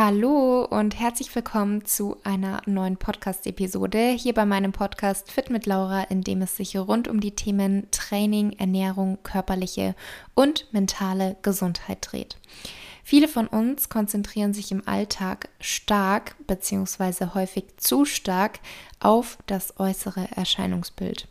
Hallo 0.00 0.64
und 0.64 0.96
herzlich 1.00 1.34
willkommen 1.34 1.84
zu 1.84 2.18
einer 2.22 2.62
neuen 2.66 2.98
Podcast-Episode 2.98 4.10
hier 4.10 4.32
bei 4.32 4.46
meinem 4.46 4.70
Podcast 4.70 5.32
Fit 5.32 5.50
mit 5.50 5.66
Laura, 5.66 6.04
in 6.04 6.20
dem 6.20 6.40
es 6.40 6.56
sich 6.56 6.76
rund 6.76 7.08
um 7.08 7.18
die 7.18 7.34
Themen 7.34 7.90
Training, 7.90 8.52
Ernährung, 8.52 9.18
körperliche 9.24 9.96
und 10.36 10.72
mentale 10.72 11.36
Gesundheit 11.42 11.98
dreht. 12.00 12.36
Viele 13.02 13.26
von 13.26 13.48
uns 13.48 13.88
konzentrieren 13.88 14.54
sich 14.54 14.70
im 14.70 14.86
Alltag 14.86 15.48
stark 15.58 16.36
bzw. 16.46 17.34
häufig 17.34 17.64
zu 17.78 18.04
stark 18.04 18.60
auf 19.00 19.38
das 19.46 19.80
äußere 19.80 20.28
Erscheinungsbild. 20.36 21.26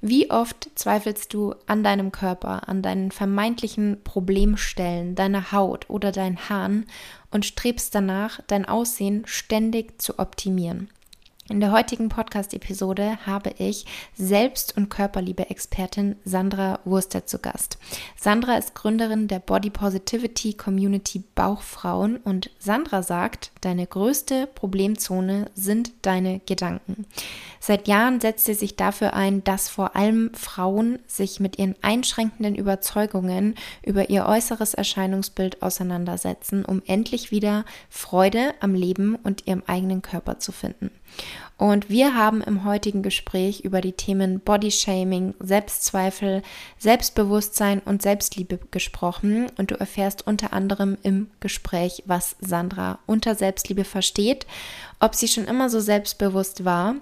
Wie 0.00 0.30
oft 0.30 0.70
zweifelst 0.76 1.34
du 1.34 1.54
an 1.66 1.82
deinem 1.82 2.12
Körper, 2.12 2.68
an 2.68 2.82
deinen 2.82 3.10
vermeintlichen 3.10 4.02
Problemstellen, 4.04 5.16
deiner 5.16 5.50
Haut 5.50 5.90
oder 5.90 6.12
deinen 6.12 6.48
Haaren 6.48 6.86
und 7.32 7.44
strebst 7.44 7.94
danach, 7.94 8.40
dein 8.46 8.64
Aussehen 8.64 9.24
ständig 9.26 10.00
zu 10.00 10.18
optimieren? 10.18 10.88
In 11.52 11.60
der 11.60 11.70
heutigen 11.70 12.08
Podcast-Episode 12.08 13.18
habe 13.26 13.50
ich 13.58 13.84
Selbst- 14.14 14.74
und 14.74 14.88
Körperliebe-Expertin 14.88 16.16
Sandra 16.24 16.80
Wurster 16.86 17.26
zu 17.26 17.40
Gast. 17.40 17.76
Sandra 18.16 18.56
ist 18.56 18.74
Gründerin 18.74 19.28
der 19.28 19.38
Body 19.38 19.68
Positivity 19.68 20.54
Community 20.54 21.22
Bauchfrauen 21.34 22.16
und 22.16 22.50
Sandra 22.58 23.02
sagt, 23.02 23.52
deine 23.60 23.86
größte 23.86 24.46
Problemzone 24.46 25.50
sind 25.54 25.92
deine 26.00 26.40
Gedanken. 26.46 27.04
Seit 27.60 27.86
Jahren 27.86 28.22
setzt 28.22 28.46
sie 28.46 28.54
sich 28.54 28.76
dafür 28.76 29.12
ein, 29.12 29.44
dass 29.44 29.68
vor 29.68 29.94
allem 29.94 30.30
Frauen 30.32 31.00
sich 31.06 31.38
mit 31.38 31.58
ihren 31.58 31.74
einschränkenden 31.82 32.54
Überzeugungen 32.54 33.56
über 33.84 34.08
ihr 34.08 34.24
äußeres 34.24 34.72
Erscheinungsbild 34.72 35.60
auseinandersetzen, 35.60 36.64
um 36.64 36.80
endlich 36.86 37.30
wieder 37.30 37.66
Freude 37.90 38.54
am 38.60 38.74
Leben 38.74 39.16
und 39.16 39.46
ihrem 39.46 39.62
eigenen 39.66 40.00
Körper 40.00 40.38
zu 40.38 40.50
finden. 40.50 40.90
Und 41.58 41.88
wir 41.88 42.16
haben 42.16 42.42
im 42.42 42.64
heutigen 42.64 43.02
Gespräch 43.02 43.60
über 43.60 43.80
die 43.80 43.92
Themen 43.92 44.40
Bodyshaming, 44.40 45.34
Selbstzweifel, 45.38 46.42
Selbstbewusstsein 46.78 47.80
und 47.84 48.02
Selbstliebe 48.02 48.58
gesprochen. 48.70 49.46
Und 49.56 49.70
du 49.70 49.78
erfährst 49.78 50.26
unter 50.26 50.52
anderem 50.52 50.98
im 51.02 51.30
Gespräch, 51.38 52.02
was 52.06 52.34
Sandra 52.40 52.98
unter 53.06 53.36
Selbstliebe 53.36 53.84
versteht, 53.84 54.46
ob 54.98 55.14
sie 55.14 55.28
schon 55.28 55.44
immer 55.44 55.70
so 55.70 55.78
selbstbewusst 55.78 56.64
war 56.64 56.96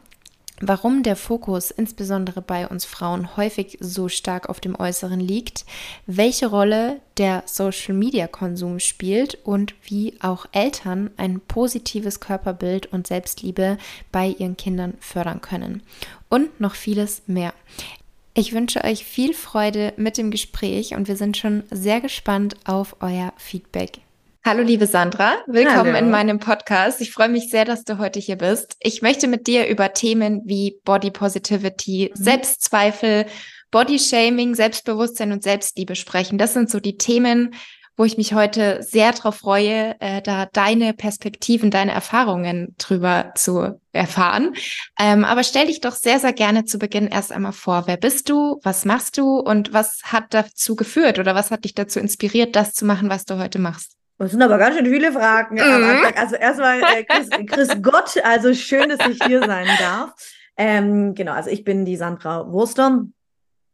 warum 0.60 1.02
der 1.02 1.16
Fokus 1.16 1.70
insbesondere 1.70 2.42
bei 2.42 2.68
uns 2.68 2.84
Frauen 2.84 3.36
häufig 3.36 3.78
so 3.80 4.08
stark 4.08 4.48
auf 4.48 4.60
dem 4.60 4.78
Äußeren 4.78 5.20
liegt, 5.20 5.64
welche 6.06 6.46
Rolle 6.46 7.00
der 7.16 7.42
Social-Media-Konsum 7.46 8.78
spielt 8.78 9.38
und 9.44 9.74
wie 9.84 10.14
auch 10.20 10.46
Eltern 10.52 11.10
ein 11.16 11.40
positives 11.40 12.20
Körperbild 12.20 12.86
und 12.92 13.06
Selbstliebe 13.06 13.78
bei 14.12 14.28
ihren 14.38 14.56
Kindern 14.56 14.94
fördern 15.00 15.40
können. 15.40 15.82
Und 16.28 16.60
noch 16.60 16.74
vieles 16.74 17.22
mehr. 17.26 17.54
Ich 18.34 18.52
wünsche 18.52 18.84
euch 18.84 19.04
viel 19.04 19.34
Freude 19.34 19.92
mit 19.96 20.16
dem 20.16 20.30
Gespräch 20.30 20.94
und 20.94 21.08
wir 21.08 21.16
sind 21.16 21.36
schon 21.36 21.64
sehr 21.70 22.00
gespannt 22.00 22.54
auf 22.64 22.96
euer 23.00 23.32
Feedback. 23.36 24.00
Hallo 24.42 24.62
liebe 24.62 24.86
Sandra, 24.86 25.34
willkommen 25.46 25.92
Hallo. 25.92 25.98
in 25.98 26.10
meinem 26.10 26.38
Podcast. 26.38 27.02
Ich 27.02 27.12
freue 27.12 27.28
mich 27.28 27.50
sehr, 27.50 27.66
dass 27.66 27.84
du 27.84 27.98
heute 27.98 28.18
hier 28.18 28.36
bist. 28.36 28.74
Ich 28.80 29.02
möchte 29.02 29.28
mit 29.28 29.46
dir 29.46 29.68
über 29.68 29.92
Themen 29.92 30.40
wie 30.46 30.80
Body 30.84 31.10
Positivity, 31.10 32.10
mhm. 32.10 32.22
Selbstzweifel, 32.24 33.26
Body 33.70 33.98
Shaming, 33.98 34.54
Selbstbewusstsein 34.54 35.32
und 35.32 35.42
Selbstliebe 35.42 35.94
sprechen. 35.94 36.38
Das 36.38 36.54
sind 36.54 36.70
so 36.70 36.80
die 36.80 36.96
Themen, 36.96 37.54
wo 37.98 38.04
ich 38.06 38.16
mich 38.16 38.32
heute 38.32 38.82
sehr 38.82 39.12
darauf 39.12 39.36
freue, 39.36 40.00
äh, 40.00 40.22
da 40.22 40.46
deine 40.46 40.94
Perspektiven, 40.94 41.70
deine 41.70 41.92
Erfahrungen 41.92 42.74
drüber 42.78 43.32
zu 43.34 43.78
erfahren. 43.92 44.54
Ähm, 44.98 45.26
aber 45.26 45.44
stell 45.44 45.66
dich 45.66 45.82
doch 45.82 45.94
sehr, 45.94 46.18
sehr 46.18 46.32
gerne 46.32 46.64
zu 46.64 46.78
Beginn 46.78 47.08
erst 47.08 47.30
einmal 47.30 47.52
vor. 47.52 47.82
Wer 47.86 47.98
bist 47.98 48.30
du? 48.30 48.58
Was 48.62 48.86
machst 48.86 49.18
du? 49.18 49.38
Und 49.38 49.74
was 49.74 50.00
hat 50.04 50.32
dazu 50.32 50.76
geführt 50.76 51.18
oder 51.18 51.34
was 51.34 51.50
hat 51.50 51.64
dich 51.64 51.74
dazu 51.74 52.00
inspiriert, 52.00 52.56
das 52.56 52.72
zu 52.72 52.86
machen, 52.86 53.10
was 53.10 53.26
du 53.26 53.38
heute 53.38 53.58
machst? 53.58 53.99
Das 54.20 54.32
sind 54.32 54.42
aber 54.42 54.58
ganz 54.58 54.76
schön 54.76 54.84
viele 54.84 55.12
Fragen. 55.12 55.54
Mhm. 55.54 56.12
Also 56.14 56.36
erstmal 56.36 56.82
äh, 56.82 57.04
Chris, 57.04 57.30
Chris, 57.46 57.68
Gott, 57.80 58.22
also 58.22 58.52
schön, 58.52 58.90
dass 58.90 59.08
ich 59.08 59.18
hier 59.24 59.40
sein 59.40 59.66
darf. 59.78 60.12
Ähm, 60.58 61.14
genau, 61.14 61.32
also 61.32 61.48
ich 61.48 61.64
bin 61.64 61.86
die 61.86 61.96
Sandra 61.96 62.52
Wurster. 62.52 63.06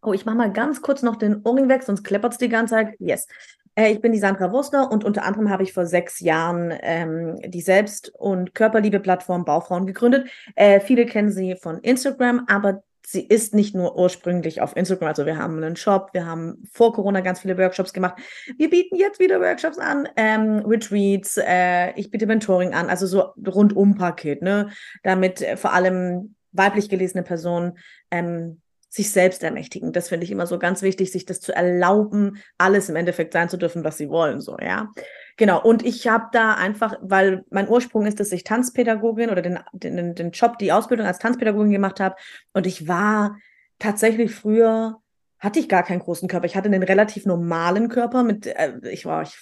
Oh, 0.03 0.13
ich 0.13 0.25
mache 0.25 0.37
mal 0.37 0.53
ganz 0.53 0.83
kurz 0.83 1.03
noch 1.03 1.17
den 1.17 1.43
Ohrring 1.43 1.69
weg, 1.69 1.83
sonst 1.83 2.05
kleppert 2.05 2.33
es 2.33 2.39
die 2.39 2.49
ganze 2.49 2.75
Zeit. 2.75 2.95
Yes. 3.01 3.27
Äh, 3.75 3.91
ich 3.91 4.01
bin 4.01 4.13
die 4.13 4.21
Sandra 4.21 4.53
Wurster 4.53 4.89
und 4.93 5.05
unter 5.05 5.25
anderem 5.25 5.51
habe 5.51 5.65
ich 5.65 5.73
vor 5.73 5.85
sechs 5.85 6.21
Jahren 6.21 6.73
ähm, 6.81 7.41
die 7.45 7.61
Selbst- 7.61 8.13
und 8.15 8.55
Körperliebe-Plattform 8.55 9.45
Baufrauen 9.45 9.85
gegründet. 9.85 10.29
Äh, 10.55 10.79
viele 10.79 11.07
kennen 11.07 11.33
sie 11.33 11.57
von 11.57 11.81
Instagram, 11.81 12.45
aber 12.47 12.85
sie 13.09 13.25
ist 13.25 13.55
nicht 13.55 13.73
nur 13.73 13.97
ursprünglich 13.97 14.61
auf 14.61 14.77
Instagram, 14.77 15.07
also 15.07 15.27
wir 15.27 15.39
haben 15.39 15.57
einen 15.63 15.77
Shop, 15.77 16.11
wir 16.13 16.27
haben 16.27 16.65
vor 16.73 16.93
Corona 16.93 17.21
ganz 17.21 17.39
viele 17.39 17.57
Workshops 17.57 17.93
gemacht. 17.93 18.17
Wir 18.59 18.69
bieten 18.69 18.97
jetzt 18.97 19.21
wieder 19.21 19.41
Workshops 19.41 19.79
an, 19.79 20.09
ähm, 20.17 20.65
Retreats, 20.67 21.37
äh, 21.37 21.93
ich 21.93 22.11
biete 22.11 22.27
Mentoring 22.27 22.75
an, 22.75 22.91
also 22.91 23.07
so 23.07 23.33
rundum-Paket, 23.47 24.43
ne, 24.43 24.71
damit 25.05 25.41
äh, 25.41 25.57
vor 25.57 25.73
allem 25.73 26.35
weiblich 26.51 26.89
gelesene 26.89 27.23
Personen 27.23 27.79
ähm, 28.11 28.61
sich 28.89 29.13
selbst 29.13 29.45
ermächtigen. 29.45 29.93
Das 29.93 30.09
finde 30.09 30.25
ich 30.25 30.33
immer 30.33 30.49
so 30.49 30.59
ganz 30.59 30.83
wichtig, 30.83 31.13
sich 31.13 31.27
das 31.27 31.41
zu 31.41 31.55
erlauben, 31.55 32.43
alles 32.59 32.89
im 32.89 32.97
Endeffekt 32.97 33.35
sein 33.35 33.49
zu 33.49 33.57
dürfen, 33.57 33.85
was 33.85 33.99
sie 33.99 34.09
wollen, 34.09 34.41
so, 34.41 34.57
ja. 34.61 34.91
Genau, 35.37 35.61
und 35.63 35.85
ich 35.85 36.09
habe 36.09 36.29
da 36.33 36.55
einfach, 36.55 36.95
weil 37.03 37.45
mein 37.51 37.69
Ursprung 37.69 38.07
ist, 38.07 38.21
dass 38.21 38.33
ich 38.33 38.43
Tanzpädagogin 38.45 39.29
oder 39.29 39.43
den, 39.43 39.59
den, 39.73 40.15
den 40.15 40.31
Job, 40.31 40.59
die 40.59 40.73
Ausbildung 40.73 41.07
als 41.07 41.19
Tanzpädagogin 41.19 41.73
gemacht 41.73 42.01
habe. 42.01 42.17
Und 42.55 42.67
ich 42.67 42.89
war 42.89 43.37
tatsächlich 43.79 44.35
früher, 44.35 45.03
hatte 45.39 45.59
ich 45.59 45.69
gar 45.69 45.83
keinen 45.83 46.01
großen 46.01 46.29
Körper. 46.29 46.47
Ich 46.47 46.57
hatte 46.57 46.69
einen 46.71 46.83
relativ 46.83 47.27
normalen 47.27 47.91
Körper 47.91 48.23
mit, 48.23 48.47
äh, 48.47 48.79
ich 48.91 49.05
war, 49.05 49.23
ich 49.23 49.37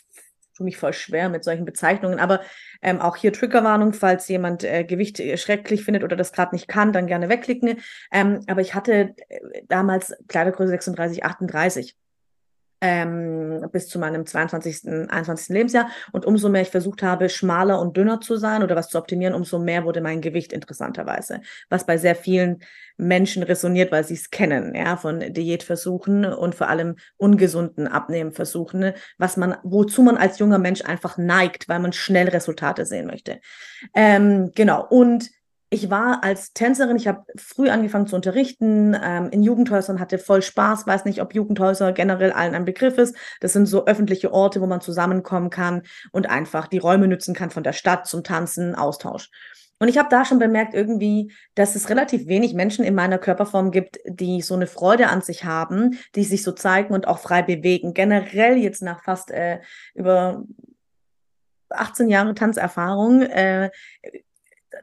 tue 0.57 0.65
mich 0.65 0.77
voll 0.77 0.93
schwer 0.93 1.29
mit 1.29 1.45
solchen 1.45 1.65
Bezeichnungen, 1.65 2.19
aber 2.19 2.41
ähm, 2.83 3.01
auch 3.01 3.17
hier 3.17 3.33
Triggerwarnung, 3.33 3.93
falls 3.93 4.27
jemand 4.27 4.65
äh, 4.65 4.85
Gewicht 4.85 5.21
äh, 5.21 5.37
schrecklich 5.37 5.85
findet 5.85 6.03
oder 6.03 6.17
das 6.17 6.33
gerade 6.33 6.55
nicht 6.57 6.67
kann, 6.67 6.93
dann 6.93 7.07
gerne 7.07 7.29
wegklicken. 7.29 7.79
Ähm, 8.13 8.41
aber 8.49 8.61
ich 8.61 8.75
hatte 8.75 9.15
äh, 9.29 9.63
damals 9.69 10.13
Kleidergröße 10.27 10.71
36, 10.71 11.25
38 11.25 11.97
ähm, 12.85 13.67
bis 13.73 13.89
zu 13.89 13.99
meinem 13.99 14.27
22., 14.27 15.09
21. 15.09 15.49
Lebensjahr. 15.49 15.89
Und 16.13 16.27
umso 16.27 16.51
mehr 16.51 16.61
ich 16.61 16.69
versucht 16.69 17.03
habe, 17.03 17.31
schmaler 17.31 17.81
und 17.81 17.97
dünner 17.97 18.21
zu 18.21 18.37
sein 18.37 18.63
oder 18.63 18.77
was 18.77 18.91
zu 18.91 18.99
optimieren, 18.99 19.33
umso 19.33 19.59
mehr 19.59 19.85
wurde 19.85 20.03
mein 20.03 20.21
Gewicht 20.21 20.53
interessanterweise. 20.53 21.41
Was 21.71 21.87
bei 21.87 21.97
sehr 21.97 22.15
vielen 22.15 22.59
Menschen 22.99 23.43
resoniert, 23.43 23.91
weil 23.91 24.05
sie 24.05 24.15
es 24.15 24.29
kennen, 24.29 24.75
ja, 24.75 24.99
von 24.99 25.21
Diätversuchen 25.33 26.27
und 26.27 26.55
vor 26.55 26.69
allem 26.69 26.97
ungesunden 27.17 27.89
Abnehmenversuchen, 27.89 28.93
was 29.17 29.39
man, 29.39 29.57
wozu 29.63 30.03
man 30.03 30.19
als 30.19 30.39
junger 30.39 30.59
Mensch 30.59 30.83
einfach 30.85 31.17
neigt, 31.17 31.71
weil 31.71 31.79
man 31.79 31.95
schnell 31.95 32.29
Resultate 32.29 32.85
sehen 32.85 33.07
möchte. 33.07 33.41
Ähm, 33.95 34.53
genau. 34.55 34.87
Und 34.87 35.31
ich 35.75 35.91
war 35.91 36.23
als 36.23 36.53
Tänzerin, 36.53 36.97
ich 36.97 37.09
habe 37.09 37.25
früh 37.37 37.69
angefangen 37.69 38.07
zu 38.07 38.15
unterrichten, 38.15 38.97
ähm, 39.03 39.29
in 39.31 39.43
Jugendhäusern 39.43 39.99
hatte 39.99 40.19
voll 40.19 40.41
Spaß, 40.41 40.87
weiß 40.87 41.05
nicht, 41.05 41.21
ob 41.21 41.35
Jugendhäuser 41.35 41.93
generell 41.93 42.33
allen 42.33 42.55
ein 42.55 42.65
Begriff 42.65 42.97
ist. 42.97 43.17
Das 43.41 43.53
sind 43.53 43.67
so 43.67 43.85
öffentliche 43.87 44.33
Orte, 44.33 44.61
wo 44.61 44.67
man 44.67 44.81
zusammenkommen 44.81 45.51
kann 45.51 45.83
und 46.13 46.31
einfach 46.31 46.69
die 46.69 46.79
Räume 46.79 47.09
nützen 47.09 47.35
kann 47.35 47.51
von 47.51 47.65
der 47.65 47.73
Stadt 47.73 48.07
zum 48.07 48.23
Tanzen, 48.23 48.77
Austausch. 48.77 49.31
Und 49.81 49.89
ich 49.89 49.99
habe 49.99 50.09
da 50.09 50.25
schon 50.25 50.39
bemerkt 50.39 50.75
irgendwie, 50.75 51.33
dass 51.57 51.75
es 51.75 51.91
relativ 51.91 52.29
wenig 52.29 52.55
Menschen 52.55 52.85
in 52.85 52.95
meiner 52.95 53.19
Körperform 53.19 53.73
gibt, 53.73 53.99
die 54.07 54.41
so 54.43 54.55
eine 54.55 54.69
Freude 54.69 55.09
an 55.09 55.23
sich 55.23 55.45
haben, 55.45 55.99
die 56.15 56.23
sich 56.23 56.45
so 56.45 56.53
zeigen 56.53 56.95
und 56.95 57.09
auch 57.09 57.19
frei 57.19 57.43
bewegen. 57.43 57.95
Generell 57.95 58.57
jetzt 58.57 58.83
nach 58.83 59.03
fast 59.03 59.33
äh, 59.33 59.59
über 59.95 60.45
18 61.71 62.09
Jahre 62.09 62.37
Tanzerfahrung 62.37 63.23
äh, 63.23 63.71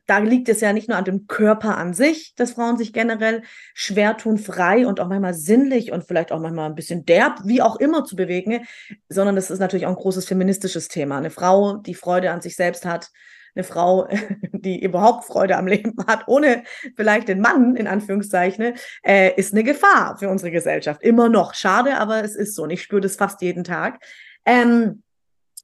da 0.06 0.20
liegt 0.20 0.50
es 0.50 0.62
ja 0.62 0.74
nicht 0.74 0.90
nur 0.90 0.98
an 0.98 1.06
dem 1.06 1.28
Körper 1.28 1.78
an 1.78 1.94
sich, 1.94 2.34
dass 2.36 2.52
Frauen 2.52 2.78
sich 2.78 2.94
generell 2.94 3.44
schwer 3.74 4.18
tun, 4.18 4.38
frei 4.38 4.88
und 4.88 5.00
auch 5.00 5.08
manchmal 5.08 5.34
sinnlich 5.34 5.92
und 5.92 6.06
vielleicht 6.06 6.32
auch 6.32 6.40
manchmal 6.40 6.70
ein 6.70 6.76
bisschen 6.76 7.06
derb, 7.06 7.40
wie 7.46 7.62
auch 7.62 7.78
immer 7.78 8.04
zu 8.04 8.16
bewegen, 8.16 8.66
sondern 9.10 9.36
das 9.36 9.52
ist 9.52 9.60
natürlich 9.60 9.86
auch 9.86 9.92
ein 9.92 9.96
großes 9.96 10.26
feministisches 10.26 10.88
Thema. 10.88 11.18
Eine 11.18 11.30
Frau, 11.30 11.78
die 11.78 11.96
Freude 11.96 12.32
an 12.32 12.42
sich 12.42 12.56
selbst 12.56 12.86
hat, 12.86 13.10
eine 13.56 13.64
Frau, 13.64 14.08
die 14.52 14.82
überhaupt 14.82 15.26
Freude 15.26 15.58
am 15.58 15.68
Leben 15.68 15.96
hat, 16.08 16.28
ohne 16.28 16.64
vielleicht 16.96 17.28
den 17.28 17.42
Mann, 17.42 17.76
in 17.76 17.88
Anführungszeichen, 17.88 18.74
äh, 19.04 19.34
ist 19.36 19.54
eine 19.54 19.64
Gefahr 19.64 20.18
für 20.18 20.30
unsere 20.30 20.52
Gesellschaft. 20.52 21.04
Immer 21.04 21.30
noch. 21.30 21.54
Schade, 21.54 21.98
aber 21.98 22.24
es 22.24 22.36
ist 22.36 22.56
so. 22.56 22.64
Und 22.64 22.70
ich 22.70 22.82
spüre 22.82 23.02
das 23.02 23.16
fast 23.16 23.42
jeden 23.42 23.64
Tag. 23.64 24.00
Ähm, 24.46 25.04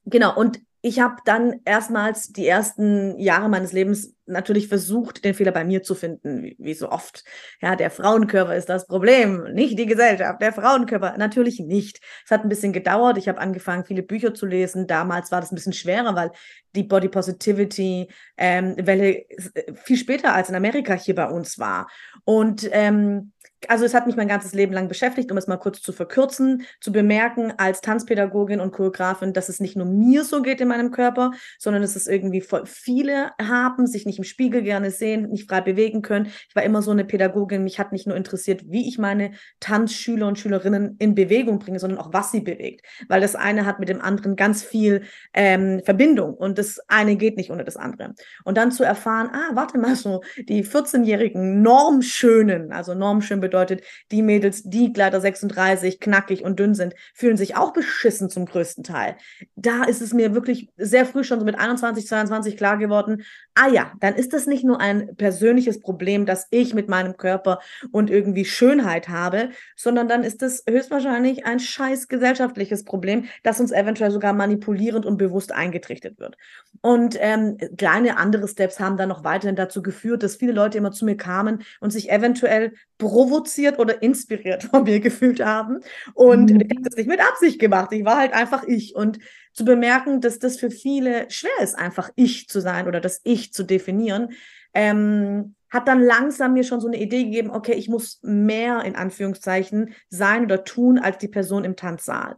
genau, 0.04 0.36
und 0.36 0.60
ich 0.80 1.00
habe 1.00 1.16
dann 1.24 1.60
erstmals 1.64 2.28
die 2.28 2.46
ersten 2.46 3.18
Jahre 3.18 3.48
meines 3.48 3.72
Lebens 3.72 4.14
natürlich 4.28 4.68
versucht, 4.68 5.24
den 5.24 5.34
Fehler 5.34 5.52
bei 5.52 5.64
mir 5.64 5.82
zu 5.82 5.94
finden, 5.94 6.42
wie, 6.42 6.56
wie, 6.58 6.74
so 6.74 6.90
oft. 6.90 7.24
Ja, 7.60 7.76
der 7.76 7.90
Frauenkörper 7.90 8.54
ist 8.54 8.68
das 8.68 8.86
Problem, 8.86 9.44
nicht 9.54 9.78
die 9.78 9.86
Gesellschaft, 9.86 10.40
der 10.40 10.52
Frauenkörper. 10.52 11.16
Natürlich 11.18 11.60
nicht. 11.60 12.00
Es 12.24 12.30
hat 12.30 12.42
ein 12.42 12.48
bisschen 12.48 12.72
gedauert. 12.72 13.18
Ich 13.18 13.28
habe 13.28 13.40
angefangen, 13.40 13.84
viele 13.84 14.02
Bücher 14.02 14.34
zu 14.34 14.46
lesen. 14.46 14.86
Damals 14.86 15.32
war 15.32 15.40
das 15.40 15.50
ein 15.52 15.56
bisschen 15.56 15.72
schwerer, 15.72 16.14
weil 16.14 16.30
die 16.74 16.84
Body 16.84 17.08
Positivity 17.08 18.08
ähm, 18.36 18.76
Welle 18.78 19.28
äh, 19.28 19.74
viel 19.74 19.96
später 19.96 20.34
als 20.34 20.48
in 20.48 20.54
Amerika 20.54 20.94
hier 20.94 21.14
bei 21.14 21.26
uns 21.26 21.58
war. 21.58 21.88
Und 22.24 22.68
ähm, 22.72 23.32
also 23.66 23.84
es 23.84 23.94
hat 23.94 24.06
mich 24.06 24.16
mein 24.16 24.28
ganzes 24.28 24.54
Leben 24.54 24.72
lang 24.72 24.88
beschäftigt, 24.88 25.32
um 25.32 25.38
es 25.38 25.46
mal 25.46 25.56
kurz 25.56 25.80
zu 25.80 25.92
verkürzen, 25.92 26.62
zu 26.80 26.92
bemerken 26.92 27.52
als 27.56 27.80
Tanzpädagogin 27.80 28.60
und 28.60 28.72
Choreografin, 28.72 29.32
dass 29.32 29.48
es 29.48 29.58
nicht 29.58 29.76
nur 29.76 29.86
mir 29.86 30.24
so 30.24 30.42
geht 30.42 30.60
in 30.60 30.68
meinem 30.68 30.90
Körper, 30.90 31.32
sondern 31.58 31.82
dass 31.82 31.96
es 31.96 32.06
irgendwie 32.06 32.44
viele 32.64 33.32
haben, 33.40 33.86
sich 33.86 34.06
nicht 34.06 34.18
im 34.18 34.24
Spiegel 34.24 34.62
gerne 34.62 34.90
sehen, 34.90 35.30
nicht 35.30 35.48
frei 35.48 35.60
bewegen 35.60 36.02
können. 36.02 36.26
Ich 36.48 36.54
war 36.54 36.62
immer 36.62 36.82
so 36.82 36.90
eine 36.92 37.04
Pädagogin, 37.04 37.64
mich 37.64 37.78
hat 37.78 37.92
nicht 37.92 38.06
nur 38.06 38.16
interessiert, 38.16 38.62
wie 38.66 38.88
ich 38.88 38.98
meine 38.98 39.32
Tanzschüler 39.60 40.28
und 40.28 40.38
Schülerinnen 40.38 40.96
in 40.98 41.14
Bewegung 41.14 41.58
bringe, 41.58 41.80
sondern 41.80 41.98
auch, 41.98 42.12
was 42.12 42.30
sie 42.30 42.40
bewegt. 42.40 42.86
Weil 43.08 43.20
das 43.20 43.34
eine 43.34 43.66
hat 43.66 43.80
mit 43.80 43.88
dem 43.88 44.00
anderen 44.00 44.36
ganz 44.36 44.62
viel 44.62 45.02
ähm, 45.34 45.80
Verbindung 45.84 46.34
und 46.34 46.58
das 46.58 46.80
eine 46.88 47.16
geht 47.16 47.36
nicht 47.36 47.50
ohne 47.50 47.64
das 47.64 47.76
andere. 47.76 48.14
Und 48.44 48.56
dann 48.56 48.70
zu 48.70 48.84
erfahren, 48.84 49.30
ah, 49.32 49.50
warte 49.54 49.78
mal 49.78 49.96
so, 49.96 50.22
die 50.48 50.64
14-jährigen 50.64 51.62
Normschönen, 51.62 52.72
also 52.72 52.94
Normschön 52.94 53.40
bedeutet, 53.48 53.82
die 54.10 54.22
Mädels, 54.22 54.62
die 54.62 54.92
Kleider 54.92 55.20
36, 55.20 56.00
knackig 56.00 56.44
und 56.44 56.58
dünn 56.58 56.74
sind, 56.74 56.94
fühlen 57.14 57.36
sich 57.36 57.56
auch 57.56 57.72
beschissen 57.72 58.30
zum 58.30 58.46
größten 58.46 58.84
Teil. 58.84 59.16
Da 59.56 59.84
ist 59.84 60.02
es 60.02 60.12
mir 60.12 60.34
wirklich 60.34 60.70
sehr 60.76 61.06
früh 61.06 61.24
schon 61.24 61.40
so 61.40 61.44
mit 61.44 61.58
21, 61.58 62.06
22 62.06 62.56
klar 62.56 62.78
geworden, 62.78 63.22
ah 63.54 63.68
ja, 63.68 63.92
dann 64.00 64.14
ist 64.14 64.32
das 64.32 64.46
nicht 64.46 64.64
nur 64.64 64.80
ein 64.80 65.16
persönliches 65.16 65.80
Problem, 65.80 66.26
das 66.26 66.46
ich 66.50 66.74
mit 66.74 66.88
meinem 66.88 67.16
Körper 67.16 67.58
und 67.90 68.10
irgendwie 68.10 68.44
Schönheit 68.44 69.08
habe, 69.08 69.50
sondern 69.76 70.08
dann 70.08 70.22
ist 70.22 70.42
es 70.42 70.62
höchstwahrscheinlich 70.68 71.44
ein 71.44 71.58
scheiß 71.58 72.08
gesellschaftliches 72.08 72.84
Problem, 72.84 73.24
das 73.42 73.60
uns 73.60 73.72
eventuell 73.72 74.10
sogar 74.10 74.32
manipulierend 74.32 75.06
und 75.06 75.16
bewusst 75.16 75.52
eingetrichtert 75.52 76.18
wird. 76.18 76.36
Und 76.82 77.16
ähm, 77.18 77.58
kleine 77.76 78.16
andere 78.18 78.46
Steps 78.46 78.78
haben 78.78 78.96
dann 78.96 79.08
noch 79.08 79.24
weiterhin 79.24 79.56
dazu 79.56 79.82
geführt, 79.82 80.22
dass 80.22 80.36
viele 80.36 80.52
Leute 80.52 80.78
immer 80.78 80.92
zu 80.92 81.04
mir 81.04 81.16
kamen 81.16 81.62
und 81.80 81.90
sich 81.90 82.10
eventuell 82.10 82.72
provoziert 82.98 83.78
oder 83.78 84.02
inspiriert 84.02 84.64
von 84.64 84.82
mir 84.82 85.00
gefühlt 85.00 85.40
haben. 85.40 85.80
Und 86.14 86.50
mhm. 86.50 86.60
ich 86.60 86.70
habe 86.70 86.82
das 86.82 86.96
nicht 86.96 87.08
mit 87.08 87.20
Absicht 87.20 87.58
gemacht. 87.58 87.92
Ich 87.92 88.04
war 88.04 88.18
halt 88.18 88.32
einfach 88.32 88.64
ich. 88.64 88.94
Und 88.94 89.18
zu 89.52 89.64
bemerken, 89.64 90.20
dass 90.20 90.38
das 90.38 90.58
für 90.58 90.70
viele 90.70 91.30
schwer 91.30 91.50
ist, 91.62 91.76
einfach 91.76 92.10
ich 92.16 92.48
zu 92.48 92.60
sein 92.60 92.86
oder 92.86 93.00
das 93.00 93.20
Ich 93.24 93.52
zu 93.52 93.62
definieren, 93.62 94.32
ähm, 94.74 95.54
hat 95.70 95.86
dann 95.86 96.00
langsam 96.00 96.54
mir 96.54 96.64
schon 96.64 96.80
so 96.80 96.86
eine 96.86 97.00
Idee 97.00 97.24
gegeben, 97.24 97.50
okay, 97.50 97.74
ich 97.74 97.88
muss 97.88 98.20
mehr 98.22 98.82
in 98.84 98.96
Anführungszeichen 98.96 99.94
sein 100.08 100.44
oder 100.44 100.64
tun 100.64 100.98
als 100.98 101.18
die 101.18 101.28
Person 101.28 101.64
im 101.64 101.76
Tanzsaal. 101.76 102.36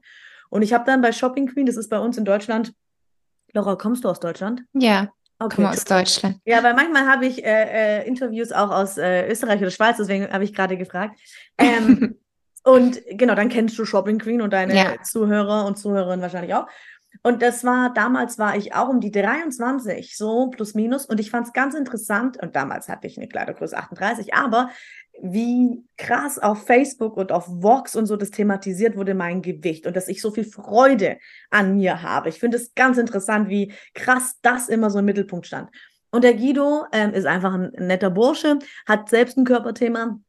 Und 0.49 0.63
ich 0.63 0.73
habe 0.73 0.85
dann 0.85 1.01
bei 1.01 1.13
Shopping 1.13 1.47
Queen, 1.47 1.67
das 1.67 1.77
ist 1.77 1.89
bei 1.89 1.99
uns 1.99 2.19
in 2.19 2.25
Deutschland, 2.25 2.75
Laura, 3.53 3.77
kommst 3.77 4.05
du 4.05 4.09
aus 4.09 4.21
Deutschland? 4.21 4.65
Ja. 4.73 5.13
Okay. 5.43 5.57
Komme 5.57 5.71
aus 5.71 5.85
Deutschland. 5.85 6.39
Ja, 6.45 6.63
weil 6.63 6.75
manchmal 6.75 7.07
habe 7.07 7.25
ich 7.25 7.43
äh, 7.43 8.03
äh, 8.03 8.07
Interviews 8.07 8.53
auch 8.53 8.71
aus 8.71 8.99
äh, 8.99 9.27
Österreich 9.31 9.61
oder 9.61 9.71
Schweiz, 9.71 9.97
deswegen 9.97 10.31
habe 10.31 10.45
ich 10.45 10.55
gerade 10.55 10.77
gefragt. 10.77 11.19
Ähm, 11.57 12.19
und 12.65 13.01
genau, 13.09 13.35
dann 13.35 13.49
kennst 13.49 13.79
du 13.79 13.87
Shopping 13.87 14.19
Queen 14.19 14.43
und 14.43 14.53
deine 14.53 14.77
ja. 14.77 15.03
Zuhörer 15.03 15.65
und 15.65 15.79
Zuhörerinnen 15.79 16.21
wahrscheinlich 16.21 16.55
auch. 16.55 16.67
Und 17.23 17.43
das 17.43 17.65
war, 17.65 17.93
damals 17.93 18.39
war 18.39 18.57
ich 18.57 18.75
auch 18.75 18.89
um 18.89 19.01
die 19.01 19.11
23, 19.11 20.17
so 20.17 20.49
plus 20.51 20.75
minus. 20.75 21.07
Und 21.07 21.21
ich 21.21 21.31
fand 21.31 21.47
es 21.47 21.53
ganz 21.53 21.75
interessant. 21.75 22.37
Und 22.41 22.55
damals 22.55 22.89
hatte 22.89 23.07
ich 23.07 23.17
eine 23.17 23.29
Kleidergröße 23.29 23.77
38, 23.77 24.35
aber 24.35 24.71
wie 25.23 25.85
krass 25.97 26.39
auf 26.39 26.65
Facebook 26.67 27.17
und 27.17 27.33
auf 27.33 27.47
Vox 27.49 27.95
und 27.95 28.07
so 28.07 28.17
das 28.17 28.31
thematisiert 28.31 28.97
wurde, 28.97 29.15
mein 29.15 29.43
Gewicht 29.43 29.87
und 29.87 29.95
dass 29.97 30.09
ich 30.09 30.21
so 30.21 30.31
viel 30.31 30.45
Freude 30.45 31.19
an 31.51 31.77
mir 31.77 32.03
habe. 32.03 32.29
Ich 32.29 32.39
finde 32.39 32.57
es 32.57 32.75
ganz 32.75 32.99
interessant, 32.99 33.49
wie 33.49 33.73
krass 33.95 34.39
das 34.43 34.69
immer 34.69 34.91
so 34.91 34.99
im 34.99 35.05
Mittelpunkt 35.05 35.47
stand. 35.47 35.71
Und 36.11 36.25
der 36.25 36.35
Guido 36.35 36.85
ähm, 36.93 37.13
ist 37.13 37.27
einfach 37.27 37.55
ein 37.55 37.71
netter 37.79 38.11
Bursche, 38.11 38.59
hat 38.87 39.09
selbst 39.09 39.37
ein 39.37 39.45
Körperthema, 39.45 40.21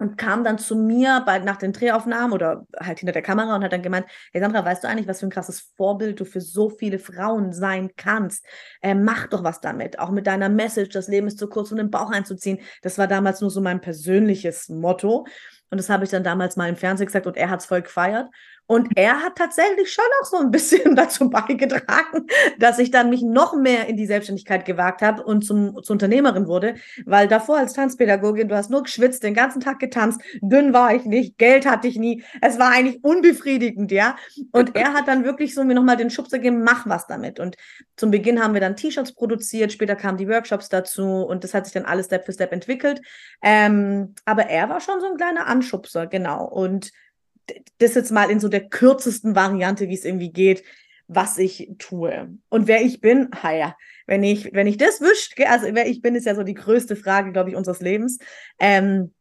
und 0.00 0.16
kam 0.16 0.44
dann 0.44 0.58
zu 0.58 0.74
mir 0.74 1.22
bald 1.26 1.44
nach 1.44 1.58
den 1.58 1.72
Drehaufnahmen 1.72 2.32
oder 2.32 2.66
halt 2.80 3.00
hinter 3.00 3.12
der 3.12 3.22
Kamera 3.22 3.54
und 3.54 3.62
hat 3.62 3.72
dann 3.72 3.82
gemeint, 3.82 4.06
hey 4.32 4.40
Sandra, 4.40 4.64
weißt 4.64 4.82
du 4.82 4.88
eigentlich, 4.88 5.06
was 5.06 5.20
für 5.20 5.26
ein 5.26 5.30
krasses 5.30 5.72
Vorbild 5.76 6.18
du 6.18 6.24
für 6.24 6.40
so 6.40 6.70
viele 6.70 6.98
Frauen 6.98 7.52
sein 7.52 7.90
kannst? 7.96 8.44
Äh, 8.80 8.94
mach 8.94 9.26
doch 9.26 9.44
was 9.44 9.60
damit, 9.60 9.98
auch 9.98 10.10
mit 10.10 10.26
deiner 10.26 10.48
Message, 10.48 10.88
das 10.88 11.06
Leben 11.06 11.26
ist 11.26 11.38
zu 11.38 11.48
kurz, 11.48 11.70
um 11.70 11.76
den 11.76 11.90
Bauch 11.90 12.10
einzuziehen. 12.10 12.60
Das 12.80 12.96
war 12.96 13.06
damals 13.06 13.42
nur 13.42 13.50
so 13.50 13.60
mein 13.60 13.82
persönliches 13.82 14.70
Motto. 14.70 15.26
Und 15.70 15.78
das 15.78 15.90
habe 15.90 16.04
ich 16.04 16.10
dann 16.10 16.24
damals 16.24 16.56
mal 16.56 16.68
im 16.68 16.76
Fernsehen 16.76 17.06
gesagt 17.06 17.26
und 17.26 17.36
er 17.36 17.50
hat 17.50 17.60
es 17.60 17.66
voll 17.66 17.82
gefeiert. 17.82 18.28
Und 18.70 18.90
er 18.94 19.20
hat 19.20 19.34
tatsächlich 19.34 19.92
schon 19.92 20.04
auch 20.22 20.26
so 20.26 20.36
ein 20.36 20.52
bisschen 20.52 20.94
dazu 20.94 21.28
beigetragen, 21.28 22.28
dass 22.60 22.78
ich 22.78 22.92
dann 22.92 23.10
mich 23.10 23.20
noch 23.20 23.56
mehr 23.56 23.88
in 23.88 23.96
die 23.96 24.06
Selbstständigkeit 24.06 24.64
gewagt 24.64 25.02
habe 25.02 25.24
und 25.24 25.44
zum, 25.44 25.82
zur 25.82 25.94
Unternehmerin 25.94 26.46
wurde, 26.46 26.76
weil 27.04 27.26
davor 27.26 27.56
als 27.56 27.72
Tanzpädagogin, 27.72 28.46
du 28.46 28.54
hast 28.54 28.70
nur 28.70 28.84
geschwitzt, 28.84 29.24
den 29.24 29.34
ganzen 29.34 29.60
Tag 29.60 29.80
getanzt, 29.80 30.20
dünn 30.40 30.72
war 30.72 30.94
ich 30.94 31.04
nicht, 31.04 31.36
Geld 31.36 31.66
hatte 31.66 31.88
ich 31.88 31.98
nie, 31.98 32.22
es 32.42 32.60
war 32.60 32.70
eigentlich 32.70 33.02
unbefriedigend, 33.02 33.90
ja. 33.90 34.14
Und 34.52 34.76
er 34.76 34.92
hat 34.92 35.08
dann 35.08 35.24
wirklich 35.24 35.52
so 35.52 35.64
mir 35.64 35.74
nochmal 35.74 35.96
den 35.96 36.10
Schubser 36.10 36.38
gegeben, 36.38 36.62
mach 36.62 36.88
was 36.88 37.08
damit. 37.08 37.40
Und 37.40 37.56
zum 37.96 38.12
Beginn 38.12 38.40
haben 38.40 38.54
wir 38.54 38.60
dann 38.60 38.76
T-Shirts 38.76 39.16
produziert, 39.16 39.72
später 39.72 39.96
kamen 39.96 40.16
die 40.16 40.28
Workshops 40.28 40.68
dazu 40.68 41.24
und 41.24 41.42
das 41.42 41.54
hat 41.54 41.64
sich 41.64 41.74
dann 41.74 41.86
alles 41.86 42.06
Step 42.06 42.24
für 42.24 42.32
Step 42.32 42.52
entwickelt. 42.52 43.02
Ähm, 43.42 44.14
aber 44.26 44.44
er 44.44 44.68
war 44.68 44.80
schon 44.80 45.00
so 45.00 45.06
ein 45.06 45.16
kleiner 45.16 45.48
Anschubser, 45.48 46.06
genau. 46.06 46.44
Und 46.44 46.92
das 47.78 47.94
jetzt 47.94 48.12
mal 48.12 48.30
in 48.30 48.40
so 48.40 48.48
der 48.48 48.68
kürzesten 48.68 49.34
Variante, 49.34 49.88
wie 49.88 49.94
es 49.94 50.04
irgendwie 50.04 50.32
geht, 50.32 50.62
was 51.08 51.38
ich 51.38 51.72
tue. 51.78 52.28
Und 52.48 52.68
wer 52.68 52.82
ich 52.82 53.00
bin, 53.00 53.30
ha 53.42 53.52
ja, 53.52 53.76
wenn 54.06 54.22
ich, 54.22 54.52
wenn 54.52 54.66
ich 54.66 54.76
das 54.76 55.00
wischt, 55.00 55.34
also 55.46 55.66
wer 55.72 55.86
ich 55.86 56.02
bin, 56.02 56.14
ist 56.14 56.26
ja 56.26 56.34
so 56.34 56.42
die 56.42 56.54
größte 56.54 56.96
Frage, 56.96 57.32
glaube 57.32 57.50
ich, 57.50 57.56
unseres 57.56 57.80
Lebens. 57.80 58.18
Ähm, 58.58 59.12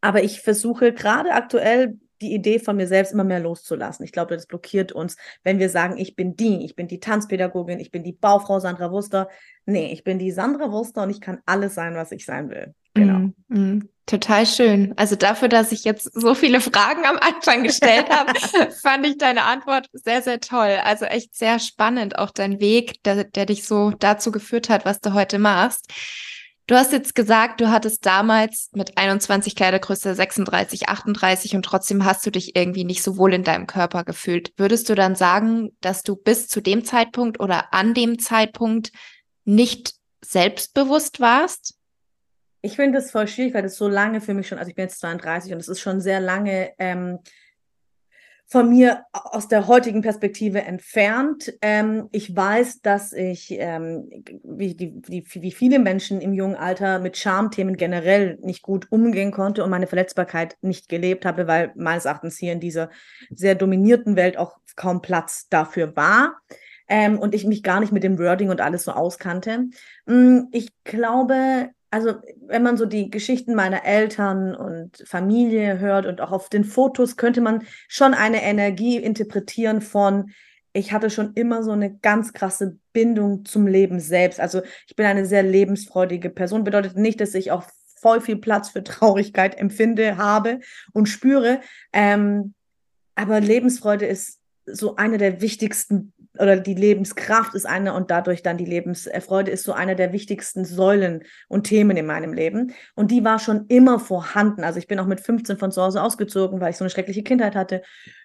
aber 0.00 0.22
ich 0.22 0.40
versuche 0.40 0.92
gerade 0.92 1.32
aktuell 1.32 1.98
die 2.20 2.34
Idee 2.34 2.58
von 2.58 2.76
mir 2.76 2.86
selbst 2.86 3.12
immer 3.12 3.24
mehr 3.24 3.40
loszulassen. 3.40 4.04
Ich 4.04 4.12
glaube, 4.12 4.34
das 4.34 4.46
blockiert 4.46 4.92
uns, 4.92 5.16
wenn 5.42 5.58
wir 5.58 5.70
sagen, 5.70 5.96
ich 5.96 6.16
bin 6.16 6.36
die, 6.36 6.64
ich 6.64 6.76
bin 6.76 6.86
die 6.86 7.00
Tanzpädagogin, 7.00 7.80
ich 7.80 7.90
bin 7.90 8.04
die 8.04 8.12
Baufrau 8.12 8.60
Sandra 8.60 8.90
Wuster. 8.90 9.28
Nee, 9.64 9.92
ich 9.92 10.04
bin 10.04 10.18
die 10.18 10.30
Sandra 10.30 10.70
Wuster 10.70 11.02
und 11.02 11.10
ich 11.10 11.20
kann 11.20 11.40
alles 11.46 11.74
sein, 11.74 11.94
was 11.94 12.12
ich 12.12 12.24
sein 12.24 12.50
will. 12.50 12.74
Genau. 12.94 13.30
Mm, 13.48 13.58
mm, 13.58 13.88
total 14.06 14.46
schön. 14.46 14.94
Also 14.96 15.16
dafür, 15.16 15.48
dass 15.48 15.72
ich 15.72 15.84
jetzt 15.84 16.12
so 16.12 16.34
viele 16.34 16.60
Fragen 16.60 17.04
am 17.04 17.18
Anfang 17.18 17.62
gestellt 17.62 18.08
habe, 18.10 18.32
fand 18.82 19.06
ich 19.06 19.18
deine 19.18 19.44
Antwort 19.44 19.86
sehr, 19.92 20.22
sehr 20.22 20.40
toll. 20.40 20.78
Also 20.82 21.04
echt 21.04 21.34
sehr 21.34 21.58
spannend, 21.58 22.18
auch 22.18 22.30
dein 22.30 22.60
Weg, 22.60 23.02
der, 23.04 23.24
der 23.24 23.46
dich 23.46 23.64
so 23.64 23.90
dazu 23.90 24.32
geführt 24.32 24.68
hat, 24.68 24.84
was 24.84 25.00
du 25.00 25.14
heute 25.14 25.38
machst. 25.38 25.92
Du 26.70 26.76
hast 26.76 26.92
jetzt 26.92 27.16
gesagt, 27.16 27.60
du 27.60 27.68
hattest 27.68 28.06
damals 28.06 28.70
mit 28.72 28.96
21 28.96 29.56
Kleidergröße 29.56 30.14
36, 30.14 30.88
38 30.88 31.56
und 31.56 31.64
trotzdem 31.64 32.04
hast 32.04 32.24
du 32.24 32.30
dich 32.30 32.54
irgendwie 32.54 32.84
nicht 32.84 33.02
so 33.02 33.16
wohl 33.16 33.34
in 33.34 33.42
deinem 33.42 33.66
Körper 33.66 34.04
gefühlt. 34.04 34.52
Würdest 34.56 34.88
du 34.88 34.94
dann 34.94 35.16
sagen, 35.16 35.70
dass 35.80 36.04
du 36.04 36.14
bis 36.14 36.46
zu 36.46 36.60
dem 36.60 36.84
Zeitpunkt 36.84 37.40
oder 37.40 37.74
an 37.74 37.92
dem 37.92 38.20
Zeitpunkt 38.20 38.92
nicht 39.44 39.94
selbstbewusst 40.20 41.18
warst? 41.18 41.74
Ich 42.62 42.76
finde 42.76 42.98
das 42.98 43.10
voll 43.10 43.26
schwierig, 43.26 43.54
weil 43.54 43.62
das 43.62 43.76
so 43.76 43.88
lange 43.88 44.20
für 44.20 44.34
mich 44.34 44.48
schon, 44.48 44.58
also 44.58 44.68
ich 44.68 44.74
bin 44.74 44.84
jetzt 44.84 45.00
32 45.00 45.52
und 45.52 45.60
es 45.60 45.68
ist 45.68 45.80
schon 45.80 46.00
sehr 46.00 46.20
lange 46.20 46.72
ähm, 46.78 47.18
von 48.50 48.68
mir 48.68 49.04
aus 49.12 49.46
der 49.46 49.68
heutigen 49.68 50.02
Perspektive 50.02 50.62
entfernt. 50.62 51.54
Ähm, 51.62 52.08
ich 52.10 52.34
weiß, 52.34 52.82
dass 52.82 53.12
ich, 53.12 53.52
ähm, 53.52 54.10
wie, 54.42 54.74
die, 54.74 55.00
die, 55.00 55.24
wie 55.34 55.52
viele 55.52 55.78
Menschen 55.78 56.20
im 56.20 56.34
jungen 56.34 56.56
Alter 56.56 56.98
mit 56.98 57.16
Schamthemen 57.16 57.76
generell 57.76 58.38
nicht 58.42 58.62
gut 58.62 58.88
umgehen 58.90 59.30
konnte 59.30 59.62
und 59.62 59.70
meine 59.70 59.86
Verletzbarkeit 59.86 60.56
nicht 60.62 60.88
gelebt 60.88 61.24
habe, 61.24 61.46
weil 61.46 61.72
meines 61.76 62.06
Erachtens 62.06 62.38
hier 62.38 62.52
in 62.52 62.58
dieser 62.58 62.90
sehr 63.30 63.54
dominierten 63.54 64.16
Welt 64.16 64.36
auch 64.36 64.58
kaum 64.74 65.00
Platz 65.00 65.48
dafür 65.48 65.94
war. 65.94 66.34
Ähm, 66.88 67.20
und 67.20 67.36
ich 67.36 67.46
mich 67.46 67.62
gar 67.62 67.78
nicht 67.78 67.92
mit 67.92 68.02
dem 68.02 68.18
Wording 68.18 68.50
und 68.50 68.60
alles 68.60 68.82
so 68.82 68.90
auskannte. 68.90 69.68
Mm, 70.06 70.46
ich 70.50 70.72
glaube, 70.82 71.70
also 71.90 72.14
wenn 72.46 72.62
man 72.62 72.76
so 72.76 72.86
die 72.86 73.10
Geschichten 73.10 73.54
meiner 73.54 73.84
Eltern 73.84 74.54
und 74.54 75.02
Familie 75.06 75.80
hört 75.80 76.06
und 76.06 76.20
auch 76.20 76.30
auf 76.30 76.48
den 76.48 76.64
Fotos, 76.64 77.16
könnte 77.16 77.40
man 77.40 77.64
schon 77.88 78.14
eine 78.14 78.42
Energie 78.42 78.96
interpretieren 78.96 79.80
von, 79.80 80.30
ich 80.72 80.92
hatte 80.92 81.10
schon 81.10 81.32
immer 81.34 81.64
so 81.64 81.72
eine 81.72 81.96
ganz 81.96 82.32
krasse 82.32 82.78
Bindung 82.92 83.44
zum 83.44 83.66
Leben 83.66 83.98
selbst. 83.98 84.38
Also 84.38 84.62
ich 84.86 84.94
bin 84.94 85.06
eine 85.06 85.26
sehr 85.26 85.42
lebensfreudige 85.42 86.30
Person. 86.30 86.62
Bedeutet 86.62 86.96
nicht, 86.96 87.20
dass 87.20 87.34
ich 87.34 87.50
auch 87.50 87.64
voll 88.00 88.20
viel 88.20 88.36
Platz 88.36 88.70
für 88.70 88.84
Traurigkeit 88.84 89.58
empfinde, 89.58 90.16
habe 90.16 90.60
und 90.92 91.06
spüre. 91.06 91.60
Ähm, 91.92 92.54
aber 93.16 93.40
Lebensfreude 93.40 94.06
ist 94.06 94.38
so 94.64 94.94
eine 94.94 95.18
der 95.18 95.40
wichtigsten 95.40 96.12
oder 96.38 96.56
die 96.56 96.74
Lebenskraft 96.74 97.54
ist 97.54 97.66
eine 97.66 97.92
und 97.94 98.10
dadurch 98.10 98.42
dann 98.42 98.56
die 98.56 98.64
Lebensfreude 98.64 99.50
ist 99.50 99.64
so 99.64 99.72
einer 99.72 99.94
der 99.94 100.12
wichtigsten 100.12 100.64
Säulen 100.64 101.24
und 101.48 101.64
Themen 101.64 101.96
in 101.96 102.06
meinem 102.06 102.32
Leben. 102.32 102.72
Und 102.94 103.10
die 103.10 103.24
war 103.24 103.38
schon 103.38 103.66
immer 103.66 103.98
vorhanden. 103.98 104.62
Also 104.62 104.78
ich 104.78 104.86
bin 104.86 105.00
auch 105.00 105.06
mit 105.06 105.20
15 105.20 105.58
von 105.58 105.72
zu 105.72 105.82
Hause 105.82 106.02
ausgezogen, 106.02 106.60
weil 106.60 106.70
ich 106.70 106.76
so 106.76 106.84
eine 106.84 106.90
schreckliche 106.90 107.22
Kindheit 107.22 107.56
hatte 107.56 107.82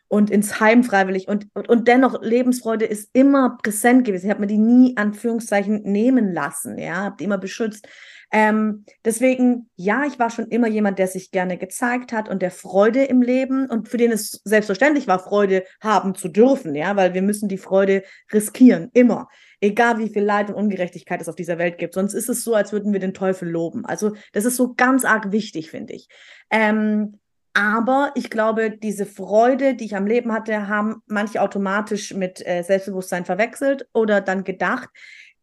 und 0.08 0.30
ins 0.30 0.60
Heim 0.60 0.84
freiwillig. 0.84 1.28
Und, 1.28 1.48
und, 1.54 1.68
und 1.68 1.88
dennoch, 1.88 2.22
Lebensfreude 2.22 2.86
ist 2.86 3.10
immer 3.14 3.58
präsent 3.62 4.06
gewesen. 4.06 4.26
Ich 4.26 4.32
habe 4.32 4.42
mir 4.42 4.48
die 4.48 4.58
nie, 4.58 4.96
Anführungszeichen, 4.98 5.82
nehmen 5.84 6.32
lassen. 6.34 6.78
Ja, 6.78 7.06
habe 7.06 7.16
die 7.20 7.24
immer 7.24 7.38
beschützt. 7.38 7.88
Ähm, 8.32 8.86
deswegen, 9.04 9.70
ja, 9.76 10.06
ich 10.06 10.20
war 10.20 10.30
schon 10.30 10.48
immer 10.48 10.68
jemand, 10.68 11.00
der 11.00 11.08
sich 11.08 11.32
gerne 11.32 11.58
gezeigt 11.58 12.12
hat 12.12 12.30
und 12.30 12.42
der 12.42 12.52
Freude 12.52 13.04
im 13.04 13.22
Leben 13.22 13.70
und 13.70 13.88
für 13.88 13.98
den 13.98 14.12
es 14.12 14.42
selbstverständlich 14.44 15.08
war, 15.08 15.20
Freude 15.20 15.64
haben 15.82 16.16
zu 16.16 16.28
dürfen, 16.28 16.76
ja, 16.76 16.96
weil 16.96 17.14
wir 17.14 17.22
müssen 17.22 17.50
die 17.50 17.58
Freude 17.58 18.04
riskieren, 18.34 18.90
immer. 18.94 19.28
Egal 19.62 19.98
wie 20.00 20.10
viel 20.10 20.24
Leid 20.24 20.50
und 20.50 20.56
Ungerechtigkeit 20.56 21.22
es 21.22 21.30
auf 21.30 21.36
dieser 21.36 21.58
Welt 21.58 21.78
gibt. 21.78 21.94
Sonst 21.94 22.14
ist 22.14 22.30
es 22.30 22.44
so, 22.44 22.56
als 22.56 22.72
würden 22.72 22.94
wir 22.94 23.00
den 23.00 23.14
Teufel 23.14 23.50
loben. 23.50 23.86
Also, 23.86 24.14
das 24.34 24.46
ist 24.46 24.58
so 24.58 24.74
ganz 24.74 25.06
arg 25.06 25.32
wichtig, 25.32 25.72
finde 25.72 25.94
ich. 25.94 26.08
Ähm, 26.52 27.20
aber 27.58 28.12
ich 28.16 28.30
glaube, 28.30 28.70
diese 28.70 29.06
Freude, 29.06 29.76
die 29.76 29.86
ich 29.86 29.96
am 29.96 30.06
Leben 30.06 30.34
hatte, 30.34 30.68
haben 30.68 31.02
manche 31.08 31.42
automatisch 31.42 32.14
mit 32.14 32.46
äh, 32.46 32.64
Selbstbewusstsein 32.64 33.24
verwechselt 33.24 33.88
oder 33.94 34.20
dann 34.20 34.44
gedacht. 34.44 34.90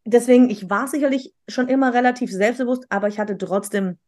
Deswegen, 0.04 0.50
ich 0.50 0.68
war 0.68 0.88
sicherlich 0.88 1.32
schon 1.48 1.68
immer 1.68 1.94
relativ 1.94 2.32
selbstbewusst, 2.32 2.86
aber 2.88 3.08
ich 3.08 3.18
hatte 3.18 3.38
trotzdem 3.38 3.98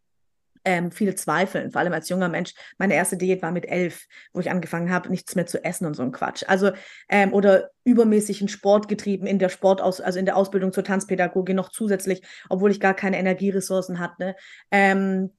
ähm, 0.65 0.91
viele 0.91 1.15
Zweifel, 1.15 1.71
vor 1.71 1.81
allem 1.81 1.93
als 1.93 2.09
junger 2.09 2.29
Mensch. 2.29 2.55
Meine 2.79 2.95
erste 2.95 3.17
Diät 3.17 3.43
war 3.43 3.53
mit 3.53 3.67
elf, 3.67 4.07
wo 4.33 4.41
ich 4.41 4.51
angefangen 4.51 4.91
habe, 4.91 5.11
nichts 5.11 5.35
mehr 5.35 5.47
zu 5.47 5.63
essen 5.63 5.87
und 5.87 5.95
so 5.95 6.03
ein 6.03 6.13
Quatsch. 6.13 6.43
Also, 6.47 6.73
ähm, 7.09 7.33
oder 7.33 7.71
übermäßigen 7.85 8.49
Sport 8.49 8.89
getrieben 8.89 9.27
in 9.27 9.39
der 9.39 9.51
Sportaus, 9.51 10.01
also 10.01 10.19
in 10.19 10.25
der 10.25 10.37
Ausbildung 10.37 10.73
zur 10.73 10.85
Tanzpädagogin 10.85 11.57
noch 11.57 11.71
zusätzlich, 11.71 12.23
obwohl 12.49 12.71
ich 12.71 12.81
gar 12.81 12.95
keine 12.95 13.19
Energieressourcen 13.19 13.99
hatte. 13.99 14.37
Ähm, 14.71 15.31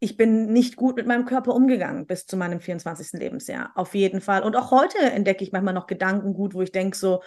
ich 0.00 0.16
bin 0.16 0.52
nicht 0.52 0.74
gut 0.74 0.96
mit 0.96 1.06
meinem 1.06 1.26
Körper 1.26 1.54
umgegangen 1.54 2.06
bis 2.06 2.26
zu 2.26 2.36
meinem 2.36 2.60
24. 2.60 3.20
Lebensjahr. 3.20 3.70
Auf 3.76 3.94
jeden 3.94 4.20
Fall. 4.20 4.42
Und 4.42 4.56
auch 4.56 4.72
heute 4.72 4.98
entdecke 4.98 5.44
ich 5.44 5.52
manchmal 5.52 5.74
noch 5.74 5.86
Gedanken 5.86 6.34
gut, 6.34 6.54
wo 6.54 6.62
ich 6.62 6.72
denke 6.72 6.96
so, 6.96 7.22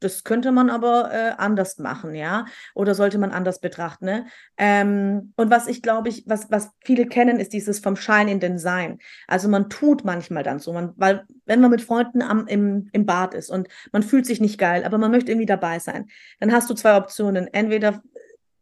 das 0.00 0.24
könnte 0.24 0.52
man 0.52 0.70
aber 0.70 1.10
äh, 1.12 1.32
anders 1.38 1.78
machen, 1.78 2.14
ja, 2.14 2.46
oder 2.74 2.94
sollte 2.94 3.18
man 3.18 3.32
anders 3.32 3.60
betrachten. 3.60 4.04
Ne? 4.04 4.26
Ähm, 4.56 5.32
und 5.36 5.50
was 5.50 5.66
ich 5.66 5.82
glaube 5.82 6.08
ich, 6.08 6.24
was, 6.26 6.50
was 6.50 6.70
viele 6.84 7.06
kennen, 7.06 7.38
ist 7.38 7.52
dieses 7.52 7.78
vom 7.78 7.96
Schein 7.96 8.28
in 8.28 8.40
den 8.40 8.58
Sein. 8.58 8.98
Also 9.26 9.48
man 9.48 9.70
tut 9.70 10.04
manchmal 10.04 10.42
dann 10.42 10.58
so, 10.58 10.72
man, 10.72 10.92
weil 10.96 11.24
wenn 11.46 11.60
man 11.60 11.70
mit 11.70 11.82
Freunden 11.82 12.22
am, 12.22 12.46
im, 12.46 12.88
im 12.92 13.06
Bad 13.06 13.34
ist 13.34 13.50
und 13.50 13.68
man 13.92 14.02
fühlt 14.02 14.26
sich 14.26 14.40
nicht 14.40 14.58
geil, 14.58 14.84
aber 14.84 14.98
man 14.98 15.10
möchte 15.10 15.30
irgendwie 15.30 15.46
dabei 15.46 15.78
sein, 15.78 16.08
dann 16.40 16.52
hast 16.52 16.68
du 16.70 16.74
zwei 16.74 16.96
Optionen. 16.96 17.48
Entweder 17.52 18.02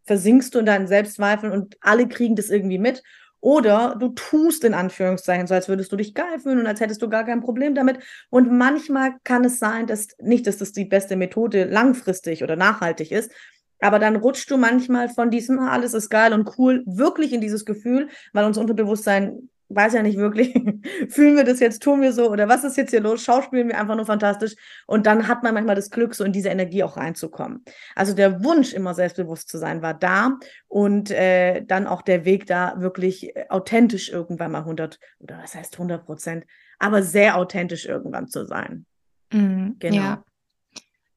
versinkst 0.05 0.55
du 0.55 0.59
in 0.59 0.67
deinen 0.67 0.87
Selbstzweifeln 0.87 1.53
und 1.53 1.77
alle 1.81 2.09
kriegen 2.09 2.37
das 2.37 2.51
irgendwie 2.51 2.79
mit 2.79 3.03
oder 3.41 3.97
du 3.99 4.11
tust 4.11 4.65
in 4.65 4.75
Anführungszeichen 4.75 5.47
so, 5.47 5.55
als 5.55 5.69
würdest 5.69 5.91
du 5.93 5.97
dich 5.97 6.15
geil 6.15 6.39
fühlen 6.39 6.61
und 6.61 6.67
als 6.67 6.81
hättest 6.81 7.03
du 7.03 7.09
gar 7.09 7.25
kein 7.25 7.41
Problem 7.41 7.75
damit. 7.75 7.99
Und 8.29 8.53
manchmal 8.53 9.15
kann 9.25 9.45
es 9.45 9.59
sein, 9.59 9.87
dass 9.87 10.09
nicht, 10.21 10.47
dass 10.47 10.59
das 10.59 10.73
die 10.73 10.85
beste 10.85 11.17
Methode 11.17 11.65
langfristig 11.65 12.43
oder 12.43 12.57
nachhaltig 12.57 13.13
ist, 13.13 13.33
aber 13.81 13.99
dann 13.99 14.17
rutschst 14.17 14.51
du 14.51 14.59
manchmal 14.59 15.09
von 15.09 15.31
diesem, 15.31 15.59
ah, 15.59 15.71
alles 15.71 15.95
ist 15.95 16.11
geil 16.11 16.35
und 16.35 16.59
cool, 16.59 16.83
wirklich 16.87 17.33
in 17.33 17.41
dieses 17.41 17.65
Gefühl, 17.65 18.09
weil 18.33 18.45
unser 18.45 18.61
Unterbewusstsein 18.61 19.49
weiß 19.71 19.95
ja 19.95 20.03
nicht 20.03 20.19
wirklich, 20.19 20.53
fühlen 21.09 21.37
wir 21.37 21.45
das 21.45 21.61
jetzt, 21.61 21.83
tun 21.83 22.03
wir 22.03 22.13
so 22.13 22.31
oder 22.31 22.49
was 22.49 22.65
ist 22.65 22.77
jetzt 22.77 22.91
hier 22.91 23.01
los? 23.01 23.23
Schauspielen 23.23 23.69
wir 23.69 23.79
einfach 23.79 23.95
nur 23.95 24.05
fantastisch. 24.05 24.55
Und 24.87 25.07
dann 25.07 25.29
hat 25.29 25.43
man 25.43 25.55
manchmal 25.55 25.77
das 25.77 25.91
Glück, 25.91 26.15
so 26.15 26.25
in 26.25 26.33
diese 26.33 26.49
Energie 26.49 26.83
auch 26.83 26.97
reinzukommen. 26.97 27.65
Also 27.95 28.13
der 28.13 28.45
Wunsch, 28.45 28.73
immer 28.73 28.95
selbstbewusst 28.95 29.49
zu 29.49 29.59
sein, 29.59 29.81
war 29.81 29.95
da 29.95 30.39
und 30.69 31.11
äh, 31.11 31.65
dann 31.65 31.87
auch 31.87 32.03
der 32.03 32.25
Weg 32.25 32.47
da 32.47 32.75
wirklich 32.79 33.35
äh, 33.37 33.47
authentisch 33.49 34.11
irgendwann 34.11 34.53
mal 34.53 34.59
100 34.59 34.99
oder 35.21 35.39
was 35.43 35.55
heißt 35.55 35.75
100 35.75 36.05
Prozent, 36.05 36.45
aber 36.79 37.03
sehr 37.03 37.37
authentisch 37.37 37.87
irgendwann 37.87 38.29
zu 38.29 38.45
sein. 38.45 38.87
Mhm, 39.33 39.77
genau. 39.79 39.97
Ja. 39.97 40.25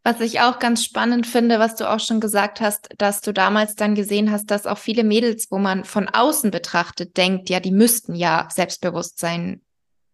Was 0.06 0.20
ich 0.20 0.42
auch 0.42 0.60
ganz 0.60 0.84
spannend 0.84 1.26
finde, 1.26 1.60
was 1.60 1.76
du 1.76 1.90
auch 1.90 2.02
schon 2.02 2.20
gesagt 2.20 2.60
hast, 2.60 2.90
dass 2.98 3.22
du 3.22 3.32
damals 3.32 3.76
dann 3.76 3.96
gesehen 3.96 4.32
hast, 4.32 4.52
dass 4.52 4.68
auch 4.68 4.78
viele 4.78 5.06
Mädels, 5.06 5.48
wo 5.50 5.60
man 5.60 5.86
von 5.86 6.10
außen 6.10 6.52
betrachtet, 6.52 7.16
denkt, 7.16 7.50
ja, 7.50 7.62
die 7.62 7.72
müssten 7.72 8.14
ja 8.14 8.50
selbstbewusst 8.52 9.18
sein, 9.18 9.62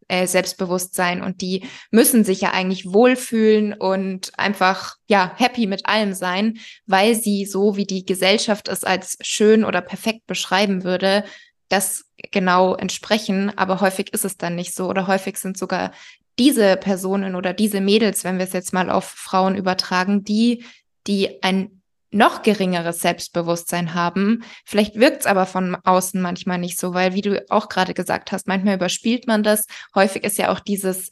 äh, 0.08 0.28
selbstbewusst 0.28 0.94
sein 0.94 1.24
und 1.24 1.42
die 1.42 1.68
müssen 1.90 2.24
sich 2.24 2.42
ja 2.42 2.52
eigentlich 2.52 2.94
wohlfühlen 2.94 3.74
und 3.74 4.32
einfach, 4.38 4.96
ja, 5.08 5.34
happy 5.38 5.66
mit 5.66 5.88
allem 5.88 6.14
sein, 6.14 6.60
weil 6.86 7.16
sie 7.16 7.46
so, 7.46 7.76
wie 7.76 7.86
die 7.86 8.06
Gesellschaft 8.06 8.68
es 8.68 8.84
als 8.84 9.18
schön 9.22 9.66
oder 9.66 9.82
perfekt 9.82 10.28
beschreiben 10.28 10.84
würde, 10.84 11.24
das 11.68 12.06
genau 12.32 12.76
entsprechen, 12.76 13.56
aber 13.58 13.82
häufig 13.82 14.14
ist 14.14 14.26
es 14.26 14.38
dann 14.38 14.56
nicht 14.56 14.76
so 14.76 14.88
oder 14.88 15.08
häufig 15.08 15.38
sind 15.38 15.58
sogar 15.58 15.92
diese 16.40 16.78
Personen 16.78 17.36
oder 17.36 17.54
diese 17.54 17.82
Mädels, 17.82 18.24
wenn 18.24 18.38
wir 18.38 18.46
es 18.46 18.54
jetzt 18.54 18.74
mal 18.74 18.90
auf 18.90 19.06
Frauen 19.06 19.56
übertragen, 19.56 20.24
die, 20.24 20.64
die 21.06 21.44
ein 21.44 21.80
noch 22.12 22.42
geringeres 22.42 23.02
Selbstbewusstsein 23.02 23.94
haben. 23.94 24.44
Vielleicht 24.66 24.96
wirkt 24.96 25.22
es 25.22 25.26
aber 25.28 25.46
von 25.46 25.76
außen 25.84 26.20
manchmal 26.20 26.58
nicht 26.58 26.80
so, 26.80 26.94
weil, 26.94 27.14
wie 27.14 27.22
du 27.22 27.46
auch 27.50 27.70
gerade 27.70 27.94
gesagt 27.94 28.32
hast, 28.32 28.48
manchmal 28.48 28.76
überspielt 28.76 29.28
man 29.28 29.44
das. 29.44 29.66
Häufig 29.94 30.24
ist 30.24 30.38
ja 30.38 30.52
auch 30.52 30.60
dieses 30.60 31.12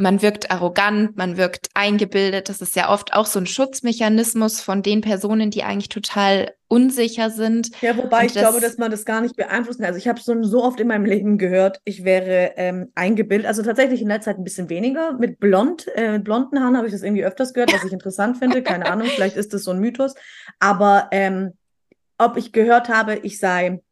man 0.00 0.22
wirkt 0.22 0.50
arrogant, 0.50 1.16
man 1.16 1.36
wirkt 1.36 1.68
eingebildet. 1.74 2.48
Das 2.48 2.62
ist 2.62 2.74
ja 2.74 2.90
oft 2.90 3.12
auch 3.12 3.26
so 3.26 3.38
ein 3.38 3.46
Schutzmechanismus 3.46 4.62
von 4.62 4.82
den 4.82 5.02
Personen, 5.02 5.50
die 5.50 5.62
eigentlich 5.62 5.90
total 5.90 6.54
unsicher 6.68 7.28
sind. 7.28 7.70
Ja, 7.82 7.96
wobei 7.96 8.20
Und 8.20 8.26
ich 8.26 8.32
das, 8.32 8.42
glaube, 8.42 8.60
dass 8.60 8.78
man 8.78 8.90
das 8.90 9.04
gar 9.04 9.20
nicht 9.20 9.36
beeinflussen 9.36 9.80
kann. 9.80 9.88
Also 9.88 9.98
ich 9.98 10.08
habe 10.08 10.18
so, 10.20 10.42
so 10.42 10.64
oft 10.64 10.80
in 10.80 10.88
meinem 10.88 11.04
Leben 11.04 11.36
gehört, 11.36 11.80
ich 11.84 12.04
wäre 12.04 12.52
ähm, 12.56 12.90
eingebildet. 12.94 13.46
Also 13.46 13.62
tatsächlich 13.62 14.00
in 14.00 14.08
der 14.08 14.22
Zeit 14.22 14.38
ein 14.38 14.44
bisschen 14.44 14.70
weniger. 14.70 15.12
Mit 15.12 15.38
blond, 15.38 15.86
äh, 15.94 16.12
mit 16.12 16.24
blonden 16.24 16.60
Haaren 16.60 16.76
habe 16.76 16.86
ich 16.86 16.92
das 16.92 17.02
irgendwie 17.02 17.24
öfters 17.24 17.52
gehört, 17.52 17.72
was 17.72 17.84
ich 17.84 17.92
interessant 17.92 18.38
finde. 18.38 18.62
Keine 18.62 18.86
Ahnung, 18.90 19.06
vielleicht 19.14 19.36
ist 19.36 19.52
das 19.52 19.64
so 19.64 19.70
ein 19.70 19.80
Mythos. 19.80 20.14
Aber 20.60 21.08
ähm, 21.10 21.52
ob 22.16 22.38
ich 22.38 22.52
gehört 22.52 22.88
habe, 22.88 23.16
ich 23.16 23.38
sei 23.38 23.82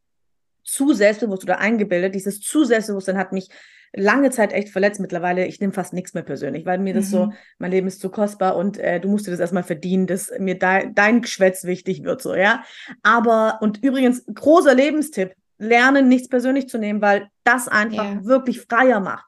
zu 0.63 0.93
selbstbewusst 0.93 1.43
oder 1.43 1.59
eingebildet, 1.59 2.15
dieses 2.15 2.41
zu 2.41 2.63
Selbstbewusstsein 2.63 3.17
hat 3.17 3.31
mich 3.31 3.49
lange 3.93 4.29
Zeit 4.29 4.53
echt 4.53 4.69
verletzt. 4.69 4.99
Mittlerweile, 4.99 5.45
ich 5.45 5.59
nehme 5.59 5.73
fast 5.73 5.93
nichts 5.93 6.13
mehr 6.13 6.23
persönlich, 6.23 6.65
weil 6.65 6.77
mir 6.79 6.93
das 6.93 7.07
mhm. 7.07 7.11
so, 7.11 7.33
mein 7.57 7.71
Leben 7.71 7.87
ist 7.87 8.01
zu 8.01 8.09
kostbar 8.09 8.55
und 8.55 8.77
äh, 8.77 8.99
du 8.99 9.09
musst 9.09 9.27
dir 9.27 9.31
das 9.31 9.39
erstmal 9.39 9.63
verdienen, 9.63 10.07
dass 10.07 10.31
mir 10.39 10.57
de 10.57 10.91
dein 10.93 11.21
Geschwätz 11.21 11.63
wichtig 11.63 12.03
wird, 12.03 12.21
so, 12.21 12.35
ja. 12.35 12.63
Aber, 13.03 13.59
und 13.61 13.83
übrigens, 13.83 14.23
großer 14.33 14.73
Lebenstipp, 14.73 15.33
lernen, 15.59 16.07
nichts 16.07 16.29
persönlich 16.29 16.69
zu 16.69 16.77
nehmen, 16.77 17.01
weil 17.01 17.29
das 17.43 17.67
einfach 17.67 18.05
yeah. 18.05 18.25
wirklich 18.25 18.61
freier 18.61 18.99
macht. 18.99 19.25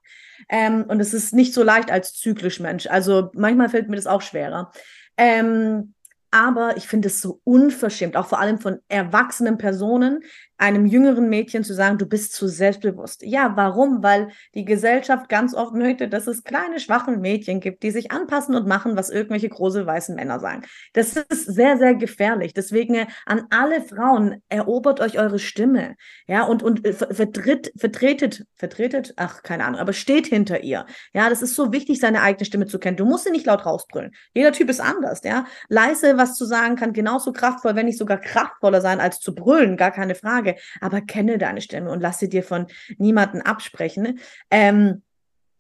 Ähm, 0.49 0.85
und 0.87 0.99
es 0.99 1.13
ist 1.13 1.33
nicht 1.33 1.53
so 1.53 1.61
leicht 1.63 1.91
als 1.91 2.13
zyklisch 2.13 2.59
Mensch. 2.59 2.87
Also 2.87 3.29
manchmal 3.33 3.69
fällt 3.69 3.89
mir 3.89 3.97
das 3.97 4.07
auch 4.07 4.21
schwerer. 4.21 4.71
Ähm, 5.17 5.93
aber 6.31 6.77
ich 6.77 6.87
finde 6.87 7.09
es 7.09 7.19
so 7.19 7.41
unverschämt, 7.43 8.15
auch 8.15 8.27
vor 8.27 8.39
allem 8.39 8.57
von 8.57 8.79
erwachsenen 8.87 9.57
Personen, 9.57 10.23
einem 10.61 10.85
jüngeren 10.85 11.27
Mädchen 11.27 11.63
zu 11.63 11.73
sagen, 11.73 11.97
du 11.97 12.05
bist 12.05 12.33
zu 12.33 12.47
selbstbewusst. 12.47 13.23
Ja, 13.23 13.53
warum? 13.55 14.03
Weil 14.03 14.29
die 14.53 14.63
Gesellschaft 14.63 15.27
ganz 15.27 15.55
oft 15.55 15.73
möchte, 15.73 16.07
dass 16.07 16.27
es 16.27 16.43
kleine, 16.43 16.79
schwache 16.79 17.11
Mädchen 17.11 17.59
gibt, 17.59 17.81
die 17.81 17.89
sich 17.89 18.11
anpassen 18.11 18.55
und 18.55 18.67
machen, 18.67 18.95
was 18.95 19.09
irgendwelche 19.09 19.49
große 19.49 19.85
weißen 19.85 20.15
Männer 20.15 20.39
sagen. 20.39 20.61
Das 20.93 21.17
ist 21.17 21.45
sehr, 21.45 21.77
sehr 21.77 21.95
gefährlich. 21.95 22.53
Deswegen 22.53 22.93
äh, 22.93 23.07
an 23.25 23.47
alle 23.49 23.81
Frauen, 23.81 24.43
erobert 24.49 24.99
euch 24.99 25.17
eure 25.17 25.39
Stimme. 25.39 25.95
Ja, 26.27 26.43
und, 26.43 26.61
und 26.61 26.85
äh, 26.85 26.93
vertritt, 26.93 27.73
vertretet, 27.75 28.45
vertretet, 28.55 29.13
ach, 29.15 29.41
keine 29.41 29.65
Ahnung, 29.65 29.79
aber 29.79 29.93
steht 29.93 30.27
hinter 30.27 30.61
ihr. 30.61 30.85
Ja, 31.13 31.29
das 31.29 31.41
ist 31.41 31.55
so 31.55 31.73
wichtig, 31.73 31.99
seine 31.99 32.21
eigene 32.21 32.45
Stimme 32.45 32.67
zu 32.67 32.77
kennen. 32.77 32.97
Du 32.97 33.05
musst 33.05 33.23
sie 33.23 33.31
nicht 33.31 33.47
laut 33.47 33.65
rausbrüllen. 33.65 34.11
Jeder 34.35 34.51
Typ 34.51 34.69
ist 34.69 34.79
anders, 34.79 35.21
ja. 35.23 35.45
Leise 35.69 36.17
was 36.17 36.35
zu 36.35 36.45
sagen 36.45 36.75
kann 36.75 36.93
genauso 36.93 37.33
kraftvoll, 37.33 37.75
wenn 37.75 37.87
nicht 37.87 37.97
sogar 37.97 38.17
kraftvoller 38.17 38.81
sein, 38.81 38.99
als 38.99 39.19
zu 39.19 39.33
brüllen, 39.33 39.75
gar 39.75 39.91
keine 39.91 40.13
Frage. 40.13 40.50
Frage, 40.51 40.61
aber 40.81 41.01
kenne 41.01 41.37
deine 41.37 41.61
Stimme 41.61 41.89
und 41.89 42.01
lass 42.01 42.19
sie 42.19 42.29
dir 42.29 42.43
von 42.43 42.67
niemandem 42.97 43.41
absprechen. 43.41 44.19
Ähm, 44.49 45.01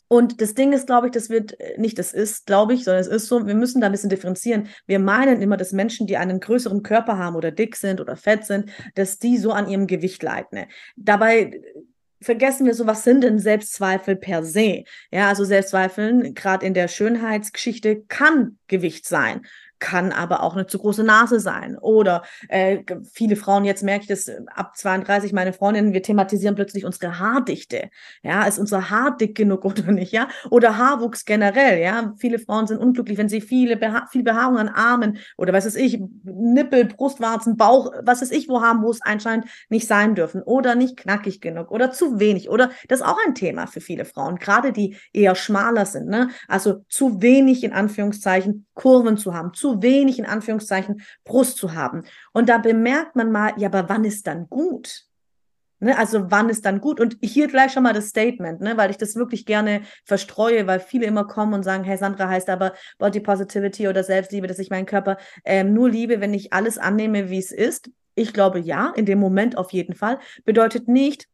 und 0.07 0.41
das 0.41 0.55
Ding 0.55 0.73
ist, 0.73 0.87
glaube 0.87 1.07
ich, 1.07 1.13
das 1.13 1.29
wird 1.29 1.57
äh, 1.59 1.79
nicht 1.79 1.97
das 1.97 2.11
ist, 2.11 2.45
glaube 2.45 2.73
ich, 2.73 2.83
sondern 2.83 3.01
es 3.01 3.07
ist 3.07 3.27
so, 3.27 3.47
wir 3.47 3.55
müssen 3.55 3.79
da 3.79 3.87
ein 3.87 3.93
bisschen 3.93 4.09
differenzieren. 4.09 4.67
Wir 4.85 4.99
meinen 4.99 5.41
immer, 5.41 5.57
dass 5.57 5.71
Menschen, 5.71 6.07
die 6.07 6.17
einen 6.17 6.39
größeren 6.39 6.83
Körper 6.83 7.17
haben 7.17 7.35
oder 7.35 7.51
dick 7.51 7.75
sind 7.75 8.01
oder 8.01 8.17
fett 8.17 8.45
sind, 8.45 8.71
dass 8.95 9.19
die 9.19 9.37
so 9.37 9.51
an 9.51 9.69
ihrem 9.69 9.87
Gewicht 9.87 10.21
leiden. 10.21 10.59
Ne? 10.59 10.67
Dabei 10.97 11.61
vergessen 12.21 12.65
wir 12.65 12.75
so, 12.75 12.85
was 12.85 13.03
sind 13.03 13.23
denn 13.23 13.39
Selbstzweifel 13.39 14.15
per 14.15 14.43
se? 14.43 14.83
Ja, 15.11 15.29
also 15.29 15.43
Selbstzweifeln, 15.45 16.35
gerade 16.35 16.65
in 16.65 16.73
der 16.73 16.87
Schönheitsgeschichte, 16.87 18.03
kann 18.07 18.59
Gewicht 18.67 19.07
sein 19.07 19.41
kann 19.81 20.13
aber 20.13 20.43
auch 20.43 20.53
eine 20.53 20.67
zu 20.67 20.79
große 20.79 21.03
Nase 21.03 21.41
sein. 21.41 21.77
Oder 21.77 22.23
äh, 22.47 22.83
viele 23.11 23.35
Frauen, 23.35 23.65
jetzt 23.65 23.83
merke 23.83 24.03
ich 24.03 24.07
das 24.07 24.27
äh, 24.27 24.39
ab 24.55 24.77
32, 24.77 25.33
meine 25.33 25.51
Freundinnen, 25.51 25.91
wir 25.91 26.03
thematisieren 26.03 26.55
plötzlich 26.55 26.85
unsere 26.85 27.19
Haardichte. 27.19 27.89
Ja, 28.23 28.43
ist 28.43 28.59
unser 28.59 28.89
Haar 28.89 29.17
dick 29.17 29.35
genug 29.35 29.65
oder 29.65 29.91
nicht? 29.91 30.13
Ja, 30.13 30.29
oder 30.49 30.77
Haarwuchs 30.77 31.25
generell. 31.25 31.81
Ja, 31.81 32.13
viele 32.17 32.39
Frauen 32.39 32.67
sind 32.67 32.77
unglücklich, 32.77 33.17
wenn 33.17 33.27
sie 33.27 33.41
viele 33.41 33.75
Beha 33.75 34.07
viel 34.11 34.23
Behaarung 34.23 34.57
an 34.57 34.69
Armen 34.69 35.17
oder 35.35 35.51
was 35.51 35.65
weiß 35.65 35.75
ich, 35.75 35.99
Nippel, 36.23 36.85
Brustwarzen, 36.85 37.57
Bauch, 37.57 37.91
was 38.03 38.21
weiß 38.21 38.31
ich, 38.31 38.47
wo 38.47 38.61
haben, 38.61 38.83
wo 38.83 38.91
es 38.91 39.01
anscheinend 39.01 39.47
nicht 39.69 39.87
sein 39.87 40.13
dürfen. 40.13 40.43
Oder 40.43 40.75
nicht 40.75 40.95
knackig 40.95 41.41
genug 41.41 41.71
oder 41.71 41.91
zu 41.91 42.19
wenig. 42.19 42.49
Oder 42.49 42.69
das 42.87 42.99
ist 42.99 43.05
auch 43.05 43.17
ein 43.25 43.33
Thema 43.33 43.65
für 43.65 43.81
viele 43.81 44.05
Frauen, 44.05 44.37
gerade 44.37 44.71
die 44.71 44.95
eher 45.11 45.33
schmaler 45.33 45.87
sind. 45.87 46.07
Ne? 46.07 46.29
Also 46.47 46.85
zu 46.87 47.21
wenig 47.21 47.63
in 47.63 47.73
Anführungszeichen 47.73 48.67
Kurven 48.75 49.17
zu 49.17 49.33
haben, 49.33 49.53
zu 49.53 49.70
wenig 49.79 50.19
in 50.19 50.25
Anführungszeichen 50.25 51.01
Brust 51.23 51.57
zu 51.57 51.73
haben. 51.73 52.03
Und 52.33 52.49
da 52.49 52.57
bemerkt 52.57 53.15
man 53.15 53.31
mal, 53.31 53.53
ja, 53.57 53.67
aber 53.67 53.87
wann 53.89 54.03
ist 54.03 54.25
dann 54.27 54.49
gut? 54.49 55.05
Ne, 55.83 55.97
also 55.97 56.29
wann 56.29 56.49
ist 56.49 56.65
dann 56.65 56.79
gut? 56.79 56.99
Und 56.99 57.17
hier 57.23 57.47
gleich 57.47 57.71
schon 57.71 57.81
mal 57.81 57.93
das 57.93 58.09
Statement, 58.09 58.61
ne, 58.61 58.77
weil 58.77 58.91
ich 58.91 58.97
das 58.97 59.15
wirklich 59.15 59.47
gerne 59.47 59.81
verstreue, 60.05 60.67
weil 60.67 60.79
viele 60.79 61.07
immer 61.07 61.25
kommen 61.25 61.55
und 61.55 61.63
sagen, 61.63 61.83
hey, 61.83 61.97
Sandra 61.97 62.29
heißt 62.29 62.49
aber 62.49 62.73
Body 62.99 63.19
Positivity 63.19 63.87
oder 63.87 64.03
Selbstliebe, 64.03 64.45
dass 64.45 64.59
ich 64.59 64.69
meinen 64.69 64.85
Körper 64.85 65.17
ähm, 65.43 65.73
nur 65.73 65.89
liebe, 65.89 66.21
wenn 66.21 66.35
ich 66.35 66.53
alles 66.53 66.77
annehme, 66.77 67.31
wie 67.31 67.39
es 67.39 67.51
ist. 67.51 67.89
Ich 68.13 68.31
glaube 68.31 68.59
ja, 68.59 68.93
in 68.95 69.07
dem 69.07 69.19
Moment 69.19 69.57
auf 69.57 69.71
jeden 69.71 69.95
Fall. 69.95 70.19
Bedeutet 70.45 70.87
nicht, 70.87 71.27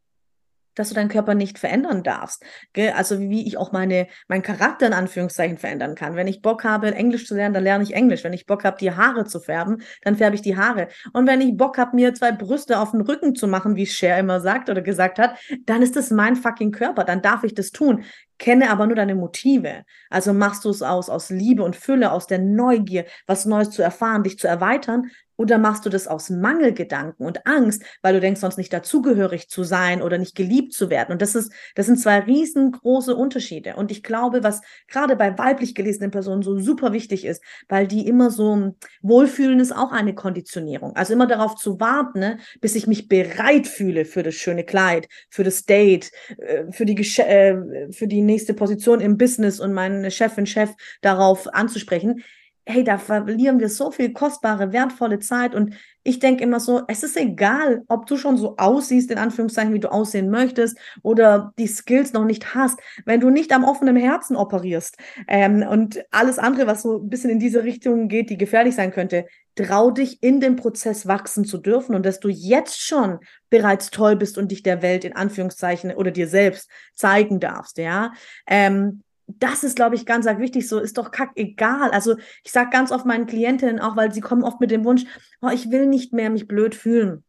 dass 0.78 0.90
du 0.90 0.96
deinen 0.96 1.10
Körper 1.10 1.36
nicht 1.36 1.60
verändern 1.60 2.04
darfst. 2.04 2.44
Gell? 2.74 2.92
Also 2.92 3.20
wie 3.20 3.48
ich 3.48 3.58
auch 3.58 3.72
meine, 3.72 4.08
meinen 4.28 4.44
Charakter 4.44 4.88
in 4.88 4.94
Anführungszeichen 4.94 5.58
verändern 5.58 5.96
kann. 5.96 6.16
Wenn 6.16 6.28
ich 6.28 6.42
Bock 6.42 6.64
habe, 6.64 6.94
Englisch 6.94 7.26
zu 7.28 7.36
lernen, 7.36 7.54
dann 7.54 7.64
lerne 7.64 7.84
ich 7.84 7.94
Englisch. 7.94 8.24
Wenn 8.24 8.34
ich 8.34 8.46
Bock 8.46 8.64
habe, 8.64 8.78
die 8.78 8.92
Haare 8.92 9.26
zu 9.26 9.40
färben, 9.40 9.82
dann 10.04 10.16
färbe 10.16 10.36
ich 10.36 10.42
die 10.42 10.56
Haare. 10.56 10.88
Und 11.14 11.28
wenn 11.28 11.42
ich 11.42 11.58
Bock 11.58 11.78
habe, 11.78 11.96
mir 11.96 12.14
zwei 12.14 12.32
Brüste 12.32 12.80
auf 12.80 12.92
den 12.92 13.02
Rücken 13.02 13.36
zu 13.36 13.48
machen, 13.48 13.76
wie 13.76 13.86
Cher 13.86 14.18
immer 14.20 14.40
sagt 14.40 14.70
oder 14.70 14.82
gesagt 14.82 15.20
hat, 15.20 15.38
dann 15.66 15.82
ist 15.82 15.96
das 15.96 16.12
mein 16.12 16.36
fucking 16.36 16.72
Körper. 16.72 17.04
Dann 17.04 17.22
darf 17.22 17.44
ich 17.44 17.54
das 17.54 17.72
tun. 17.72 18.04
Kenne 18.40 18.70
aber 18.70 18.86
nur 18.86 18.96
deine 18.96 19.16
Motive. 19.16 19.84
Also 20.10 20.32
machst 20.32 20.64
du 20.64 20.70
es 20.70 20.84
aus, 20.84 21.10
aus 21.10 21.30
Liebe 21.30 21.64
und 21.64 21.76
Fülle, 21.76 22.12
aus 22.12 22.28
der 22.28 22.40
Neugier, 22.40 23.06
was 23.26 23.46
Neues 23.46 23.72
zu 23.72 23.82
erfahren, 23.82 24.24
dich 24.24 24.38
zu 24.38 24.48
erweitern, 24.48 25.10
oder 25.38 25.58
machst 25.58 25.86
du 25.86 25.90
das 25.90 26.08
aus 26.08 26.30
Mangelgedanken 26.30 27.26
und 27.26 27.46
Angst, 27.46 27.84
weil 28.02 28.14
du 28.14 28.20
denkst, 28.20 28.42
sonst 28.42 28.58
nicht 28.58 28.74
dazugehörig 28.74 29.50
zu 29.50 29.64
sein 29.64 30.02
oder 30.02 30.18
nicht 30.18 30.36
geliebt 30.36 30.74
zu 30.74 30.90
werden? 30.90 31.12
Und 31.14 31.22
das 31.22 31.36
ist, 31.36 31.54
das 31.76 31.86
sind 31.86 32.00
zwei 32.00 32.20
riesengroße 32.20 33.16
Unterschiede. 33.16 33.76
Und 33.76 33.92
ich 33.92 34.04
glaube, 34.04 34.44
was 34.44 34.62
gerade 34.88 35.16
bei 35.16 35.38
weiblich 35.38 35.76
gelesenen 35.76 36.12
Personen 36.12 36.42
so 36.42 36.60
super 36.60 36.92
wichtig 36.92 37.24
ist, 37.24 37.44
weil 37.70 37.88
die 37.88 38.08
immer 38.08 38.32
so 38.32 38.76
Wohlfühlen 39.02 39.60
ist 39.60 39.72
auch 39.72 39.92
eine 39.92 40.16
Konditionierung. 40.16 40.96
Also 40.96 41.14
immer 41.14 41.28
darauf 41.28 41.56
zu 41.56 41.80
warten, 41.80 42.20
ne, 42.20 42.40
bis 42.60 42.76
ich 42.76 42.88
mich 42.88 43.08
bereit 43.08 43.68
fühle 43.68 44.06
für 44.06 44.24
das 44.24 44.36
schöne 44.36 44.64
Kleid, 44.64 45.08
für 45.30 45.44
das 45.44 45.66
Date, 45.66 46.12
äh, 46.38 46.72
für 46.72 46.86
die, 46.86 46.96
Gesch 46.96 47.20
äh, 47.20 47.92
für 47.92 48.08
die 48.08 48.22
nächste 48.22 48.54
Position 48.54 49.00
im 49.00 49.18
Business 49.18 49.60
und 49.60 49.74
meinen 49.74 50.10
Chefin, 50.10 50.48
Chef 50.48 50.72
darauf 51.02 51.54
anzusprechen 51.54 52.24
hey, 52.68 52.84
da 52.84 52.98
verlieren 52.98 53.60
wir 53.60 53.70
so 53.70 53.92
viel 53.92 54.12
kostbare, 54.12 54.74
wertvolle 54.74 55.20
Zeit. 55.20 55.56
Und 55.56 55.74
ich 56.04 56.20
denke 56.20 56.44
immer 56.44 56.60
so, 56.60 56.82
es 56.88 57.02
ist 57.02 57.16
egal, 57.18 57.84
ob 57.88 58.06
du 58.06 58.18
schon 58.18 58.38
so 58.38 58.58
aussiehst, 58.58 59.10
in 59.10 59.18
Anführungszeichen, 59.18 59.74
wie 59.74 59.80
du 59.80 59.92
aussehen 59.92 60.30
möchtest, 60.30 60.78
oder 61.02 61.54
die 61.58 61.68
Skills 61.68 62.14
noch 62.14 62.26
nicht 62.26 62.56
hast, 62.56 62.80
wenn 63.06 63.22
du 63.22 63.30
nicht 63.30 63.54
am 63.54 63.64
offenen 63.64 63.96
Herzen 63.96 64.36
operierst 64.36 64.98
ähm, 65.28 65.66
und 65.68 66.04
alles 66.12 66.40
andere, 66.40 66.68
was 66.68 66.82
so 66.82 66.98
ein 66.98 67.10
bisschen 67.10 67.30
in 67.30 67.40
diese 67.40 67.64
Richtung 67.64 68.10
geht, 68.10 68.30
die 68.30 68.38
gefährlich 68.38 68.76
sein 68.76 68.92
könnte, 68.92 69.26
trau 69.56 69.90
dich 69.90 70.22
in 70.22 70.40
den 70.40 70.56
Prozess 70.56 71.08
wachsen 71.08 71.46
zu 71.46 71.58
dürfen 71.58 71.96
und 71.96 72.06
dass 72.06 72.20
du 72.20 72.30
jetzt 72.30 72.80
schon 72.80 73.20
bereits 73.50 73.90
toll 73.90 74.16
bist 74.16 74.38
und 74.38 74.52
dich 74.52 74.62
der 74.62 74.82
Welt 74.82 75.04
in 75.04 75.16
Anführungszeichen 75.16 75.92
oder 75.96 76.12
dir 76.12 76.28
selbst 76.28 76.70
zeigen 76.94 77.40
darfst, 77.40 77.78
ja. 77.78 78.12
Ähm, 78.46 79.04
das 79.28 79.64
ist, 79.64 79.76
glaube 79.76 79.96
ich, 79.96 80.06
ganz, 80.06 80.26
wichtig. 80.26 80.68
So 80.68 80.80
ist 80.80 80.98
doch 80.98 81.12
kack 81.12 81.32
egal. 81.36 81.92
Also 81.92 82.16
ich 82.44 82.52
sage 82.52 82.70
ganz 82.72 82.92
oft 82.92 83.06
meinen 83.06 83.28
Klientinnen 83.28 83.80
auch, 83.80 83.96
weil 83.96 84.14
sie 84.14 84.22
kommen 84.22 84.44
oft 84.44 84.60
mit 84.62 84.72
dem 84.72 84.86
Wunsch, 84.86 85.04
oh, 85.42 85.50
ich 85.50 85.70
will 85.70 85.86
nicht 85.86 86.14
mehr 86.14 86.30
mich 86.30 86.48
blöd 86.48 86.74
fühlen. 86.76 87.24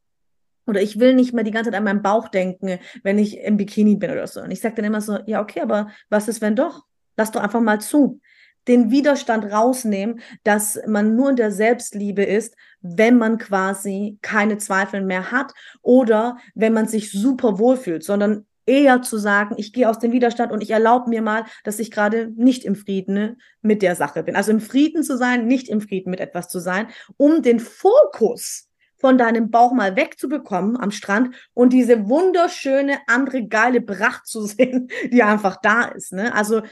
Oder 0.66 0.80
ich 0.82 1.00
will 1.00 1.14
nicht 1.14 1.32
mehr 1.32 1.44
die 1.44 1.50
ganze 1.50 1.70
Zeit 1.70 1.78
an 1.78 1.84
meinen 1.84 2.02
Bauch 2.02 2.28
denken, 2.28 2.78
wenn 3.02 3.18
ich 3.18 3.38
im 3.40 3.56
Bikini 3.56 3.96
bin 3.96 4.10
oder 4.10 4.26
so. 4.26 4.40
Und 4.40 4.50
ich 4.50 4.60
sage 4.60 4.76
dann 4.76 4.84
immer 4.84 5.00
so, 5.00 5.18
ja, 5.26 5.40
okay, 5.40 5.60
aber 5.60 5.88
was 6.08 6.28
ist, 6.28 6.40
wenn 6.40 6.56
doch? 6.56 6.84
Lass 7.16 7.32
doch 7.32 7.42
einfach 7.42 7.60
mal 7.60 7.80
zu. 7.80 8.20
Den 8.68 8.90
Widerstand 8.90 9.50
rausnehmen, 9.50 10.20
dass 10.44 10.78
man 10.86 11.16
nur 11.16 11.30
in 11.30 11.36
der 11.36 11.50
Selbstliebe 11.50 12.22
ist, 12.22 12.54
wenn 12.80 13.16
man 13.16 13.38
quasi 13.38 14.18
keine 14.20 14.58
Zweifel 14.58 15.00
mehr 15.00 15.32
hat 15.32 15.52
oder 15.80 16.36
wenn 16.54 16.74
man 16.74 16.86
sich 16.86 17.10
super 17.10 17.58
wohlfühlt, 17.58 18.04
sondern 18.04 18.46
eher 18.68 19.02
zu 19.02 19.16
sagen, 19.16 19.54
ich 19.56 19.72
gehe 19.72 19.88
aus 19.88 19.98
dem 19.98 20.12
Widerstand 20.12 20.52
und 20.52 20.62
ich 20.62 20.70
erlaube 20.70 21.08
mir 21.08 21.22
mal, 21.22 21.44
dass 21.64 21.78
ich 21.78 21.90
gerade 21.90 22.30
nicht 22.36 22.64
im 22.64 22.76
Frieden 22.76 23.14
ne, 23.14 23.36
mit 23.62 23.82
der 23.82 23.96
Sache 23.96 24.22
bin. 24.22 24.36
Also 24.36 24.52
im 24.52 24.60
Frieden 24.60 25.02
zu 25.02 25.16
sein, 25.16 25.46
nicht 25.46 25.68
im 25.68 25.80
Frieden 25.80 26.10
mit 26.10 26.20
etwas 26.20 26.48
zu 26.48 26.60
sein, 26.60 26.88
um 27.16 27.42
den 27.42 27.60
Fokus 27.60 28.68
von 28.98 29.16
deinem 29.16 29.50
Bauch 29.50 29.72
mal 29.72 29.96
wegzubekommen 29.96 30.76
am 30.76 30.90
Strand 30.90 31.34
und 31.54 31.72
diese 31.72 32.08
wunderschöne 32.08 32.98
andere 33.06 33.46
geile 33.46 33.80
Pracht 33.80 34.26
zu 34.26 34.42
sehen, 34.46 34.88
die 35.10 35.22
einfach 35.22 35.56
da 35.62 35.84
ist. 35.84 36.12
Ne? 36.12 36.34
Also 36.34 36.62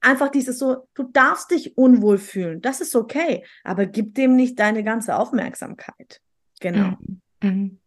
einfach 0.00 0.28
dieses 0.28 0.58
so, 0.58 0.88
du 0.94 1.04
darfst 1.04 1.50
dich 1.50 1.76
unwohl 1.76 2.18
fühlen, 2.18 2.60
das 2.60 2.80
ist 2.80 2.94
okay, 2.94 3.44
aber 3.64 3.86
gib 3.86 4.14
dem 4.14 4.36
nicht 4.36 4.58
deine 4.58 4.84
ganze 4.84 5.16
Aufmerksamkeit. 5.16 6.20
Genau. 6.60 6.96
Mhm. 7.00 7.20
mhm. 7.42 7.78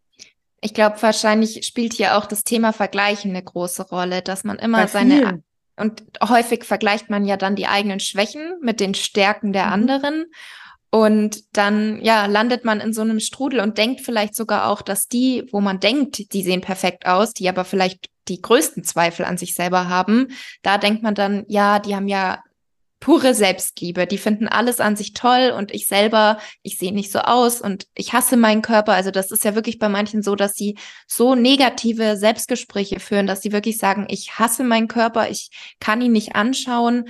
Ich 0.66 0.74
glaube, 0.74 1.00
wahrscheinlich 1.00 1.64
spielt 1.64 1.92
hier 1.92 2.18
auch 2.18 2.26
das 2.26 2.42
Thema 2.42 2.72
Vergleichen 2.72 3.30
eine 3.30 3.42
große 3.44 3.88
Rolle, 3.88 4.20
dass 4.20 4.42
man 4.42 4.58
immer 4.58 4.88
seine 4.88 5.44
und 5.76 6.02
häufig 6.26 6.64
vergleicht 6.64 7.08
man 7.08 7.24
ja 7.24 7.36
dann 7.36 7.54
die 7.54 7.68
eigenen 7.68 8.00
Schwächen 8.00 8.58
mit 8.62 8.80
den 8.80 8.94
Stärken 8.94 9.52
der 9.52 9.66
mhm. 9.66 9.72
anderen. 9.72 10.24
Und 10.90 11.56
dann, 11.56 12.02
ja, 12.02 12.26
landet 12.26 12.64
man 12.64 12.80
in 12.80 12.92
so 12.92 13.02
einem 13.02 13.20
Strudel 13.20 13.60
und 13.60 13.78
denkt 13.78 14.00
vielleicht 14.00 14.34
sogar 14.34 14.68
auch, 14.68 14.82
dass 14.82 15.06
die, 15.06 15.46
wo 15.52 15.60
man 15.60 15.78
denkt, 15.78 16.32
die 16.32 16.42
sehen 16.42 16.62
perfekt 16.62 17.06
aus, 17.06 17.32
die 17.32 17.48
aber 17.48 17.64
vielleicht 17.64 18.08
die 18.26 18.40
größten 18.42 18.82
Zweifel 18.82 19.24
an 19.24 19.38
sich 19.38 19.54
selber 19.54 19.88
haben, 19.88 20.28
da 20.62 20.78
denkt 20.78 21.04
man 21.04 21.14
dann, 21.14 21.44
ja, 21.46 21.78
die 21.78 21.94
haben 21.94 22.08
ja 22.08 22.42
pure 23.00 23.34
Selbstliebe. 23.34 24.06
Die 24.06 24.18
finden 24.18 24.48
alles 24.48 24.80
an 24.80 24.96
sich 24.96 25.12
toll 25.12 25.52
und 25.56 25.72
ich 25.74 25.86
selber, 25.86 26.38
ich 26.62 26.78
sehe 26.78 26.92
nicht 26.92 27.12
so 27.12 27.20
aus 27.20 27.60
und 27.60 27.86
ich 27.94 28.12
hasse 28.12 28.36
meinen 28.36 28.62
Körper. 28.62 28.92
Also 28.92 29.10
das 29.10 29.30
ist 29.30 29.44
ja 29.44 29.54
wirklich 29.54 29.78
bei 29.78 29.88
manchen 29.88 30.22
so, 30.22 30.34
dass 30.34 30.54
sie 30.54 30.76
so 31.06 31.34
negative 31.34 32.16
Selbstgespräche 32.16 33.00
führen, 33.00 33.26
dass 33.26 33.42
sie 33.42 33.52
wirklich 33.52 33.78
sagen, 33.78 34.06
ich 34.08 34.38
hasse 34.38 34.64
meinen 34.64 34.88
Körper, 34.88 35.28
ich 35.28 35.50
kann 35.80 36.00
ihn 36.00 36.12
nicht 36.12 36.34
anschauen. 36.34 37.08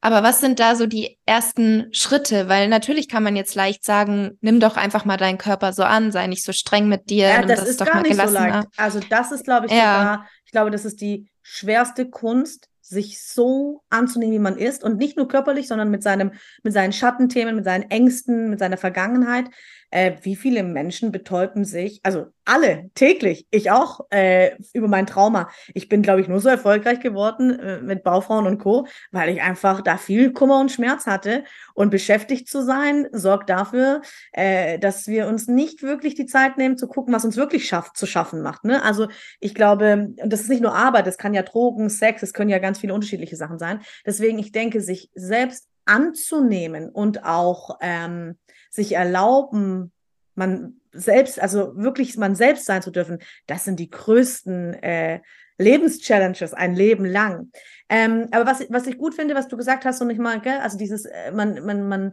Aber 0.00 0.22
was 0.22 0.40
sind 0.40 0.60
da 0.60 0.76
so 0.76 0.86
die 0.86 1.18
ersten 1.26 1.88
Schritte? 1.92 2.48
Weil 2.48 2.68
natürlich 2.68 3.08
kann 3.08 3.22
man 3.22 3.34
jetzt 3.34 3.54
leicht 3.54 3.84
sagen, 3.84 4.38
nimm 4.40 4.60
doch 4.60 4.76
einfach 4.76 5.04
mal 5.04 5.16
deinen 5.16 5.38
Körper 5.38 5.72
so 5.72 5.82
an, 5.82 6.12
sei 6.12 6.26
nicht 6.26 6.44
so 6.44 6.52
streng 6.52 6.88
mit 6.88 7.10
dir. 7.10 7.28
Ja, 7.28 7.42
das, 7.42 7.60
das 7.60 7.68
ist 7.70 7.80
doch 7.80 7.86
gar 7.86 8.02
nicht 8.02 8.14
so 8.14 8.30
leicht. 8.30 8.68
Also 8.76 9.00
das 9.00 9.32
ist, 9.32 9.44
glaube 9.44 9.66
ich, 9.66 9.72
ja. 9.72 9.98
sogar, 9.98 10.28
ich 10.44 10.52
glaube, 10.52 10.70
das 10.70 10.84
ist 10.84 11.00
die 11.00 11.28
schwerste 11.42 12.08
Kunst, 12.08 12.68
sich 12.88 13.20
so 13.20 13.82
anzunehmen, 13.90 14.34
wie 14.34 14.38
man 14.38 14.56
ist 14.56 14.84
und 14.84 14.96
nicht 14.96 15.16
nur 15.16 15.26
körperlich, 15.26 15.66
sondern 15.66 15.90
mit 15.90 16.02
seinem, 16.02 16.32
mit 16.62 16.72
seinen 16.72 16.92
Schattenthemen, 16.92 17.56
mit 17.56 17.64
seinen 17.64 17.90
Ängsten, 17.90 18.48
mit 18.50 18.60
seiner 18.60 18.76
Vergangenheit. 18.76 19.46
Äh, 19.90 20.16
wie 20.22 20.36
viele 20.36 20.62
Menschen 20.62 21.12
betäuben 21.12 21.64
sich, 21.64 22.00
also 22.02 22.26
alle 22.44 22.90
täglich, 22.94 23.46
ich 23.50 23.70
auch, 23.70 24.00
äh, 24.10 24.56
über 24.72 24.88
mein 24.88 25.06
Trauma. 25.06 25.50
Ich 25.74 25.88
bin, 25.88 26.02
glaube 26.02 26.20
ich, 26.20 26.28
nur 26.28 26.40
so 26.40 26.48
erfolgreich 26.48 27.00
geworden 27.00 27.58
äh, 27.58 27.80
mit 27.80 28.04
Baufrauen 28.04 28.46
und 28.46 28.58
Co., 28.58 28.86
weil 29.10 29.30
ich 29.30 29.42
einfach 29.42 29.80
da 29.80 29.96
viel 29.96 30.32
Kummer 30.32 30.60
und 30.60 30.70
Schmerz 30.70 31.06
hatte. 31.06 31.44
Und 31.74 31.90
beschäftigt 31.90 32.48
zu 32.48 32.64
sein, 32.64 33.08
sorgt 33.12 33.50
dafür, 33.50 34.02
äh, 34.32 34.78
dass 34.78 35.08
wir 35.08 35.26
uns 35.26 35.48
nicht 35.48 35.82
wirklich 35.82 36.14
die 36.14 36.26
Zeit 36.26 36.56
nehmen, 36.56 36.78
zu 36.78 36.86
gucken, 36.86 37.12
was 37.12 37.24
uns 37.24 37.36
wirklich 37.36 37.66
schafft, 37.66 37.96
zu 37.96 38.06
schaffen 38.06 38.42
macht. 38.42 38.64
Ne? 38.64 38.82
Also 38.82 39.08
ich 39.40 39.54
glaube, 39.54 40.14
das 40.24 40.40
ist 40.40 40.48
nicht 40.48 40.62
nur 40.62 40.74
Arbeit, 40.74 41.06
das 41.06 41.18
kann 41.18 41.34
ja 41.34 41.42
Drogen, 41.42 41.88
Sex, 41.90 42.22
es 42.22 42.32
können 42.32 42.50
ja 42.50 42.58
ganz 42.58 42.78
viele 42.78 42.94
unterschiedliche 42.94 43.36
Sachen 43.36 43.58
sein. 43.58 43.80
Deswegen, 44.04 44.38
ich 44.38 44.52
denke, 44.52 44.80
sich 44.80 45.10
selbst 45.14 45.68
anzunehmen 45.84 46.90
und 46.90 47.24
auch 47.24 47.78
ähm, 47.80 48.36
sich 48.76 48.92
erlauben, 48.92 49.92
man 50.34 50.80
selbst, 50.92 51.40
also 51.40 51.76
wirklich 51.76 52.16
man 52.16 52.34
selbst 52.34 52.66
sein 52.66 52.82
zu 52.82 52.90
dürfen, 52.90 53.18
das 53.46 53.64
sind 53.64 53.80
die 53.80 53.90
größten 53.90 54.74
äh, 54.74 55.20
Lebenschallenges 55.58 56.54
ein 56.54 56.74
Leben 56.74 57.04
lang. 57.04 57.50
Ähm, 57.88 58.28
aber 58.30 58.46
was, 58.46 58.66
was 58.70 58.86
ich 58.86 58.98
gut 58.98 59.14
finde, 59.14 59.34
was 59.34 59.48
du 59.48 59.56
gesagt 59.56 59.84
hast 59.84 60.00
und 60.00 60.10
ich 60.10 60.18
mal, 60.18 60.40
gell, 60.40 60.58
also 60.58 60.76
dieses, 60.76 61.06
äh, 61.06 61.32
man, 61.32 61.64
man, 61.64 61.88
man, 61.88 62.12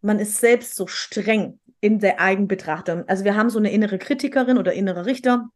man 0.00 0.18
ist 0.18 0.38
selbst 0.38 0.74
so 0.74 0.86
streng 0.86 1.60
in 1.80 1.98
der 1.98 2.20
Eigenbetrachtung. 2.20 3.08
Also 3.08 3.24
wir 3.24 3.36
haben 3.36 3.50
so 3.50 3.58
eine 3.58 3.72
innere 3.72 3.98
Kritikerin 3.98 4.58
oder 4.58 4.72
innere 4.72 5.06
Richter, 5.06 5.48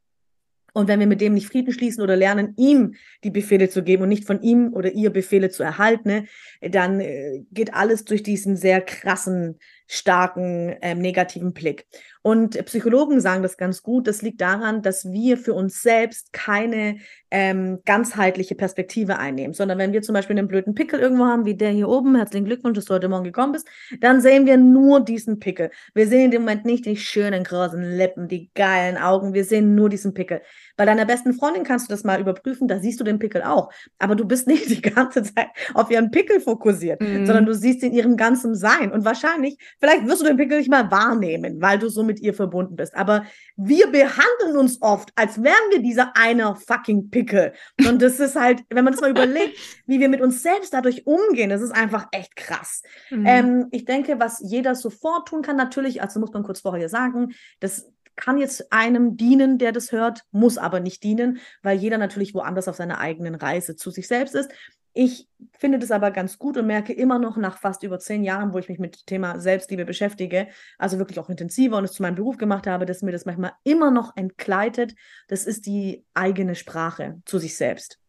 und 0.76 0.88
wenn 0.88 1.00
wir 1.00 1.06
mit 1.06 1.22
dem 1.22 1.32
nicht 1.32 1.46
Frieden 1.46 1.72
schließen 1.72 2.02
oder 2.02 2.16
lernen, 2.16 2.52
ihm 2.58 2.96
die 3.24 3.30
Befehle 3.30 3.70
zu 3.70 3.82
geben 3.82 4.02
und 4.02 4.10
nicht 4.10 4.26
von 4.26 4.42
ihm 4.42 4.74
oder 4.74 4.92
ihr 4.92 5.08
Befehle 5.08 5.48
zu 5.48 5.62
erhalten, 5.62 6.06
ne, 6.06 6.26
dann 6.60 7.00
äh, 7.00 7.44
geht 7.50 7.72
alles 7.72 8.04
durch 8.04 8.22
diesen 8.22 8.56
sehr 8.56 8.82
krassen 8.82 9.58
starken 9.86 10.76
ähm, 10.82 10.98
negativen 10.98 11.52
Blick. 11.52 11.86
Und 12.26 12.64
Psychologen 12.66 13.20
sagen 13.20 13.44
das 13.44 13.56
ganz 13.56 13.84
gut. 13.84 14.08
Das 14.08 14.20
liegt 14.20 14.40
daran, 14.40 14.82
dass 14.82 15.12
wir 15.12 15.38
für 15.38 15.54
uns 15.54 15.80
selbst 15.80 16.32
keine 16.32 16.96
ähm, 17.30 17.78
ganzheitliche 17.84 18.56
Perspektive 18.56 19.18
einnehmen, 19.18 19.54
sondern 19.54 19.78
wenn 19.78 19.92
wir 19.92 20.02
zum 20.02 20.12
Beispiel 20.12 20.36
einen 20.36 20.48
blöden 20.48 20.74
Pickel 20.74 20.98
irgendwo 20.98 21.24
haben, 21.24 21.44
wie 21.44 21.54
der 21.54 21.70
hier 21.70 21.88
oben, 21.88 22.16
herzlichen 22.16 22.46
Glückwunsch, 22.46 22.74
dass 22.74 22.86
du 22.86 22.94
heute 22.94 23.08
Morgen 23.08 23.22
gekommen 23.22 23.52
bist, 23.52 23.68
dann 24.00 24.20
sehen 24.20 24.44
wir 24.44 24.56
nur 24.56 25.04
diesen 25.04 25.38
Pickel. 25.38 25.70
Wir 25.94 26.08
sehen 26.08 26.24
in 26.24 26.30
dem 26.32 26.42
Moment 26.42 26.64
nicht 26.64 26.86
die 26.86 26.96
schönen 26.96 27.44
großen 27.44 27.96
Lippen, 27.96 28.26
die 28.26 28.50
geilen 28.54 28.96
Augen. 28.96 29.32
Wir 29.32 29.44
sehen 29.44 29.76
nur 29.76 29.88
diesen 29.88 30.12
Pickel. 30.12 30.42
Bei 30.76 30.84
deiner 30.84 31.04
besten 31.04 31.32
Freundin 31.32 31.62
kannst 31.62 31.88
du 31.88 31.92
das 31.92 32.02
mal 32.02 32.20
überprüfen, 32.20 32.66
da 32.66 32.80
siehst 32.80 32.98
du 32.98 33.04
den 33.04 33.20
Pickel 33.20 33.42
auch. 33.42 33.70
Aber 34.00 34.16
du 34.16 34.24
bist 34.24 34.46
nicht 34.48 34.68
die 34.68 34.82
ganze 34.82 35.22
Zeit 35.22 35.48
auf 35.74 35.92
ihren 35.92 36.10
Pickel 36.10 36.40
fokussiert, 36.40 37.00
mhm. 37.00 37.24
sondern 37.24 37.46
du 37.46 37.54
siehst 37.54 37.84
in 37.84 37.92
ihrem 37.92 38.16
ganzen 38.16 38.56
Sein. 38.56 38.90
Und 38.90 39.04
wahrscheinlich, 39.04 39.58
vielleicht 39.80 40.06
wirst 40.06 40.22
du 40.22 40.26
den 40.26 40.36
Pickel 40.36 40.58
nicht 40.58 40.70
mal 40.70 40.90
wahrnehmen, 40.90 41.60
weil 41.60 41.78
du 41.78 41.88
so 41.88 42.02
mit 42.02 42.20
ihr 42.20 42.34
verbunden 42.34 42.76
bist. 42.76 42.94
Aber 42.94 43.24
wir 43.56 43.86
behandeln 43.88 44.56
uns 44.58 44.80
oft, 44.82 45.10
als 45.16 45.42
wären 45.42 45.70
wir 45.70 45.80
dieser 45.80 46.16
eine 46.16 46.56
fucking 46.56 47.10
Pickel. 47.10 47.52
Und 47.86 48.02
das 48.02 48.20
ist 48.20 48.36
halt, 48.36 48.62
wenn 48.70 48.84
man 48.84 48.92
das 48.92 49.00
mal 49.00 49.10
überlegt, 49.10 49.58
wie 49.86 50.00
wir 50.00 50.08
mit 50.08 50.20
uns 50.20 50.42
selbst 50.42 50.72
dadurch 50.72 51.06
umgehen, 51.06 51.50
das 51.50 51.62
ist 51.62 51.72
einfach 51.72 52.08
echt 52.12 52.36
krass. 52.36 52.82
Mhm. 53.10 53.26
Ähm, 53.26 53.66
ich 53.70 53.84
denke, 53.84 54.18
was 54.18 54.40
jeder 54.42 54.74
sofort 54.74 55.28
tun 55.28 55.42
kann, 55.42 55.56
natürlich, 55.56 56.02
also 56.02 56.20
muss 56.20 56.32
man 56.32 56.42
kurz 56.42 56.60
vorher 56.60 56.88
sagen, 56.88 57.32
das 57.60 57.90
kann 58.16 58.38
jetzt 58.38 58.72
einem 58.72 59.16
dienen, 59.16 59.58
der 59.58 59.72
das 59.72 59.92
hört, 59.92 60.22
muss 60.32 60.58
aber 60.58 60.80
nicht 60.80 61.02
dienen, 61.02 61.38
weil 61.62 61.76
jeder 61.76 61.98
natürlich 61.98 62.34
woanders 62.34 62.66
auf 62.66 62.76
seiner 62.76 62.98
eigenen 62.98 63.34
Reise 63.34 63.76
zu 63.76 63.90
sich 63.90 64.08
selbst 64.08 64.34
ist. 64.34 64.50
Ich 64.98 65.28
finde 65.52 65.78
das 65.78 65.90
aber 65.90 66.10
ganz 66.10 66.38
gut 66.38 66.56
und 66.56 66.66
merke 66.66 66.94
immer 66.94 67.18
noch 67.18 67.36
nach 67.36 67.58
fast 67.58 67.82
über 67.82 67.98
zehn 67.98 68.24
Jahren, 68.24 68.54
wo 68.54 68.58
ich 68.58 68.70
mich 68.70 68.78
mit 68.78 68.94
dem 68.96 69.04
Thema 69.04 69.38
Selbstliebe 69.38 69.84
beschäftige, 69.84 70.48
also 70.78 70.96
wirklich 70.96 71.18
auch 71.18 71.28
intensiver 71.28 71.76
und 71.76 71.84
es 71.84 71.92
zu 71.92 72.00
meinem 72.00 72.14
Beruf 72.14 72.38
gemacht 72.38 72.66
habe, 72.66 72.86
dass 72.86 73.02
mir 73.02 73.12
das 73.12 73.26
manchmal 73.26 73.52
immer 73.62 73.90
noch 73.90 74.16
entgleitet. 74.16 74.94
Das 75.28 75.44
ist 75.44 75.66
die 75.66 76.06
eigene 76.14 76.54
Sprache 76.54 77.20
zu 77.26 77.38
sich 77.38 77.58
selbst. 77.58 78.00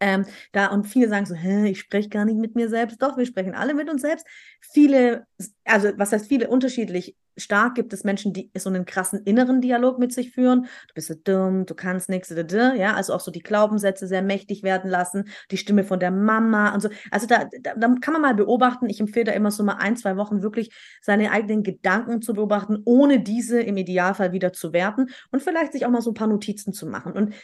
Ähm, 0.00 0.26
da, 0.50 0.72
und 0.72 0.88
viele 0.88 1.08
sagen 1.08 1.24
so, 1.24 1.36
Hä, 1.36 1.68
ich 1.68 1.78
spreche 1.78 2.08
gar 2.08 2.24
nicht 2.24 2.36
mit 2.36 2.56
mir 2.56 2.68
selbst. 2.68 3.00
Doch, 3.00 3.16
wir 3.16 3.24
sprechen 3.24 3.54
alle 3.54 3.72
mit 3.72 3.88
uns 3.88 4.02
selbst. 4.02 4.26
Viele, 4.60 5.28
also 5.64 5.92
was 5.98 6.10
heißt 6.10 6.26
viele, 6.26 6.48
unterschiedlich 6.48 7.16
stark 7.36 7.74
gibt 7.74 7.92
es 7.92 8.04
Menschen, 8.04 8.32
die 8.32 8.50
so 8.56 8.68
einen 8.68 8.84
krassen 8.84 9.22
inneren 9.24 9.60
Dialog 9.60 9.98
mit 9.98 10.12
sich 10.12 10.32
führen. 10.32 10.62
Du 10.88 10.94
bist 10.94 11.08
so 11.08 11.14
dumm, 11.14 11.66
du 11.66 11.74
kannst 11.74 12.08
nichts, 12.08 12.32
ja, 12.32 12.94
also 12.94 13.14
auch 13.14 13.20
so 13.20 13.30
die 13.30 13.42
Glaubenssätze 13.42 14.06
sehr 14.06 14.22
mächtig 14.22 14.62
werden 14.62 14.90
lassen, 14.90 15.28
die 15.50 15.56
Stimme 15.56 15.84
von 15.84 16.00
der 16.00 16.10
Mama 16.10 16.74
und 16.74 16.80
so. 16.80 16.88
Also 17.10 17.26
da, 17.26 17.48
da, 17.62 17.74
da 17.74 17.94
kann 18.00 18.12
man 18.12 18.22
mal 18.22 18.34
beobachten. 18.34 18.88
Ich 18.88 19.00
empfehle 19.00 19.24
da 19.24 19.32
immer 19.32 19.50
so 19.50 19.64
mal 19.64 19.76
ein, 19.78 19.96
zwei 19.96 20.16
Wochen 20.16 20.42
wirklich 20.42 20.70
seine 21.00 21.30
eigenen 21.30 21.62
Gedanken 21.62 22.22
zu 22.22 22.34
beobachten, 22.34 22.78
ohne 22.84 23.20
diese 23.20 23.60
im 23.60 23.76
Idealfall 23.76 24.32
wieder 24.32 24.52
zu 24.52 24.72
werten 24.72 25.08
und 25.30 25.42
vielleicht 25.42 25.72
sich 25.72 25.86
auch 25.86 25.90
mal 25.90 26.02
so 26.02 26.10
ein 26.10 26.14
paar 26.14 26.28
Notizen 26.28 26.72
zu 26.72 26.86
machen. 26.86 27.12
Und 27.12 27.34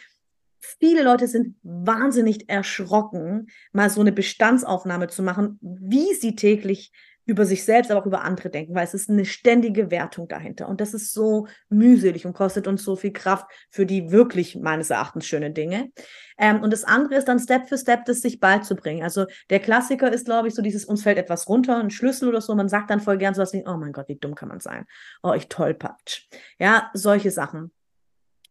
viele 0.59 1.03
Leute 1.03 1.27
sind 1.27 1.55
wahnsinnig 1.63 2.49
erschrocken, 2.49 3.47
mal 3.71 3.89
so 3.89 4.01
eine 4.01 4.11
Bestandsaufnahme 4.11 5.07
zu 5.07 5.23
machen, 5.23 5.59
wie 5.61 6.13
sie 6.13 6.35
täglich 6.35 6.91
über 7.29 7.45
sich 7.45 7.63
selbst, 7.63 7.91
aber 7.91 8.01
auch 8.01 8.05
über 8.05 8.23
andere 8.23 8.49
denken, 8.49 8.73
weil 8.73 8.83
es 8.83 8.95
ist 8.95 9.09
eine 9.09 9.23
ständige 9.23 9.91
Wertung 9.91 10.27
dahinter. 10.27 10.67
Und 10.67 10.81
das 10.81 10.95
ist 10.95 11.13
so 11.13 11.47
mühselig 11.69 12.25
und 12.25 12.33
kostet 12.33 12.67
uns 12.67 12.83
so 12.83 12.95
viel 12.95 13.13
Kraft 13.13 13.45
für 13.69 13.85
die 13.85 14.11
wirklich 14.11 14.55
meines 14.55 14.89
Erachtens 14.89 15.27
schönen 15.27 15.53
Dinge. 15.53 15.91
Ähm, 16.39 16.61
und 16.63 16.73
das 16.73 16.83
andere 16.83 17.15
ist 17.15 17.27
dann 17.27 17.39
Step 17.39 17.69
für 17.69 17.77
Step, 17.77 18.05
das 18.05 18.21
sich 18.21 18.39
beizubringen. 18.39 19.03
Also 19.03 19.27
der 19.51 19.59
Klassiker 19.59 20.11
ist, 20.11 20.25
glaube 20.25 20.47
ich, 20.47 20.55
so 20.55 20.63
dieses, 20.63 20.85
uns 20.85 21.03
fällt 21.03 21.19
etwas 21.19 21.47
runter, 21.47 21.77
ein 21.77 21.91
Schlüssel 21.91 22.29
oder 22.29 22.41
so. 22.41 22.55
Man 22.55 22.67
sagt 22.67 22.89
dann 22.89 22.99
voll 22.99 23.19
gern 23.19 23.35
so 23.35 23.43
was 23.43 23.53
wie, 23.53 23.63
oh 23.67 23.77
mein 23.77 23.91
Gott, 23.91 24.07
wie 24.07 24.15
dumm 24.15 24.33
kann 24.33 24.49
man 24.49 24.59
sein? 24.59 24.85
Oh, 25.21 25.33
ich 25.33 25.47
tollpatsch. 25.49 26.23
Ja, 26.57 26.89
solche 26.93 27.29
Sachen. 27.29 27.71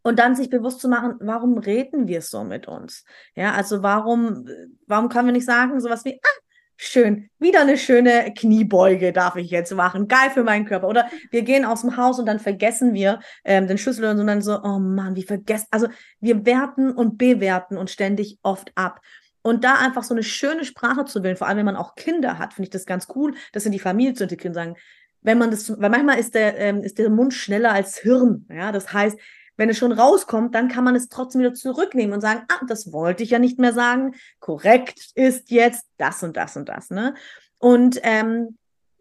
Und 0.03 0.21
dann 0.21 0.37
sich 0.37 0.49
bewusst 0.51 0.81
zu 0.81 0.89
machen, 0.89 1.17
warum 1.19 1.59
reden 1.59 2.07
wir 2.07 2.23
so 2.23 2.45
mit 2.45 2.69
uns? 2.69 3.05
Ja, 3.35 3.55
also 3.55 3.83
warum, 3.83 4.49
warum 4.87 5.09
können 5.09 5.27
wir 5.27 5.33
nicht 5.33 5.47
sagen, 5.47 5.81
sowas 5.81 6.05
wie, 6.05 6.21
ah, 6.23 6.41
schön, 6.81 7.29
wieder 7.39 7.61
eine 7.61 7.77
schöne 7.77 8.33
Kniebeuge 8.35 9.13
darf 9.13 9.37
ich 9.37 9.51
jetzt 9.51 9.75
machen, 9.75 10.07
geil 10.07 10.31
für 10.33 10.45
meinen 10.45 10.65
Körper. 10.65 10.89
Oder 10.89 11.09
wir 11.31 11.43
gehen 11.43 11.65
aus 11.65 11.83
dem 11.83 11.97
Haus 11.97 12.19
und 12.19 12.27
dann 12.27 12.39
vergessen 12.39 12.95
wir 12.95 13.19
ähm, 13.45 13.67
den 13.67 13.77
Schlüssel 13.77 14.05
und 14.05 14.27
dann 14.27 14.41
so, 14.41 14.63
oh 14.63 14.79
Mann, 14.79 15.17
wie 15.17 15.25
vergessen. 15.25 15.67
Also 15.73 15.89
wir 16.21 16.47
werten 16.47 16.93
und 16.93 17.19
bewerten 17.19 17.77
uns 17.77 17.91
ständig 17.91 18.39
oft 18.43 18.71
ab. 18.77 19.01
Und 19.43 19.65
da 19.65 19.75
einfach 19.75 20.05
so 20.05 20.15
eine 20.15 20.23
schöne 20.23 20.65
Sprache 20.65 21.05
zu 21.05 21.23
wählen, 21.23 21.37
vor 21.37 21.49
allem 21.49 21.59
wenn 21.59 21.67
man 21.67 21.77
auch 21.77 21.97
Kinder 21.97 22.39
hat, 22.39 22.55
finde 22.55 22.67
ich 22.67 22.73
das 22.73 22.87
ganz 22.87 23.09
cool, 23.15 23.35
das 23.53 23.67
in 23.67 23.73
die 23.73 23.79
Familie 23.79 24.15
zu 24.15 24.25
integrieren, 24.25 24.55
sagen, 24.55 24.77
wenn 25.21 25.39
man 25.39 25.51
das, 25.51 25.81
weil 25.81 25.91
manchmal 25.91 26.19
ist 26.19 26.35
der, 26.35 26.57
ähm, 26.59 26.83
ist 26.83 26.99
der 26.99 27.11
Mund 27.11 27.35
schneller 27.35 27.73
als 27.73 27.99
Hirn. 27.99 28.47
Ja, 28.51 28.71
das 28.71 28.93
heißt, 28.93 29.19
wenn 29.59 29.69
es 29.69 29.77
schon 29.77 29.93
rauskommt, 29.93 30.55
dann 30.55 30.69
kann 30.69 30.85
man 30.85 30.97
es 30.97 31.09
trotzdem 31.09 31.41
wieder 31.41 31.53
zurücknehmen 31.53 32.15
und 32.15 32.21
sagen, 32.21 32.45
ah, 32.49 32.65
das 32.67 32.93
wollte 32.93 33.25
ich 33.25 33.31
ja 33.31 33.39
nicht 33.39 33.59
mehr 33.59 33.75
sagen. 33.75 34.15
Korrekt 34.39 35.11
ist 35.15 35.51
jetzt 35.51 35.85
das 35.99 36.23
und 36.23 36.37
das 36.37 36.57
und 36.57 36.69
das. 36.69 36.91
Ne? 36.91 37.15
Und 37.59 38.01
ähm, 38.05 38.57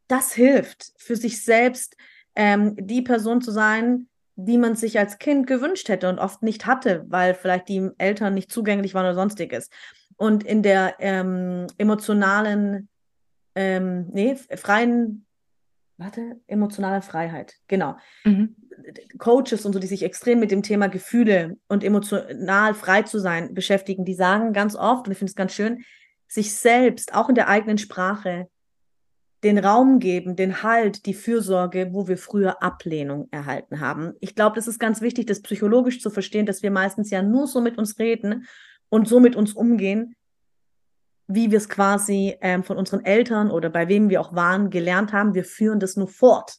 das 0.07 0.33
hilft 0.33 0.91
für 0.97 1.15
sich 1.15 1.43
selbst, 1.43 1.95
ähm, 2.35 2.75
die 2.77 3.03
Person 3.03 3.41
zu 3.41 3.51
sein, 3.51 4.09
die 4.35 4.57
man 4.57 4.75
sich 4.75 4.99
als 4.99 5.19
Kind 5.19 5.47
gewünscht 5.47 5.89
hätte 5.89 6.09
und 6.09 6.19
oft 6.19 6.41
nicht 6.41 6.65
hatte, 6.65 7.05
weil 7.07 7.35
vielleicht 7.35 7.69
die 7.69 7.89
Eltern 7.97 8.33
nicht 8.33 8.51
zugänglich 8.51 8.93
waren 8.93 9.05
oder 9.05 9.15
sonstiges. 9.15 9.69
Und 10.15 10.43
in 10.43 10.63
der 10.63 10.95
ähm, 10.99 11.67
emotionalen, 11.77 12.89
ähm, 13.55 14.07
nee, 14.11 14.35
freien 14.35 15.27
warte, 15.97 16.39
emotionale 16.47 17.01
Freiheit, 17.01 17.55
genau. 17.67 17.97
Mhm. 18.23 18.55
Coaches 19.17 19.65
und 19.65 19.73
so, 19.73 19.79
die 19.79 19.87
sich 19.87 20.03
extrem 20.03 20.39
mit 20.39 20.51
dem 20.51 20.63
Thema 20.63 20.87
Gefühle 20.87 21.57
und 21.67 21.83
emotional 21.83 22.73
frei 22.73 23.03
zu 23.03 23.19
sein 23.19 23.53
beschäftigen, 23.53 24.05
die 24.05 24.13
sagen 24.13 24.53
ganz 24.53 24.75
oft, 24.75 25.07
und 25.07 25.11
ich 25.11 25.17
finde 25.17 25.31
es 25.31 25.35
ganz 25.35 25.53
schön, 25.53 25.83
sich 26.27 26.53
selbst, 26.55 27.13
auch 27.13 27.29
in 27.29 27.35
der 27.35 27.47
eigenen 27.47 27.77
Sprache, 27.77 28.49
den 29.43 29.59
Raum 29.59 29.99
geben, 29.99 30.35
den 30.35 30.63
Halt, 30.63 31.05
die 31.05 31.13
Fürsorge, 31.13 31.89
wo 31.93 32.07
wir 32.07 32.17
früher 32.17 32.61
Ablehnung 32.63 33.27
erhalten 33.31 33.79
haben. 33.79 34.13
Ich 34.19 34.35
glaube, 34.35 34.55
das 34.55 34.67
ist 34.67 34.79
ganz 34.79 35.01
wichtig, 35.01 35.27
das 35.27 35.41
psychologisch 35.41 36.01
zu 36.01 36.09
verstehen, 36.09 36.45
dass 36.45 36.63
wir 36.63 36.71
meistens 36.71 37.11
ja 37.11 37.21
nur 37.21 37.47
so 37.47 37.61
mit 37.61 37.77
uns 37.77 37.99
reden 37.99 38.47
und 38.89 39.07
so 39.07 39.19
mit 39.19 39.35
uns 39.35 39.53
umgehen, 39.53 40.15
wie 41.27 41.51
wir 41.51 41.57
es 41.57 41.69
quasi 41.69 42.35
ähm, 42.41 42.63
von 42.63 42.77
unseren 42.77 43.05
Eltern 43.05 43.51
oder 43.51 43.69
bei 43.69 43.87
wem 43.87 44.09
wir 44.09 44.21
auch 44.21 44.33
waren, 44.33 44.69
gelernt 44.69 45.13
haben. 45.13 45.35
Wir 45.35 45.43
führen 45.43 45.79
das 45.79 45.97
nur 45.97 46.07
fort. 46.07 46.57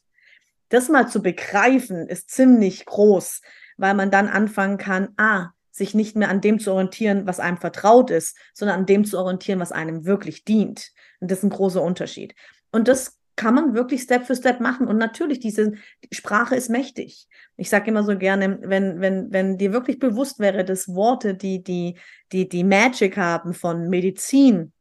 Das 0.69 0.89
mal 0.89 1.07
zu 1.07 1.21
begreifen, 1.21 2.07
ist 2.07 2.29
ziemlich 2.29 2.85
groß, 2.85 3.41
weil 3.77 3.93
man 3.93 4.11
dann 4.11 4.27
anfangen 4.27 4.77
kann, 4.77 5.09
ah, 5.17 5.49
sich 5.71 5.93
nicht 5.93 6.15
mehr 6.15 6.29
an 6.29 6.41
dem 6.41 6.59
zu 6.59 6.71
orientieren, 6.71 7.25
was 7.25 7.39
einem 7.39 7.57
vertraut 7.57 8.11
ist, 8.11 8.37
sondern 8.53 8.79
an 8.79 8.85
dem 8.85 9.05
zu 9.05 9.17
orientieren, 9.17 9.59
was 9.59 9.71
einem 9.71 10.05
wirklich 10.05 10.43
dient. 10.45 10.91
Und 11.19 11.31
das 11.31 11.39
ist 11.39 11.45
ein 11.45 11.49
großer 11.49 11.81
Unterschied. 11.81 12.35
Und 12.71 12.87
das 12.87 13.19
kann 13.35 13.55
man 13.55 13.73
wirklich 13.73 14.01
Step 14.01 14.25
für 14.25 14.35
Step 14.35 14.59
machen. 14.59 14.85
Und 14.85 14.97
natürlich, 14.97 15.39
diese 15.39 15.71
Sprache 16.11 16.55
ist 16.55 16.69
mächtig. 16.69 17.27
Ich 17.55 17.69
sage 17.69 17.89
immer 17.89 18.03
so 18.03 18.17
gerne, 18.17 18.59
wenn, 18.61 18.99
wenn, 18.99 19.31
wenn 19.31 19.57
dir 19.57 19.71
wirklich 19.71 19.97
bewusst 19.97 20.39
wäre, 20.39 20.65
dass 20.65 20.93
Worte, 20.93 21.35
die, 21.35 21.63
die, 21.63 21.95
die, 22.33 22.49
die 22.49 22.65
Magic 22.65 23.15
haben 23.15 23.53
von 23.53 23.89
Medizin 23.89 24.73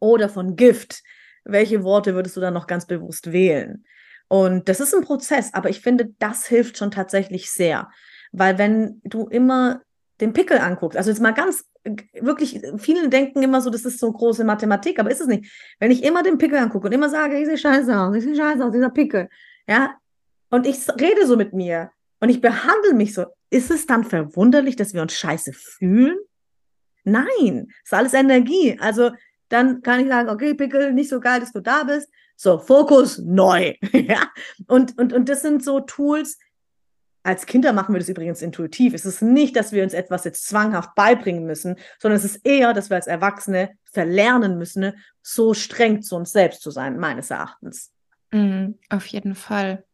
oder 0.00 0.28
von 0.28 0.56
Gift, 0.56 1.04
welche 1.44 1.84
Worte 1.84 2.14
würdest 2.14 2.36
du 2.36 2.40
dann 2.40 2.54
noch 2.54 2.66
ganz 2.66 2.86
bewusst 2.86 3.30
wählen? 3.30 3.84
Und 4.32 4.68
das 4.68 4.78
ist 4.78 4.94
ein 4.94 5.02
Prozess, 5.02 5.52
aber 5.54 5.70
ich 5.70 5.80
finde, 5.80 6.14
das 6.20 6.46
hilft 6.46 6.78
schon 6.78 6.92
tatsächlich 6.92 7.50
sehr. 7.50 7.90
Weil 8.30 8.58
wenn 8.58 9.00
du 9.02 9.26
immer 9.26 9.82
den 10.20 10.32
Pickel 10.32 10.58
anguckst, 10.58 10.96
also 10.96 11.10
jetzt 11.10 11.20
mal 11.20 11.34
ganz 11.34 11.64
wirklich, 12.14 12.62
viele 12.78 13.08
denken 13.08 13.42
immer 13.42 13.60
so, 13.60 13.70
das 13.70 13.84
ist 13.84 13.98
so 13.98 14.12
große 14.12 14.44
Mathematik, 14.44 15.00
aber 15.00 15.10
ist 15.10 15.20
es 15.20 15.26
nicht. 15.26 15.50
Wenn 15.80 15.90
ich 15.90 16.04
immer 16.04 16.22
den 16.22 16.38
Pickel 16.38 16.58
angucke 16.58 16.86
und 16.86 16.92
immer 16.92 17.08
sage, 17.08 17.40
ich 17.40 17.46
sehe 17.46 17.58
scheiße 17.58 17.98
aus, 17.98 18.14
ich 18.14 18.22
sehe 18.22 18.36
scheiße 18.36 18.64
aus, 18.64 18.72
dieser 18.72 18.90
Pickel, 18.90 19.28
ja, 19.66 19.96
und 20.48 20.64
ich 20.64 20.78
rede 21.00 21.26
so 21.26 21.36
mit 21.36 21.52
mir 21.52 21.90
und 22.20 22.28
ich 22.28 22.40
behandle 22.40 22.94
mich 22.94 23.14
so, 23.14 23.26
ist 23.50 23.72
es 23.72 23.86
dann 23.86 24.04
verwunderlich, 24.04 24.76
dass 24.76 24.94
wir 24.94 25.02
uns 25.02 25.14
scheiße 25.14 25.52
fühlen? 25.52 26.18
Nein, 27.02 27.66
ist 27.82 27.94
alles 27.94 28.14
Energie. 28.14 28.78
Also 28.80 29.10
dann 29.48 29.82
kann 29.82 29.98
ich 29.98 30.08
sagen, 30.08 30.28
okay, 30.28 30.54
Pickel, 30.54 30.92
nicht 30.92 31.10
so 31.10 31.18
geil, 31.18 31.40
dass 31.40 31.50
du 31.50 31.60
da 31.60 31.82
bist. 31.82 32.08
So, 32.42 32.58
Fokus 32.58 33.18
neu. 33.18 33.74
ja? 33.92 34.30
und, 34.66 34.96
und, 34.96 35.12
und 35.12 35.28
das 35.28 35.42
sind 35.42 35.62
so 35.62 35.80
Tools, 35.80 36.38
als 37.22 37.44
Kinder 37.44 37.74
machen 37.74 37.94
wir 37.94 37.98
das 37.98 38.08
übrigens 38.08 38.40
intuitiv. 38.40 38.94
Es 38.94 39.04
ist 39.04 39.20
nicht, 39.20 39.56
dass 39.56 39.72
wir 39.72 39.82
uns 39.82 39.92
etwas 39.92 40.24
jetzt 40.24 40.46
zwanghaft 40.46 40.94
beibringen 40.94 41.44
müssen, 41.44 41.76
sondern 41.98 42.16
es 42.16 42.24
ist 42.24 42.46
eher, 42.46 42.72
dass 42.72 42.88
wir 42.88 42.96
als 42.96 43.08
Erwachsene 43.08 43.72
verlernen 43.84 44.56
müssen, 44.56 44.94
so 45.20 45.52
streng 45.52 46.00
zu 46.00 46.16
uns 46.16 46.32
selbst 46.32 46.62
zu 46.62 46.70
sein, 46.70 46.98
meines 46.98 47.30
Erachtens. 47.30 47.92
Mm, 48.30 48.70
auf 48.88 49.04
jeden 49.04 49.34
Fall. 49.34 49.84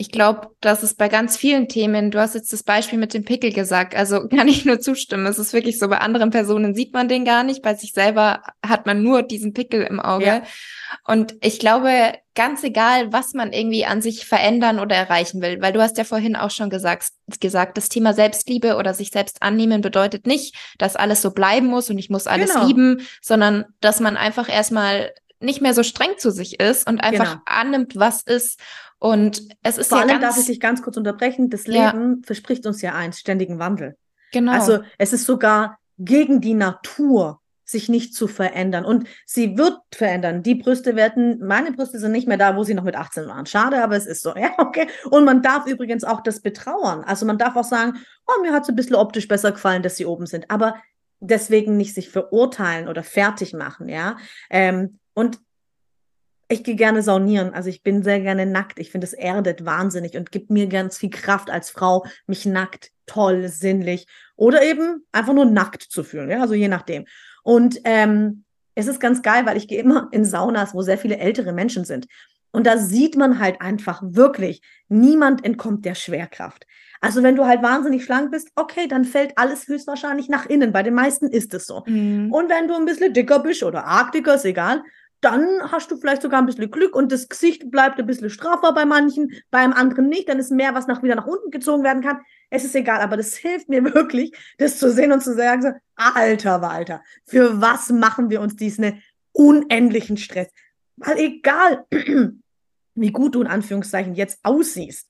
Ich 0.00 0.10
glaube, 0.10 0.48
das 0.62 0.82
ist 0.82 0.96
bei 0.96 1.08
ganz 1.08 1.36
vielen 1.36 1.68
Themen, 1.68 2.10
du 2.10 2.18
hast 2.18 2.34
jetzt 2.34 2.54
das 2.54 2.62
Beispiel 2.62 2.98
mit 2.98 3.12
dem 3.12 3.22
Pickel 3.22 3.52
gesagt, 3.52 3.94
also 3.94 4.26
kann 4.34 4.48
ich 4.48 4.64
nur 4.64 4.80
zustimmen. 4.80 5.26
Es 5.26 5.38
ist 5.38 5.52
wirklich 5.52 5.78
so, 5.78 5.88
bei 5.88 5.98
anderen 5.98 6.30
Personen 6.30 6.74
sieht 6.74 6.94
man 6.94 7.06
den 7.06 7.26
gar 7.26 7.44
nicht, 7.44 7.60
bei 7.60 7.74
sich 7.74 7.92
selber 7.92 8.42
hat 8.66 8.86
man 8.86 9.02
nur 9.02 9.22
diesen 9.22 9.52
Pickel 9.52 9.82
im 9.82 10.00
Auge. 10.00 10.24
Ja. 10.24 10.42
Und 11.04 11.34
ich 11.42 11.58
glaube, 11.58 12.14
ganz 12.34 12.64
egal, 12.64 13.12
was 13.12 13.34
man 13.34 13.52
irgendwie 13.52 13.84
an 13.84 14.00
sich 14.00 14.24
verändern 14.24 14.78
oder 14.78 14.96
erreichen 14.96 15.42
will, 15.42 15.60
weil 15.60 15.74
du 15.74 15.82
hast 15.82 15.98
ja 15.98 16.04
vorhin 16.04 16.34
auch 16.34 16.50
schon 16.50 16.70
gesagt, 16.70 17.10
gesagt, 17.38 17.76
das 17.76 17.90
Thema 17.90 18.14
Selbstliebe 18.14 18.76
oder 18.76 18.94
sich 18.94 19.10
selbst 19.10 19.42
annehmen 19.42 19.82
bedeutet 19.82 20.26
nicht, 20.26 20.56
dass 20.78 20.96
alles 20.96 21.20
so 21.20 21.32
bleiben 21.32 21.66
muss 21.66 21.90
und 21.90 21.98
ich 21.98 22.08
muss 22.08 22.26
alles 22.26 22.54
genau. 22.54 22.66
lieben, 22.66 23.06
sondern 23.20 23.66
dass 23.82 24.00
man 24.00 24.16
einfach 24.16 24.48
erstmal 24.48 25.12
nicht 25.40 25.60
mehr 25.60 25.74
so 25.74 25.82
streng 25.82 26.16
zu 26.16 26.30
sich 26.30 26.58
ist 26.58 26.86
und 26.88 27.02
einfach 27.02 27.32
genau. 27.32 27.42
annimmt, 27.44 27.96
was 27.96 28.22
ist 28.22 28.58
und 29.00 29.48
es 29.62 29.78
ist 29.78 29.88
Vor 29.88 29.98
ja 29.98 30.04
allem 30.04 30.20
ganz, 30.20 30.34
darf 30.34 30.38
ich 30.38 30.46
dich 30.46 30.60
ganz 30.60 30.82
kurz 30.82 30.98
unterbrechen. 30.98 31.48
Das 31.48 31.66
Leben 31.66 32.16
ja. 32.16 32.16
verspricht 32.22 32.66
uns 32.66 32.82
ja 32.82 32.94
eins, 32.94 33.18
ständigen 33.18 33.58
Wandel. 33.58 33.96
Genau. 34.30 34.52
Also 34.52 34.80
es 34.98 35.14
ist 35.14 35.24
sogar 35.24 35.78
gegen 35.98 36.42
die 36.42 36.52
Natur, 36.52 37.40
sich 37.64 37.88
nicht 37.88 38.14
zu 38.14 38.28
verändern. 38.28 38.84
Und 38.84 39.08
sie 39.24 39.56
wird 39.56 39.78
verändern. 39.90 40.42
Die 40.42 40.54
Brüste 40.54 40.96
werden, 40.96 41.38
meine 41.46 41.72
Brüste 41.72 41.98
sind 41.98 42.12
nicht 42.12 42.28
mehr 42.28 42.36
da, 42.36 42.56
wo 42.56 42.62
sie 42.62 42.74
noch 42.74 42.84
mit 42.84 42.94
18 42.94 43.26
waren. 43.26 43.46
Schade, 43.46 43.82
aber 43.82 43.96
es 43.96 44.06
ist 44.06 44.22
so. 44.22 44.34
Ja, 44.40 44.50
okay. 44.58 44.86
Und 45.10 45.24
man 45.24 45.40
darf 45.40 45.66
übrigens 45.66 46.04
auch 46.04 46.20
das 46.20 46.40
betrauern. 46.40 47.02
Also 47.02 47.24
man 47.24 47.38
darf 47.38 47.56
auch 47.56 47.64
sagen, 47.64 47.94
oh, 48.26 48.42
mir 48.42 48.52
hat 48.52 48.64
es 48.64 48.68
ein 48.68 48.76
bisschen 48.76 48.96
optisch 48.96 49.28
besser 49.28 49.52
gefallen, 49.52 49.82
dass 49.82 49.96
sie 49.96 50.04
oben 50.04 50.26
sind. 50.26 50.50
Aber 50.50 50.76
deswegen 51.20 51.78
nicht 51.78 51.94
sich 51.94 52.10
verurteilen 52.10 52.86
oder 52.86 53.02
fertig 53.02 53.54
machen, 53.54 53.88
ja. 53.88 54.16
Ähm, 54.50 54.98
und 55.14 55.38
ich 56.50 56.64
gehe 56.64 56.74
gerne 56.74 57.02
saunieren. 57.02 57.54
Also 57.54 57.68
ich 57.68 57.82
bin 57.82 58.02
sehr 58.02 58.20
gerne 58.20 58.44
nackt. 58.44 58.78
Ich 58.80 58.90
finde, 58.90 59.06
es 59.06 59.12
erdet 59.12 59.64
wahnsinnig 59.64 60.16
und 60.16 60.32
gibt 60.32 60.50
mir 60.50 60.66
ganz 60.66 60.98
viel 60.98 61.10
Kraft 61.10 61.48
als 61.48 61.70
Frau, 61.70 62.04
mich 62.26 62.44
nackt, 62.44 62.90
toll, 63.06 63.48
sinnlich 63.48 64.06
oder 64.36 64.62
eben 64.62 65.06
einfach 65.12 65.32
nur 65.32 65.44
nackt 65.44 65.82
zu 65.82 66.02
fühlen. 66.02 66.28
Ja, 66.28 66.40
also 66.40 66.54
je 66.54 66.68
nachdem. 66.68 67.04
Und 67.44 67.80
ähm, 67.84 68.44
es 68.74 68.88
ist 68.88 69.00
ganz 69.00 69.22
geil, 69.22 69.46
weil 69.46 69.56
ich 69.56 69.68
gehe 69.68 69.80
immer 69.80 70.08
in 70.10 70.24
Saunas, 70.24 70.74
wo 70.74 70.82
sehr 70.82 70.98
viele 70.98 71.18
ältere 71.18 71.52
Menschen 71.52 71.84
sind. 71.84 72.06
Und 72.50 72.66
da 72.66 72.78
sieht 72.78 73.16
man 73.16 73.38
halt 73.38 73.60
einfach 73.60 74.02
wirklich, 74.04 74.60
niemand 74.88 75.44
entkommt 75.44 75.84
der 75.84 75.94
Schwerkraft. 75.94 76.66
Also 77.00 77.22
wenn 77.22 77.36
du 77.36 77.46
halt 77.46 77.62
wahnsinnig 77.62 78.04
schlank 78.04 78.32
bist, 78.32 78.50
okay, 78.56 78.88
dann 78.88 79.04
fällt 79.04 79.38
alles 79.38 79.68
höchstwahrscheinlich 79.68 80.28
nach 80.28 80.46
innen. 80.46 80.72
Bei 80.72 80.82
den 80.82 80.94
meisten 80.94 81.28
ist 81.28 81.54
es 81.54 81.66
so. 81.66 81.84
Mhm. 81.86 82.32
Und 82.32 82.50
wenn 82.50 82.66
du 82.66 82.74
ein 82.74 82.84
bisschen 82.86 83.12
dicker 83.12 83.38
bist 83.38 83.62
oder 83.62 83.84
arg 83.86 84.10
dicker, 84.12 84.34
ist 84.34 84.44
egal, 84.44 84.82
dann 85.20 85.70
hast 85.70 85.90
du 85.90 85.96
vielleicht 85.96 86.22
sogar 86.22 86.40
ein 86.40 86.46
bisschen 86.46 86.70
Glück 86.70 86.96
und 86.96 87.12
das 87.12 87.28
Gesicht 87.28 87.70
bleibt 87.70 87.98
ein 87.98 88.06
bisschen 88.06 88.30
straffer 88.30 88.72
bei 88.72 88.84
manchen, 88.84 89.32
beim 89.50 89.72
anderen 89.72 90.08
nicht, 90.08 90.28
dann 90.28 90.38
ist 90.38 90.50
mehr, 90.50 90.74
was 90.74 90.86
nach, 90.86 91.02
wieder 91.02 91.14
nach 91.14 91.26
unten 91.26 91.50
gezogen 91.50 91.84
werden 91.84 92.02
kann. 92.02 92.20
Es 92.48 92.64
ist 92.64 92.74
egal, 92.74 93.00
aber 93.00 93.16
das 93.16 93.36
hilft 93.36 93.68
mir 93.68 93.84
wirklich, 93.94 94.32
das 94.58 94.78
zu 94.78 94.90
sehen 94.90 95.12
und 95.12 95.22
zu 95.22 95.34
sagen, 95.34 95.74
alter 95.96 96.62
Walter, 96.62 97.02
für 97.26 97.60
was 97.60 97.90
machen 97.90 98.30
wir 98.30 98.40
uns 98.40 98.56
diesen 98.56 99.02
unendlichen 99.32 100.16
Stress? 100.16 100.48
Weil 100.96 101.18
egal, 101.18 101.86
wie 102.94 103.12
gut 103.12 103.34
du 103.34 103.42
in 103.42 103.46
Anführungszeichen 103.46 104.14
jetzt 104.14 104.40
aussiehst, 104.42 105.08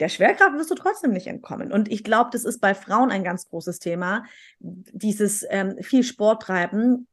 der 0.00 0.08
Schwerkraft 0.08 0.56
wirst 0.56 0.70
du 0.70 0.74
trotzdem 0.74 1.12
nicht 1.12 1.28
entkommen. 1.28 1.70
Und 1.70 1.90
ich 1.90 2.02
glaube, 2.02 2.30
das 2.32 2.44
ist 2.44 2.60
bei 2.60 2.74
Frauen 2.74 3.12
ein 3.12 3.22
ganz 3.22 3.48
großes 3.48 3.78
Thema. 3.78 4.24
Dieses 4.58 5.46
ähm, 5.48 5.76
viel 5.80 6.02
Sport 6.02 6.42
treiben 6.42 7.06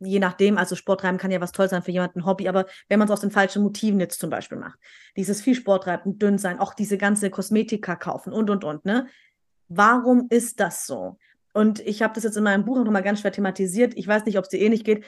je 0.00 0.18
nachdem, 0.18 0.58
also 0.58 0.76
Sport 0.76 1.00
treiben 1.00 1.18
kann 1.18 1.30
ja 1.30 1.40
was 1.40 1.52
toll 1.52 1.68
sein 1.68 1.82
für 1.82 1.90
jemanden, 1.90 2.24
Hobby, 2.26 2.48
aber 2.48 2.66
wenn 2.88 2.98
man 2.98 3.08
es 3.08 3.12
aus 3.12 3.20
den 3.20 3.30
falschen 3.30 3.62
Motiven 3.62 4.00
jetzt 4.00 4.20
zum 4.20 4.30
Beispiel 4.30 4.58
macht, 4.58 4.78
dieses 5.16 5.40
viel 5.40 5.54
Sport 5.54 5.84
treiben, 5.84 6.18
dünn 6.18 6.38
sein, 6.38 6.58
auch 6.58 6.74
diese 6.74 6.98
ganze 6.98 7.30
Kosmetika 7.30 7.96
kaufen 7.96 8.32
und, 8.32 8.50
und, 8.50 8.64
und, 8.64 8.84
ne? 8.84 9.06
Warum 9.68 10.26
ist 10.30 10.60
das 10.60 10.86
so? 10.86 11.18
Und 11.54 11.80
ich 11.80 12.02
habe 12.02 12.14
das 12.14 12.24
jetzt 12.24 12.36
in 12.36 12.44
meinem 12.44 12.64
Buch 12.64 12.76
noch 12.76 12.90
mal 12.90 13.02
ganz 13.02 13.20
schwer 13.20 13.32
thematisiert. 13.32 13.94
Ich 13.96 14.06
weiß 14.06 14.24
nicht, 14.26 14.36
ob 14.38 14.44
es 14.44 14.50
dir 14.50 14.60
ähnlich 14.60 14.84
geht. 14.84 15.04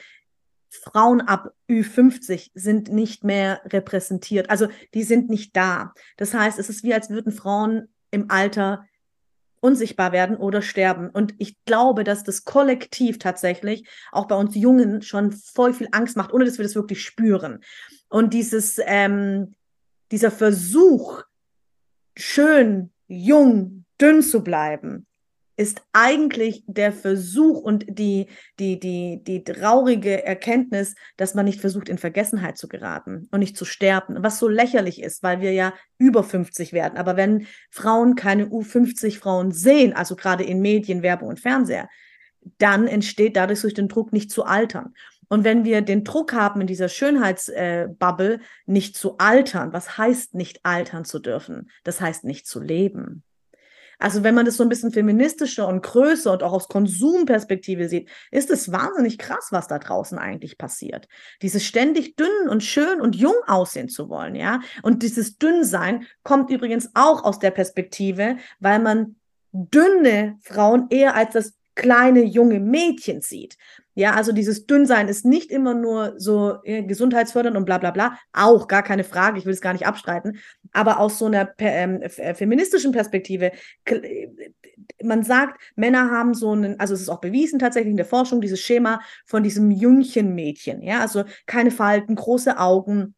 Frauen 0.69 1.21
ab 1.21 1.53
Ü50 1.69 2.51
sind 2.53 2.89
nicht 2.89 3.23
mehr 3.23 3.61
repräsentiert. 3.65 4.49
Also 4.49 4.67
die 4.93 5.03
sind 5.03 5.29
nicht 5.29 5.55
da. 5.55 5.93
Das 6.15 6.33
heißt, 6.33 6.57
es 6.57 6.69
ist 6.69 6.83
wie, 6.83 6.93
als 6.93 7.09
würden 7.09 7.31
Frauen 7.31 7.89
im 8.11 8.31
Alter 8.31 8.85
unsichtbar 9.67 10.11
werden 10.13 10.37
oder 10.37 10.61
sterben. 10.61 11.09
Und 11.09 11.33
ich 11.39 11.57
glaube, 11.65 12.03
dass 12.03 12.23
das 12.23 12.45
Kollektiv 12.45 13.19
tatsächlich 13.19 13.87
auch 14.11 14.27
bei 14.27 14.35
uns 14.35 14.55
Jungen 14.55 15.01
schon 15.01 15.31
voll 15.33 15.73
viel 15.73 15.89
Angst 15.91 16.15
macht, 16.15 16.31
ohne 16.31 16.45
dass 16.45 16.57
wir 16.57 16.63
das 16.63 16.75
wirklich 16.75 17.03
spüren. 17.03 17.59
Und 18.07 18.33
dieses, 18.33 18.79
ähm, 18.85 19.55
dieser 20.11 20.31
Versuch, 20.31 21.23
schön, 22.15 22.91
jung, 23.07 23.83
dünn 23.99 24.21
zu 24.21 24.41
bleiben, 24.41 25.06
ist 25.57 25.81
eigentlich 25.91 26.63
der 26.67 26.93
Versuch 26.93 27.59
und 27.59 27.85
die, 27.89 28.27
die, 28.59 28.79
die, 28.79 29.23
die 29.23 29.43
traurige 29.43 30.23
Erkenntnis, 30.23 30.95
dass 31.17 31.33
man 31.33 31.45
nicht 31.45 31.59
versucht, 31.59 31.89
in 31.89 31.97
Vergessenheit 31.97 32.57
zu 32.57 32.67
geraten 32.67 33.27
und 33.31 33.39
nicht 33.39 33.57
zu 33.57 33.65
sterben, 33.65 34.17
was 34.21 34.37
so 34.37 34.47
lächerlich 34.47 35.01
ist, 35.01 35.23
weil 35.23 35.41
wir 35.41 35.51
ja 35.51 35.73
über 35.97 36.23
50 36.23 36.73
werden. 36.73 36.97
Aber 36.97 37.17
wenn 37.17 37.47
Frauen 37.71 38.15
keine 38.15 38.45
U50 38.45 39.17
Frauen 39.17 39.51
sehen, 39.51 39.93
also 39.93 40.15
gerade 40.15 40.43
in 40.43 40.61
Medien, 40.61 41.01
Werbung 41.01 41.29
und 41.29 41.39
Fernseher, 41.39 41.89
dann 42.59 42.87
entsteht 42.87 43.35
dadurch 43.35 43.61
durch 43.61 43.73
den 43.73 43.89
Druck 43.89 44.13
nicht 44.13 44.31
zu 44.31 44.45
altern. 44.45 44.93
Und 45.27 45.43
wenn 45.43 45.65
wir 45.65 45.81
den 45.81 46.03
Druck 46.03 46.33
haben, 46.33 46.61
in 46.61 46.67
dieser 46.67 46.87
Schönheitsbubble 46.87 48.35
äh, 48.35 48.39
nicht 48.65 48.95
zu 48.95 49.17
altern, 49.17 49.73
was 49.73 49.97
heißt 49.97 50.35
nicht 50.35 50.63
altern 50.63 51.03
zu 51.03 51.19
dürfen? 51.19 51.69
Das 51.83 51.99
heißt 51.99 52.23
nicht 52.23 52.47
zu 52.47 52.61
leben. 52.61 53.23
Also 53.99 54.23
wenn 54.23 54.35
man 54.35 54.45
das 54.45 54.57
so 54.57 54.63
ein 54.63 54.69
bisschen 54.69 54.91
feministischer 54.91 55.67
und 55.67 55.81
größer 55.81 56.31
und 56.31 56.43
auch 56.43 56.53
aus 56.53 56.67
Konsumperspektive 56.67 57.89
sieht, 57.89 58.09
ist 58.31 58.51
es 58.51 58.71
wahnsinnig 58.71 59.17
krass, 59.17 59.47
was 59.51 59.67
da 59.67 59.79
draußen 59.79 60.17
eigentlich 60.17 60.57
passiert. 60.57 61.07
Dieses 61.41 61.65
ständig 61.65 62.15
dünn 62.15 62.49
und 62.49 62.63
schön 62.63 63.01
und 63.01 63.15
jung 63.15 63.35
aussehen 63.47 63.89
zu 63.89 64.09
wollen, 64.09 64.35
ja. 64.35 64.59
Und 64.83 65.03
dieses 65.03 65.37
Dünnsein 65.37 66.05
kommt 66.23 66.49
übrigens 66.49 66.91
auch 66.93 67.23
aus 67.23 67.39
der 67.39 67.51
Perspektive, 67.51 68.37
weil 68.59 68.79
man 68.79 69.15
dünne 69.51 70.37
Frauen 70.41 70.87
eher 70.89 71.15
als 71.15 71.33
das 71.33 71.56
kleine 71.77 72.23
junge 72.23 72.59
Mädchen 72.59 73.21
sieht. 73.21 73.55
Ja, 73.93 74.13
also 74.13 74.31
dieses 74.31 74.65
Dünnsein 74.67 75.07
ist 75.07 75.25
nicht 75.25 75.49
immer 75.49 75.73
nur 75.73 76.13
so 76.17 76.57
äh, 76.63 76.83
gesundheitsfördernd 76.83 77.57
und 77.57 77.65
bla 77.65 77.77
bla 77.77 77.91
bla. 77.91 78.19
Auch 78.33 78.67
gar 78.67 78.83
keine 78.83 79.03
Frage, 79.03 79.39
ich 79.39 79.45
will 79.45 79.53
es 79.53 79.61
gar 79.61 79.73
nicht 79.73 79.87
abstreiten. 79.87 80.37
Aber 80.71 80.99
aus 80.99 81.17
so 81.17 81.25
einer 81.25 81.51
ähm, 81.57 82.01
äh, 82.01 82.35
feministischen 82.35 82.91
Perspektive, 82.91 83.51
äh, 83.85 84.27
man 85.01 85.23
sagt, 85.23 85.59
Männer 85.75 86.11
haben 86.11 86.33
so 86.35 86.51
einen, 86.51 86.79
also 86.79 86.93
es 86.93 87.01
ist 87.01 87.09
auch 87.09 87.21
bewiesen 87.21 87.57
tatsächlich 87.57 87.91
in 87.91 87.97
der 87.97 88.05
Forschung, 88.05 88.41
dieses 88.41 88.59
Schema 88.59 89.01
von 89.25 89.41
diesem 89.41 89.71
Jüngchenmädchen. 89.71 90.83
Ja, 90.83 90.99
also 90.99 91.23
keine 91.47 91.71
Falten, 91.71 92.15
große 92.15 92.59
Augen, 92.59 93.15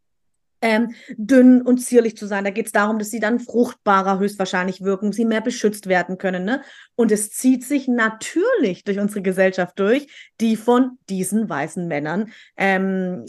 ähm, 0.61 0.93
dünn 1.17 1.61
und 1.61 1.79
zierlich 1.79 2.17
zu 2.17 2.27
sein. 2.27 2.43
Da 2.43 2.49
geht 2.49 2.67
es 2.67 2.71
darum, 2.71 2.99
dass 2.99 3.09
sie 3.09 3.19
dann 3.19 3.39
fruchtbarer 3.39 4.19
höchstwahrscheinlich 4.19 4.83
wirken, 4.83 5.11
sie 5.11 5.25
mehr 5.25 5.41
beschützt 5.41 5.87
werden 5.87 6.17
können. 6.17 6.45
Ne? 6.45 6.61
Und 6.95 7.11
es 7.11 7.31
zieht 7.31 7.63
sich 7.63 7.87
natürlich 7.87 8.83
durch 8.83 8.99
unsere 8.99 9.21
Gesellschaft 9.21 9.79
durch, 9.79 10.31
die 10.39 10.55
von 10.55 10.97
diesen 11.09 11.49
weißen 11.49 11.87
Männern 11.87 12.31
ähm, 12.57 13.25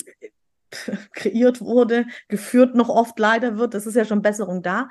kreiert 1.14 1.60
wurde, 1.60 2.06
geführt 2.28 2.74
noch 2.74 2.88
oft 2.88 3.18
leider 3.18 3.58
wird. 3.58 3.74
Das 3.74 3.86
ist 3.86 3.94
ja 3.94 4.04
schon 4.04 4.22
Besserung 4.22 4.62
da. 4.62 4.88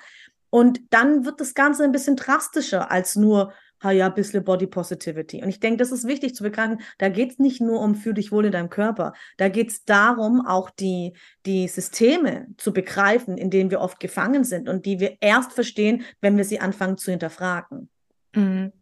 Und 0.50 0.82
dann 0.90 1.26
wird 1.26 1.40
das 1.42 1.54
Ganze 1.54 1.84
ein 1.84 1.92
bisschen 1.92 2.16
drastischer 2.16 2.90
als 2.90 3.16
nur 3.16 3.54
ha 3.82 3.92
ja, 3.92 4.08
ein 4.08 4.14
bisschen 4.14 4.44
Body 4.44 4.68
Positivity. 4.68 5.44
Und 5.44 5.50
ich 5.50 5.60
denke, 5.60 5.78
das 5.78 5.92
ist 5.92 6.08
wichtig 6.08 6.36
zu 6.36 6.44
begreifen. 6.44 6.82
Da 6.98 7.10
geht 7.10 7.32
es 7.32 7.40
nicht 7.40 7.62
nur 7.62 7.82
um 7.82 7.96
fühl 7.96 8.14
dich 8.14 8.32
wohl 8.32 8.46
in 8.46 8.52
deinem 8.52 8.70
Körper. 8.70 9.14
Da 9.38 9.50
geht 9.50 9.70
es 9.70 9.86
darum, 9.86 10.46
auch 10.46 10.70
die, 10.70 11.14
die 11.46 11.68
Systeme 11.68 12.48
zu 12.58 12.74
begreifen, 12.74 13.38
in 13.38 13.50
denen 13.50 13.72
wir 13.72 13.82
oft 13.82 14.00
gefangen 14.00 14.44
sind 14.44 14.70
und 14.70 14.86
die 14.86 15.00
wir 15.00 15.18
erst 15.22 15.54
verstehen, 15.54 16.04
wenn 16.22 16.38
wir 16.38 16.44
sie 16.44 16.60
anfangen 16.60 16.98
zu 16.98 17.12
hinterfragen. 17.12 17.90
Mhm. 18.36 18.74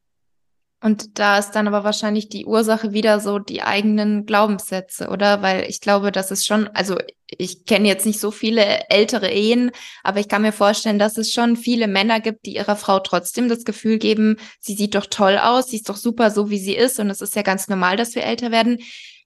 Und 0.80 1.18
da 1.18 1.40
ist 1.40 1.52
dann 1.52 1.68
aber 1.68 1.84
wahrscheinlich 1.84 2.30
die 2.30 2.46
Ursache 2.46 2.94
wieder 2.94 3.20
so 3.20 3.40
die 3.40 3.64
eigenen 3.64 4.28
Glaubenssätze, 4.28 5.10
oder? 5.10 5.42
Weil 5.42 5.64
ich 5.68 5.82
glaube, 5.82 6.12
das 6.12 6.30
ist 6.30 6.46
schon, 6.46 6.68
also 6.68 6.98
ich 7.26 7.66
kenne 7.66 7.88
jetzt 7.88 8.06
nicht 8.06 8.20
so 8.20 8.30
viele 8.30 8.88
ältere 8.90 9.32
Ehen, 9.32 9.72
aber 10.04 10.20
ich 10.20 10.28
kann 10.28 10.44
mir 10.44 10.52
vorstellen, 10.52 11.00
dass 11.00 11.18
es 11.18 11.34
schon 11.34 11.56
viele 11.56 11.88
Männer 11.88 12.20
gibt, 12.20 12.46
die 12.46 12.56
ihrer 12.56 12.76
Frau 12.76 13.00
trotzdem 13.00 13.50
das 13.50 13.66
Gefühl 13.66 13.98
geben, 13.98 14.38
sie 14.60 14.76
sieht 14.76 14.94
doch 14.94 15.08
toll 15.08 15.40
aus, 15.40 15.70
sie 15.70 15.78
ist 15.78 15.90
doch 15.90 15.98
super 15.98 16.30
so, 16.30 16.52
wie 16.52 16.60
sie 16.60 16.76
ist. 16.76 17.00
Und 17.00 17.10
es 17.10 17.22
ist 17.22 17.36
ja 17.36 17.42
ganz 17.42 17.68
normal, 17.68 17.98
dass 17.98 18.14
wir 18.14 18.24
älter 18.24 18.52
werden. 18.52 18.78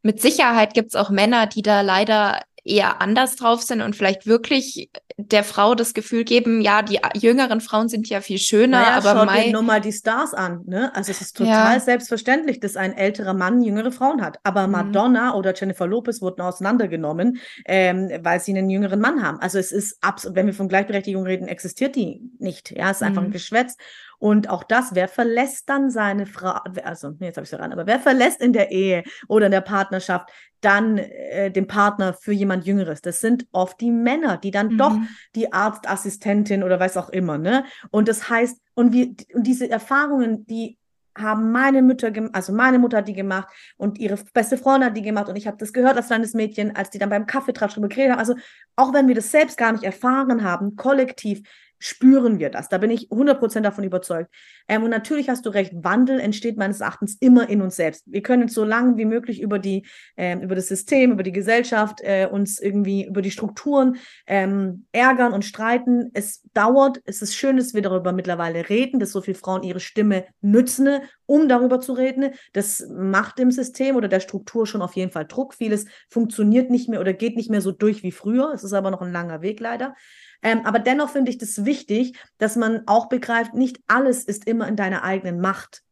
Mit 0.03 0.21
Sicherheit 0.21 0.73
gibt 0.73 0.89
es 0.89 0.95
auch 0.95 1.09
Männer, 1.09 1.47
die 1.47 1.61
da 1.61 1.81
leider 1.81 2.41
eher 2.63 3.01
anders 3.01 3.35
drauf 3.35 3.61
sind 3.63 3.81
und 3.81 3.95
vielleicht 3.95 4.27
wirklich 4.27 4.91
der 5.17 5.43
Frau 5.43 5.75
das 5.75 5.93
Gefühl 5.93 6.23
geben, 6.23 6.61
ja, 6.61 6.81
die 6.81 6.99
jüngeren 7.15 7.61
Frauen 7.61 7.89
sind 7.89 8.07
ja 8.09 8.21
viel 8.21 8.37
schöner, 8.37 8.81
naja, 8.81 8.97
aber 8.97 9.31
schaut 9.31 9.45
dir 9.45 9.51
nur 9.51 9.61
mal 9.61 9.81
die 9.81 9.91
Stars 9.91 10.33
an, 10.33 10.61
ne? 10.65 10.93
Also 10.95 11.11
es 11.11 11.21
ist 11.21 11.37
total 11.37 11.75
ja. 11.75 11.79
selbstverständlich, 11.79 12.59
dass 12.59 12.75
ein 12.75 12.93
älterer 12.93 13.33
Mann 13.33 13.61
jüngere 13.61 13.91
Frauen 13.91 14.21
hat. 14.21 14.39
Aber 14.43 14.67
mhm. 14.67 14.73
Madonna 14.73 15.35
oder 15.35 15.53
Jennifer 15.55 15.87
Lopez 15.87 16.21
wurden 16.21 16.41
auseinandergenommen, 16.41 17.39
ähm, 17.65 18.09
weil 18.21 18.39
sie 18.39 18.51
einen 18.51 18.69
jüngeren 18.69 18.99
Mann 18.99 19.23
haben. 19.23 19.39
Also 19.39 19.57
es 19.57 19.71
ist 19.71 19.97
absolut, 20.01 20.35
wenn 20.35 20.45
wir 20.45 20.53
von 20.53 20.67
Gleichberechtigung 20.67 21.23
reden, 21.23 21.47
existiert 21.47 21.95
die 21.95 22.21
nicht. 22.39 22.71
Ja, 22.71 22.91
es 22.91 22.97
ist 22.97 23.03
einfach 23.03 23.21
mhm. 23.21 23.29
ein 23.29 23.33
Geschwätz. 23.33 23.77
Und 24.21 24.51
auch 24.51 24.63
das, 24.63 24.93
wer 24.93 25.07
verlässt 25.07 25.67
dann 25.67 25.89
seine 25.89 26.27
Frau, 26.27 26.51
also 26.83 27.15
jetzt 27.21 27.37
habe 27.37 27.43
ich 27.43 27.51
es 27.51 27.59
ran, 27.59 27.73
aber 27.73 27.87
wer 27.87 27.99
verlässt 27.99 28.39
in 28.39 28.53
der 28.53 28.69
Ehe 28.69 29.03
oder 29.27 29.47
in 29.47 29.51
der 29.51 29.61
Partnerschaft 29.61 30.29
dann 30.61 30.99
äh, 30.99 31.49
den 31.49 31.65
Partner 31.65 32.13
für 32.13 32.31
jemand 32.31 32.67
Jüngeres? 32.67 33.01
Das 33.01 33.19
sind 33.19 33.47
oft 33.51 33.81
die 33.81 33.89
Männer, 33.89 34.37
die 34.37 34.51
dann 34.51 34.73
mhm. 34.73 34.77
doch 34.77 34.95
die 35.33 35.51
Arztassistentin 35.51 36.61
oder 36.61 36.79
weiß 36.79 36.97
auch 36.97 37.09
immer, 37.09 37.39
ne? 37.39 37.65
Und 37.89 38.07
das 38.07 38.29
heißt, 38.29 38.61
und 38.75 38.93
wir, 38.93 39.07
und 39.33 39.47
diese 39.47 39.67
Erfahrungen, 39.71 40.45
die 40.45 40.77
haben 41.17 41.51
meine 41.51 41.81
Mütter, 41.81 42.11
also 42.31 42.53
meine 42.53 42.77
Mutter 42.77 42.97
hat 42.97 43.07
die 43.07 43.15
gemacht 43.15 43.47
und 43.77 43.97
ihre 43.97 44.19
beste 44.35 44.55
Freundin 44.55 44.89
hat 44.89 44.97
die 44.97 45.01
gemacht 45.01 45.29
und 45.29 45.35
ich 45.35 45.47
habe 45.47 45.57
das 45.57 45.73
gehört 45.73 45.97
als 45.97 46.07
kleines 46.07 46.35
Mädchen, 46.35 46.75
als 46.75 46.91
die 46.91 46.99
dann 46.99 47.09
beim 47.09 47.25
Kaffeetratsch 47.25 47.73
drüber 47.73 47.87
geredet 47.87 48.11
haben. 48.11 48.19
Also 48.19 48.35
auch 48.75 48.93
wenn 48.93 49.07
wir 49.07 49.15
das 49.15 49.31
selbst 49.31 49.57
gar 49.57 49.71
nicht 49.71 49.83
erfahren 49.83 50.43
haben, 50.43 50.75
kollektiv 50.75 51.41
spüren 51.81 52.39
wir 52.39 52.49
das. 52.49 52.69
Da 52.69 52.77
bin 52.77 52.91
ich 52.91 53.09
100% 53.11 53.63
davon 53.63 53.83
überzeugt. 53.83 54.33
Ähm, 54.71 54.83
und 54.83 54.89
natürlich 54.89 55.27
hast 55.27 55.45
du 55.45 55.49
recht, 55.49 55.73
Wandel 55.83 56.21
entsteht 56.21 56.55
meines 56.55 56.79
Erachtens 56.79 57.17
immer 57.19 57.49
in 57.49 57.61
uns 57.61 57.75
selbst. 57.75 58.05
Wir 58.05 58.23
können 58.23 58.47
so 58.47 58.63
lange 58.63 58.95
wie 58.95 59.03
möglich 59.03 59.41
über, 59.41 59.59
die, 59.59 59.85
äh, 60.15 60.37
über 60.41 60.55
das 60.55 60.67
System, 60.67 61.11
über 61.11 61.23
die 61.23 61.33
Gesellschaft, 61.33 61.99
äh, 61.99 62.29
uns 62.31 62.57
irgendwie 62.57 63.05
über 63.05 63.21
die 63.21 63.31
Strukturen 63.31 63.97
ähm, 64.27 64.85
ärgern 64.93 65.33
und 65.33 65.43
streiten. 65.43 66.09
Es 66.13 66.41
dauert, 66.53 67.01
es 67.03 67.21
ist 67.21 67.35
schön, 67.35 67.57
dass 67.57 67.73
wir 67.73 67.81
darüber 67.81 68.13
mittlerweile 68.13 68.69
reden, 68.69 69.01
dass 69.01 69.11
so 69.11 69.19
viele 69.19 69.35
Frauen 69.35 69.63
ihre 69.63 69.81
Stimme 69.81 70.23
nützen, 70.39 71.01
um 71.25 71.49
darüber 71.49 71.81
zu 71.81 71.91
reden. 71.91 72.29
Das 72.53 72.87
macht 72.89 73.39
dem 73.39 73.51
System 73.51 73.97
oder 73.97 74.07
der 74.07 74.21
Struktur 74.21 74.65
schon 74.65 74.81
auf 74.81 74.95
jeden 74.95 75.11
Fall 75.11 75.25
Druck. 75.25 75.53
Vieles 75.53 75.85
funktioniert 76.07 76.69
nicht 76.69 76.87
mehr 76.87 77.01
oder 77.01 77.11
geht 77.11 77.35
nicht 77.35 77.49
mehr 77.49 77.61
so 77.61 77.73
durch 77.73 78.03
wie 78.03 78.13
früher. 78.13 78.53
Es 78.53 78.63
ist 78.63 78.71
aber 78.71 78.89
noch 78.89 79.01
ein 79.01 79.11
langer 79.11 79.41
Weg 79.41 79.59
leider. 79.59 79.95
Ähm, 80.43 80.61
aber 80.65 80.79
dennoch 80.79 81.09
finde 81.09 81.31
ich 81.31 81.37
das 81.37 81.65
wichtig, 81.65 82.17
dass 82.37 82.55
man 82.55 82.81
auch 82.87 83.09
begreift, 83.09 83.53
nicht 83.53 83.79
alles 83.87 84.23
ist 84.23 84.47
immer 84.47 84.60
in 84.67 84.75
deiner 84.75 85.03
eigenen 85.03 85.39
Macht 85.39 85.83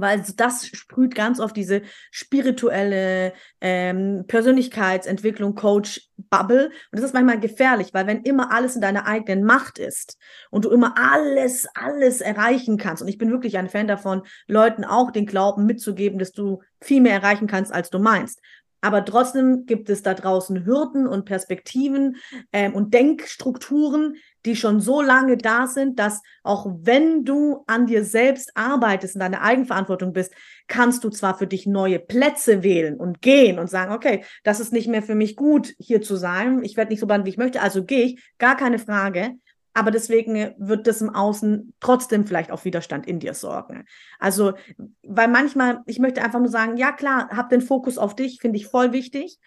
weil 0.00 0.22
das 0.36 0.66
sprüht 0.66 1.14
ganz 1.14 1.40
oft 1.40 1.56
diese 1.56 1.82
spirituelle 2.10 3.32
ähm, 3.60 4.24
Persönlichkeitsentwicklung, 4.26 5.54
Coach, 5.54 6.08
Bubble. 6.30 6.66
Und 6.66 6.72
das 6.92 7.02
ist 7.02 7.14
manchmal 7.14 7.40
gefährlich, 7.40 7.88
weil 7.92 8.06
wenn 8.06 8.22
immer 8.22 8.52
alles 8.52 8.74
in 8.74 8.80
deiner 8.80 9.06
eigenen 9.06 9.44
Macht 9.44 9.78
ist 9.78 10.18
und 10.50 10.64
du 10.64 10.70
immer 10.70 10.94
alles, 10.96 11.66
alles 11.74 12.20
erreichen 12.20 12.76
kannst, 12.76 13.02
und 13.02 13.08
ich 13.08 13.18
bin 13.18 13.30
wirklich 13.30 13.58
ein 13.58 13.68
Fan 13.68 13.88
davon, 13.88 14.22
Leuten 14.46 14.84
auch 14.84 15.10
den 15.10 15.26
Glauben 15.26 15.66
mitzugeben, 15.66 16.18
dass 16.18 16.32
du 16.32 16.62
viel 16.80 17.00
mehr 17.00 17.14
erreichen 17.14 17.46
kannst, 17.46 17.72
als 17.72 17.90
du 17.90 17.98
meinst. 17.98 18.40
Aber 18.80 19.04
trotzdem 19.04 19.66
gibt 19.66 19.90
es 19.90 20.02
da 20.02 20.14
draußen 20.14 20.64
Hürden 20.64 21.06
und 21.06 21.24
Perspektiven 21.24 22.16
ähm, 22.52 22.74
und 22.74 22.94
Denkstrukturen, 22.94 24.16
die 24.46 24.54
schon 24.54 24.80
so 24.80 25.02
lange 25.02 25.36
da 25.36 25.66
sind, 25.66 25.98
dass 25.98 26.22
auch 26.44 26.66
wenn 26.82 27.24
du 27.24 27.64
an 27.66 27.86
dir 27.86 28.04
selbst 28.04 28.52
arbeitest 28.54 29.16
und 29.16 29.20
deine 29.20 29.42
Eigenverantwortung 29.42 30.12
bist, 30.12 30.32
kannst 30.68 31.02
du 31.02 31.10
zwar 31.10 31.36
für 31.36 31.46
dich 31.46 31.66
neue 31.66 31.98
Plätze 31.98 32.62
wählen 32.62 32.96
und 32.96 33.20
gehen 33.20 33.58
und 33.58 33.68
sagen, 33.68 33.92
okay, 33.92 34.24
das 34.44 34.60
ist 34.60 34.72
nicht 34.72 34.88
mehr 34.88 35.02
für 35.02 35.16
mich 35.16 35.34
gut, 35.34 35.74
hier 35.78 36.00
zu 36.00 36.16
sein. 36.16 36.62
Ich 36.62 36.76
werde 36.76 36.90
nicht 36.90 37.00
so 37.00 37.06
behandelt, 37.06 37.26
wie 37.26 37.30
ich 37.30 37.38
möchte, 37.38 37.60
also 37.60 37.84
gehe 37.84 38.04
ich, 38.04 38.22
gar 38.38 38.56
keine 38.56 38.78
Frage 38.78 39.34
aber 39.78 39.92
deswegen 39.92 40.54
wird 40.58 40.88
das 40.88 41.00
im 41.00 41.14
Außen 41.14 41.72
trotzdem 41.78 42.26
vielleicht 42.26 42.50
auf 42.50 42.64
Widerstand 42.64 43.06
in 43.06 43.20
dir 43.20 43.32
sorgen. 43.32 43.84
Also, 44.18 44.54
weil 45.02 45.28
manchmal, 45.28 45.82
ich 45.86 46.00
möchte 46.00 46.22
einfach 46.22 46.40
nur 46.40 46.48
sagen, 46.48 46.76
ja 46.76 46.90
klar, 46.90 47.28
hab 47.28 47.48
den 47.48 47.60
Fokus 47.60 47.96
auf 47.96 48.16
dich, 48.16 48.40
finde 48.40 48.58
ich 48.58 48.66
voll 48.66 48.92
wichtig, 48.92 49.38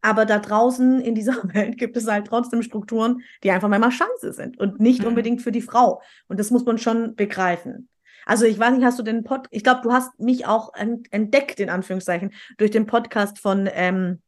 aber 0.00 0.24
da 0.24 0.38
draußen 0.38 1.00
in 1.00 1.14
dieser 1.14 1.36
Welt 1.54 1.76
gibt 1.76 1.98
es 1.98 2.06
halt 2.06 2.26
trotzdem 2.26 2.62
Strukturen, 2.62 3.22
die 3.42 3.50
einfach 3.50 3.68
mal 3.68 3.90
Chance 3.90 4.32
sind 4.32 4.58
und 4.58 4.80
nicht 4.80 5.02
mhm. 5.02 5.08
unbedingt 5.08 5.42
für 5.42 5.52
die 5.52 5.60
Frau. 5.60 6.00
Und 6.28 6.40
das 6.40 6.50
muss 6.50 6.64
man 6.64 6.78
schon 6.78 7.14
begreifen. 7.14 7.90
Also 8.24 8.46
ich 8.46 8.58
weiß 8.58 8.72
nicht, 8.72 8.86
hast 8.86 8.98
du 8.98 9.02
den 9.02 9.22
Pod, 9.22 9.48
ich 9.50 9.64
glaube, 9.64 9.82
du 9.82 9.92
hast 9.92 10.18
mich 10.18 10.46
auch 10.46 10.72
entdeckt, 10.74 11.60
in 11.60 11.68
Anführungszeichen, 11.68 12.32
durch 12.56 12.70
den 12.70 12.86
Podcast 12.86 13.38
von 13.38 13.68
ähm, 13.70 14.22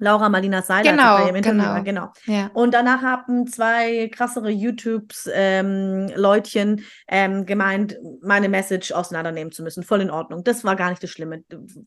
Laura 0.00 0.28
Marlina 0.28 0.62
Seiler 0.62 0.90
genau, 0.90 1.18
bei 1.18 1.26
ihrem 1.26 1.36
Interview 1.36 1.60
genau. 1.60 1.84
genau. 1.84 2.12
Ja. 2.26 2.50
Und 2.54 2.74
danach 2.74 3.02
haben 3.02 3.46
zwei 3.46 4.08
krassere 4.08 4.50
YouTubes-Leutchen 4.50 6.78
ähm, 7.06 7.08
ähm, 7.08 7.46
gemeint, 7.46 7.96
meine 8.22 8.48
Message 8.48 8.92
auseinandernehmen 8.92 9.52
zu 9.52 9.62
müssen. 9.62 9.82
Voll 9.82 10.00
in 10.00 10.10
Ordnung. 10.10 10.42
Das 10.42 10.64
war 10.64 10.74
gar 10.74 10.88
nicht 10.90 11.02
das 11.02 11.10
Schlimme. 11.10 11.44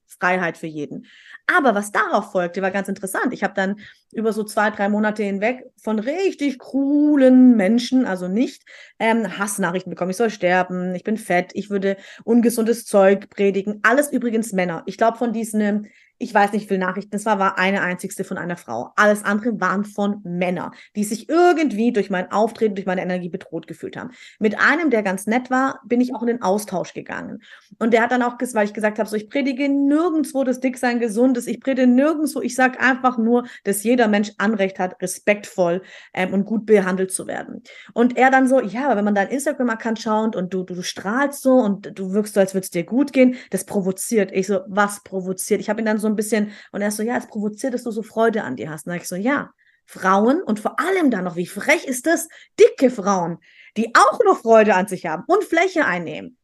Freiheit 0.08 0.58
für 0.58 0.68
jeden. 0.68 1.08
Aber 1.48 1.76
was 1.76 1.92
darauf 1.92 2.32
folgte, 2.32 2.62
war 2.62 2.72
ganz 2.72 2.88
interessant. 2.88 3.34
Ich 3.34 3.44
habe 3.44 3.54
dann 3.56 3.78
über 4.14 4.32
so 4.32 4.44
zwei, 4.44 4.70
drei 4.70 4.90
Monate 4.90 5.24
hinweg 5.24 5.66
von 5.82 6.00
richtig 6.00 6.60
coolen 6.60 7.58
Menschen, 7.58 8.06
also 8.06 8.28
nicht 8.28 8.64
ähm, 9.00 9.38
Hassnachrichten 9.38 9.90
bekommen. 9.90 10.12
Ich 10.12 10.18
soll 10.18 10.30
sterben, 10.30 10.96
ich 10.96 11.04
bin 11.04 11.18
fett, 11.18 11.52
ich 11.54 11.70
würde 11.70 11.98
ungesundes 12.24 12.86
Zeug 12.86 13.30
predigen. 13.30 13.80
Alles 13.84 14.12
übrigens 14.12 14.54
Männer. 14.54 14.84
Ich 14.86 14.98
glaube, 14.98 15.18
von 15.18 15.34
diesen 15.34 15.88
ich 16.18 16.34
weiß 16.34 16.54
nicht, 16.54 16.64
wie 16.64 16.68
viele 16.68 16.80
Nachrichten 16.80 17.16
es 17.16 17.26
war, 17.26 17.40
war 17.40 17.58
eine 17.58 17.82
einzigste 17.82 18.24
von 18.24 18.38
einer 18.38 18.56
Frau. 18.56 18.92
Alles 18.96 19.24
andere 19.24 19.60
waren 19.60 19.84
von 19.84 20.22
Männern, 20.24 20.72
die 20.96 21.04
sich 21.04 21.30
irgendwie 21.30 21.92
durch 21.92 22.10
mein 22.10 22.32
Auftreten, 22.32 22.76
durch 22.76 22.86
meine 22.86 23.02
Energie 23.02 23.30
bedroht 23.30 23.68
gefühlt 23.68 23.98
haben. 23.98 24.12
Mit 24.40 24.60
einem, 24.60 24.90
der 24.90 25.04
ganz 25.04 25.28
nett 25.28 25.50
war, 25.50 25.82
bin 25.86 26.02
ich 26.02 26.16
auch 26.16 26.22
in 26.22 26.28
den 26.28 26.42
Austausch 26.42 26.94
gegangen. 26.94 27.42
Und 27.80 27.94
der 27.94 28.04
hat 28.04 28.12
dann 28.12 28.22
auch, 28.22 28.38
weil 28.54 28.66
ich 28.66 28.74
gesagt 28.74 29.00
habe, 29.00 29.10
so 29.10 29.16
ich 29.16 29.30
predige 29.30 29.68
nirgendwo 29.68 30.44
das 30.44 30.60
Dicksein 30.60 31.00
gesundes, 31.00 31.48
ich 31.48 31.60
predige 31.60 31.88
nirgendwo, 31.88 32.42
ich 32.42 32.56
sage 32.56 32.80
einfach 32.80 33.18
nur, 33.18 33.46
dass 33.64 33.84
jeder 33.84 34.08
Mensch 34.08 34.32
Anrecht 34.38 34.80
hat, 34.80 35.02
respektvoll 35.02 35.82
ähm, 36.14 36.34
und 36.34 36.46
gut 36.46 36.66
behandelt 36.66 37.12
zu 37.12 37.28
werden. 37.28 37.64
Und 37.94 38.18
er 38.18 38.32
dann 38.32 38.48
so, 38.48 38.62
ja, 38.62 38.86
aber 38.86 38.98
wenn 38.98 39.06
man 39.06 39.16
deinen 39.16 39.32
Instagram-Account 39.32 40.00
schaut 40.00 40.36
und 40.36 40.54
du, 40.54 40.64
du, 40.64 40.76
du 40.76 40.84
strahlst 40.84 41.42
so 41.42 41.56
und 41.56 41.98
du 41.98 42.14
wirkst 42.14 42.34
so, 42.34 42.40
als 42.40 42.54
würde 42.54 42.66
es 42.66 42.72
dir 42.72 42.84
gut 42.84 43.14
gehen, 43.14 43.36
das 43.50 43.66
provoziert. 43.66 44.32
Ich 44.32 44.48
so, 44.48 44.62
was 44.68 45.04
provoziert? 45.04 45.60
Ich 45.60 45.70
habe 45.70 45.82
ihn 45.82 45.86
dann 45.86 45.98
so 45.98 46.13
ein 46.14 46.16
bisschen, 46.16 46.52
und 46.72 46.82
er 46.82 46.88
ist 46.88 46.98
so, 46.98 47.04
ja, 47.04 47.18
es 47.18 47.28
provoziert, 47.28 47.74
dass 47.74 47.84
du 47.84 47.92
so 47.92 48.04
Freude 48.04 48.44
an 48.44 48.56
dir 48.56 48.70
hast. 48.70 48.86
Und 48.86 48.92
dann 48.92 49.02
ich 49.02 49.08
so, 49.08 49.16
ja, 49.16 49.52
Frauen 49.86 50.42
und 50.42 50.60
vor 50.60 50.80
allem 50.80 51.12
dann 51.12 51.26
noch, 51.26 51.36
wie 51.36 51.46
frech 51.46 51.86
ist 51.86 52.06
das, 52.06 52.28
dicke 52.60 52.90
Frauen, 52.90 53.40
die 53.76 53.94
auch 53.96 54.20
noch 54.24 54.42
Freude 54.42 54.76
an 54.76 54.88
sich 54.88 55.06
haben 55.06 55.24
und 55.28 55.44
Fläche 55.44 55.86
einnehmen. 55.86 56.38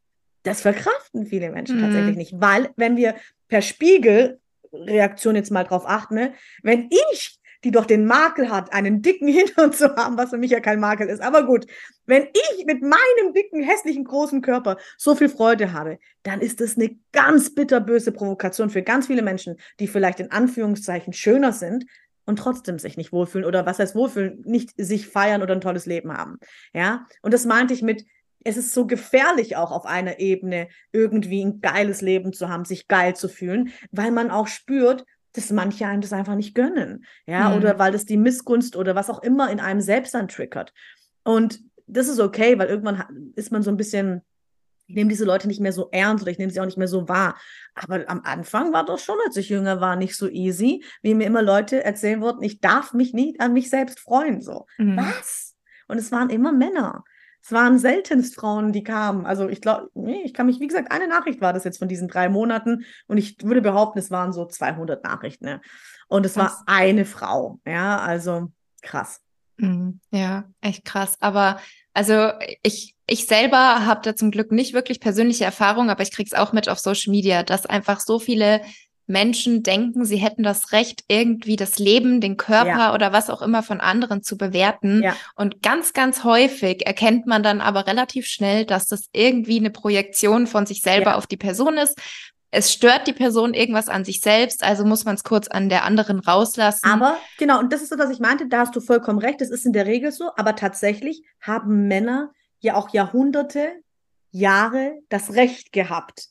Das 0.43 0.61
verkraften 0.61 1.25
viele 1.25 1.51
Menschen 1.51 1.77
mhm. 1.77 1.81
tatsächlich 1.83 2.15
nicht, 2.15 2.33
weil 2.39 2.69
wenn 2.75 2.97
wir 2.97 3.15
per 3.47 3.61
Spiegelreaktion 3.61 5.35
jetzt 5.35 5.51
mal 5.51 5.63
drauf 5.63 5.83
achten, 5.85 6.15
ne, 6.15 6.33
wenn 6.63 6.89
ich 7.11 7.38
die 7.63 7.71
doch 7.71 7.85
den 7.85 8.05
Makel 8.05 8.49
hat, 8.49 8.73
einen 8.73 9.01
dicken 9.01 9.27
Hintern 9.27 9.73
zu 9.73 9.95
haben, 9.95 10.17
was 10.17 10.29
für 10.29 10.37
mich 10.37 10.51
ja 10.51 10.59
kein 10.59 10.79
Makel 10.79 11.09
ist. 11.09 11.21
Aber 11.21 11.45
gut, 11.45 11.65
wenn 12.05 12.23
ich 12.23 12.65
mit 12.65 12.81
meinem 12.81 13.33
dicken, 13.33 13.61
hässlichen, 13.61 14.03
großen 14.03 14.41
Körper 14.41 14.77
so 14.97 15.15
viel 15.15 15.29
Freude 15.29 15.73
habe, 15.73 15.99
dann 16.23 16.41
ist 16.41 16.61
das 16.61 16.75
eine 16.75 16.97
ganz 17.11 17.53
bitterböse 17.53 18.11
Provokation 18.11 18.69
für 18.69 18.81
ganz 18.81 19.07
viele 19.07 19.21
Menschen, 19.21 19.57
die 19.79 19.87
vielleicht 19.87 20.19
in 20.19 20.31
Anführungszeichen 20.31 21.13
schöner 21.13 21.53
sind, 21.53 21.85
und 22.29 22.37
trotzdem 22.37 22.77
sich 22.77 22.95
nicht 22.95 23.11
wohlfühlen 23.11 23.45
oder 23.45 23.65
was 23.65 23.79
heißt 23.79 23.95
wohlfühlen, 23.95 24.43
nicht 24.45 24.73
sich 24.77 25.07
feiern 25.07 25.41
oder 25.41 25.55
ein 25.55 25.61
tolles 25.61 25.87
Leben 25.87 26.15
haben. 26.15 26.37
Ja, 26.73 27.07
und 27.23 27.33
das 27.33 27.45
meinte 27.45 27.73
ich 27.73 27.81
mit, 27.81 28.05
es 28.43 28.55
ist 28.55 28.73
so 28.73 28.85
gefährlich 28.85 29.57
auch 29.57 29.71
auf 29.71 29.85
einer 29.85 30.19
Ebene 30.19 30.69
irgendwie 30.91 31.43
ein 31.43 31.59
geiles 31.59 32.01
Leben 32.01 32.31
zu 32.31 32.47
haben, 32.47 32.65
sich 32.65 32.87
geil 32.87 33.15
zu 33.15 33.27
fühlen, 33.29 33.73
weil 33.91 34.11
man 34.11 34.29
auch 34.29 34.47
spürt, 34.47 35.05
dass 35.33 35.51
manche 35.51 35.87
einem 35.87 36.01
das 36.01 36.13
einfach 36.13 36.35
nicht 36.35 36.55
gönnen. 36.55 37.05
Ja, 37.25 37.49
mhm. 37.49 37.57
oder 37.57 37.79
weil 37.79 37.91
das 37.91 38.05
die 38.05 38.17
Missgunst 38.17 38.75
oder 38.75 38.95
was 38.95 39.09
auch 39.09 39.21
immer 39.21 39.49
in 39.49 39.59
einem 39.59 39.81
selbst 39.81 40.13
dann 40.13 40.27
triggert. 40.27 40.73
Und 41.23 41.59
das 41.87 42.07
ist 42.07 42.19
okay, 42.19 42.57
weil 42.57 42.67
irgendwann 42.67 43.33
ist 43.35 43.51
man 43.51 43.63
so 43.63 43.71
ein 43.71 43.77
bisschen, 43.77 44.21
ich 44.87 44.95
nehme 44.95 45.09
diese 45.09 45.25
Leute 45.25 45.47
nicht 45.47 45.59
mehr 45.59 45.73
so 45.73 45.89
ernst 45.91 46.23
oder 46.23 46.31
ich 46.31 46.39
nehme 46.39 46.51
sie 46.51 46.59
auch 46.59 46.65
nicht 46.65 46.77
mehr 46.77 46.87
so 46.87 47.07
wahr. 47.07 47.37
Aber 47.75 48.09
am 48.09 48.21
Anfang 48.23 48.73
war 48.73 48.85
das 48.85 49.03
schon, 49.03 49.17
als 49.25 49.37
ich 49.37 49.49
jünger 49.49 49.81
war, 49.81 49.95
nicht 49.95 50.15
so 50.15 50.27
easy, 50.27 50.83
wie 51.01 51.13
mir 51.13 51.27
immer 51.27 51.41
Leute 51.41 51.83
erzählen 51.83 52.21
wollten, 52.21 52.43
ich 52.43 52.59
darf 52.59 52.93
mich 52.93 53.13
nicht 53.13 53.41
an 53.41 53.53
mich 53.53 53.69
selbst 53.69 53.99
freuen. 53.99 54.41
So, 54.41 54.65
mhm. 54.77 54.97
was? 54.97 55.55
Und 55.87 55.97
es 55.97 56.11
waren 56.11 56.29
immer 56.29 56.51
Männer. 56.51 57.03
Es 57.41 57.51
waren 57.51 57.79
seltenst 57.79 58.35
Frauen, 58.35 58.73
die 58.73 58.83
kamen. 58.83 59.25
Also 59.25 59.49
ich 59.49 59.61
glaube, 59.61 59.89
nee, 59.93 60.21
ich 60.23 60.33
kann 60.33 60.45
mich, 60.45 60.59
wie 60.59 60.67
gesagt, 60.67 60.91
eine 60.91 61.07
Nachricht 61.07 61.41
war 61.41 61.53
das 61.53 61.63
jetzt 61.63 61.79
von 61.79 61.87
diesen 61.87 62.07
drei 62.07 62.29
Monaten 62.29 62.85
und 63.07 63.17
ich 63.17 63.43
würde 63.43 63.61
behaupten, 63.61 63.99
es 63.99 64.11
waren 64.11 64.33
so 64.33 64.45
200 64.45 65.03
Nachrichten. 65.03 65.45
Ne? 65.45 65.61
Und 66.07 66.25
es 66.25 66.33
krass. 66.33 66.51
war 66.51 66.63
eine 66.67 67.05
Frau. 67.05 67.59
Ja, 67.65 67.99
also 67.99 68.51
krass. 68.81 69.21
Mhm. 69.57 69.99
Ja, 70.11 70.45
echt 70.61 70.85
krass. 70.85 71.17
Aber 71.19 71.59
also 71.93 72.31
ich, 72.63 72.95
ich 73.07 73.25
selber 73.25 73.85
habe 73.85 74.01
da 74.03 74.15
zum 74.15 74.31
Glück 74.31 74.51
nicht 74.51 74.73
wirklich 74.73 74.99
persönliche 74.99 75.45
Erfahrung, 75.45 75.89
aber 75.89 76.03
ich 76.03 76.11
kriege 76.11 76.29
es 76.31 76.37
auch 76.37 76.53
mit 76.53 76.69
auf 76.69 76.79
Social 76.79 77.11
Media, 77.11 77.43
dass 77.43 77.65
einfach 77.65 77.99
so 77.99 78.19
viele 78.19 78.61
Menschen 79.09 79.63
denken, 79.63 80.05
sie 80.05 80.17
hätten 80.17 80.43
das 80.43 80.71
Recht, 80.71 81.03
irgendwie 81.07 81.55
das 81.55 81.79
Leben, 81.79 82.21
den 82.21 82.37
Körper 82.37 82.67
ja. 82.67 82.93
oder 82.93 83.11
was 83.11 83.29
auch 83.29 83.41
immer 83.41 83.63
von 83.63 83.81
anderen 83.81 84.23
zu 84.23 84.37
bewerten. 84.37 85.01
Ja. 85.03 85.15
Und 85.35 85.61
ganz, 85.61 85.93
ganz 85.93 86.23
häufig 86.23 86.85
erkennt 86.85 87.25
man 87.25 87.43
dann 87.43 87.59
aber 87.61 87.87
relativ 87.87 88.27
schnell, 88.27 88.65
dass 88.65 88.85
das 88.85 89.09
irgendwie 89.11 89.57
eine 89.57 89.71
Projektion 89.71 90.47
von 90.47 90.65
sich 90.65 90.81
selber 90.81 91.11
ja. 91.11 91.15
auf 91.15 91.27
die 91.27 91.37
Person 91.37 91.77
ist. 91.77 91.97
Es 92.51 92.73
stört 92.73 93.05
die 93.07 93.13
Person 93.13 93.53
irgendwas 93.53 93.89
an 93.89 94.05
sich 94.05 94.21
selbst, 94.21 94.63
also 94.63 94.83
muss 94.83 95.05
man 95.05 95.15
es 95.15 95.23
kurz 95.23 95.47
an 95.47 95.69
der 95.69 95.83
anderen 95.83 96.19
rauslassen. 96.19 96.89
Aber 96.89 97.17
genau, 97.37 97.59
und 97.59 97.71
das 97.71 97.81
ist 97.81 97.89
so, 97.89 97.99
was 97.99 98.09
ich 98.09 98.19
meinte, 98.19 98.47
da 98.47 98.61
hast 98.61 98.75
du 98.75 98.81
vollkommen 98.81 99.19
recht, 99.19 99.39
das 99.41 99.49
ist 99.49 99.65
in 99.65 99.73
der 99.73 99.85
Regel 99.85 100.11
so, 100.11 100.31
aber 100.35 100.55
tatsächlich 100.55 101.23
haben 101.41 101.87
Männer 101.87 102.31
ja 102.59 102.75
auch 102.75 102.89
Jahrhunderte, 102.89 103.71
Jahre 104.31 104.93
das 105.09 105.33
Recht 105.33 105.71
gehabt, 105.71 106.29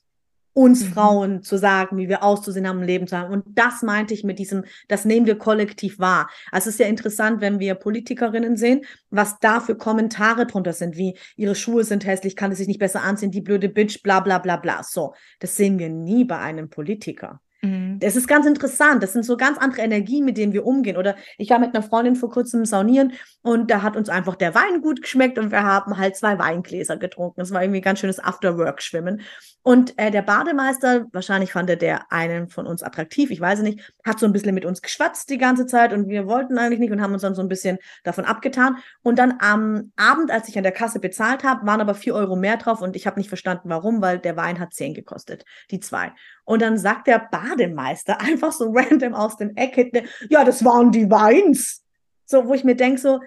uns 0.59 0.83
mhm. 0.83 0.93
Frauen 0.93 1.43
zu 1.45 1.57
sagen, 1.57 1.99
wie 1.99 2.09
wir 2.09 2.25
auszusehen 2.25 2.67
haben, 2.67 2.83
Leben 2.83 3.07
zu 3.07 3.17
haben. 3.17 3.33
Und 3.33 3.45
das 3.57 3.83
meinte 3.83 4.13
ich 4.13 4.25
mit 4.25 4.41
diesem, 4.41 4.65
das 4.89 5.05
nehmen 5.05 5.25
wir 5.25 5.39
kollektiv 5.39 6.01
wahr. 6.01 6.29
Also 6.51 6.69
es 6.69 6.75
ist 6.75 6.81
ja 6.81 6.87
interessant, 6.87 7.41
wenn 7.41 7.61
wir 7.61 7.77
Politikerinnen 7.77 8.57
sehen, 8.57 8.85
was 9.09 9.39
da 9.39 9.61
für 9.61 9.77
Kommentare 9.77 10.47
drunter 10.47 10.73
sind, 10.73 10.97
wie 10.97 11.17
ihre 11.37 11.55
Schuhe 11.55 11.85
sind 11.85 12.05
hässlich, 12.05 12.35
kann 12.35 12.51
es 12.51 12.59
sich 12.59 12.67
nicht 12.67 12.81
besser 12.81 13.05
anziehen, 13.05 13.31
die 13.31 13.41
blöde 13.41 13.69
Bitch, 13.69 14.03
bla 14.03 14.19
bla 14.19 14.39
bla 14.39 14.57
bla. 14.57 14.83
So, 14.83 15.15
das 15.39 15.55
sehen 15.55 15.79
wir 15.79 15.91
nie 15.91 16.25
bei 16.25 16.39
einem 16.41 16.69
Politiker. 16.71 17.41
Mhm. 17.61 17.99
Das 17.99 18.15
ist 18.15 18.29
ganz 18.29 18.47
interessant. 18.47 19.03
Das 19.03 19.13
sind 19.13 19.25
so 19.25 19.37
ganz 19.37 19.59
andere 19.59 19.83
Energien, 19.83 20.25
mit 20.25 20.37
denen 20.37 20.53
wir 20.53 20.65
umgehen. 20.65 20.97
Oder 20.97 21.17
ich 21.39 21.51
war 21.51 21.59
mit 21.59 21.75
einer 21.75 21.83
Freundin 21.83 22.15
vor 22.15 22.31
kurzem 22.31 22.65
saunieren 22.65 23.13
und 23.43 23.71
da 23.71 23.83
hat 23.83 23.97
uns 23.97 24.09
einfach 24.09 24.37
der 24.37 24.55
Wein 24.55 24.81
gut 24.81 25.03
geschmeckt 25.03 25.39
und 25.39 25.51
wir 25.51 25.65
haben 25.65 25.99
halt 25.99 26.17
zwei 26.17 26.39
Weingläser 26.39 26.97
getrunken. 26.97 27.41
Das 27.41 27.53
war 27.53 27.63
irgendwie 27.63 27.81
ein 27.81 27.83
ganz 27.83 27.99
schönes 27.99 28.21
Afterwork-Schwimmen. 28.21 29.23
Und 29.63 29.99
äh, 29.99 30.11
der 30.11 30.23
Bademeister, 30.23 31.07
wahrscheinlich 31.13 31.53
fand 31.53 31.69
er 31.69 31.77
der 31.77 32.11
einen 32.13 32.49
von 32.49 32.67
uns 32.67 32.83
attraktiv, 32.83 33.31
ich 33.31 33.41
weiß 33.41 33.61
nicht, 33.61 33.93
hat 34.05 34.19
so 34.19 34.25
ein 34.25 34.33
bisschen 34.33 34.55
mit 34.55 34.65
uns 34.65 34.81
geschwatzt 34.81 35.29
die 35.29 35.37
ganze 35.37 35.67
Zeit 35.67 35.93
und 35.93 36.09
wir 36.09 36.27
wollten 36.27 36.57
eigentlich 36.59 36.79
nicht 36.79 36.93
und 36.93 37.03
haben 37.03 37.13
uns 37.13 37.23
dann 37.23 37.35
so 37.35 37.43
ein 37.43 37.49
bisschen 37.49 37.79
davon 38.05 38.25
abgetan. 38.25 38.77
Und 39.03 39.19
dann 39.19 39.35
am 39.41 39.93
Abend, 39.97 40.31
als 40.31 40.49
ich 40.49 40.57
an 40.57 40.63
der 40.63 40.73
Kasse 40.73 41.01
bezahlt 41.01 41.45
habe, 41.45 41.67
waren 41.67 41.81
aber 41.81 41.95
vier 41.95 42.15
Euro 42.15 42.37
mehr 42.37 42.57
drauf 42.57 42.81
und 42.81 42.97
ich 42.97 43.07
habe 43.07 43.19
nicht 43.19 43.29
verstanden, 43.29 43.69
warum, 43.69 44.01
weil 44.01 44.19
der 44.19 44.37
Wein 44.37 44.61
hat 44.61 44.73
zehn 44.73 44.95
gekostet, 44.95 45.45
die 45.71 45.81
zwei. 45.81 46.13
Und 46.49 46.63
dann 46.63 46.79
sagt 46.79 47.07
der 47.09 47.29
Bademeister 47.31 48.21
einfach 48.23 48.53
so 48.53 48.73
random 48.73 49.13
aus 49.13 49.37
dem 49.37 49.55
Eck, 49.55 49.93
ja, 50.31 50.45
das 50.45 50.65
waren 50.65 50.91
die 50.91 51.11
Weins. 51.11 51.85
So, 52.25 52.47
wo 52.47 52.55
ich 52.55 52.65
mir 52.65 52.75
denke, 52.75 52.99
so, 52.99 53.21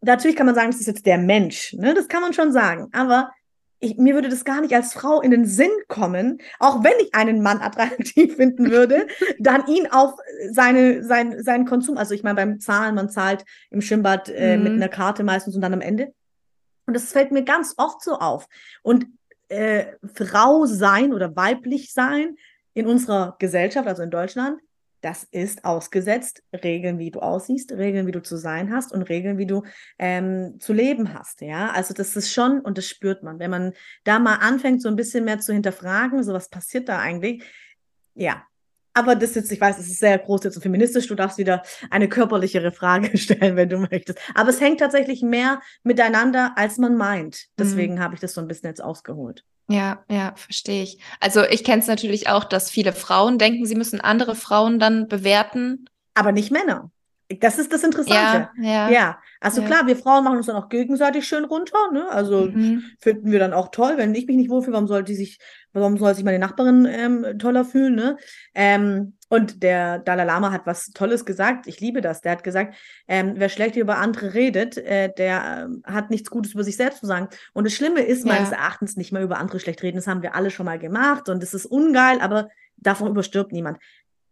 natürlich 0.00 0.36
kann 0.36 0.46
man 0.46 0.56
sagen, 0.56 0.72
das 0.72 0.80
ist 0.80 0.88
jetzt 0.88 1.06
der 1.06 1.18
Mensch, 1.18 1.72
ne? 1.74 1.94
Das 1.94 2.08
kann 2.08 2.20
man 2.20 2.32
schon 2.32 2.50
sagen. 2.50 2.88
Aber 2.90 3.30
ich, 3.78 3.96
mir 3.96 4.14
würde 4.14 4.28
das 4.28 4.44
gar 4.44 4.60
nicht 4.60 4.74
als 4.74 4.92
Frau 4.92 5.20
in 5.20 5.30
den 5.30 5.46
Sinn 5.46 5.70
kommen, 5.86 6.38
auch 6.58 6.82
wenn 6.82 6.98
ich 7.00 7.14
einen 7.14 7.42
Mann 7.42 7.60
attraktiv 7.62 8.34
finden 8.34 8.72
würde, 8.72 9.06
dann 9.38 9.68
ihn 9.68 9.86
auf 9.92 10.14
seine, 10.50 11.04
sein, 11.04 11.40
seinen 11.44 11.64
Konsum, 11.64 11.96
also 11.96 12.12
ich 12.12 12.24
meine 12.24 12.34
beim 12.34 12.58
Zahlen, 12.58 12.96
man 12.96 13.08
zahlt 13.08 13.44
im 13.70 13.82
Schwimmbad 13.82 14.30
äh, 14.30 14.56
mhm. 14.56 14.64
mit 14.64 14.72
einer 14.72 14.88
Karte 14.88 15.22
meistens 15.22 15.54
und 15.54 15.60
dann 15.60 15.74
am 15.74 15.80
Ende. 15.80 16.12
Und 16.86 16.94
das 16.94 17.12
fällt 17.12 17.30
mir 17.30 17.44
ganz 17.44 17.74
oft 17.76 18.02
so 18.02 18.14
auf. 18.14 18.48
Und 18.82 19.06
äh, 19.48 19.96
Frau 20.14 20.66
sein 20.66 21.12
oder 21.12 21.34
weiblich 21.36 21.92
sein 21.92 22.36
in 22.74 22.86
unserer 22.86 23.36
Gesellschaft, 23.38 23.88
also 23.88 24.02
in 24.02 24.10
Deutschland, 24.10 24.60
das 25.00 25.24
ist 25.30 25.64
ausgesetzt. 25.64 26.42
Regeln, 26.52 26.98
wie 26.98 27.10
du 27.10 27.20
aussiehst, 27.20 27.72
Regeln, 27.72 28.06
wie 28.06 28.12
du 28.12 28.22
zu 28.22 28.36
sein 28.36 28.72
hast 28.72 28.92
und 28.92 29.02
Regeln, 29.02 29.38
wie 29.38 29.46
du 29.46 29.62
ähm, 29.98 30.58
zu 30.58 30.72
leben 30.72 31.14
hast. 31.14 31.40
Ja, 31.40 31.70
also 31.70 31.94
das 31.94 32.16
ist 32.16 32.32
schon, 32.32 32.60
und 32.60 32.78
das 32.78 32.86
spürt 32.86 33.22
man, 33.22 33.38
wenn 33.38 33.50
man 33.50 33.72
da 34.04 34.18
mal 34.18 34.36
anfängt, 34.36 34.82
so 34.82 34.88
ein 34.88 34.96
bisschen 34.96 35.24
mehr 35.24 35.38
zu 35.38 35.52
hinterfragen, 35.52 36.22
so 36.24 36.32
was 36.32 36.48
passiert 36.48 36.88
da 36.88 36.98
eigentlich. 36.98 37.44
Ja, 38.14 38.44
aber 38.98 39.14
das 39.14 39.34
jetzt, 39.34 39.52
ich 39.52 39.60
weiß, 39.60 39.78
es 39.78 39.86
ist 39.86 40.00
sehr 40.00 40.18
groß 40.18 40.44
jetzt 40.44 40.56
und 40.56 40.62
feministisch. 40.62 41.06
Du 41.06 41.14
darfst 41.14 41.38
wieder 41.38 41.62
eine 41.90 42.08
körperlichere 42.08 42.72
Frage 42.72 43.16
stellen, 43.18 43.56
wenn 43.56 43.68
du 43.68 43.78
möchtest. 43.78 44.18
Aber 44.34 44.50
es 44.50 44.60
hängt 44.60 44.80
tatsächlich 44.80 45.22
mehr 45.22 45.60
miteinander, 45.84 46.52
als 46.56 46.78
man 46.78 46.96
meint. 46.96 47.46
Deswegen 47.58 47.94
mhm. 47.94 48.00
habe 48.00 48.14
ich 48.14 48.20
das 48.20 48.34
so 48.34 48.40
ein 48.40 48.48
bisschen 48.48 48.68
jetzt 48.68 48.82
ausgeholt. 48.82 49.44
Ja, 49.70 50.02
ja, 50.10 50.32
verstehe 50.34 50.82
ich. 50.82 50.98
Also 51.20 51.44
ich 51.44 51.62
kenne 51.62 51.82
es 51.82 51.88
natürlich 51.88 52.28
auch, 52.28 52.44
dass 52.44 52.70
viele 52.70 52.92
Frauen 52.92 53.38
denken, 53.38 53.66
sie 53.66 53.74
müssen 53.74 54.00
andere 54.00 54.34
Frauen 54.34 54.78
dann 54.78 55.08
bewerten. 55.08 55.84
Aber 56.14 56.32
nicht 56.32 56.50
Männer. 56.50 56.90
Das 57.40 57.58
ist 57.58 57.72
das 57.72 57.84
Interessante. 57.84 58.48
Ja, 58.56 58.88
ja. 58.88 58.90
ja. 58.90 59.18
also 59.38 59.60
ja. 59.60 59.66
klar, 59.66 59.86
wir 59.86 59.96
Frauen 59.96 60.24
machen 60.24 60.38
uns 60.38 60.46
dann 60.46 60.56
auch 60.56 60.70
gegenseitig 60.70 61.26
schön 61.28 61.44
runter. 61.44 61.90
Ne? 61.92 62.08
Also 62.10 62.46
mhm. 62.46 62.84
finden 63.00 63.30
wir 63.30 63.38
dann 63.38 63.52
auch 63.52 63.70
toll. 63.70 63.94
Wenn 63.96 64.14
ich 64.14 64.26
mich 64.26 64.36
nicht 64.36 64.48
wohlfühle, 64.48 64.72
warum 64.72 64.88
sollte 64.88 65.14
sich, 65.14 65.38
warum 65.74 65.98
soll 65.98 66.14
sich 66.14 66.24
meine 66.24 66.38
Nachbarin 66.38 66.86
ähm, 66.90 67.38
toller 67.38 67.66
fühlen? 67.66 67.96
Ne? 67.96 68.16
Ähm, 68.54 69.12
und 69.28 69.62
der 69.62 69.98
Dalai 69.98 70.24
Lama 70.24 70.52
hat 70.52 70.62
was 70.64 70.86
Tolles 70.92 71.26
gesagt. 71.26 71.66
Ich 71.66 71.80
liebe 71.80 72.00
das. 72.00 72.22
Der 72.22 72.32
hat 72.32 72.44
gesagt, 72.44 72.74
ähm, 73.08 73.34
wer 73.36 73.50
schlecht 73.50 73.76
über 73.76 73.98
andere 73.98 74.32
redet, 74.32 74.78
äh, 74.78 75.12
der 75.12 75.68
äh, 75.68 75.92
hat 75.92 76.08
nichts 76.08 76.30
Gutes 76.30 76.54
über 76.54 76.64
sich 76.64 76.78
selbst 76.78 77.00
zu 77.00 77.06
sagen. 77.06 77.28
Und 77.52 77.64
das 77.64 77.74
Schlimme 77.74 78.00
ist 78.00 78.24
meines 78.24 78.52
Erachtens 78.52 78.96
nicht 78.96 79.12
mehr 79.12 79.22
über 79.22 79.36
andere 79.36 79.60
schlecht 79.60 79.82
reden. 79.82 79.96
Das 79.96 80.06
haben 80.06 80.22
wir 80.22 80.34
alle 80.34 80.50
schon 80.50 80.64
mal 80.64 80.78
gemacht 80.78 81.28
und 81.28 81.42
es 81.42 81.52
ist 81.52 81.66
ungeil, 81.66 82.22
aber 82.22 82.48
davon 82.78 83.10
überstirbt 83.10 83.52
niemand. 83.52 83.78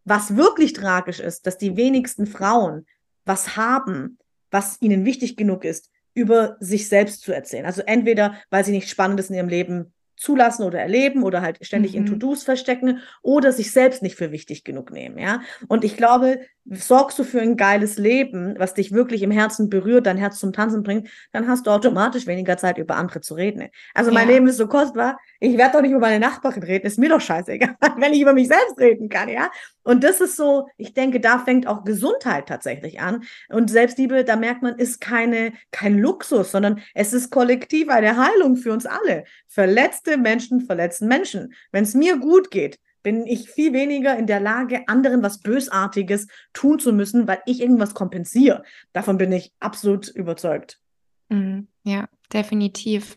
Was 0.06 0.36
wirklich 0.36 0.72
tragisch 0.72 1.20
ist, 1.20 1.46
dass 1.46 1.58
die 1.58 1.76
wenigsten 1.76 2.26
Frauen 2.26 2.86
was 3.24 3.56
haben, 3.56 4.18
was 4.50 4.80
ihnen 4.80 5.04
wichtig 5.04 5.36
genug 5.36 5.64
ist, 5.64 5.90
über 6.14 6.56
sich 6.60 6.88
selbst 6.88 7.20
zu 7.22 7.32
erzählen. 7.32 7.66
Also 7.66 7.82
entweder, 7.84 8.36
weil 8.48 8.64
sie 8.64 8.72
nichts 8.72 8.90
Spannendes 8.90 9.28
in 9.28 9.36
ihrem 9.36 9.48
Leben 9.48 9.92
zulassen 10.16 10.62
oder 10.62 10.80
erleben 10.80 11.24
oder 11.24 11.42
halt 11.42 11.58
ständig 11.60 11.92
mhm. 11.92 11.98
in 11.98 12.06
To-Dos 12.06 12.44
verstecken 12.44 13.00
oder 13.20 13.52
sich 13.52 13.72
selbst 13.72 14.02
nicht 14.02 14.16
für 14.16 14.32
wichtig 14.32 14.64
genug 14.64 14.90
nehmen, 14.90 15.18
ja. 15.18 15.42
Und 15.68 15.84
ich 15.84 15.96
glaube, 15.96 16.40
sorgst 16.70 17.18
du 17.18 17.24
für 17.24 17.40
ein 17.40 17.56
geiles 17.56 17.96
Leben, 17.96 18.54
was 18.58 18.74
dich 18.74 18.92
wirklich 18.92 19.22
im 19.22 19.30
Herzen 19.30 19.70
berührt, 19.70 20.06
dein 20.06 20.16
Herz 20.16 20.38
zum 20.38 20.52
Tanzen 20.52 20.82
bringt, 20.82 21.08
dann 21.32 21.46
hast 21.46 21.66
du 21.66 21.70
automatisch 21.70 22.26
weniger 22.26 22.56
Zeit, 22.56 22.78
über 22.78 22.96
andere 22.96 23.20
zu 23.20 23.34
reden. 23.34 23.68
Also 23.94 24.10
mein 24.10 24.28
ja. 24.28 24.34
Leben 24.34 24.48
ist 24.48 24.56
so 24.56 24.66
kostbar, 24.66 25.18
ich 25.40 25.56
werde 25.56 25.74
doch 25.74 25.82
nicht 25.82 25.92
über 25.92 26.00
meine 26.00 26.20
Nachbarin 26.20 26.62
reden, 26.62 26.86
ist 26.86 26.98
mir 26.98 27.08
doch 27.08 27.20
scheißegal, 27.20 27.76
wenn 27.98 28.12
ich 28.12 28.20
über 28.20 28.32
mich 28.32 28.48
selbst 28.48 28.78
reden 28.78 29.08
kann, 29.08 29.28
ja. 29.28 29.50
Und 29.82 30.02
das 30.02 30.20
ist 30.20 30.36
so, 30.36 30.68
ich 30.76 30.94
denke, 30.94 31.20
da 31.20 31.38
fängt 31.38 31.68
auch 31.68 31.84
Gesundheit 31.84 32.48
tatsächlich 32.48 32.98
an. 33.00 33.22
Und 33.48 33.70
Selbstliebe, 33.70 34.24
da 34.24 34.34
merkt 34.34 34.62
man, 34.62 34.76
ist 34.76 35.00
keine, 35.00 35.52
kein 35.70 35.98
Luxus, 35.98 36.50
sondern 36.50 36.80
es 36.92 37.12
ist 37.12 37.30
kollektiv 37.30 37.88
eine 37.88 38.16
Heilung 38.16 38.56
für 38.56 38.72
uns 38.72 38.84
alle. 38.84 39.24
Verletzte 39.46 40.16
Menschen 40.16 40.62
verletzen 40.62 41.06
Menschen. 41.06 41.54
Wenn 41.70 41.84
es 41.84 41.94
mir 41.94 42.16
gut 42.18 42.50
geht, 42.50 42.80
bin 43.06 43.24
ich 43.24 43.48
viel 43.48 43.72
weniger 43.72 44.18
in 44.18 44.26
der 44.26 44.40
Lage, 44.40 44.82
anderen 44.88 45.22
was 45.22 45.38
Bösartiges 45.38 46.26
tun 46.52 46.80
zu 46.80 46.92
müssen, 46.92 47.28
weil 47.28 47.38
ich 47.46 47.60
irgendwas 47.60 47.94
kompensiere. 47.94 48.64
Davon 48.92 49.16
bin 49.16 49.30
ich 49.30 49.52
absolut 49.60 50.08
überzeugt. 50.08 50.80
Mhm. 51.28 51.68
Ja, 51.84 52.08
definitiv. 52.32 53.16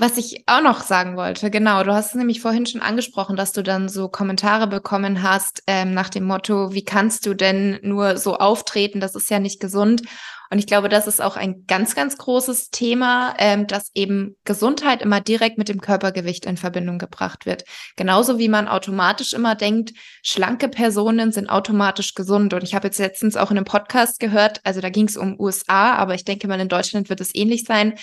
Was 0.00 0.16
ich 0.16 0.44
auch 0.46 0.60
noch 0.60 0.82
sagen 0.82 1.16
wollte, 1.16 1.50
genau, 1.50 1.82
du 1.82 1.92
hast 1.92 2.10
es 2.10 2.14
nämlich 2.14 2.40
vorhin 2.40 2.66
schon 2.66 2.80
angesprochen, 2.80 3.34
dass 3.34 3.50
du 3.50 3.64
dann 3.64 3.88
so 3.88 4.08
Kommentare 4.08 4.68
bekommen 4.68 5.24
hast 5.24 5.64
ähm, 5.66 5.92
nach 5.92 6.08
dem 6.08 6.22
Motto, 6.22 6.72
wie 6.72 6.84
kannst 6.84 7.26
du 7.26 7.34
denn 7.34 7.80
nur 7.82 8.16
so 8.16 8.36
auftreten, 8.36 9.00
das 9.00 9.16
ist 9.16 9.28
ja 9.28 9.40
nicht 9.40 9.58
gesund. 9.58 10.02
Und 10.50 10.58
ich 10.58 10.68
glaube, 10.68 10.88
das 10.88 11.08
ist 11.08 11.20
auch 11.20 11.36
ein 11.36 11.64
ganz, 11.66 11.96
ganz 11.96 12.16
großes 12.16 12.70
Thema, 12.70 13.34
ähm, 13.38 13.66
dass 13.66 13.90
eben 13.92 14.36
Gesundheit 14.44 15.02
immer 15.02 15.20
direkt 15.20 15.58
mit 15.58 15.68
dem 15.68 15.80
Körpergewicht 15.80 16.46
in 16.46 16.56
Verbindung 16.56 16.98
gebracht 16.98 17.44
wird. 17.44 17.64
Genauso 17.96 18.38
wie 18.38 18.48
man 18.48 18.68
automatisch 18.68 19.32
immer 19.32 19.56
denkt, 19.56 19.94
schlanke 20.22 20.68
Personen 20.68 21.32
sind 21.32 21.50
automatisch 21.50 22.14
gesund. 22.14 22.54
Und 22.54 22.62
ich 22.62 22.76
habe 22.76 22.86
jetzt 22.86 23.00
letztens 23.00 23.36
auch 23.36 23.50
in 23.50 23.56
einem 23.56 23.66
Podcast 23.66 24.20
gehört, 24.20 24.60
also 24.62 24.80
da 24.80 24.90
ging 24.90 25.08
es 25.08 25.16
um 25.16 25.38
USA, 25.40 25.96
aber 25.96 26.14
ich 26.14 26.24
denke 26.24 26.46
mal, 26.46 26.60
in 26.60 26.68
Deutschland 26.68 27.10
wird 27.10 27.20
es 27.20 27.34
ähnlich 27.34 27.64
sein 27.64 27.94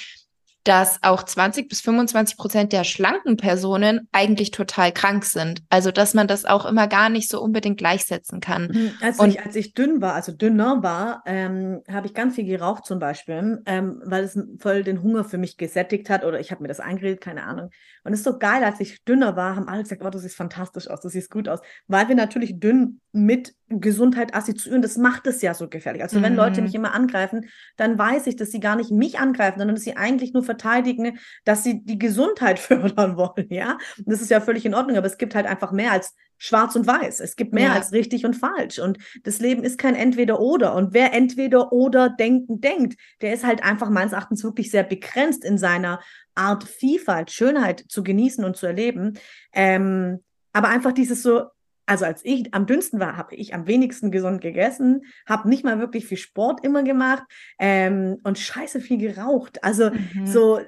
dass 0.66 1.00
auch 1.04 1.24
20 1.24 1.70
bis 1.70 1.82
25 1.82 2.38
Prozent 2.38 2.74
der 2.74 2.84
schlanken 2.84 3.38
Personen 3.38 4.08
eigentlich 4.12 4.52
total 4.52 4.92
krank 4.92 5.24
sind. 5.24 5.64
Also, 5.70 5.92
dass 5.92 6.14
man 6.14 6.28
das 6.28 6.44
auch 6.44 6.66
immer 6.66 6.88
gar 6.88 7.10
nicht 7.10 7.30
so 7.30 7.42
unbedingt 7.42 7.78
gleichsetzen 7.78 8.40
kann. 8.42 8.68
Mhm, 8.74 8.92
als, 9.02 9.20
Und, 9.20 9.30
ich, 9.30 9.42
als 9.46 9.56
ich 9.56 9.74
dünn 9.74 10.02
war, 10.02 10.14
also 10.14 10.32
dünner 10.32 10.82
war, 10.82 11.24
ähm, 11.26 11.82
habe 11.90 12.08
ich 12.08 12.14
ganz 12.14 12.36
viel 12.36 12.46
geraucht 12.46 12.86
zum 12.86 13.00
Beispiel, 13.00 13.62
ähm, 13.66 14.02
weil 14.04 14.24
es 14.24 14.38
voll 14.60 14.84
den 14.84 15.04
Hunger 15.04 15.24
für 15.24 15.38
mich 15.38 15.58
gesättigt 15.58 16.10
hat 16.10 16.26
oder 16.26 16.40
ich 16.40 16.52
habe 16.52 16.64
mir 16.64 16.68
das 16.68 16.80
eingeredet, 16.80 17.22
keine 17.22 17.44
Ahnung. 17.44 17.70
Und 18.06 18.14
es 18.14 18.20
ist 18.20 18.26
so 18.26 18.38
geil, 18.38 18.64
als 18.64 18.80
ich 18.80 19.04
dünner 19.04 19.36
war, 19.36 19.56
haben 19.56 19.68
alle 19.68 19.82
gesagt, 19.82 20.04
oh, 20.06 20.10
du 20.12 20.20
siehst 20.20 20.36
fantastisch 20.36 20.88
aus, 20.88 21.02
du 21.02 21.10
siehst 21.10 21.32
gut 21.32 21.50
aus, 21.50 21.60
weil 21.88 22.08
wir 22.08 22.16
natürlich 22.16 22.60
dünn 22.60 23.02
mit 23.12 23.56
Gesundheit 23.68 24.36
assoziieren, 24.36 24.84
das 24.84 24.96
macht 24.96 25.26
es 25.26 25.42
ja 25.42 25.56
so 25.56 25.68
gefährlich. 25.68 26.04
Also, 26.04 26.22
wenn 26.22 26.36
Leute 26.36 26.62
mhm. 26.62 26.68
mich 26.68 26.76
immer 26.76 26.94
angreifen, 26.94 27.48
dann 27.78 27.98
weiß 27.98 28.28
ich, 28.28 28.36
dass 28.36 28.52
sie 28.52 28.60
gar 28.60 28.76
nicht 28.76 28.92
mich 28.92 29.18
angreifen, 29.18 29.58
sondern 29.58 29.76
dass 29.76 29.84
sie 29.84 29.98
eigentlich 29.98 30.34
nur 30.34 30.44
verteidigen, 30.44 31.18
dass 31.46 31.64
sie 31.64 31.84
die 31.84 31.98
Gesundheit 31.98 32.60
fördern 32.60 33.18
wollen, 33.18 33.48
ja. 33.50 33.80
Und 33.98 34.12
das 34.12 34.22
ist 34.22 34.30
ja 34.30 34.40
völlig 34.40 34.66
in 34.66 34.76
Ordnung, 34.76 34.98
aber 34.98 35.08
es 35.08 35.18
gibt 35.18 35.34
halt 35.34 35.48
einfach 35.48 35.72
mehr 35.72 35.92
als 35.92 36.14
schwarz 36.38 36.76
und 36.76 36.88
weiß. 36.88 37.20
Es 37.20 37.36
gibt 37.36 37.54
mehr 37.54 37.70
ja. 37.70 37.74
als 37.74 37.92
richtig 37.92 38.26
und 38.26 38.36
falsch. 38.36 38.80
Und 38.80 38.98
das 39.24 39.40
Leben 39.40 39.64
ist 39.64 39.78
kein 39.78 39.96
Entweder-Oder. 39.96 40.76
Und 40.76 40.94
wer 40.94 41.14
Entweder-Oder 41.14 42.10
denken 42.10 42.62
denkt, 42.62 42.98
der 43.22 43.34
ist 43.34 43.46
halt 43.46 43.64
einfach 43.64 43.90
meines 43.90 44.14
Erachtens 44.14 44.44
wirklich 44.44 44.72
sehr 44.72 44.84
begrenzt 44.84 45.44
in 45.44 45.58
seiner 45.58 46.00
Art 46.36 46.64
Vielfalt, 46.64 47.32
Schönheit 47.32 47.86
zu 47.88 48.04
genießen 48.04 48.44
und 48.44 48.58
zu 48.58 48.66
erleben. 48.66 49.18
Ähm, 49.54 50.20
aber 50.54 50.70
einfach 50.70 50.92
dieses 50.92 51.22
so, 51.22 51.46
also 51.86 52.06
als 52.06 52.24
ich 52.24 52.54
am 52.54 52.66
dünnsten 52.66 53.00
war, 53.00 53.18
habe 53.18 53.36
ich 53.36 53.54
am 53.54 53.68
wenigsten 53.68 54.12
gesund 54.12 54.42
gegessen, 54.42 55.04
habe 55.28 55.50
nicht 55.50 55.64
mal 55.64 55.80
wirklich 55.80 56.06
viel 56.06 56.18
Sport 56.18 56.64
immer 56.64 56.84
gemacht 56.84 57.24
ähm, 57.60 58.18
und 58.24 58.40
scheiße 58.40 58.80
viel 58.82 58.98
geraucht. 58.98 59.64
Also 59.64 59.92
mhm. 59.92 60.26
so, 60.26 60.60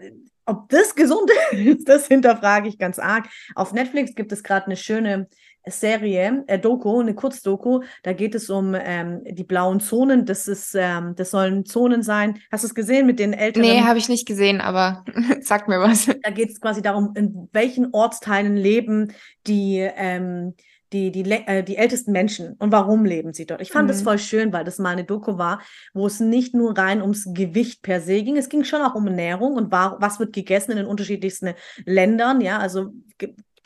ob 0.45 0.69
das 0.69 0.95
gesund 0.95 1.29
ist, 1.51 1.87
das 1.87 2.07
hinterfrage 2.07 2.69
ich 2.69 2.77
ganz 2.77 2.99
arg. 2.99 3.27
Auf 3.55 3.73
Netflix 3.73 4.15
gibt 4.15 4.31
es 4.31 4.43
gerade 4.43 4.67
eine 4.67 4.77
schöne 4.77 5.27
Serie, 5.71 6.43
äh, 6.47 6.59
Doku, 6.59 6.99
eine 6.99 7.15
Kurzdoku. 7.15 7.81
Da 8.03 8.13
geht 8.13 8.35
es 8.35 8.49
um 8.49 8.75
ähm, 8.77 9.21
die 9.25 9.43
blauen 9.43 9.79
Zonen. 9.79 10.25
Das 10.25 10.47
ist, 10.47 10.75
ähm, 10.75 11.13
das 11.15 11.31
sollen 11.31 11.65
Zonen 11.65 12.03
sein. 12.03 12.39
Hast 12.51 12.63
du 12.63 12.67
es 12.67 12.75
gesehen 12.75 13.05
mit 13.05 13.19
den 13.19 13.33
Eltern? 13.33 13.63
Nee, 13.63 13.81
habe 13.81 13.99
ich 13.99 14.09
nicht 14.09 14.27
gesehen, 14.27 14.61
aber 14.61 15.05
sag 15.41 15.67
mir 15.67 15.79
was. 15.79 16.05
Da 16.05 16.31
geht 16.31 16.49
es 16.49 16.61
quasi 16.61 16.81
darum, 16.81 17.13
in 17.15 17.49
welchen 17.53 17.93
Ortsteilen 17.93 18.55
leben 18.55 19.13
die 19.45 19.77
ähm, 19.79 20.53
die, 20.93 21.11
die, 21.11 21.29
äh, 21.29 21.63
die 21.63 21.77
ältesten 21.77 22.11
Menschen 22.11 22.53
und 22.53 22.71
warum 22.71 23.03
leben 23.03 23.33
sie 23.33 23.45
dort. 23.45 23.61
Ich 23.61 23.71
fand 23.71 23.85
mhm. 23.85 23.89
das 23.89 24.01
voll 24.01 24.19
schön, 24.19 24.53
weil 24.53 24.63
das 24.63 24.79
mal 24.79 24.91
eine 24.91 25.03
Doku 25.03 25.37
war, 25.37 25.61
wo 25.93 26.07
es 26.07 26.19
nicht 26.19 26.53
nur 26.53 26.77
rein 26.77 27.01
ums 27.01 27.27
Gewicht 27.33 27.81
per 27.81 27.99
se 28.01 28.23
ging, 28.23 28.37
es 28.37 28.49
ging 28.49 28.63
schon 28.63 28.81
auch 28.81 28.95
um 28.95 29.07
Ernährung 29.07 29.55
und 29.55 29.71
war, 29.71 29.97
was 29.99 30.19
wird 30.19 30.33
gegessen 30.33 30.71
in 30.71 30.77
den 30.77 30.85
unterschiedlichsten 30.85 31.53
Ländern, 31.85 32.41
ja, 32.41 32.57
also 32.59 32.93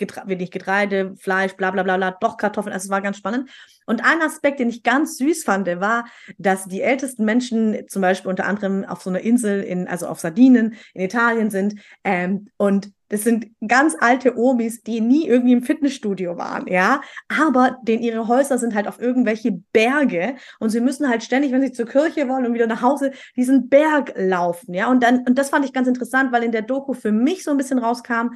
Getre 0.02 0.24
wenig 0.26 0.52
Getreide, 0.52 1.16
Fleisch, 1.18 1.54
bla 1.54 1.72
bla 1.72 1.84
bla 1.84 1.98
bla, 1.98 2.12
doch 2.20 2.38
Kartoffeln. 2.38 2.74
Also 2.74 2.86
es 2.86 2.90
war 2.90 3.02
ganz 3.02 3.18
spannend. 3.18 3.50
Und 3.86 4.04
ein 4.04 4.22
Aspekt, 4.22 4.60
den 4.60 4.70
ich 4.70 4.84
ganz 4.84 5.18
süß 5.18 5.44
fand, 5.44 5.68
war, 5.68 6.06
dass 6.38 6.66
die 6.66 6.82
ältesten 6.82 7.24
Menschen 7.24 7.88
zum 7.88 8.02
Beispiel 8.02 8.30
unter 8.30 8.46
anderem 8.46 8.84
auf 8.86 9.02
so 9.02 9.10
einer 9.10 9.22
Insel, 9.22 9.62
in, 9.62 9.88
also 9.88 10.08
auf 10.08 10.20
Sardinen 10.20 10.76
in 10.94 11.02
Italien 11.02 11.50
sind. 11.50 11.76
Ähm, 12.04 12.48
und 12.58 12.92
das 13.12 13.24
sind 13.24 13.48
ganz 13.68 13.96
alte 14.00 14.38
Omis, 14.38 14.84
die 14.84 15.02
nie 15.02 15.28
irgendwie 15.28 15.52
im 15.52 15.64
Fitnessstudio 15.64 16.38
waren, 16.38 16.66
ja, 16.68 17.02
aber 17.28 17.78
denen 17.84 18.04
ihre 18.04 18.30
Häuser 18.30 18.58
sind 18.58 18.74
halt 18.74 18.88
auf 18.88 19.02
irgendwelche 19.02 19.52
Berge 19.74 20.36
und 20.60 20.70
sie 20.70 20.80
müssen 20.80 21.10
halt 21.10 21.22
ständig, 21.22 21.52
wenn 21.52 21.62
sie 21.62 21.74
zur 21.74 21.88
Kirche 21.88 22.30
wollen 22.30 22.46
und 22.46 22.54
wieder 22.54 22.68
nach 22.68 22.82
Hause, 22.82 23.12
diesen 23.36 23.68
Berg 23.68 24.14
laufen, 24.16 24.74
ja. 24.74 24.90
Und 24.90 25.04
dann, 25.04 25.26
und 25.28 25.38
das 25.38 25.50
fand 25.50 25.66
ich 25.66 25.74
ganz 25.74 25.90
interessant, 25.90 26.32
weil 26.32 26.44
in 26.44 26.54
der 26.54 26.62
Doku 26.62 26.94
für 26.94 27.12
mich 27.12 27.44
so 27.44 27.52
ein 27.52 27.58
bisschen 27.58 27.80
rauskam, 27.80 28.30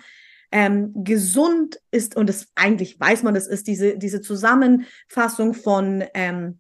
ähm, 0.55 0.93
gesund 1.03 1.81
ist, 1.91 2.15
und 2.15 2.29
das 2.29 2.47
eigentlich 2.55 2.97
weiß 2.97 3.23
man, 3.23 3.33
das 3.33 3.45
ist 3.45 3.67
diese, 3.67 3.97
diese 3.97 4.21
Zusammenfassung 4.21 5.53
von 5.53 6.01
ähm, 6.13 6.59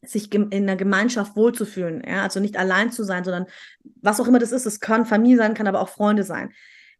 sich 0.00 0.32
in 0.32 0.50
einer 0.54 0.76
Gemeinschaft 0.76 1.36
wohlzufühlen, 1.36 2.02
ja? 2.06 2.22
also 2.22 2.40
nicht 2.40 2.56
allein 2.56 2.92
zu 2.92 3.04
sein, 3.04 3.24
sondern 3.24 3.44
was 4.00 4.20
auch 4.20 4.26
immer 4.26 4.38
das 4.38 4.52
ist, 4.52 4.64
es 4.64 4.80
kann 4.80 5.04
Familie 5.04 5.36
sein, 5.36 5.52
kann 5.52 5.66
aber 5.66 5.82
auch 5.82 5.90
Freunde 5.90 6.22
sein 6.22 6.50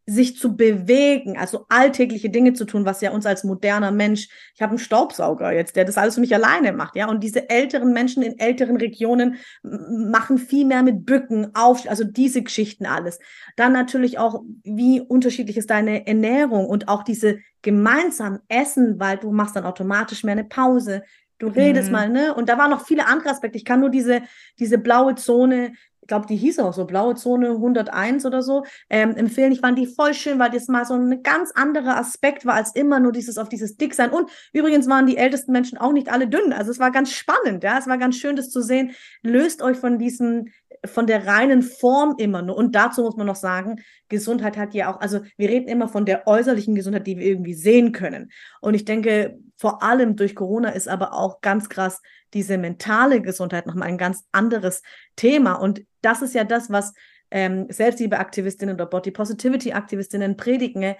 sich 0.09 0.36
zu 0.36 0.57
bewegen, 0.57 1.36
also 1.36 1.66
alltägliche 1.68 2.30
Dinge 2.30 2.52
zu 2.52 2.64
tun, 2.64 2.84
was 2.84 3.00
ja 3.00 3.11
uns 3.11 3.26
als 3.26 3.42
moderner 3.42 3.90
Mensch, 3.90 4.28
ich 4.54 4.62
habe 4.62 4.70
einen 4.70 4.78
Staubsauger 4.78 5.52
jetzt, 5.52 5.74
der 5.74 5.84
das 5.84 5.98
alles 5.98 6.14
für 6.14 6.20
mich 6.20 6.34
alleine 6.34 6.72
macht, 6.72 6.94
ja, 6.94 7.09
und 7.09 7.24
diese 7.24 7.50
älteren 7.50 7.92
Menschen 7.92 8.22
in 8.22 8.38
älteren 8.38 8.76
Regionen 8.76 9.36
machen 9.62 10.38
viel 10.38 10.64
mehr 10.64 10.84
mit 10.84 11.04
Bücken, 11.04 11.50
auf, 11.54 11.88
also 11.90 12.04
diese 12.04 12.42
Geschichten 12.42 12.86
alles. 12.86 13.18
Dann 13.57 13.72
natürlich 13.72 14.18
auch, 14.18 14.42
wie 14.62 15.00
unterschiedlich 15.00 15.57
ist 15.57 15.70
deine 15.70 16.07
Ernährung 16.07 16.66
und 16.66 16.86
auch 16.86 17.02
diese 17.02 17.40
gemeinsam 17.62 18.38
Essen, 18.46 19.00
weil 19.00 19.16
du 19.18 19.32
machst 19.32 19.57
dann 19.57 19.64
automatisch 19.64 20.22
mehr 20.22 20.32
eine 20.32 20.44
Pause, 20.44 21.02
Du 21.38 21.48
redest 21.48 21.88
mhm. 21.88 21.92
mal, 21.92 22.09
ne? 22.09 22.34
Und 22.34 22.48
da 22.48 22.57
waren 22.57 22.70
noch 22.70 22.86
viele 22.86 23.07
andere 23.07 23.28
Aspekte. 23.28 23.59
Ich 23.59 23.66
kann 23.66 23.80
nur 23.80 23.90
diese, 23.90 24.22
diese 24.59 24.78
blaue 24.78 25.16
Zone 25.16 25.74
ich 26.07 26.09
glaube, 26.09 26.26
die 26.28 26.36
hieß 26.36 26.61
auch 26.61 26.72
so, 26.72 26.84
Blaue 26.84 27.16
Zone 27.16 27.48
101 27.50 28.24
oder 28.26 28.40
so, 28.40 28.64
ähm, 28.88 29.16
empfehlen. 29.16 29.50
Ich 29.50 29.59
fand 29.59 29.76
die 29.76 29.88
voll 29.88 30.14
schön, 30.14 30.38
weil 30.38 30.50
das 30.50 30.68
mal 30.68 30.84
so 30.84 30.94
ein 30.94 31.24
ganz 31.24 31.50
anderer 31.50 31.96
Aspekt 31.96 32.46
war, 32.46 32.54
als 32.54 32.76
immer 32.76 33.00
nur 33.00 33.11
dieses 33.11 33.38
auf 33.38 33.48
dieses 33.48 33.76
Dicksein. 33.76 34.11
Und 34.11 34.30
übrigens 34.52 34.88
waren 34.88 35.07
die 35.07 35.16
ältesten 35.16 35.50
Menschen 35.50 35.78
auch 35.78 35.90
nicht 35.90 36.09
alle 36.09 36.28
dünn. 36.28 36.52
Also 36.52 36.70
es 36.70 36.78
war 36.78 36.92
ganz 36.92 37.11
spannend, 37.11 37.64
ja. 37.64 37.76
Es 37.76 37.88
war 37.88 37.98
ganz 37.98 38.14
schön, 38.18 38.36
das 38.36 38.50
zu 38.50 38.62
sehen. 38.62 38.92
Löst 39.24 39.62
euch 39.62 39.78
von 39.78 39.98
diesem, 39.98 40.46
von 40.87 41.07
der 41.07 41.26
reinen 41.26 41.62
Form 41.62 42.14
immer 42.18 42.43
nur. 42.43 42.57
Und 42.57 42.74
dazu 42.74 43.03
muss 43.03 43.16
man 43.16 43.26
noch 43.26 43.37
sagen, 43.37 43.80
Gesundheit 44.09 44.57
hat 44.57 44.74
ja 44.74 44.93
auch, 44.93 45.01
also 45.01 45.20
wir 45.37 45.49
reden 45.49 45.68
immer 45.68 45.89
von 45.89 46.05
der 46.05 46.26
äußerlichen 46.26 46.74
Gesundheit, 46.74 47.07
die 47.07 47.18
wir 47.18 47.26
irgendwie 47.26 47.55
sehen 47.55 47.93
können. 47.93 48.30
Und 48.61 48.74
ich 48.74 48.84
denke, 48.84 49.39
vor 49.57 49.82
allem 49.82 50.16
durch 50.16 50.34
Corona 50.34 50.70
ist 50.70 50.89
aber 50.89 51.14
auch 51.14 51.41
ganz 51.41 51.68
krass 51.68 52.01
diese 52.34 52.59
mentale 52.59 53.20
Gesundheit 53.20 53.66
nochmal 53.66 53.89
ein 53.89 53.99
ganz 53.99 54.24
anderes 54.32 54.82
Thema. 55.16 55.55
Und 55.55 55.82
das 56.03 56.22
ist 56.22 56.34
ja 56.34 56.45
das, 56.45 56.70
was 56.70 56.93
ähm, 57.30 57.66
Selbstliebeaktivistinnen 57.68 58.74
oder 58.74 58.87
Body 58.87 59.11
Positivity 59.11 59.72
Aktivistinnen 59.72 60.37
predigen. 60.37 60.95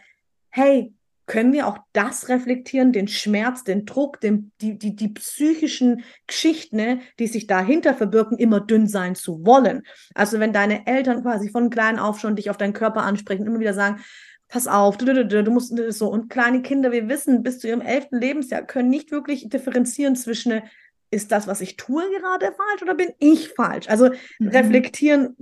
Hey, 0.51 0.95
können 1.27 1.53
wir 1.53 1.67
auch 1.67 1.79
das 1.93 2.29
reflektieren, 2.29 2.93
den 2.93 3.09
Schmerz, 3.09 3.65
den 3.65 3.85
Druck, 3.85 4.21
den, 4.21 4.53
die, 4.61 4.79
die, 4.79 4.95
die 4.95 5.09
psychischen 5.09 6.05
Geschichten, 6.27 6.77
ne, 6.77 7.01
die 7.19 7.27
sich 7.27 7.47
dahinter 7.47 7.95
verbirgen, 7.95 8.39
immer 8.39 8.61
dünn 8.61 8.87
sein 8.87 9.15
zu 9.15 9.45
wollen. 9.45 9.83
Also 10.15 10.39
wenn 10.39 10.53
deine 10.53 10.87
Eltern 10.87 11.23
quasi 11.23 11.49
von 11.49 11.69
klein 11.69 11.99
auf 11.99 12.21
schon 12.21 12.37
dich 12.37 12.49
auf 12.49 12.57
deinen 12.57 12.73
Körper 12.73 13.03
ansprechen, 13.03 13.47
immer 13.47 13.61
wieder 13.61 13.75
sagen, 13.75 14.01
pass 14.49 14.69
auf, 14.69 14.97
du, 14.97 15.07
du, 15.07 15.27
du, 15.27 15.43
du 15.43 15.51
musst 15.51 15.77
so. 15.89 16.09
Und 16.09 16.31
kleine 16.31 16.63
Kinder, 16.63 16.93
wir 16.93 17.09
wissen, 17.09 17.43
bis 17.43 17.59
zu 17.59 17.69
ihrem 17.69 17.81
elften 17.81 18.21
Lebensjahr 18.21 18.63
können 18.63 18.89
nicht 18.89 19.11
wirklich 19.11 19.49
differenzieren 19.49 20.15
zwischen 20.15 20.63
ist 21.11 21.31
das, 21.33 21.47
was 21.47 21.61
ich 21.61 21.77
tue, 21.77 22.03
gerade 22.19 22.47
falsch 22.47 22.83
oder 22.83 22.95
bin 22.95 23.13
ich 23.19 23.51
falsch? 23.51 23.89
Also 23.89 24.11
mhm. 24.39 24.49
reflektieren, 24.49 25.37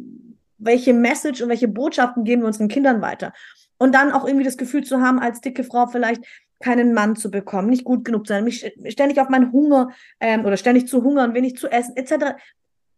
welche 0.58 0.92
Message 0.92 1.42
und 1.42 1.48
welche 1.48 1.68
Botschaften 1.68 2.24
geben 2.24 2.42
wir 2.42 2.46
unseren 2.46 2.68
Kindern 2.68 3.00
weiter. 3.00 3.32
Und 3.78 3.94
dann 3.94 4.12
auch 4.12 4.26
irgendwie 4.26 4.44
das 4.44 4.56
Gefühl 4.56 4.84
zu 4.84 5.00
haben, 5.00 5.18
als 5.18 5.40
dicke 5.40 5.64
Frau 5.64 5.86
vielleicht 5.86 6.24
keinen 6.60 6.94
Mann 6.94 7.16
zu 7.16 7.30
bekommen, 7.30 7.68
nicht 7.68 7.84
gut 7.84 8.04
genug 8.04 8.26
zu 8.26 8.32
sein, 8.32 8.44
mich 8.44 8.64
ständig 8.88 9.20
auf 9.20 9.28
meinen 9.28 9.52
Hunger 9.52 9.90
ähm, 10.20 10.44
oder 10.44 10.56
ständig 10.56 10.88
zu 10.88 11.02
hungern, 11.02 11.34
wenig 11.34 11.56
zu 11.56 11.68
essen, 11.68 11.96
etc. 11.96 12.36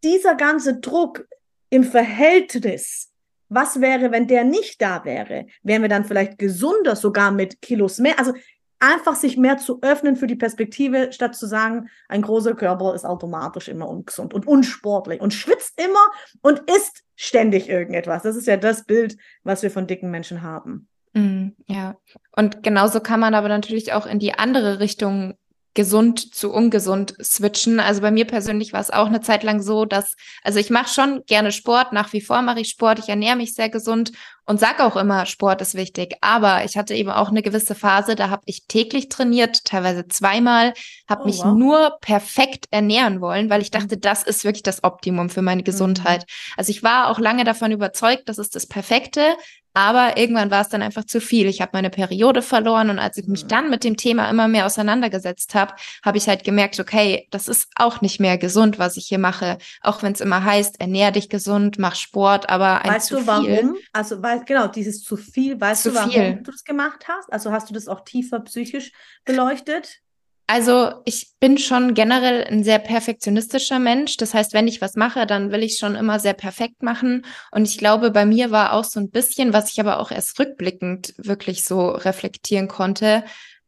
Dieser 0.04 0.34
ganze 0.34 0.78
Druck 0.78 1.26
im 1.70 1.82
Verhältnis, 1.82 3.10
was 3.48 3.80
wäre, 3.80 4.12
wenn 4.12 4.26
der 4.26 4.44
nicht 4.44 4.80
da 4.82 5.04
wäre? 5.04 5.46
Wären 5.62 5.82
wir 5.82 5.88
dann 5.88 6.04
vielleicht 6.04 6.38
gesunder, 6.38 6.96
sogar 6.96 7.30
mit 7.30 7.60
Kilos 7.60 7.98
mehr? 7.98 8.18
Also 8.18 8.34
einfach 8.78 9.14
sich 9.14 9.36
mehr 9.36 9.58
zu 9.58 9.80
öffnen 9.82 10.16
für 10.16 10.26
die 10.26 10.36
Perspektive, 10.36 11.12
statt 11.12 11.34
zu 11.34 11.46
sagen, 11.46 11.88
ein 12.08 12.22
großer 12.22 12.54
Körper 12.54 12.94
ist 12.94 13.04
automatisch 13.04 13.68
immer 13.68 13.88
ungesund 13.88 14.34
und 14.34 14.46
unsportlich 14.46 15.20
und 15.20 15.32
schwitzt 15.32 15.80
immer 15.80 16.10
und 16.42 16.62
isst 16.70 17.02
ständig 17.14 17.68
irgendetwas. 17.68 18.22
Das 18.22 18.36
ist 18.36 18.46
ja 18.46 18.56
das 18.56 18.84
Bild, 18.84 19.16
was 19.44 19.62
wir 19.62 19.70
von 19.70 19.86
dicken 19.86 20.10
Menschen 20.10 20.42
haben. 20.42 20.88
Mm, 21.14 21.48
ja, 21.66 21.96
und 22.36 22.62
genauso 22.62 23.00
kann 23.00 23.20
man 23.20 23.34
aber 23.34 23.48
natürlich 23.48 23.92
auch 23.92 24.06
in 24.06 24.18
die 24.18 24.34
andere 24.34 24.80
Richtung 24.80 25.34
gesund 25.76 26.34
zu 26.34 26.50
ungesund 26.50 27.14
switchen. 27.22 27.78
Also 27.78 28.00
bei 28.00 28.10
mir 28.10 28.24
persönlich 28.24 28.72
war 28.72 28.80
es 28.80 28.90
auch 28.90 29.06
eine 29.06 29.20
Zeit 29.20 29.44
lang 29.44 29.62
so, 29.62 29.84
dass, 29.84 30.16
also 30.42 30.58
ich 30.58 30.70
mache 30.70 30.92
schon 30.92 31.22
gerne 31.26 31.52
Sport, 31.52 31.92
nach 31.92 32.12
wie 32.12 32.22
vor 32.22 32.42
mache 32.42 32.60
ich 32.60 32.70
Sport, 32.70 32.98
ich 32.98 33.08
ernähre 33.08 33.36
mich 33.36 33.54
sehr 33.54 33.68
gesund 33.68 34.10
und 34.46 34.58
sage 34.58 34.84
auch 34.84 34.96
immer, 34.96 35.26
Sport 35.26 35.60
ist 35.60 35.74
wichtig. 35.74 36.16
Aber 36.22 36.64
ich 36.64 36.76
hatte 36.76 36.94
eben 36.94 37.10
auch 37.10 37.28
eine 37.28 37.42
gewisse 37.42 37.74
Phase, 37.74 38.16
da 38.16 38.30
habe 38.30 38.42
ich 38.46 38.66
täglich 38.66 39.08
trainiert, 39.08 39.64
teilweise 39.64 40.08
zweimal, 40.08 40.72
habe 41.08 41.22
oh, 41.22 41.26
mich 41.26 41.38
wow. 41.40 41.54
nur 41.54 41.98
perfekt 42.00 42.66
ernähren 42.70 43.20
wollen, 43.20 43.50
weil 43.50 43.60
ich 43.60 43.70
mhm. 43.70 43.78
dachte, 43.78 43.98
das 43.98 44.22
ist 44.22 44.44
wirklich 44.44 44.62
das 44.62 44.82
Optimum 44.82 45.28
für 45.28 45.42
meine 45.42 45.62
Gesundheit. 45.62 46.22
Mhm. 46.22 46.54
Also 46.56 46.70
ich 46.70 46.82
war 46.82 47.10
auch 47.10 47.18
lange 47.18 47.44
davon 47.44 47.70
überzeugt, 47.70 48.28
das 48.28 48.38
ist 48.38 48.54
das 48.54 48.66
Perfekte, 48.66 49.36
aber 49.76 50.16
irgendwann 50.16 50.50
war 50.50 50.62
es 50.62 50.70
dann 50.70 50.80
einfach 50.80 51.04
zu 51.04 51.20
viel. 51.20 51.46
Ich 51.48 51.60
habe 51.60 51.72
meine 51.74 51.90
Periode 51.90 52.40
verloren 52.40 52.88
und 52.88 52.98
als 52.98 53.18
ich 53.18 53.26
mich 53.26 53.46
dann 53.46 53.68
mit 53.68 53.84
dem 53.84 53.98
Thema 53.98 54.30
immer 54.30 54.48
mehr 54.48 54.64
auseinandergesetzt 54.64 55.54
habe, 55.54 55.74
habe 56.02 56.16
ich 56.16 56.28
halt 56.28 56.44
gemerkt, 56.44 56.80
okay, 56.80 57.28
das 57.30 57.46
ist 57.46 57.68
auch 57.74 58.00
nicht 58.00 58.18
mehr 58.18 58.38
gesund, 58.38 58.78
was 58.78 58.96
ich 58.96 59.06
hier 59.06 59.18
mache. 59.18 59.58
Auch 59.82 60.02
wenn 60.02 60.12
es 60.12 60.22
immer 60.22 60.42
heißt, 60.42 60.80
ernähr 60.80 61.10
dich 61.10 61.28
gesund, 61.28 61.78
mach 61.78 61.94
Sport, 61.94 62.48
aber 62.48 62.86
ein 62.86 62.94
weißt 62.94 63.08
zu 63.08 63.16
du 63.16 63.26
warum? 63.26 63.44
Viel, 63.44 63.74
also 63.92 64.22
weil, 64.22 64.46
genau, 64.46 64.66
dieses 64.66 65.02
zu 65.02 65.18
viel, 65.18 65.60
weißt 65.60 65.82
zu 65.82 65.90
du, 65.90 65.94
warum 65.96 66.10
viel. 66.10 66.36
du 66.36 66.50
das 66.50 66.64
gemacht 66.64 67.04
hast? 67.06 67.30
Also 67.30 67.52
hast 67.52 67.68
du 67.68 67.74
das 67.74 67.86
auch 67.86 68.00
tiefer 68.00 68.40
psychisch 68.40 68.92
beleuchtet? 69.26 70.00
Also 70.48 70.92
ich 71.04 71.32
bin 71.40 71.58
schon 71.58 71.94
generell 71.94 72.44
ein 72.44 72.62
sehr 72.62 72.78
perfektionistischer 72.78 73.80
Mensch. 73.80 74.16
Das 74.16 74.32
heißt, 74.32 74.52
wenn 74.52 74.68
ich 74.68 74.80
was 74.80 74.94
mache, 74.94 75.26
dann 75.26 75.50
will 75.50 75.64
ich 75.64 75.78
schon 75.78 75.96
immer 75.96 76.20
sehr 76.20 76.34
perfekt 76.34 76.82
machen. 76.82 77.24
Und 77.50 77.66
ich 77.66 77.78
glaube, 77.78 78.12
bei 78.12 78.24
mir 78.24 78.52
war 78.52 78.72
auch 78.72 78.84
so 78.84 79.00
ein 79.00 79.10
bisschen, 79.10 79.52
was 79.52 79.72
ich 79.72 79.80
aber 79.80 79.98
auch 79.98 80.12
erst 80.12 80.38
rückblickend 80.38 81.14
wirklich 81.18 81.64
so 81.64 81.88
reflektieren 81.88 82.68
konnte, 82.68 83.24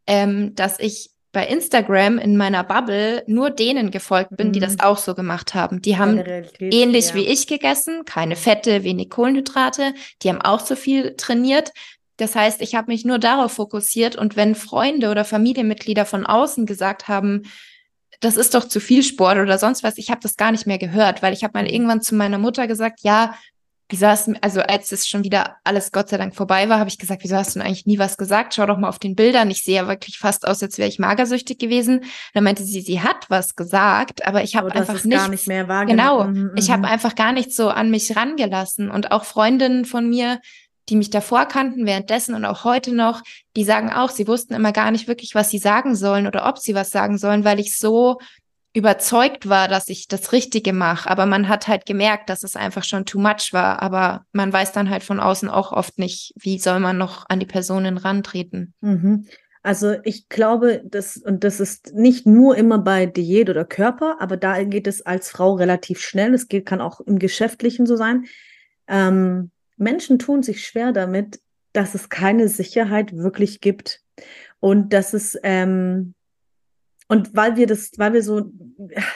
ähm, 0.07 0.55
dass 0.55 0.79
ich 0.79 1.11
bei 1.33 1.47
Instagram 1.47 2.19
in 2.19 2.37
meiner 2.37 2.65
Bubble 2.65 3.23
nur 3.27 3.51
denen 3.51 3.91
gefolgt 3.91 4.37
bin, 4.37 4.49
mhm. 4.49 4.53
die 4.53 4.61
das 4.61 4.75
mhm. 4.75 4.81
auch 4.81 4.99
so 4.99 5.15
gemacht 5.15 5.55
haben. 5.55 5.83
Die 5.83 5.99
haben 5.99 6.23
ähnlich 6.59 7.09
ja. 7.09 7.15
wie 7.15 7.27
ich 7.27 7.47
gegessen, 7.47 8.05
keine 8.05 8.35
Fette, 8.35 8.83
wenig 8.83 9.11
Kohlenhydrate. 9.11 9.95
Die 10.23 10.31
haben 10.31 10.41
auch 10.41 10.61
so 10.61 10.75
viel 10.75 11.17
trainiert. 11.17 11.73
Das 12.19 12.35
heißt, 12.35 12.61
ich 12.61 12.75
habe 12.75 12.91
mich 12.91 13.05
nur 13.05 13.19
darauf 13.19 13.53
fokussiert 13.53 14.17
und 14.17 14.37
wenn 14.37 14.55
Freunde 14.55 15.11
oder 15.11 15.25
Familienmitglieder 15.25 16.05
von 16.05 16.27
außen 16.27 16.67
gesagt 16.67 17.09
haben, 17.09 17.45
das 18.21 18.37
ist 18.37 18.55
doch 18.55 18.65
zu 18.65 18.81
viel 18.81 19.03
Sport 19.03 19.39
oder 19.39 19.59
sonst 19.59 19.83
was, 19.83 19.97
ich 19.97 20.11
habe 20.11 20.21
das 20.21 20.37
gar 20.37 20.51
nicht 20.51 20.67
mehr 20.67 20.79
gehört, 20.79 21.23
weil 21.23 21.33
ich 21.33 21.45
habe 21.45 21.57
mal 21.57 21.71
irgendwann 21.71 22.03
zu 22.03 22.17
meiner 22.17 22.39
Mutter 22.39 22.67
gesagt, 22.67 23.01
ja, 23.03 23.35
wieso 23.89 24.07
hast 24.07 24.29
du, 24.29 24.35
also 24.43 24.61
als 24.61 24.93
es 24.93 25.09
schon 25.09 25.25
wieder 25.25 25.57
alles 25.65 25.93
Gott 25.93 26.09
sei 26.09 26.19
Dank 26.19 26.35
vorbei 26.35 26.69
war, 26.69 26.79
habe 26.79 26.91
ich 26.91 26.99
gesagt, 26.99 27.23
wieso 27.23 27.37
hast 27.37 27.55
du 27.55 27.61
denn 27.61 27.67
eigentlich 27.67 27.87
nie 27.87 27.99
was 27.99 28.17
gesagt? 28.17 28.55
Schau 28.55 28.67
doch 28.67 28.79
mal 28.79 28.89
auf 28.89 28.99
den 28.99 29.15
Bildern. 29.15 29.51
Ich 29.51 29.63
sehe 29.63 29.77
ja 29.77 29.89
wirklich 29.89 30.19
fast 30.19 30.47
aus, 30.47 30.63
als 30.63 30.79
wäre 30.79 30.89
ich 30.89 30.99
magersüchtig 30.99 31.59
gewesen. 31.59 32.05
Dann 32.35 32.45
meinte 32.45 32.65
sie, 32.65 32.81
sie 32.81 33.01
hat 33.01 33.27
was 33.29 33.57
gesagt, 33.57 34.27
aber 34.27 34.43
ich 34.43 34.57
habe 34.57 34.73
einfach 34.75 35.05
nichts, 35.05 35.09
gar 35.09 35.29
nicht 35.29 35.49
mehr 35.49 35.69
wahrgenommen. 35.69 36.35
Genau, 36.35 36.49
mhm, 36.49 36.53
ich 36.57 36.71
habe 36.71 36.81
mhm. 36.81 36.85
einfach 36.87 37.15
gar 37.15 37.33
nicht 37.33 37.55
so 37.55 37.71
an 37.71 37.91
mich 37.91 38.15
rangelassen. 38.15 38.91
Und 38.91 39.11
auch 39.11 39.25
Freundinnen 39.25 39.85
von 39.85 40.09
mir, 40.09 40.41
die 40.89 40.97
mich 40.97 41.11
davor 41.11 41.47
kannten, 41.47 41.87
währenddessen 41.87 42.35
und 42.35 42.45
auch 42.45 42.65
heute 42.65 42.95
noch, 42.95 43.23
die 43.57 43.65
sagen 43.65 43.93
auch, 43.93 44.11
sie 44.11 44.27
wussten 44.27 44.55
immer 44.55 44.73
gar 44.73 44.91
nicht 44.91 45.09
wirklich, 45.09 45.35
was 45.35 45.51
sie 45.51 45.59
sagen 45.59 45.95
sollen 45.95 46.27
oder 46.27 46.49
ob 46.49 46.59
sie 46.59 46.75
was 46.75 46.91
sagen 46.91 47.19
sollen, 47.19 47.45
weil 47.45 47.61
ich 47.61 47.77
so 47.77 48.19
überzeugt 48.75 49.49
war, 49.49 49.67
dass 49.67 49.89
ich 49.89 50.09
das 50.09 50.33
Richtige 50.33 50.73
mache. 50.73 51.11
Aber 51.11 51.27
man 51.27 51.49
hat 51.49 51.69
halt 51.69 51.87
gemerkt, 51.87 52.31
dass 52.31 52.43
es 52.43 52.55
einfach 52.55 52.85
schon 52.85 53.05
too 53.05 53.19
much 53.19 53.53
war. 53.53 53.83
Aber 53.83 54.25
man 54.33 54.53
weiß 54.53 54.73
dann 54.73 54.91
halt 54.91 55.03
von 55.03 55.21
außen 55.21 55.49
auch 55.49 55.73
oft 55.73 55.99
nicht, 55.99 56.33
wie 56.37 56.59
soll 56.59 56.79
man 56.79 56.97
noch 56.97 57.27
an 57.29 57.41
die 57.41 57.47
Personen 57.47 57.97
rantreten. 57.97 58.75
Mhm. 58.81 59.27
Also 59.63 59.97
ich 60.05 60.29
glaube, 60.29 60.83
das, 60.85 61.17
und 61.17 61.45
das 61.45 61.61
ist 61.61 61.93
nicht 61.95 62.27
nur 62.27 62.57
immer 62.57 62.79
bei 62.79 63.07
Diät 63.07 63.51
oder 63.51 63.65
Körper, 63.65 64.17
aber 64.21 64.37
da 64.37 64.63
geht 64.63 64.87
es 64.87 65.03
als 65.05 65.31
Frau 65.31 65.55
relativ 65.55 66.01
schnell. 66.01 66.33
Es 66.33 66.47
kann 66.65 66.81
auch 66.81 67.01
im 67.01 67.19
Geschäftlichen 67.19 67.85
so 67.85 67.97
sein. 67.97 68.27
Ähm, 68.87 69.51
Menschen 69.79 70.19
tun 70.19 70.43
sich 70.43 70.67
schwer 70.67 70.93
damit, 70.93 71.41
dass 71.73 71.95
es 71.95 72.09
keine 72.09 72.49
Sicherheit 72.49 73.17
wirklich 73.17 73.61
gibt 73.61 74.01
und 74.61 74.93
dass 74.93 75.15
es 75.15 75.39
ähm, 75.43 76.15
und 77.09 77.35
weil 77.35 77.57
wir 77.57 77.67
das, 77.67 77.93
weil 77.97 78.13
wir 78.13 78.23
so, 78.23 78.53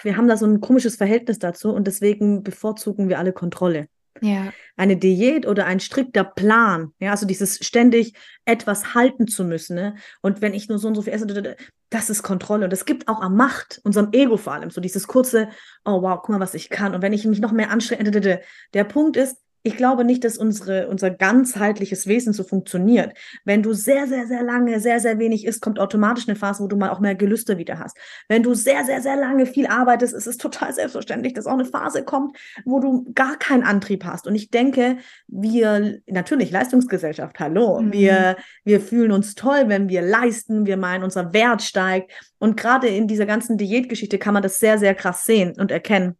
wir 0.03 0.17
haben 0.17 0.27
da 0.27 0.37
so 0.37 0.47
ein 0.47 0.61
komisches 0.61 0.97
Verhältnis 0.97 1.39
dazu 1.39 1.71
und 1.73 1.87
deswegen 1.87 2.43
bevorzugen 2.43 3.09
wir 3.09 3.19
alle 3.19 3.35
Kontrolle. 3.35 3.87
Ja. 4.23 4.53
Eine 4.77 4.97
Diät 4.97 5.47
oder 5.47 5.67
ein 5.67 5.81
strikter 5.81 6.25
Plan, 6.25 6.93
ja, 7.01 7.11
also 7.11 7.27
dieses 7.27 7.59
ständig 7.59 8.15
etwas 8.45 8.95
halten 8.95 9.27
zu 9.27 9.45
müssen, 9.45 9.75
ne? 9.75 9.97
Und 10.21 10.41
wenn 10.41 10.55
ich 10.55 10.69
nur 10.69 10.79
so 10.79 10.89
und 10.89 10.95
so 10.95 11.03
viel 11.03 11.13
esse, 11.13 11.57
das 11.91 12.09
ist 12.09 12.23
Kontrolle. 12.23 12.65
Und 12.65 12.73
es 12.73 12.85
gibt 12.85 13.09
auch 13.09 13.21
am 13.21 13.37
Macht, 13.37 13.81
unserem 13.85 14.11
Ego 14.13 14.37
vor 14.37 14.55
allem, 14.55 14.71
so 14.71 14.81
dieses 14.81 15.07
kurze, 15.07 15.49
oh 15.85 16.03
wow, 16.03 16.19
guck 16.21 16.31
mal, 16.31 16.41
was 16.41 16.55
ich 16.55 16.71
kann. 16.71 16.95
Und 16.95 17.03
wenn 17.03 17.13
ich 17.13 17.25
mich 17.25 17.41
noch 17.41 17.53
mehr 17.53 17.71
anstrenge, 17.71 18.41
der 18.73 18.85
Punkt 18.85 19.17
ist, 19.17 19.37
ich 19.65 19.77
glaube 19.77 20.05
nicht, 20.05 20.25
dass 20.25 20.39
unsere, 20.39 20.89
unser 20.89 21.11
ganzheitliches 21.11 22.07
Wesen 22.07 22.33
so 22.33 22.43
funktioniert. 22.43 23.17
Wenn 23.45 23.63
du 23.63 23.73
sehr, 23.73 24.09
sehr, 24.09 24.27
sehr 24.27 24.43
lange, 24.43 24.81
sehr, 24.81 24.99
sehr 24.99 25.19
wenig 25.19 25.47
isst, 25.47 25.63
kommt 25.63 25.79
automatisch 25.79 26.29
eine 26.29 26.37
Phase, 26.37 26.65
wo 26.65 26.67
du 26.67 26.77
mal 26.77 26.91
auch 26.91 26.99
mehr 26.99 27.15
Gelüste 27.15 27.59
wieder 27.59 27.79
hast. 27.79 27.97
Wenn 28.29 28.43
du 28.43 28.55
sehr, 28.55 28.85
sehr, 28.85 29.01
sehr 29.01 29.17
lange 29.17 29.47
viel 29.47 29.67
arbeitest, 29.67 30.15
ist 30.15 30.27
es 30.27 30.37
total 30.37 30.73
selbstverständlich, 30.75 31.35
dass 31.35 31.47
auch 31.47 31.53
eine 31.53 31.65
Phase 31.65 32.03
kommt, 32.03 32.37
wo 32.65 32.81
du 32.81 33.13
gar 33.15 33.37
keinen 33.37 33.63
Antrieb 33.63 34.05
hast. 34.05 34.27
Und 34.27 34.35
ich 34.35 34.51
denke, 34.51 34.97
wir, 35.29 36.01
natürlich 36.07 36.51
Leistungsgesellschaft, 36.51 37.39
hallo, 37.39 37.81
mhm. 37.81 37.93
wir, 37.93 38.37
wir 38.65 38.81
fühlen 38.81 39.13
uns 39.13 39.37
toll, 39.37 39.65
wenn 39.67 39.89
wir 39.89 40.03
leisten, 40.03 40.67
wir 40.67 40.77
meinen, 40.77 41.05
unser 41.05 41.33
Wert 41.33 41.63
steigt. 41.63 42.11
Und 42.39 42.57
gerade 42.57 42.89
in 42.89 43.07
dieser 43.07 43.27
ganzen 43.27 43.57
Diätgeschichte 43.57 44.19
kann 44.19 44.35
man 44.35 44.43
das 44.43 44.59
sehr, 44.59 44.79
sehr 44.79 44.97
krass 44.97 45.25
sehen 45.25 45.55
und 45.57 45.71
erkennen. 45.71 46.17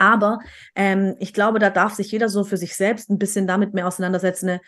Aber 0.00 0.38
ähm, 0.74 1.14
ich 1.18 1.34
glaube, 1.34 1.58
da 1.58 1.68
darf 1.68 1.94
sich 1.94 2.10
jeder 2.10 2.30
so 2.30 2.42
für 2.42 2.56
sich 2.56 2.74
selbst 2.74 3.10
ein 3.10 3.18
bisschen 3.18 3.46
damit 3.46 3.74
mehr 3.74 3.86
auseinandersetzen. 3.86 4.46
Ne? 4.46 4.60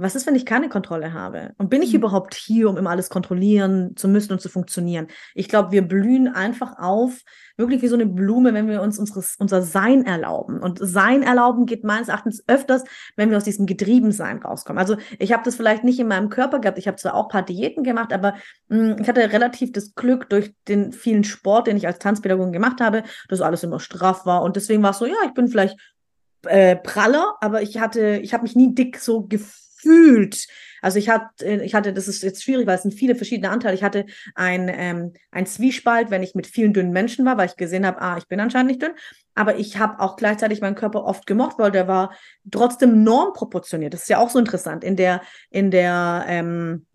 Was 0.00 0.14
ist, 0.14 0.26
wenn 0.26 0.34
ich 0.34 0.46
keine 0.46 0.68
Kontrolle 0.68 1.12
habe? 1.12 1.52
Und 1.58 1.68
bin 1.68 1.82
ich 1.82 1.90
mhm. 1.90 1.98
überhaupt 1.98 2.34
hier, 2.34 2.70
um 2.70 2.78
immer 2.78 2.90
alles 2.90 3.10
kontrollieren 3.10 3.94
zu 3.96 4.08
müssen 4.08 4.32
und 4.32 4.40
zu 4.40 4.48
funktionieren? 4.48 5.08
Ich 5.34 5.48
glaube, 5.48 5.72
wir 5.72 5.82
blühen 5.82 6.28
einfach 6.28 6.78
auf, 6.78 7.20
wirklich 7.58 7.82
wie 7.82 7.88
so 7.88 7.96
eine 7.96 8.06
Blume, 8.06 8.54
wenn 8.54 8.66
wir 8.66 8.80
uns 8.80 8.98
unseres, 8.98 9.36
unser 9.38 9.60
Sein 9.60 10.06
erlauben. 10.06 10.60
Und 10.60 10.78
Sein 10.80 11.22
erlauben 11.22 11.66
geht 11.66 11.84
meines 11.84 12.08
Erachtens 12.08 12.42
öfters, 12.46 12.84
wenn 13.16 13.30
wir 13.30 13.36
aus 13.36 13.44
diesem 13.44 13.66
Getriebensein 13.66 14.38
rauskommen. 14.38 14.78
Also 14.78 14.96
ich 15.18 15.32
habe 15.32 15.42
das 15.44 15.56
vielleicht 15.56 15.84
nicht 15.84 16.00
in 16.00 16.08
meinem 16.08 16.30
Körper 16.30 16.60
gehabt. 16.60 16.78
Ich 16.78 16.88
habe 16.88 16.96
zwar 16.96 17.14
auch 17.14 17.24
ein 17.24 17.30
paar 17.30 17.44
Diäten 17.44 17.84
gemacht, 17.84 18.12
aber 18.12 18.34
mh, 18.68 18.78
hm, 18.78 18.96
ich 19.00 19.08
hatte 19.08 19.32
relativ 19.32 19.72
das 19.72 19.94
Glück 19.94 20.30
durch 20.30 20.54
den 20.66 20.92
vielen 20.92 21.24
Sport, 21.24 21.66
den 21.66 21.76
ich 21.76 21.86
als 21.86 21.98
Tanzpädagogin 21.98 22.52
gemacht 22.52 22.80
habe, 22.80 23.02
dass 23.28 23.42
alles 23.42 23.62
immer 23.62 23.80
straff 23.80 24.24
war. 24.24 24.42
Und 24.42 24.56
deswegen 24.56 24.82
war 24.82 24.92
es 24.92 24.98
so, 24.98 25.06
ja, 25.06 25.16
ich 25.26 25.34
bin 25.34 25.48
vielleicht 25.48 25.78
äh, 26.46 26.76
praller, 26.76 27.34
aber 27.40 27.60
ich 27.60 27.78
hatte, 27.78 28.18
ich 28.22 28.32
habe 28.32 28.44
mich 28.44 28.56
nie 28.56 28.74
dick 28.74 28.98
so 28.98 29.22
gefühlt 29.22 29.69
gefühlt. 29.82 30.46
Also 30.82 30.98
ich 30.98 31.08
hatte, 31.08 31.44
äh, 31.44 31.64
ich 31.64 31.74
hatte, 31.74 31.92
das 31.92 32.08
ist 32.08 32.22
jetzt 32.22 32.42
schwierig, 32.42 32.66
weil 32.66 32.76
es 32.76 32.82
sind 32.82 32.94
viele 32.94 33.14
verschiedene 33.14 33.50
Anteile. 33.50 33.74
Ich 33.74 33.82
hatte 33.82 34.06
ein, 34.34 34.70
ähm, 34.72 35.12
ein 35.30 35.46
Zwiespalt, 35.46 36.10
wenn 36.10 36.22
ich 36.22 36.34
mit 36.34 36.46
vielen 36.46 36.72
dünnen 36.72 36.92
Menschen 36.92 37.24
war, 37.24 37.36
weil 37.36 37.46
ich 37.46 37.56
gesehen 37.56 37.86
habe, 37.86 38.00
ah, 38.00 38.16
ich 38.16 38.28
bin 38.28 38.40
anscheinend 38.40 38.70
nicht 38.70 38.82
dünn. 38.82 38.92
Aber 39.34 39.56
ich 39.56 39.78
habe 39.78 40.00
auch 40.00 40.16
gleichzeitig 40.16 40.60
meinen 40.60 40.74
Körper 40.74 41.04
oft 41.04 41.26
gemocht, 41.26 41.58
weil 41.58 41.70
der 41.70 41.88
war 41.88 42.14
trotzdem 42.50 43.04
normproportioniert. 43.04 43.94
Das 43.94 44.02
ist 44.02 44.08
ja 44.08 44.18
auch 44.18 44.30
so 44.30 44.38
interessant. 44.38 44.84
In 44.84 44.96
der, 44.96 45.22
in 45.50 45.70
der, 45.70 46.24
ähm, 46.28 46.86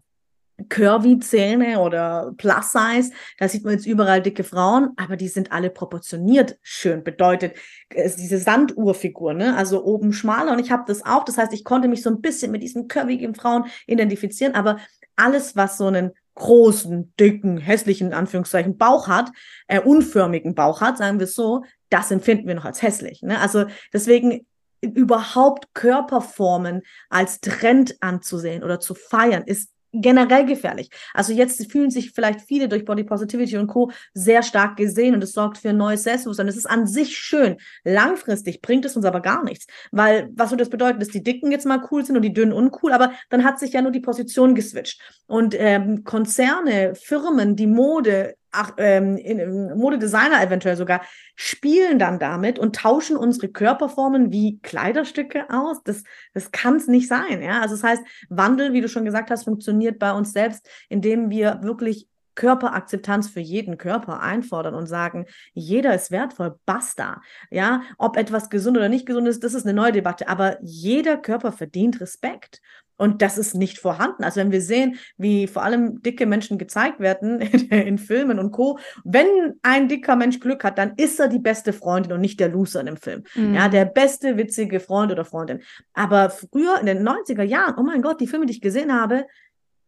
Curvy-Zähne 0.69 1.79
oder 1.79 2.33
Plus-Size, 2.37 3.11
da 3.37 3.47
sieht 3.47 3.63
man 3.63 3.73
jetzt 3.73 3.85
überall 3.85 4.21
dicke 4.21 4.43
Frauen, 4.43 4.91
aber 4.95 5.17
die 5.17 5.27
sind 5.27 5.51
alle 5.51 5.69
proportioniert 5.69 6.57
schön. 6.61 7.03
Bedeutet, 7.03 7.55
es 7.89 8.15
diese 8.15 8.37
Sanduhrfigur, 8.37 9.33
ne? 9.33 9.55
also 9.57 9.83
oben 9.83 10.13
schmaler 10.13 10.53
und 10.53 10.59
ich 10.59 10.71
habe 10.71 10.83
das 10.87 11.05
auch. 11.05 11.25
Das 11.25 11.37
heißt, 11.37 11.53
ich 11.53 11.63
konnte 11.63 11.87
mich 11.87 12.01
so 12.01 12.09
ein 12.09 12.21
bisschen 12.21 12.51
mit 12.51 12.63
diesen 12.63 12.87
curvigen 12.87 13.35
Frauen 13.35 13.65
identifizieren, 13.85 14.55
aber 14.55 14.77
alles, 15.15 15.55
was 15.55 15.77
so 15.77 15.87
einen 15.87 16.11
großen, 16.35 17.13
dicken, 17.19 17.57
hässlichen, 17.57 18.13
Anführungszeichen, 18.13 18.77
Bauch 18.77 19.07
hat, 19.07 19.31
äh, 19.67 19.79
unförmigen 19.79 20.53
Bauch 20.53 20.81
hat, 20.81 20.97
sagen 20.97 21.19
wir 21.19 21.27
so, 21.27 21.63
das 21.89 22.11
empfinden 22.11 22.47
wir 22.47 22.55
noch 22.55 22.65
als 22.65 22.81
hässlich. 22.81 23.21
Ne? 23.21 23.39
Also 23.39 23.65
deswegen 23.93 24.45
überhaupt 24.81 25.73
Körperformen 25.73 26.81
als 27.09 27.39
Trend 27.39 27.95
anzusehen 28.01 28.63
oder 28.63 28.79
zu 28.79 28.93
feiern, 28.93 29.43
ist 29.45 29.71
generell 30.01 30.45
gefährlich. 30.45 30.89
Also 31.13 31.33
jetzt 31.33 31.71
fühlen 31.71 31.89
sich 31.89 32.11
vielleicht 32.11 32.41
viele 32.41 32.67
durch 32.67 32.85
Body 32.85 33.03
Positivity 33.03 33.57
und 33.57 33.67
Co. 33.67 33.91
sehr 34.13 34.43
stark 34.43 34.77
gesehen 34.77 35.15
und 35.15 35.23
es 35.23 35.33
sorgt 35.33 35.57
für 35.57 35.69
ein 35.69 35.77
neues 35.77 36.03
Selbstbewusstsein. 36.03 36.47
Es 36.47 36.57
ist 36.57 36.69
an 36.69 36.87
sich 36.87 37.17
schön. 37.17 37.57
Langfristig 37.83 38.61
bringt 38.61 38.85
es 38.85 38.95
uns 38.95 39.05
aber 39.05 39.21
gar 39.21 39.43
nichts. 39.43 39.67
Weil, 39.91 40.29
was 40.35 40.51
würde 40.51 40.63
das 40.63 40.69
bedeuten, 40.69 40.99
dass 40.99 41.09
die 41.09 41.23
Dicken 41.23 41.51
jetzt 41.51 41.65
mal 41.65 41.81
cool 41.91 42.05
sind 42.05 42.15
und 42.15 42.21
die 42.21 42.33
Dünnen 42.33 42.53
uncool, 42.53 42.93
aber 42.93 43.11
dann 43.29 43.43
hat 43.43 43.59
sich 43.59 43.73
ja 43.73 43.81
nur 43.81 43.91
die 43.91 43.99
Position 43.99 44.55
geswitcht. 44.55 45.01
Und 45.27 45.55
ähm, 45.57 46.03
Konzerne, 46.03 46.95
Firmen, 46.95 47.55
die 47.55 47.67
Mode, 47.67 48.35
ach, 48.55 48.73
ähm, 48.77 49.17
in, 49.17 49.77
Modedesigner 49.77 50.41
eventuell 50.41 50.77
sogar, 50.77 51.01
spielen 51.35 51.99
dann 51.99 52.19
damit 52.19 52.57
und 52.57 52.75
tauschen 52.75 53.17
unsere 53.17 53.49
Körperformen 53.49 54.31
wie 54.31 54.59
Kleiderstücke 54.61 55.49
aus. 55.49 55.83
Das, 55.83 56.03
das 56.33 56.51
kann 56.51 56.77
es 56.77 56.87
nicht 56.87 57.07
sein. 57.07 57.41
Ja? 57.41 57.61
Also 57.61 57.75
das 57.75 57.83
heißt, 57.83 58.03
Wandel, 58.29 58.73
wie 58.73 58.81
du 58.81 58.89
schon 58.89 59.05
gesagt 59.05 59.29
hast, 59.31 59.43
funktioniert 59.43 59.99
bei 59.99 60.11
uns 60.11 60.31
selbst, 60.33 60.67
indem 60.89 61.29
wir 61.29 61.59
wirklich 61.61 62.07
Körperakzeptanz 62.35 63.29
für 63.29 63.39
jeden 63.39 63.77
Körper 63.77 64.21
einfordern 64.21 64.75
und 64.75 64.87
sagen, 64.87 65.25
jeder 65.53 65.95
ist 65.95 66.11
wertvoll, 66.11 66.59
basta. 66.65 67.21
Ja, 67.49 67.81
ob 67.97 68.17
etwas 68.17 68.49
gesund 68.49 68.77
oder 68.77 68.89
nicht 68.89 69.05
gesund 69.05 69.27
ist, 69.27 69.43
das 69.43 69.53
ist 69.53 69.65
eine 69.65 69.73
neue 69.73 69.93
Debatte, 69.93 70.27
aber 70.27 70.57
jeder 70.61 71.17
Körper 71.17 71.51
verdient 71.51 72.01
Respekt. 72.01 72.61
Und 72.97 73.21
das 73.21 73.37
ist 73.37 73.55
nicht 73.55 73.77
vorhanden. 73.77 74.23
Also 74.23 74.39
wenn 74.39 74.51
wir 74.51 74.61
sehen, 74.61 74.97
wie 75.17 75.47
vor 75.47 75.63
allem 75.63 76.01
dicke 76.01 76.25
Menschen 76.25 76.57
gezeigt 76.57 76.99
werden 76.99 77.41
in, 77.69 77.97
Filmen 77.97 78.39
und 78.39 78.51
Co., 78.51 78.79
wenn 79.03 79.27
ein 79.63 79.87
dicker 79.87 80.15
Mensch 80.15 80.39
Glück 80.39 80.63
hat, 80.63 80.77
dann 80.77 80.93
ist 80.95 81.19
er 81.19 81.27
die 81.27 81.39
beste 81.39 81.73
Freundin 81.73 82.13
und 82.13 82.21
nicht 82.21 82.39
der 82.39 82.49
Loser 82.49 82.79
in 82.79 82.85
dem 82.85 82.97
Film. 82.97 83.23
Mhm. 83.35 83.53
Ja, 83.53 83.67
der 83.69 83.85
beste 83.85 84.37
witzige 84.37 84.79
Freund 84.79 85.11
oder 85.11 85.25
Freundin. 85.25 85.61
Aber 85.93 86.29
früher 86.29 86.79
in 86.79 86.85
den 86.85 87.07
90er 87.07 87.43
Jahren, 87.43 87.75
oh 87.77 87.83
mein 87.83 88.01
Gott, 88.01 88.21
die 88.21 88.27
Filme, 88.27 88.45
die 88.45 88.53
ich 88.53 88.61
gesehen 88.61 88.93
habe, 88.93 89.25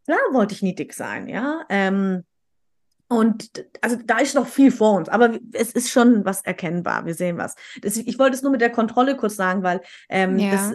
da 0.05 0.15
wollte 0.31 0.53
ich 0.53 0.61
nie 0.61 0.75
dick 0.75 0.93
sein, 0.93 1.27
ja. 1.27 1.65
Ähm, 1.69 2.23
und 3.09 3.65
also 3.81 3.97
da 4.05 4.17
ist 4.19 4.35
noch 4.35 4.47
viel 4.47 4.71
vor 4.71 4.95
uns, 4.95 5.07
aber 5.07 5.39
es 5.53 5.71
ist 5.71 5.89
schon 5.89 6.25
was 6.25 6.41
erkennbar. 6.41 7.05
Wir 7.05 7.13
sehen 7.13 7.37
was. 7.37 7.55
Das, 7.81 7.95
ich 7.95 8.19
wollte 8.19 8.35
es 8.35 8.41
nur 8.41 8.51
mit 8.51 8.59
der 8.59 8.69
Kontrolle 8.69 9.15
kurz 9.15 9.37
sagen, 9.37 9.63
weil 9.63 9.81
ähm, 10.09 10.37
ja. 10.37 10.51
das, 10.51 10.73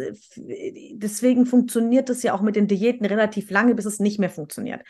deswegen 0.95 1.45
funktioniert 1.45 2.09
das 2.09 2.23
ja 2.23 2.33
auch 2.33 2.41
mit 2.41 2.57
den 2.57 2.69
Diäten 2.69 3.05
relativ 3.05 3.51
lange, 3.51 3.75
bis 3.75 3.85
es 3.85 4.01
nicht 4.01 4.19
mehr 4.19 4.31
funktioniert. 4.31 4.83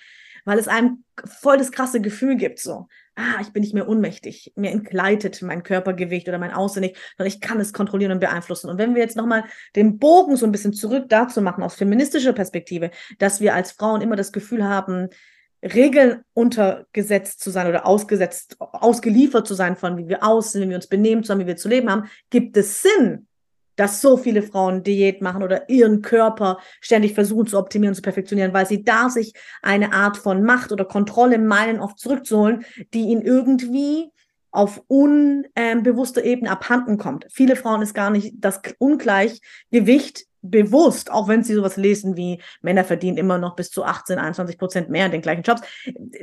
Weil 0.45 0.59
es 0.59 0.68
einem 0.68 1.05
voll 1.24 1.59
das 1.59 1.72
krasse 1.72 2.01
Gefühl 2.01 2.36
gibt, 2.36 2.59
so, 2.59 2.86
ah, 3.16 3.40
ich 3.40 3.53
bin 3.53 3.62
nicht 3.62 3.74
mehr 3.74 3.88
ohnmächtig, 3.88 4.53
mir 4.57 4.70
entgleitet 4.70 5.43
mein 5.43 5.62
Körpergewicht 5.62 6.28
oder 6.28 6.38
mein 6.38 6.53
Aussehen 6.53 6.82
nicht, 6.82 6.97
sondern 7.16 7.32
ich 7.32 7.40
kann 7.40 7.61
es 7.61 7.72
kontrollieren 7.72 8.12
und 8.12 8.20
beeinflussen. 8.20 8.70
Und 8.70 8.78
wenn 8.78 8.95
wir 8.95 9.03
jetzt 9.03 9.16
nochmal 9.16 9.45
den 9.76 9.99
Bogen 9.99 10.36
so 10.36 10.47
ein 10.47 10.53
bisschen 10.53 10.72
zurück 10.72 11.07
dazu 11.09 11.43
machen, 11.43 11.62
aus 11.62 11.74
feministischer 11.74 12.32
Perspektive, 12.32 12.90
dass 13.18 13.40
wir 13.40 13.55
als 13.55 13.72
Frauen 13.72 14.01
immer 14.01 14.16
das 14.16 14.32
Gefühl 14.32 14.64
haben, 14.64 15.09
Regeln 15.62 16.22
untergesetzt 16.34 17.40
zu 17.40 17.50
sein 17.50 17.68
oder 17.68 17.86
ausgesetzt, 17.86 18.56
ausgeliefert 18.58 19.46
zu 19.46 19.54
sein 19.54 19.76
von 19.76 19.96
wie 19.96 20.08
wir 20.08 20.24
aussehen, 20.24 20.64
wie 20.64 20.70
wir 20.70 20.76
uns 20.76 20.88
benehmen, 20.88 21.22
zusammen, 21.22 21.42
wie 21.42 21.46
wir 21.46 21.56
zu 21.56 21.68
leben 21.68 21.90
haben, 21.90 22.08
gibt 22.30 22.56
es 22.56 22.82
Sinn, 22.82 23.26
dass 23.76 24.00
so 24.00 24.16
viele 24.16 24.42
Frauen 24.42 24.82
Diät 24.82 25.22
machen 25.22 25.42
oder 25.42 25.68
ihren 25.68 26.02
Körper 26.02 26.58
ständig 26.80 27.14
versuchen 27.14 27.46
zu 27.46 27.58
optimieren, 27.58 27.94
zu 27.94 28.02
perfektionieren, 28.02 28.52
weil 28.52 28.66
sie 28.66 28.84
da 28.84 29.08
sich 29.08 29.32
eine 29.62 29.92
Art 29.92 30.16
von 30.16 30.42
Macht 30.42 30.72
oder 30.72 30.84
Kontrolle 30.84 31.38
meinen, 31.38 31.80
oft 31.80 31.98
zurückzuholen, 31.98 32.64
die 32.92 33.04
ihnen 33.04 33.22
irgendwie 33.22 34.10
auf 34.50 34.82
unbewusster 34.88 36.22
Ebene 36.24 36.50
abhanden 36.50 36.98
kommt. 36.98 37.26
Viele 37.30 37.56
Frauen 37.56 37.80
ist 37.80 37.94
gar 37.94 38.10
nicht 38.10 38.34
das 38.38 38.60
Ungleichgewicht 38.78 40.26
bewusst, 40.43 41.11
auch 41.11 41.28
wenn 41.28 41.45
sie 41.45 41.55
sowas 41.55 41.76
lesen 41.76 42.16
wie 42.16 42.43
Männer 42.61 42.84
verdienen 42.84 43.16
immer 43.16 43.38
noch 43.38 43.55
bis 43.55 43.70
zu 43.70 43.84
18, 43.84 44.18
21 44.18 44.59
Prozent 44.59 44.90
mehr 44.90 45.07
in 45.07 45.12
den 45.12 45.22
gleichen 45.22 45.43
Jobs. 45.43 45.62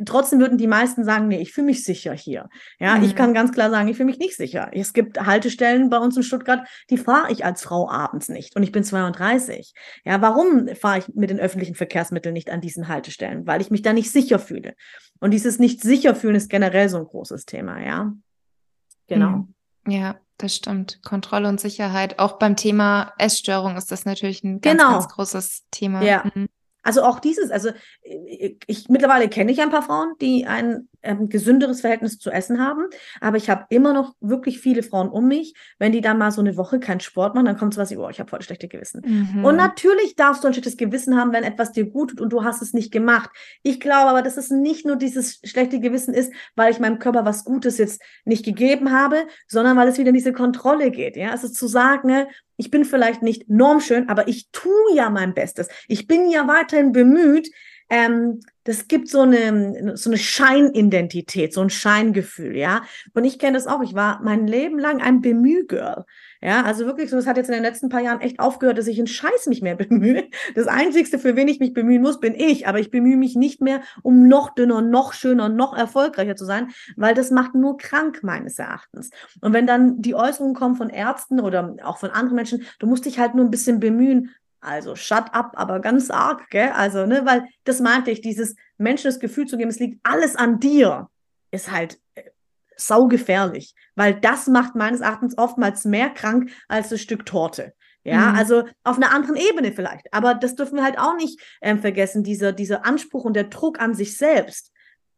Trotzdem 0.06 0.40
würden 0.40 0.58
die 0.58 0.68
meisten 0.68 1.06
sagen, 1.06 1.28
nee, 1.28 1.40
ich 1.40 1.54
fühle 1.54 1.68
mich 1.68 1.84
sicher 1.84 2.14
hier. 2.14 2.50
Ja, 2.80 2.98
mhm. 2.98 3.06
ich 3.06 3.16
kann 3.16 3.34
ganz 3.34 3.52
klar 3.52 3.70
sagen, 3.70 3.88
ich 3.88 3.96
fühle 3.98 4.08
mich 4.08 4.20
nicht 4.20 4.36
sicher. 4.36 4.70
Es 4.74 4.94
gibt 4.94 5.26
Haltestellen 5.26 5.90
bei 5.90 5.98
uns 5.98 6.18
in 6.18 6.24
Stuttgart, 6.24 6.68
die 6.90 6.98
fahre 6.98 7.32
ich 7.32 7.46
als 7.46 7.64
Frau 7.64 7.90
abends 7.90 8.30
nicht 8.30 8.56
und 8.56 8.64
ich 8.64 8.72
bin 8.72 8.84
32. 8.84 9.74
Ja, 10.04 10.22
warum 10.22 10.68
fahre 10.76 11.00
ich 11.00 11.08
mit 11.16 11.30
den 11.30 11.40
öffentlichen 11.40 11.76
Verkehrsmitteln 11.76 12.34
nicht 12.34 12.50
an 12.50 12.62
diesen 12.62 12.90
Haltestellen? 12.90 13.48
Weil 13.48 13.62
ich 13.62 13.72
mich 13.72 13.82
da 13.82 13.94
nicht 13.94 14.12
sicher 14.12 14.40
fühle. 14.40 14.76
Und 15.22 15.32
dieses 15.32 15.60
nicht 15.60 15.82
sicher 15.82 16.14
fühlen 16.14 16.36
ist 16.36 16.50
generell 16.50 16.90
so 16.90 16.98
ein 16.98 17.06
großes 17.06 17.46
Thema, 17.46 17.80
ja. 17.82 18.14
Genau. 19.08 19.30
Mhm. 19.30 19.54
Ja, 19.88 20.20
das 20.40 20.56
stimmt. 20.56 21.00
Kontrolle 21.04 21.48
und 21.48 21.60
Sicherheit. 21.60 22.18
Auch 22.18 22.40
beim 22.40 22.56
Thema 22.56 23.14
Essstörung 23.18 23.78
ist 23.78 23.92
das 23.92 24.06
natürlich 24.06 24.44
ein 24.44 24.62
ganz, 24.62 24.80
genau. 24.80 24.92
ganz 24.94 25.10
großes 25.10 25.66
Thema. 25.70 26.02
Ja. 26.02 26.24
Mhm. 26.34 26.48
Also 26.82 27.04
auch 27.04 27.20
dieses, 27.20 27.52
also 27.52 27.70
ich, 28.04 28.58
ich 28.68 28.90
mittlerweile 28.90 29.30
kenne 29.30 29.52
ich 29.52 29.62
ein 29.62 29.70
paar 29.70 29.82
Frauen, 29.82 30.14
die 30.22 30.46
ein 30.46 30.88
ähm, 31.04 31.30
gesünderes 31.30 31.82
Verhältnis 31.82 32.20
zu 32.20 32.30
Essen 32.32 32.60
haben, 32.60 32.86
aber 33.22 33.38
ich 33.38 33.50
habe 33.50 33.66
immer 33.70 33.94
noch 33.94 34.16
wirklich 34.20 34.60
viele 34.60 34.84
Frauen 34.84 35.10
um 35.10 35.28
mich, 35.28 35.54
wenn 35.78 35.92
die 35.92 36.02
dann 36.02 36.18
mal 36.18 36.32
so 36.32 36.42
eine 36.42 36.58
Woche 36.58 36.80
keinen 36.80 37.00
Sport 37.00 37.36
machen, 37.36 37.46
dann 37.46 37.58
kommt 37.58 37.74
so 37.74 37.82
was 37.82 37.92
wie, 37.92 37.98
oh, 37.98 38.10
ich 38.10 38.20
habe 38.20 38.30
voll 38.30 38.42
schlechte 38.42 38.68
Gewissen. 38.68 39.02
Mhm. 39.06 39.46
Und 39.46 39.56
natürlich 39.56 40.16
darfst 40.16 40.44
du 40.44 40.48
ein 40.48 40.54
schlechtes 40.54 40.78
Gewissen 40.78 41.18
haben, 41.18 41.34
wenn 41.34 41.44
etwas 41.44 41.72
dir 41.72 41.86
gut 41.86 42.12
tut 42.12 42.22
und 42.22 42.32
du 42.32 42.44
hast 42.44 42.62
es 42.62 42.74
nicht 42.74 42.92
gemacht. 42.92 43.30
Ich 43.64 43.80
glaube 43.80 44.10
aber, 44.10 44.22
dass 44.22 44.38
es 44.38 44.50
nicht 44.50 44.86
nur 44.86 44.96
dieses 44.96 45.40
schlechte 45.44 45.80
Gewissen 45.80 46.14
ist, 46.14 46.32
weil 46.56 46.72
ich 46.72 46.80
meinem 46.80 47.00
Körper 47.00 47.26
was 47.26 47.44
Gutes 47.44 47.78
jetzt 47.78 48.02
nicht 48.26 48.46
gegeben 48.46 48.92
habe, 48.92 49.28
sondern 49.48 49.78
weil 49.78 49.88
es 49.88 49.98
wieder 49.98 50.10
in 50.10 50.16
diese 50.16 50.34
Kontrolle 50.34 50.92
geht. 50.92 51.16
Ja, 51.16 51.32
also 51.32 51.50
zu 51.50 51.68
sagen, 51.68 52.08
ne, 52.08 52.28
ich 52.60 52.70
bin 52.70 52.84
vielleicht 52.84 53.22
nicht 53.24 53.50
normschön, 53.50 54.10
aber 54.10 54.28
ich 54.28 54.52
tue 54.52 54.94
ja 54.94 55.10
mein 55.10 55.34
Bestes. 55.34 55.70
Ich 55.88 56.08
bin 56.08 56.30
ja 56.30 56.46
weiterhin 56.46 56.92
bemüht. 56.92 57.50
Ähm, 57.90 58.42
das 58.66 58.90
gibt 58.90 59.08
so 59.08 59.22
eine, 59.22 59.96
so 59.96 60.10
eine 60.10 60.18
Scheinidentität, 60.18 61.54
so 61.54 61.62
ein 61.62 61.70
Scheingefühl, 61.70 62.58
ja. 62.58 62.84
Und 63.14 63.24
ich 63.24 63.40
kenne 63.40 63.58
das 63.58 63.66
auch. 63.66 63.82
Ich 63.82 63.96
war 63.96 64.22
mein 64.24 64.46
Leben 64.46 64.78
lang 64.78 65.02
ein 65.02 65.22
Bemühgirl. 65.22 66.04
Ja, 66.42 66.64
also 66.64 66.86
wirklich 66.86 67.10
so, 67.10 67.18
das 67.18 67.28
hat 67.28 67.36
jetzt 67.36 67.50
in 67.50 67.54
den 67.54 67.64
letzten 67.64 67.90
paar 67.90 68.00
Jahren 68.00 68.22
echt 68.22 68.40
aufgehört, 68.40 68.78
dass 68.78 68.88
ich 68.88 68.98
einen 68.98 69.08
Scheiß 69.08 69.48
mich 69.48 69.62
mehr 69.62 69.76
bemühe. 69.76 70.28
Das 70.56 70.68
Einzigste, 70.68 71.20
für 71.20 71.36
wen 71.36 71.50
ich 71.50 71.60
mich 71.60 71.74
bemühen 71.74 72.02
muss, 72.02 72.20
bin 72.20 72.34
ich. 72.34 72.68
Aber 72.68 72.80
ich 72.80 72.92
bemühe 72.92 73.18
mich 73.18 73.36
nicht 73.36 73.62
mehr, 73.62 73.82
um 74.04 74.28
noch 74.28 74.54
dünner, 74.56 74.82
noch 74.82 75.12
schöner, 75.14 75.50
noch 75.50 75.76
erfolgreicher 75.76 76.38
zu 76.38 76.46
sein, 76.46 76.72
weil 76.96 77.14
das 77.14 77.32
macht 77.32 77.56
nur 77.56 77.78
krank, 77.78 78.24
meines 78.24 78.58
Erachtens. 78.58 79.10
Und 79.42 79.52
wenn 79.52 79.68
dann 79.68 80.02
die 80.02 80.16
Äußerungen 80.16 80.56
kommen 80.56 80.76
von 80.76 80.90
Ärzten 80.90 81.42
oder 81.42 81.76
auch 81.84 81.98
von 81.98 82.12
anderen 82.12 82.36
Menschen, 82.36 82.64
du 82.80 82.88
musst 82.88 83.06
dich 83.06 83.20
halt 83.20 83.36
nur 83.36 83.44
ein 83.44 83.52
bisschen 83.52 83.82
bemühen, 83.82 84.34
also 84.62 84.96
shut 84.96 85.34
up, 85.34 85.54
aber 85.56 85.80
ganz 85.80 86.10
arg, 86.10 86.50
gell? 86.50 86.70
Also, 86.74 87.06
ne, 87.06 87.26
weil 87.26 87.46
das 87.64 87.80
meinte 87.80 88.12
ich, 88.12 88.22
dieses 88.22 88.56
Menschen 88.78 89.06
das 89.06 89.20
Gefühl 89.20 89.46
zu 89.46 89.58
geben, 89.58 89.70
es 89.70 89.80
liegt 89.80 90.00
alles 90.04 90.36
an 90.36 90.60
dir, 90.60 91.10
ist 91.52 91.72
halt 91.72 92.00
saugefährlich, 92.80 93.74
weil 93.96 94.20
das 94.20 94.48
macht 94.48 94.76
meines 94.76 95.02
Erachtens 95.02 95.38
oftmals 95.38 95.86
mehr 95.86 96.10
krank 96.10 96.52
als 96.68 96.90
das 96.90 97.02
Stück 97.02 97.26
Torte. 97.26 97.74
Ja, 98.04 98.32
mhm. 98.32 98.38
also 98.38 98.64
auf 98.84 98.98
einer 98.98 99.14
anderen 99.14 99.36
Ebene 99.36 99.72
vielleicht. 99.72 100.12
Aber 100.14 100.34
das 100.34 100.56
dürfen 100.56 100.78
wir 100.78 100.84
halt 100.84 100.98
auch 100.98 101.16
nicht 101.16 101.40
ähm, 101.62 101.80
vergessen, 101.80 102.24
dieser, 102.24 102.54
dieser 102.54 102.86
Anspruch 102.86 103.26
und 103.26 103.34
der 103.34 103.46
Druck 103.46 103.80
an 103.80 103.94
sich 103.94 104.18
selbst. 104.18 104.72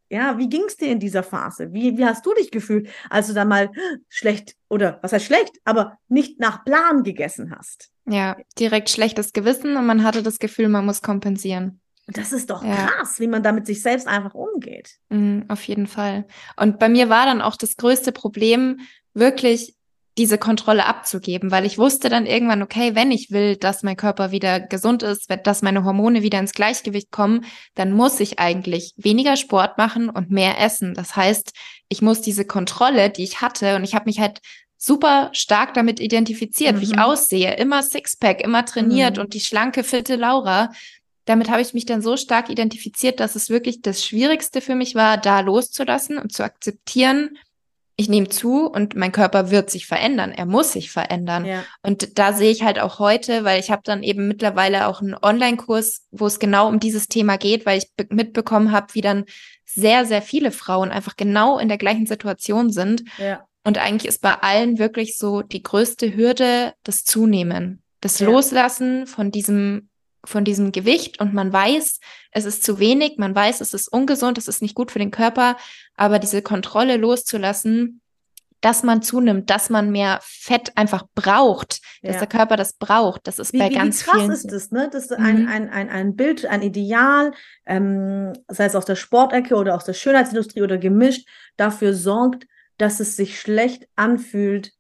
Ja, 0.10 0.38
wie 0.38 0.50
ging 0.50 0.64
es 0.68 0.76
dir 0.76 0.90
in 0.90 1.00
dieser 1.00 1.24
Phase? 1.24 1.72
Wie, 1.72 1.98
wie 1.98 2.06
hast 2.06 2.26
du 2.26 2.34
dich 2.34 2.52
gefühlt, 2.52 2.90
als 3.10 3.28
du 3.28 3.34
dann 3.34 3.48
mal 3.48 3.72
schlecht 4.10 4.56
oder 4.68 5.00
was 5.02 5.14
heißt 5.14 5.26
schlecht, 5.26 5.54
aber 5.64 5.98
nicht 6.10 6.40
nach 6.40 6.66
Plan 6.66 7.04
gegessen 7.04 7.56
hast? 7.56 7.92
Ja, 8.06 8.36
direkt 8.60 8.90
schlechtes 8.90 9.32
Gewissen 9.32 9.78
und 9.78 9.86
man 9.86 10.04
hatte 10.04 10.22
das 10.22 10.40
Gefühl, 10.40 10.68
man 10.68 10.86
muss 10.86 11.02
kompensieren. 11.02 11.81
Das 12.14 12.32
ist 12.32 12.50
doch 12.50 12.64
ja. 12.64 12.88
krass, 12.88 13.20
wie 13.20 13.28
man 13.28 13.44
damit 13.44 13.66
sich 13.66 13.82
selbst 13.82 14.08
einfach 14.08 14.34
umgeht. 14.34 14.98
Mhm, 15.10 15.46
auf 15.48 15.64
jeden 15.68 15.88
Fall. 15.88 16.26
Und 16.58 16.80
bei 16.80 16.90
mir 16.90 17.10
war 17.10 17.26
dann 17.26 17.42
auch 17.42 17.56
das 17.56 17.78
größte 17.78 18.12
Problem, 18.12 18.82
wirklich 19.14 19.76
diese 20.18 20.38
Kontrolle 20.38 20.86
abzugeben, 20.86 21.52
weil 21.52 21.66
ich 21.66 21.78
wusste 21.78 22.10
dann 22.10 22.26
irgendwann, 22.26 22.62
okay, 22.62 22.96
wenn 22.96 23.12
ich 23.12 23.32
will, 23.32 23.56
dass 23.56 23.82
mein 23.82 23.96
Körper 23.96 24.32
wieder 24.32 24.60
gesund 24.60 25.04
ist, 25.04 25.32
dass 25.46 25.62
meine 25.62 25.86
Hormone 25.86 26.22
wieder 26.22 26.38
ins 26.40 26.52
Gleichgewicht 26.52 27.12
kommen, 27.12 27.46
dann 27.76 27.94
muss 27.94 28.20
ich 28.20 28.38
eigentlich 28.38 28.94
weniger 28.98 29.38
Sport 29.38 29.78
machen 29.78 30.10
und 30.10 30.30
mehr 30.30 30.60
essen. 30.60 30.94
Das 30.94 31.16
heißt, 31.16 31.54
ich 31.88 32.02
muss 32.02 32.22
diese 32.22 32.44
Kontrolle, 32.44 33.10
die 33.10 33.24
ich 33.24 33.42
hatte, 33.42 33.76
und 33.78 33.86
ich 33.86 33.96
habe 33.96 34.06
mich 34.06 34.20
halt 34.20 34.42
super 34.78 35.30
stark 35.32 35.76
damit 35.76 36.00
identifiziert, 36.00 36.76
mhm. 36.76 36.82
wie 36.82 36.86
ich 36.86 36.96
mhm. 36.96 37.00
aussehe, 37.00 37.56
immer 37.56 37.82
Sixpack, 37.82 38.42
immer 38.42 38.66
trainiert 38.66 39.16
mhm. 39.16 39.24
und 39.24 39.34
die 39.34 39.40
schlanke, 39.40 39.84
fitte 39.84 40.18
Laura, 40.18 40.72
damit 41.26 41.50
habe 41.50 41.62
ich 41.62 41.74
mich 41.74 41.86
dann 41.86 42.02
so 42.02 42.18
stark 42.18 42.50
identifiziert, 42.50 43.20
dass 43.20 43.36
es 43.36 43.50
wirklich 43.50 43.82
das 43.82 44.04
Schwierigste 44.04 44.62
für 44.62 44.76
mich 44.76 44.96
war, 44.96 45.18
da 45.18 45.40
loszulassen 45.42 46.18
und 46.18 46.34
zu 46.34 46.44
akzeptieren, 46.44 47.38
ich 48.02 48.10
nehme 48.10 48.30
zu 48.30 48.66
und 48.66 48.96
mein 48.96 49.12
Körper 49.12 49.52
wird 49.52 49.70
sich 49.70 49.86
verändern. 49.86 50.32
Er 50.32 50.46
muss 50.48 50.72
sich 50.72 50.90
verändern. 50.90 51.46
Ja. 51.46 51.64
Und 51.84 52.18
da 52.18 52.34
sehe 52.34 52.52
ich 52.52 52.64
halt 52.64 52.80
auch 52.80 52.98
heute, 52.98 53.44
weil 53.44 53.60
ich 53.60 53.70
habe 53.70 53.84
dann 53.86 54.02
eben 54.02 54.28
mittlerweile 54.28 54.88
auch 54.88 55.02
einen 55.02 55.16
Online-Kurs, 55.16 56.08
wo 56.10 56.26
es 56.26 56.40
genau 56.40 56.68
um 56.68 56.80
dieses 56.80 57.08
Thema 57.08 57.38
geht, 57.38 57.66
weil 57.66 57.78
ich 57.78 57.92
mitbekommen 58.10 58.72
habe, 58.72 58.94
wie 58.94 59.02
dann 59.02 59.26
sehr, 59.66 60.06
sehr 60.06 60.24
viele 60.24 60.52
Frauen 60.52 60.90
einfach 60.90 61.16
genau 61.16 61.60
in 61.60 61.68
der 61.68 61.78
gleichen 61.78 62.08
Situation 62.08 62.72
sind. 62.72 63.04
Ja. 63.20 63.46
Und 63.64 63.78
eigentlich 63.78 64.10
ist 64.10 64.22
bei 64.22 64.34
allen 64.34 64.80
wirklich 64.80 65.18
so 65.18 65.44
die 65.44 65.62
größte 65.62 66.16
Hürde 66.16 66.74
das 66.84 67.04
Zunehmen, 67.04 67.84
das 68.00 68.18
ja. 68.20 68.26
Loslassen 68.26 69.06
von 69.06 69.30
diesem 69.30 69.91
von 70.26 70.44
diesem 70.44 70.72
Gewicht 70.72 71.20
und 71.20 71.34
man 71.34 71.52
weiß, 71.52 72.00
es 72.32 72.46
ist 72.46 72.64
zu 72.64 72.80
wenig, 72.80 73.18
man 73.18 73.36
weiß, 73.36 73.62
es 73.62 73.74
ist 73.74 73.92
ungesund, 73.92 74.38
es 74.38 74.48
ist 74.48 74.62
nicht 74.62 74.76
gut 74.76 74.92
für 74.92 75.00
den 75.00 75.12
Körper, 75.12 75.58
aber 75.96 76.20
diese 76.20 76.42
Kontrolle 76.42 76.98
loszulassen, 76.98 78.02
dass 78.62 78.84
man 78.84 79.02
zunimmt, 79.02 79.50
dass 79.50 79.70
man 79.72 79.92
mehr 79.92 80.20
Fett 80.22 80.78
einfach 80.78 81.06
braucht, 81.16 81.82
dass 82.04 82.14
ja. 82.14 82.20
der 82.20 82.28
Körper 82.28 82.56
das 82.56 82.74
braucht, 82.74 83.28
das 83.28 83.40
ist 83.40 83.54
wie, 83.54 83.58
bei 83.58 83.70
wie, 83.72 83.76
ganz 83.76 84.02
wie 84.02 84.10
krass 84.10 84.22
vielen. 84.22 84.32
ist 84.32 84.52
das, 84.52 84.72
ne? 84.72 84.88
Das 84.92 85.06
ist 85.06 85.14
ein, 85.14 85.44
mhm. 85.44 85.48
ein, 85.48 85.70
ein, 85.70 85.90
ein 85.90 86.16
Bild, 86.16 86.46
ein 86.46 86.62
Ideal, 86.62 87.34
ähm, 87.66 88.34
sei 88.48 88.66
es 88.66 88.76
aus 88.76 88.86
der 88.86 88.96
Sportecke 88.96 89.56
oder 89.56 89.76
aus 89.76 89.86
der 89.86 89.94
Schönheitsindustrie 89.94 90.62
oder 90.62 90.78
gemischt, 90.78 91.28
dafür 91.58 91.96
sorgt, 91.96 92.46
dass 92.78 93.00
es 93.00 93.16
sich 93.16 93.40
schlecht 93.40 93.88
anfühlt, 93.96 94.74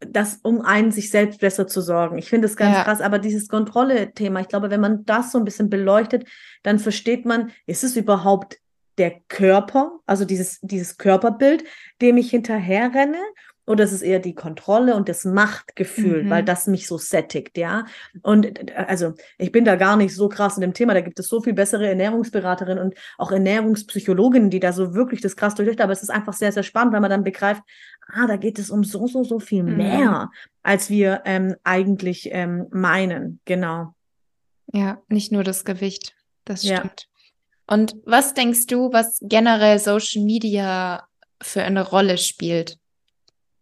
das, 0.00 0.40
um 0.42 0.60
einen 0.60 0.92
sich 0.92 1.10
selbst 1.10 1.40
besser 1.40 1.66
zu 1.66 1.80
sorgen. 1.80 2.18
Ich 2.18 2.28
finde 2.28 2.46
es 2.46 2.56
ganz 2.56 2.76
ja. 2.76 2.84
krass, 2.84 3.00
aber 3.00 3.18
dieses 3.18 3.48
Kontrolle-Thema, 3.48 4.40
ich 4.40 4.48
glaube, 4.48 4.70
wenn 4.70 4.80
man 4.80 5.04
das 5.04 5.32
so 5.32 5.38
ein 5.38 5.44
bisschen 5.44 5.70
beleuchtet, 5.70 6.26
dann 6.62 6.78
versteht 6.78 7.24
man, 7.24 7.50
ist 7.66 7.84
es 7.84 7.96
überhaupt 7.96 8.58
der 8.98 9.20
Körper, 9.28 10.00
also 10.06 10.24
dieses, 10.24 10.60
dieses 10.60 10.98
Körperbild, 10.98 11.64
dem 12.00 12.16
ich 12.16 12.30
hinterher 12.30 12.92
renne? 12.94 13.18
Oder 13.66 13.84
ist 13.84 13.92
es 13.92 14.00
eher 14.00 14.18
die 14.18 14.34
Kontrolle 14.34 14.96
und 14.96 15.10
das 15.10 15.26
Machtgefühl, 15.26 16.24
mhm. 16.24 16.30
weil 16.30 16.42
das 16.42 16.66
mich 16.68 16.86
so 16.86 16.96
sättigt, 16.96 17.58
ja? 17.58 17.84
Und 18.22 18.74
also 18.74 19.12
ich 19.36 19.52
bin 19.52 19.66
da 19.66 19.76
gar 19.76 19.98
nicht 19.98 20.14
so 20.14 20.30
krass 20.30 20.56
in 20.56 20.62
dem 20.62 20.72
Thema. 20.72 20.94
Da 20.94 21.02
gibt 21.02 21.20
es 21.20 21.28
so 21.28 21.42
viel 21.42 21.52
bessere 21.52 21.86
Ernährungsberaterinnen 21.86 22.82
und 22.82 22.94
auch 23.18 23.30
Ernährungspsychologinnen, 23.30 24.48
die 24.48 24.60
da 24.60 24.72
so 24.72 24.94
wirklich 24.94 25.20
das 25.20 25.36
krass 25.36 25.54
durchleuchten. 25.54 25.84
Aber 25.84 25.92
es 25.92 26.02
ist 26.02 26.08
einfach 26.08 26.32
sehr, 26.32 26.50
sehr 26.50 26.62
spannend, 26.62 26.94
weil 26.94 27.02
man 27.02 27.10
dann 27.10 27.24
begreift, 27.24 27.62
ah, 28.08 28.26
da 28.26 28.36
geht 28.36 28.58
es 28.58 28.70
um 28.70 28.84
so, 28.84 29.06
so, 29.06 29.24
so 29.24 29.38
viel 29.38 29.62
mhm. 29.62 29.76
mehr, 29.76 30.30
als 30.62 30.90
wir 30.90 31.22
ähm, 31.24 31.56
eigentlich 31.64 32.28
ähm, 32.32 32.66
meinen. 32.70 33.40
Genau. 33.44 33.94
Ja, 34.72 35.00
nicht 35.08 35.32
nur 35.32 35.44
das 35.44 35.64
Gewicht. 35.64 36.14
Das 36.44 36.62
stimmt. 36.62 37.08
Ja. 37.08 37.74
Und 37.74 37.96
was 38.04 38.34
denkst 38.34 38.66
du, 38.66 38.92
was 38.92 39.18
generell 39.22 39.78
Social 39.78 40.22
Media 40.22 41.06
für 41.40 41.62
eine 41.62 41.86
Rolle 41.86 42.18
spielt 42.18 42.78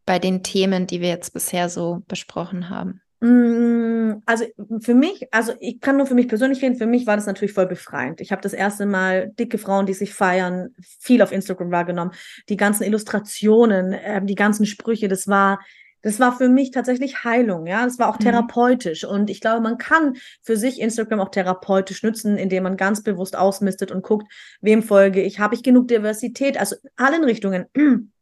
bei 0.05 0.19
den 0.19 0.43
Themen, 0.45 0.87
die 0.87 1.01
wir 1.01 1.09
jetzt 1.09 1.33
bisher 1.33 1.69
so 1.69 2.03
besprochen 2.07 2.71
haben? 2.71 3.03
Mm, 3.21 4.23
also 4.27 4.45
für 4.81 4.95
mich, 4.95 5.27
also 5.33 5.53
ich 5.59 5.81
kann 5.81 5.97
nur 5.97 6.07
für 6.07 6.15
mich 6.15 6.29
persönlich 6.29 6.63
reden, 6.63 6.77
für 6.77 6.87
mich 6.87 7.07
war 7.07 7.17
das 7.17 7.27
natürlich 7.27 7.55
voll 7.55 7.67
befreiend. 7.67 8.21
Ich 8.21 8.31
habe 8.31 8.43
das 8.43 8.53
erste 8.53 8.85
Mal 8.85 9.31
dicke 9.39 9.59
Frauen, 9.59 9.87
die 9.87 9.95
sich 9.95 10.13
feiern, 10.13 10.75
viel 11.01 11.23
auf 11.23 11.33
Instagram 11.33 11.71
wahrgenommen. 11.71 12.13
Die 12.49 12.57
ganzen 12.57 12.85
Illustrationen, 12.85 13.93
äh, 13.93 14.25
die 14.25 14.35
ganzen 14.35 14.67
Sprüche, 14.67 15.09
das 15.09 15.29
war, 15.29 15.61
das 16.03 16.21
war 16.21 16.37
für 16.37 16.49
mich 16.49 16.71
tatsächlich 16.73 17.25
Heilung, 17.25 17.67
ja. 17.67 17.85
Das 17.85 17.99
war 17.99 18.09
auch 18.09 18.19
mhm. 18.19 18.25
therapeutisch. 18.25 19.05
Und 19.05 19.31
ich 19.31 19.41
glaube, 19.41 19.63
man 19.63 19.79
kann 19.79 20.15
für 20.43 20.57
sich 20.57 20.81
Instagram 20.81 21.21
auch 21.21 21.31
therapeutisch 21.31 22.03
nutzen, 22.03 22.37
indem 22.37 22.65
man 22.65 22.77
ganz 22.77 23.03
bewusst 23.03 23.35
ausmistet 23.35 23.91
und 23.93 24.03
guckt, 24.03 24.31
wem 24.61 24.83
folge 24.83 25.23
ich, 25.23 25.41
habe 25.41 25.55
ich 25.55 25.63
genug 25.63 25.89
Diversität, 25.89 26.61
also 26.61 26.77
allen 26.97 27.25
Richtungen. 27.25 28.13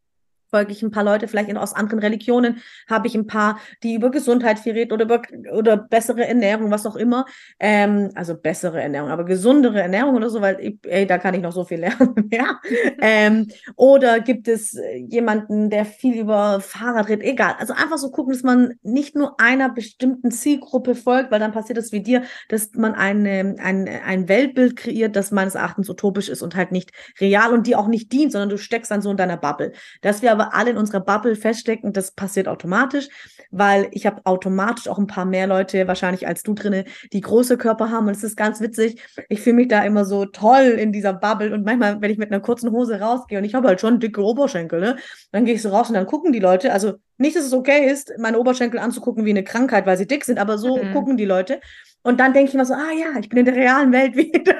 Folge 0.54 0.70
ich 0.70 0.84
ein 0.84 0.92
paar 0.92 1.02
Leute, 1.02 1.26
vielleicht 1.26 1.54
aus 1.56 1.74
anderen 1.74 1.98
Religionen, 1.98 2.62
habe 2.88 3.08
ich 3.08 3.16
ein 3.16 3.26
paar, 3.26 3.58
die 3.82 3.94
über 3.94 4.12
Gesundheit 4.12 4.60
viel 4.60 4.74
reden 4.74 4.92
oder 4.92 5.04
über 5.04 5.22
oder 5.52 5.76
bessere 5.76 6.24
Ernährung, 6.24 6.70
was 6.70 6.86
auch 6.86 6.94
immer. 6.94 7.24
Ähm, 7.58 8.10
also 8.14 8.36
bessere 8.36 8.80
Ernährung, 8.80 9.10
aber 9.10 9.24
gesundere 9.24 9.80
Ernährung 9.80 10.14
oder 10.14 10.30
so, 10.30 10.40
weil 10.40 10.60
ich, 10.60 10.78
ey, 10.84 11.06
da 11.06 11.18
kann 11.18 11.34
ich 11.34 11.42
noch 11.42 11.52
so 11.52 11.64
viel 11.64 11.78
lernen. 11.84 12.30
ja. 12.30 12.60
ähm, 13.00 13.48
oder 13.74 14.20
gibt 14.20 14.46
es 14.46 14.78
jemanden, 15.08 15.70
der 15.70 15.84
viel 15.86 16.20
über 16.20 16.60
Fahrrad 16.60 17.08
redet? 17.08 17.26
Egal. 17.26 17.56
Also 17.58 17.72
einfach 17.72 17.98
so 17.98 18.12
gucken, 18.12 18.32
dass 18.32 18.44
man 18.44 18.74
nicht 18.82 19.16
nur 19.16 19.40
einer 19.40 19.70
bestimmten 19.70 20.30
Zielgruppe 20.30 20.94
folgt, 20.94 21.32
weil 21.32 21.40
dann 21.40 21.52
passiert 21.52 21.78
es 21.78 21.90
wie 21.90 22.00
dir, 22.00 22.22
dass 22.48 22.74
man 22.74 22.94
eine, 22.94 23.56
ein, 23.58 23.88
ein 23.88 24.28
Weltbild 24.28 24.76
kreiert, 24.76 25.16
das 25.16 25.32
meines 25.32 25.56
Erachtens 25.56 25.90
utopisch 25.90 26.28
ist 26.28 26.42
und 26.42 26.54
halt 26.54 26.70
nicht 26.70 26.92
real 27.20 27.52
und 27.52 27.66
die 27.66 27.74
auch 27.74 27.88
nicht 27.88 28.12
dient, 28.12 28.30
sondern 28.30 28.50
du 28.50 28.58
steckst 28.58 28.92
dann 28.92 29.02
so 29.02 29.10
in 29.10 29.16
deiner 29.16 29.36
Bubble. 29.36 29.72
Dass 30.00 30.22
wir 30.22 30.32
aber 30.32 30.43
wir 30.44 30.54
alle 30.54 30.70
in 30.70 30.76
unserer 30.76 31.00
Bubble 31.00 31.36
feststecken, 31.36 31.92
das 31.92 32.12
passiert 32.12 32.48
automatisch, 32.48 33.08
weil 33.50 33.88
ich 33.92 34.06
habe 34.06 34.20
automatisch 34.24 34.88
auch 34.88 34.98
ein 34.98 35.06
paar 35.06 35.24
mehr 35.24 35.46
Leute 35.46 35.86
wahrscheinlich 35.86 36.26
als 36.26 36.42
du 36.42 36.54
drinne, 36.54 36.84
die 37.12 37.20
große 37.20 37.56
Körper 37.56 37.90
haben 37.90 38.06
und 38.06 38.16
es 38.16 38.24
ist 38.24 38.36
ganz 38.36 38.60
witzig. 38.60 39.02
Ich 39.28 39.40
fühle 39.40 39.56
mich 39.56 39.68
da 39.68 39.82
immer 39.84 40.04
so 40.04 40.26
toll 40.26 40.76
in 40.78 40.92
dieser 40.92 41.12
Bubble 41.12 41.52
und 41.52 41.64
manchmal, 41.64 42.00
wenn 42.00 42.10
ich 42.10 42.18
mit 42.18 42.30
einer 42.30 42.40
kurzen 42.40 42.70
Hose 42.70 43.00
rausgehe 43.00 43.38
und 43.38 43.44
ich 43.44 43.54
habe 43.54 43.68
halt 43.68 43.80
schon 43.80 44.00
dicke 44.00 44.22
Oberschenkel, 44.22 44.80
ne, 44.80 44.96
dann 45.32 45.44
gehe 45.44 45.54
ich 45.54 45.62
so 45.62 45.70
raus 45.70 45.88
und 45.88 45.94
dann 45.94 46.06
gucken 46.06 46.32
die 46.32 46.40
Leute, 46.40 46.72
also 46.72 46.94
nicht, 47.16 47.36
dass 47.36 47.44
es 47.44 47.52
okay 47.52 47.88
ist, 47.88 48.12
meine 48.18 48.38
Oberschenkel 48.38 48.80
anzugucken 48.80 49.24
wie 49.24 49.30
eine 49.30 49.44
Krankheit, 49.44 49.86
weil 49.86 49.96
sie 49.96 50.06
dick 50.06 50.24
sind, 50.24 50.38
aber 50.38 50.58
so 50.58 50.76
mhm. 50.76 50.92
gucken 50.92 51.16
die 51.16 51.24
Leute. 51.24 51.60
Und 52.02 52.20
dann 52.20 52.32
denke 52.32 52.48
ich 52.48 52.54
immer 52.54 52.66
so, 52.66 52.74
ah 52.74 52.92
ja, 52.92 53.18
ich 53.18 53.28
bin 53.28 53.38
in 53.38 53.44
der 53.46 53.56
realen 53.56 53.92
Welt 53.92 54.16
wieder. 54.16 54.58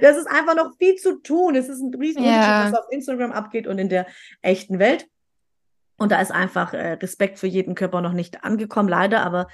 das 0.00 0.16
ist 0.16 0.26
einfach 0.26 0.54
noch 0.54 0.76
viel 0.78 0.96
zu 0.96 1.20
tun. 1.22 1.56
Es 1.56 1.68
ist 1.68 1.80
ein 1.80 1.94
riesen 1.94 2.24
ja. 2.24 2.70
was 2.70 2.78
auf 2.78 2.86
Instagram 2.90 3.32
abgeht 3.32 3.66
und 3.66 3.78
in 3.78 3.88
der 3.88 4.06
echten 4.42 4.78
Welt. 4.78 5.06
Und 5.96 6.12
da 6.12 6.20
ist 6.20 6.30
einfach 6.30 6.72
äh, 6.72 6.92
Respekt 6.92 7.38
für 7.38 7.46
jeden 7.46 7.74
Körper 7.74 8.00
noch 8.00 8.14
nicht 8.14 8.42
angekommen, 8.42 8.88
leider, 8.88 9.22
aber 9.22 9.48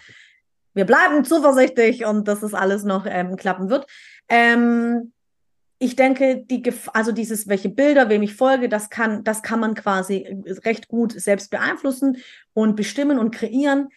wir 0.74 0.84
bleiben 0.84 1.24
zuversichtlich 1.24 2.04
und 2.04 2.28
dass 2.28 2.42
es 2.42 2.54
alles 2.54 2.84
noch 2.84 3.06
ähm, 3.08 3.36
klappen 3.36 3.70
wird. 3.70 3.86
Ähm, 4.28 5.12
ich 5.78 5.96
denke, 5.96 6.44
die 6.48 6.62
also 6.92 7.12
dieses, 7.12 7.48
welche 7.48 7.68
Bilder, 7.68 8.08
wem 8.08 8.22
ich 8.22 8.34
folge, 8.34 8.68
das 8.68 8.88
kann, 8.88 9.24
das 9.24 9.42
kann 9.42 9.60
man 9.60 9.74
quasi 9.74 10.18
äh, 10.18 10.52
recht 10.64 10.88
gut 10.88 11.12
selbst 11.12 11.50
beeinflussen 11.50 12.18
und 12.54 12.76
bestimmen 12.76 13.18
und 13.18 13.30
kreieren. 13.30 13.88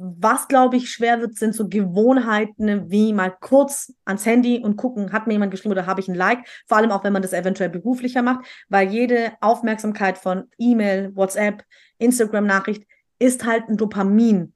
Was, 0.00 0.46
glaube 0.46 0.76
ich, 0.76 0.90
schwer 0.90 1.20
wird, 1.20 1.34
sind 1.34 1.56
so 1.56 1.68
Gewohnheiten 1.68 2.88
wie 2.88 3.12
mal 3.12 3.34
kurz 3.40 3.92
ans 4.04 4.24
Handy 4.26 4.60
und 4.60 4.76
gucken, 4.76 5.10
hat 5.10 5.26
mir 5.26 5.32
jemand 5.32 5.50
geschrieben 5.50 5.72
oder 5.72 5.86
habe 5.86 6.00
ich 6.00 6.06
ein 6.06 6.14
Like? 6.14 6.46
Vor 6.66 6.76
allem 6.76 6.92
auch, 6.92 7.02
wenn 7.02 7.12
man 7.12 7.22
das 7.22 7.32
eventuell 7.32 7.68
beruflicher 7.68 8.22
macht, 8.22 8.46
weil 8.68 8.88
jede 8.88 9.32
Aufmerksamkeit 9.40 10.16
von 10.16 10.44
E-Mail, 10.56 11.16
WhatsApp, 11.16 11.64
Instagram-Nachricht 11.98 12.86
ist 13.18 13.44
halt 13.44 13.68
ein 13.68 13.76
Dopamin. 13.76 14.52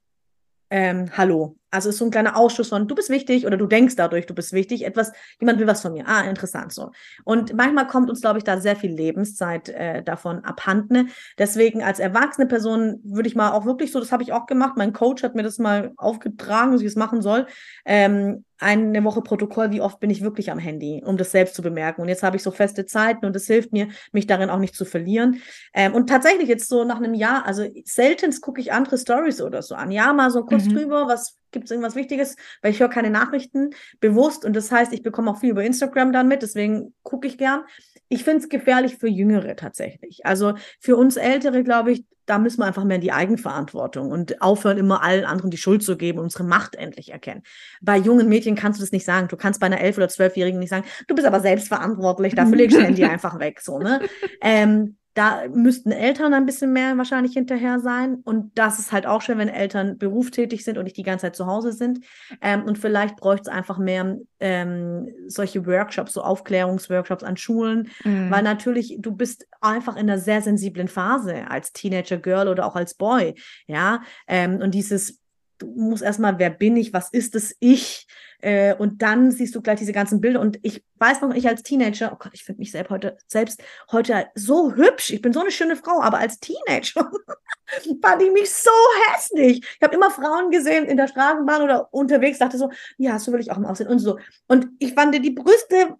Ähm, 0.69 1.09
Hallo. 1.17 1.57
Also 1.73 1.89
ist 1.89 1.97
so 1.97 2.05
ein 2.05 2.11
kleiner 2.11 2.37
Ausschuss 2.37 2.69
von, 2.69 2.87
du 2.87 2.93
bist 2.93 3.09
wichtig 3.09 3.47
oder 3.47 3.57
du 3.57 3.65
denkst 3.65 3.95
dadurch, 3.95 4.27
du 4.27 4.35
bist 4.35 4.53
wichtig. 4.53 4.85
Etwas, 4.85 5.11
jemand 5.39 5.59
will 5.59 5.67
was 5.67 5.81
von 5.81 5.93
mir. 5.93 6.07
Ah, 6.07 6.21
interessant 6.21 6.71
so. 6.71 6.91
Und 7.23 7.53
manchmal 7.55 7.87
kommt 7.87 8.09
uns, 8.09 8.21
glaube 8.21 8.37
ich, 8.37 8.43
da 8.43 8.59
sehr 8.59 8.75
viel 8.75 8.91
Lebenszeit 8.91 9.69
äh, 9.69 10.03
davon 10.03 10.43
abhanden. 10.45 11.09
Deswegen 11.37 11.81
als 11.81 11.99
erwachsene 11.99 12.47
Person 12.47 12.99
würde 13.03 13.27
ich 13.27 13.35
mal 13.35 13.51
auch 13.51 13.65
wirklich 13.65 13.91
so, 13.91 13.99
das 13.99 14.11
habe 14.11 14.21
ich 14.21 14.33
auch 14.33 14.45
gemacht. 14.45 14.73
Mein 14.77 14.93
Coach 14.93 15.23
hat 15.23 15.33
mir 15.33 15.43
das 15.43 15.57
mal 15.57 15.93
aufgetragen, 15.97 16.73
dass 16.73 16.81
ich 16.81 16.87
es 16.87 16.95
machen 16.95 17.21
soll. 17.21 17.47
Ähm, 17.85 18.45
eine 18.59 19.03
Woche 19.03 19.21
Protokoll, 19.21 19.71
wie 19.71 19.81
oft 19.81 19.99
bin 19.99 20.09
ich 20.09 20.21
wirklich 20.21 20.51
am 20.51 20.59
Handy, 20.59 21.03
um 21.05 21.17
das 21.17 21.31
selbst 21.31 21.55
zu 21.55 21.61
bemerken. 21.61 22.01
Und 22.01 22.07
jetzt 22.07 22.23
habe 22.23 22.37
ich 22.37 22.43
so 22.43 22.51
feste 22.51 22.85
Zeiten 22.85 23.25
und 23.25 23.35
es 23.35 23.47
hilft 23.47 23.73
mir, 23.73 23.89
mich 24.11 24.25
darin 24.25 24.49
auch 24.49 24.59
nicht 24.59 24.75
zu 24.75 24.85
verlieren. 24.85 25.41
Ähm, 25.73 25.93
und 25.93 26.07
tatsächlich 26.07 26.47
jetzt 26.47 26.69
so 26.69 26.83
nach 26.83 26.97
einem 26.97 27.13
Jahr, 27.13 27.45
also 27.45 27.65
selten 27.83 28.31
gucke 28.41 28.61
ich 28.61 28.71
andere 28.71 28.97
Stories 28.97 29.41
oder 29.41 29.61
so 29.61 29.75
an. 29.75 29.91
Ja, 29.91 30.13
mal 30.13 30.29
so 30.29 30.45
kurz 30.45 30.65
mhm. 30.65 30.75
drüber, 30.75 31.07
was 31.07 31.37
gibt 31.53 31.65
es 31.65 31.71
irgendwas 31.71 31.95
Wichtiges, 31.95 32.35
weil 32.61 32.71
ich 32.71 32.79
höre 32.79 32.89
keine 32.89 33.09
Nachrichten 33.09 33.69
bewusst 34.01 34.43
und 34.43 34.55
das 34.55 34.71
heißt, 34.71 34.91
ich 34.91 35.03
bekomme 35.03 35.31
auch 35.31 35.39
viel 35.39 35.51
über 35.51 35.63
Instagram 35.63 36.11
dann 36.11 36.27
mit, 36.27 36.41
deswegen 36.41 36.93
gucke 37.03 37.27
ich 37.27 37.37
gern. 37.37 37.61
Ich 38.09 38.23
finde 38.23 38.39
es 38.39 38.49
gefährlich 38.49 38.97
für 38.97 39.07
Jüngere 39.07 39.55
tatsächlich. 39.55 40.25
Also 40.25 40.53
für 40.79 40.97
uns 40.97 41.15
Ältere, 41.15 41.63
glaube 41.63 41.93
ich, 41.93 42.05
da 42.25 42.37
müssen 42.37 42.59
wir 42.59 42.65
einfach 42.65 42.83
mehr 42.83 42.95
in 42.95 43.01
die 43.01 43.11
Eigenverantwortung 43.11 44.11
und 44.11 44.41
aufhören, 44.41 44.77
immer 44.77 45.03
allen 45.03 45.25
anderen 45.25 45.51
die 45.51 45.57
Schuld 45.57 45.83
zu 45.83 45.97
geben 45.97 46.19
und 46.19 46.25
unsere 46.25 46.43
Macht 46.43 46.75
endlich 46.75 47.11
erkennen. 47.11 47.43
Bei 47.81 47.97
jungen 47.97 48.29
Mädchen 48.29 48.55
kannst 48.55 48.79
du 48.79 48.83
das 48.83 48.91
nicht 48.91 49.05
sagen. 49.05 49.27
Du 49.27 49.35
kannst 49.35 49.59
bei 49.59 49.65
einer 49.65 49.81
elf- 49.81 49.97
oder 49.97 50.09
zwölfjährigen 50.09 50.59
nicht 50.59 50.69
sagen, 50.69 50.85
du 51.07 51.15
bist 51.15 51.27
aber 51.27 51.41
selbstverantwortlich, 51.41 52.35
dafür 52.35 52.55
legst 52.55 52.77
du 52.77 52.81
Handy 52.81 53.03
einfach 53.03 53.39
weg. 53.39 53.59
So, 53.61 53.79
ne? 53.79 54.01
Ähm, 54.41 54.97
da 55.13 55.43
müssten 55.53 55.91
Eltern 55.91 56.33
ein 56.33 56.45
bisschen 56.45 56.73
mehr 56.73 56.97
wahrscheinlich 56.97 57.33
hinterher 57.33 57.79
sein. 57.79 58.15
Und 58.23 58.57
das 58.57 58.79
ist 58.79 58.91
halt 58.91 59.05
auch 59.05 59.21
schön, 59.21 59.37
wenn 59.37 59.47
Eltern 59.47 59.97
berufstätig 59.97 60.63
sind 60.63 60.77
und 60.77 60.85
nicht 60.85 60.97
die 60.97 61.03
ganze 61.03 61.27
Zeit 61.27 61.35
zu 61.35 61.45
Hause 61.45 61.71
sind. 61.71 61.99
Ähm, 62.41 62.63
und 62.63 62.77
vielleicht 62.77 63.17
bräuchte 63.17 63.49
es 63.49 63.55
einfach 63.55 63.77
mehr 63.77 64.17
ähm, 64.39 65.07
solche 65.27 65.65
Workshops, 65.65 66.13
so 66.13 66.21
Aufklärungsworkshops 66.21 67.23
an 67.23 67.37
Schulen, 67.37 67.89
mhm. 68.03 68.31
weil 68.31 68.43
natürlich 68.43 68.97
du 68.99 69.11
bist 69.11 69.47
einfach 69.61 69.95
in 69.95 70.09
einer 70.09 70.19
sehr 70.19 70.41
sensiblen 70.41 70.87
Phase 70.87 71.49
als 71.49 71.73
Teenager 71.73 72.17
Girl 72.17 72.47
oder 72.47 72.65
auch 72.65 72.75
als 72.75 72.95
Boy. 72.95 73.35
Ja, 73.67 74.01
ähm, 74.27 74.61
und 74.61 74.73
dieses 74.73 75.19
du 75.59 75.67
musst 75.75 76.03
erstmal, 76.03 76.39
wer 76.39 76.49
bin 76.49 76.75
ich, 76.75 76.93
was 76.93 77.09
ist 77.11 77.35
es 77.35 77.55
ich? 77.59 78.07
Äh, 78.43 78.75
und 78.77 79.01
dann 79.01 79.31
siehst 79.31 79.55
du 79.55 79.61
gleich 79.61 79.79
diese 79.79 79.93
ganzen 79.93 80.19
Bilder. 80.19 80.41
Und 80.41 80.59
ich 80.63 80.83
weiß 80.99 81.21
noch, 81.21 81.33
ich 81.33 81.47
als 81.47 81.63
Teenager, 81.63 82.11
oh 82.11 82.17
Gott, 82.19 82.33
ich 82.33 82.43
finde 82.43 82.59
mich 82.59 82.71
selbst 82.71 82.89
heute, 82.89 83.17
selbst 83.25 83.63
heute 83.89 84.27
so 84.35 84.73
hübsch. 84.73 85.11
Ich 85.11 85.21
bin 85.21 85.31
so 85.31 85.39
eine 85.39 85.51
schöne 85.51 85.77
Frau, 85.77 86.01
aber 86.01 86.17
als 86.17 86.39
Teenager 86.39 87.09
fand 88.01 88.21
ich 88.21 88.31
mich 88.33 88.51
so 88.51 88.69
hässlich. 89.07 89.59
Ich 89.59 89.81
habe 89.81 89.95
immer 89.95 90.11
Frauen 90.11 90.51
gesehen 90.51 90.85
in 90.85 90.97
der 90.97 91.07
Straßenbahn 91.07 91.61
oder 91.61 91.87
unterwegs, 91.93 92.39
dachte 92.39 92.57
so, 92.57 92.69
ja, 92.97 93.17
so 93.17 93.31
will 93.31 93.39
ich 93.39 93.49
auch 93.49 93.57
mal 93.57 93.71
aussehen 93.71 93.87
und 93.87 93.99
so. 93.99 94.19
Und 94.47 94.67
ich 94.79 94.93
fand 94.93 95.15
die 95.15 95.31
Brüste 95.31 95.95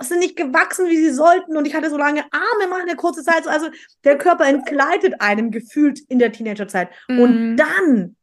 sind 0.00 0.18
nicht 0.18 0.36
gewachsen, 0.36 0.88
wie 0.88 0.96
sie 0.96 1.12
sollten. 1.12 1.56
Und 1.56 1.66
ich 1.66 1.74
hatte 1.74 1.88
so 1.88 1.96
lange 1.96 2.24
Arme 2.30 2.68
mal 2.68 2.82
eine 2.82 2.96
kurze 2.96 3.22
Zeit. 3.22 3.46
Also 3.46 3.68
der 4.04 4.18
Körper 4.18 4.46
entgleitet 4.46 5.14
einem 5.20 5.50
gefühlt 5.50 6.00
in 6.08 6.18
der 6.18 6.32
Teenagerzeit. 6.32 6.90
Mhm. 7.08 7.20
Und 7.20 7.56
dann 7.56 8.16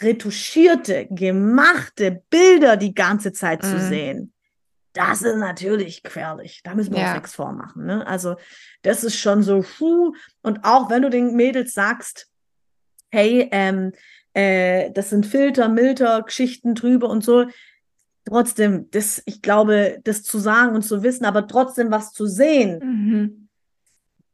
retuschierte, 0.00 1.06
gemachte 1.10 2.22
Bilder 2.30 2.76
die 2.76 2.94
ganze 2.94 3.32
Zeit 3.32 3.62
mhm. 3.62 3.66
zu 3.66 3.80
sehen, 3.80 4.32
das 4.94 5.22
ist 5.22 5.36
natürlich 5.36 6.02
gefährlich. 6.02 6.60
Da 6.64 6.74
müssen 6.74 6.92
wir 6.92 7.00
ja. 7.00 7.06
uns 7.06 7.14
nichts 7.14 7.34
vormachen. 7.34 7.86
Ne? 7.86 8.06
Also 8.06 8.36
das 8.82 9.04
ist 9.04 9.16
schon 9.16 9.42
so, 9.42 9.64
puh. 9.78 10.12
und 10.42 10.64
auch 10.64 10.90
wenn 10.90 11.02
du 11.02 11.10
den 11.10 11.34
Mädels 11.34 11.72
sagst, 11.72 12.28
hey, 13.10 13.48
ähm, 13.52 13.92
äh, 14.34 14.90
das 14.92 15.10
sind 15.10 15.26
Filter, 15.26 15.68
Milter, 15.68 16.22
Geschichten 16.22 16.74
drüber 16.74 17.08
und 17.08 17.24
so, 17.24 17.46
trotzdem, 18.26 18.90
das, 18.90 19.22
ich 19.24 19.40
glaube, 19.42 19.98
das 20.04 20.22
zu 20.22 20.38
sagen 20.38 20.74
und 20.74 20.82
zu 20.82 21.02
wissen, 21.02 21.24
aber 21.24 21.46
trotzdem 21.46 21.90
was 21.90 22.12
zu 22.12 22.26
sehen, 22.26 22.78
mhm 22.82 23.41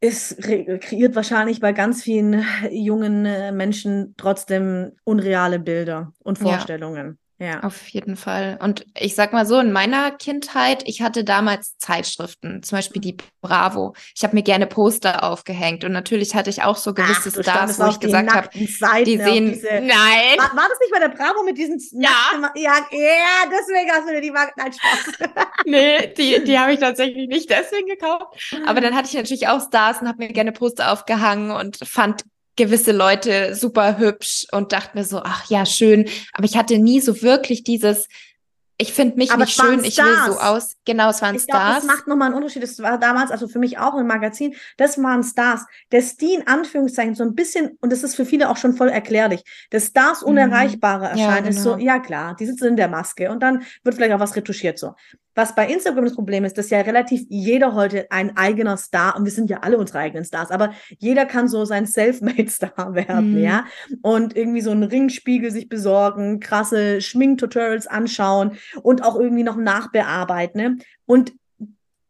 ist 0.01 0.41
kreiert 0.41 1.15
wahrscheinlich 1.17 1.61
bei 1.61 1.73
ganz 1.73 2.03
vielen 2.03 2.45
jungen 2.71 3.27
äh, 3.27 3.53
Menschen 3.53 4.15
trotzdem 4.17 4.93
unreale 5.05 5.59
Bilder 5.59 6.13
und 6.23 6.39
Vorstellungen. 6.39 7.19
Ja. 7.41 7.61
Auf 7.63 7.87
jeden 7.89 8.17
Fall. 8.17 8.59
Und 8.61 8.85
ich 8.99 9.15
sag 9.15 9.33
mal 9.33 9.47
so, 9.47 9.61
in 9.61 9.71
meiner 9.71 10.11
Kindheit, 10.11 10.83
ich 10.87 11.03
hatte 11.03 11.23
damals 11.23 11.79
Zeitschriften, 11.79 12.65
zum 12.65 12.79
Beispiel 12.79 13.01
die 13.01 13.17
Bravo. 13.41 13.95
Ich 14.17 14.25
habe 14.25 14.35
mir 14.35 14.43
gerne 14.43 14.67
Poster 14.67 15.23
aufgehängt 15.23 15.85
und 15.85 15.93
natürlich 15.93 16.35
hatte 16.35 16.51
ich 16.51 16.65
auch 16.65 16.77
so 16.77 16.95
gewisse 16.95 17.31
Ach, 17.37 17.43
Stars, 17.43 17.79
wo 17.79 17.87
ich 17.87 18.01
gesagt 18.01 18.35
habe, 18.35 18.49
die 18.53 18.67
sehen. 18.67 19.53
Diese, 19.53 19.69
nein. 19.69 20.37
War, 20.37 20.57
war, 20.57 20.67
das 20.69 20.81
nicht 20.81 20.93
bei 20.93 20.99
der 20.99 21.11
Bravo 21.11 21.45
mit 21.45 21.57
diesen 21.57 21.79
Ja. 21.93 22.11
ja, 22.57 22.87
ja, 22.91 23.51
deswegen 23.51 23.91
hast 23.93 24.09
du 24.09 24.15
dir 24.15 24.21
die 24.21 24.33
Marken. 24.33 24.55
Nein, 24.57 24.73
Spaß. 24.73 25.29
nee, 25.65 26.13
die, 26.15 26.43
die 26.43 26.59
habe 26.59 26.73
ich 26.73 26.81
tatsächlich 26.81 27.29
nicht 27.29 27.49
deswegen 27.51 27.87
gekauft. 27.87 28.37
Aber 28.67 28.81
dann 28.81 28.97
hatte 28.97 29.07
ich 29.09 29.15
natürlich 29.15 29.47
auch 29.47 29.65
Stars 29.65 30.01
und 30.01 30.09
habe 30.09 30.19
mir 30.19 30.33
gerne 30.33 30.51
Poster 30.51 30.93
aufgehangen 30.93 31.53
und 31.53 31.79
fand 31.85 32.25
gewisse 32.59 32.93
Leute 32.93 33.55
super 33.55 33.99
hübsch 33.99 34.47
und 34.53 34.73
dachte 34.73 34.99
mir 34.99 35.05
so, 35.05 35.23
ach 35.25 35.49
ja, 35.49 35.65
schön. 35.65 36.07
Aber 36.35 36.45
ich 36.45 36.59
hatte 36.59 36.79
nie 36.79 37.01
so 37.01 37.23
wirklich 37.23 37.65
dieses, 37.65 38.09
ich 38.81 38.93
finde 38.93 39.17
mich 39.17 39.33
Aber 39.33 39.45
nicht 39.45 39.61
schön, 39.61 39.83
ich 39.83 39.99
will 39.99 40.17
so 40.27 40.39
aus. 40.39 40.77
Genau, 40.85 41.11
es 41.11 41.21
waren 41.23 41.35
ich 41.35 41.43
Stars. 41.43 41.63
Glaub, 41.63 41.75
das 41.77 41.85
macht 41.85 42.07
nochmal 42.07 42.27
einen 42.27 42.37
Unterschied. 42.37 42.63
Das 42.63 42.79
war 42.81 42.99
damals, 42.99 43.31
also 43.31 43.49
für 43.49 43.59
mich 43.59 43.79
auch 43.79 43.97
im 43.97 44.07
Magazin, 44.07 44.55
das 44.77 45.03
waren 45.03 45.25
Stars. 45.25 45.65
Dass 45.91 46.17
die 46.17 46.35
in 46.35 46.47
Anführungszeichen 46.47 47.15
so 47.15 47.25
ein 47.25 47.35
bisschen, 47.35 47.77
und 47.81 47.91
das 47.91 48.05
ist 48.05 48.15
für 48.15 48.25
viele 48.25 48.49
auch 48.49 48.57
schon 48.57 48.75
voll 48.75 48.89
erklärlich, 48.89 49.43
dass 49.71 49.87
Stars 49.87 50.23
mhm. 50.23 50.29
Unerreichbare 50.29 51.07
mhm. 51.07 51.19
erscheinen, 51.19 51.29
ja, 51.29 51.37
genau. 51.39 51.49
ist 51.49 51.63
so, 51.63 51.77
genau. 51.77 51.85
ja 51.85 51.99
klar, 51.99 52.37
die 52.37 52.47
sitzen 52.47 52.67
in 52.67 52.77
der 52.77 52.89
Maske 52.89 53.31
und 53.31 53.43
dann 53.43 53.63
wird 53.83 53.97
vielleicht 53.97 54.13
auch 54.13 54.21
was 54.21 54.37
retuschiert 54.37 54.79
so. 54.79 54.95
Was 55.39 55.55
bei 55.55 55.69
Instagram 55.69 56.05
das 56.05 56.17
Problem 56.17 56.45
ist, 56.45 56.59
dass 56.59 56.69
ja 56.69 56.81
relativ 56.81 57.25
jeder 57.29 57.73
heute 57.73 58.11
ein 58.11 58.37
eigener 58.37 58.77
Star, 58.77 59.15
und 59.17 59.25
wir 59.25 59.31
sind 59.31 59.49
ja 59.49 59.59
alle 59.61 59.79
unsere 59.79 60.01
eigenen 60.01 60.25
Stars, 60.25 60.51
aber 60.51 60.73
jeder 60.99 61.27
kann 61.27 61.47
so 61.47 61.65
sein 61.65 61.87
Selfmade-Star 61.87 62.93
werden, 62.97 63.35
mhm. 63.35 63.39
ja. 63.39 63.65
Und 64.03 64.37
irgendwie 64.37 64.63
so 64.63 64.73
einen 64.73 64.83
Ringspiegel 64.83 65.53
sich 65.53 65.69
besorgen, 65.69 66.41
krasse 66.41 67.01
Schminktutorials 67.01 67.87
anschauen 67.87 68.59
und 68.83 69.05
auch 69.05 69.15
irgendwie 69.15 69.45
noch 69.45 69.55
nachbearbeiten. 69.55 70.61
Ne? 70.61 70.79
Und 71.07 71.35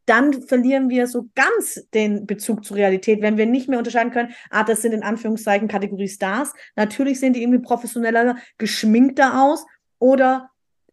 dann 0.07 0.33
verlieren 0.33 0.89
wir 0.89 1.07
so 1.07 1.29
ganz 1.35 1.87
den 1.93 2.25
Bezug 2.25 2.65
zur 2.65 2.79
Realität, 2.79 3.21
wenn 3.21 3.37
wir 3.37 3.45
nicht 3.45 3.69
mehr 3.69 3.77
unterscheiden 3.77 4.11
können, 4.11 4.33
ah, 4.49 4.65
das 4.65 4.81
sind 4.81 4.93
in 4.93 5.03
Anführungszeichen 5.03 5.69
Kategorie 5.69 6.09
Stars. 6.09 6.55
Natürlich 6.77 7.21
sehen 7.21 7.35
die 7.35 7.43
irgendwie 7.43 7.61
professioneller, 7.61 8.37
geschminkter 8.57 9.43
aus 9.43 9.67
oder 9.99 10.49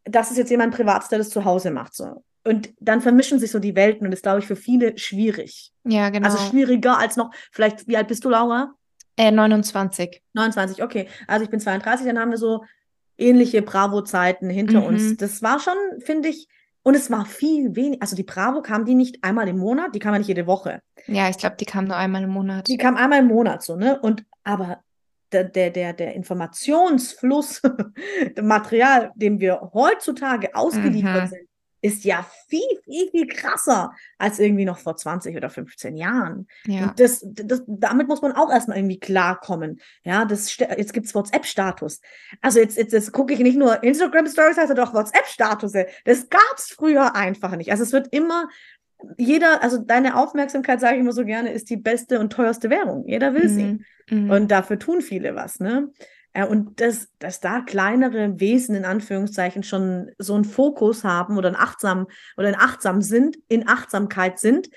das 0.06 0.32
ist 0.32 0.38
jetzt 0.38 0.50
jemand 0.52 0.74
Privates, 0.76 1.10
der 1.10 1.18
das 1.20 1.30
zu 1.30 1.46
Hause 1.46 1.72
macht. 1.72 1.94
So. 1.96 2.24
Und 2.44 2.74
dann 2.80 3.02
vermischen 3.02 3.40
sich 3.40 3.52
so 3.52 3.60
die 3.60 3.76
Welten 3.76 4.06
und 4.06 4.12
das 4.12 4.20
ist, 4.20 4.24
glaube 4.24 4.40
ich, 4.40 4.46
für 4.48 4.56
viele 4.56 4.98
schwierig. 4.98 5.72
Ja, 5.84 6.10
genau. 6.10 6.28
Also 6.28 6.38
schwieriger 6.50 6.98
als 6.98 7.16
noch, 7.18 7.32
vielleicht, 7.52 7.88
wie 7.88 7.98
alt 7.98 8.08
bist 8.08 8.24
du, 8.24 8.30
Laura? 8.30 8.74
Äh, 9.18 9.32
29. 9.32 10.22
29, 10.34 10.84
okay. 10.84 11.08
Also 11.28 11.44
ich 11.46 11.50
bin 11.50 11.60
32, 11.60 12.06
dann 12.06 12.20
haben 12.20 12.32
wir 12.32 12.38
so 12.38 12.64
ähnliche 13.18 13.62
Bravo-Zeiten 13.62 14.50
hinter 14.50 14.82
Mhm. 14.82 14.86
uns. 14.88 15.18
Das 15.18 15.42
war 15.42 15.60
schon, 15.60 15.74
finde 16.00 16.30
ich, 16.30 16.48
und 16.84 16.94
es 16.96 17.10
war 17.10 17.26
viel 17.26 17.76
weniger. 17.76 18.02
Also 18.02 18.16
die 18.16 18.24
Bravo 18.24 18.62
kam 18.62 18.86
die 18.86 18.94
nicht 18.94 19.24
einmal 19.24 19.48
im 19.48 19.58
Monat, 19.58 19.96
die 19.96 20.00
kam 20.00 20.14
ja 20.14 20.20
nicht 20.20 20.28
jede 20.28 20.46
Woche. 20.46 20.82
Ja, 21.08 21.30
ich 21.30 21.38
glaube, 21.38 21.56
die 21.60 21.66
kam 21.66 21.86
nur 21.86 21.96
einmal 21.96 22.24
im 22.24 22.30
Monat. 22.30 22.68
Die 22.68 22.78
kam 22.78 22.96
einmal 22.98 23.20
im 23.20 23.28
Monat 23.28 23.64
so, 23.64 23.76
ne? 23.76 24.00
Und 24.00 24.24
aber 24.44 24.80
der, 25.36 25.44
der, 25.44 25.70
der, 25.72 25.94
der 25.94 26.14
Informationsfluss, 26.16 27.62
der 28.36 28.44
Material, 28.44 29.12
dem 29.16 29.40
wir 29.40 29.72
heutzutage 29.74 30.56
ausgeliefert 30.56 31.24
Mhm. 31.26 31.28
sind, 31.28 31.48
ist 31.82 32.04
ja 32.04 32.26
viel, 32.48 32.62
viel, 32.84 33.10
viel 33.12 33.28
krasser 33.28 33.94
als 34.18 34.40
irgendwie 34.40 34.66
noch 34.66 34.80
vor 34.80 34.96
20 34.96 35.38
oder 35.38 35.52
15 35.52 35.96
Jahren. 35.96 36.48
Ja. 36.66 36.86
Und 36.86 37.00
das, 37.00 37.24
das, 37.24 37.62
damit 37.68 38.08
muss 38.08 38.24
man 38.24 38.32
auch 38.32 38.50
erstmal 38.50 38.78
irgendwie 38.78 39.00
klarkommen. 39.00 39.80
Ja, 40.04 40.26
das, 40.26 40.58
jetzt 40.58 40.94
gibt 40.94 41.06
es 41.06 41.14
WhatsApp-Status. 41.14 42.02
Also 42.42 42.60
jetzt, 42.60 42.78
jetzt, 42.78 42.94
jetzt 42.94 43.12
gucke 43.12 43.36
ich 43.36 43.40
nicht 43.40 43.60
nur 43.60 43.84
Instagram-Stories, 43.84 44.58
also 44.58 44.74
doch 44.74 44.96
WhatsApp-Status. 44.96 45.74
Das 46.06 46.30
gab 46.30 46.56
es 46.58 46.70
früher 46.70 47.16
einfach 47.16 47.56
nicht. 47.56 47.70
Also 47.70 47.84
es 47.84 47.94
wird 47.94 48.08
immer, 48.12 48.50
jeder, 49.18 49.64
also 49.64 49.78
deine 49.78 50.18
Aufmerksamkeit, 50.18 50.80
sage 50.80 50.96
ich 50.96 51.02
immer 51.02 51.12
so 51.12 51.26
gerne, 51.26 51.52
ist 51.52 51.70
die 51.70 51.78
beste 51.78 52.20
und 52.20 52.32
teuerste 52.32 52.70
Währung. 52.70 53.08
Jeder 53.08 53.34
will 53.34 53.50
sie. 53.50 53.64
Mhm. 53.64 53.86
Mhm. 54.10 54.30
Und 54.30 54.52
dafür 54.52 54.80
tun 54.80 55.02
viele 55.02 55.36
was, 55.36 55.60
ne? 55.60 55.92
Äh, 56.34 56.46
Und 56.46 56.82
dass, 56.82 57.10
dass 57.20 57.40
da 57.40 57.62
kleinere 57.62 58.40
Wesen 58.40 58.76
in 58.76 58.86
Anführungszeichen 58.86 59.64
schon 59.64 60.12
so 60.18 60.36
einen 60.36 60.44
Fokus 60.44 61.04
haben 61.04 61.38
oder 61.38 61.50
ein 61.50 61.56
achtsam 61.56 62.08
oder 62.38 62.50
ein 62.50 62.56
achtsam 62.56 63.02
sind, 63.02 63.38
in 63.48 63.68
Achtsamkeit 63.68 64.40
sind, 64.40 64.70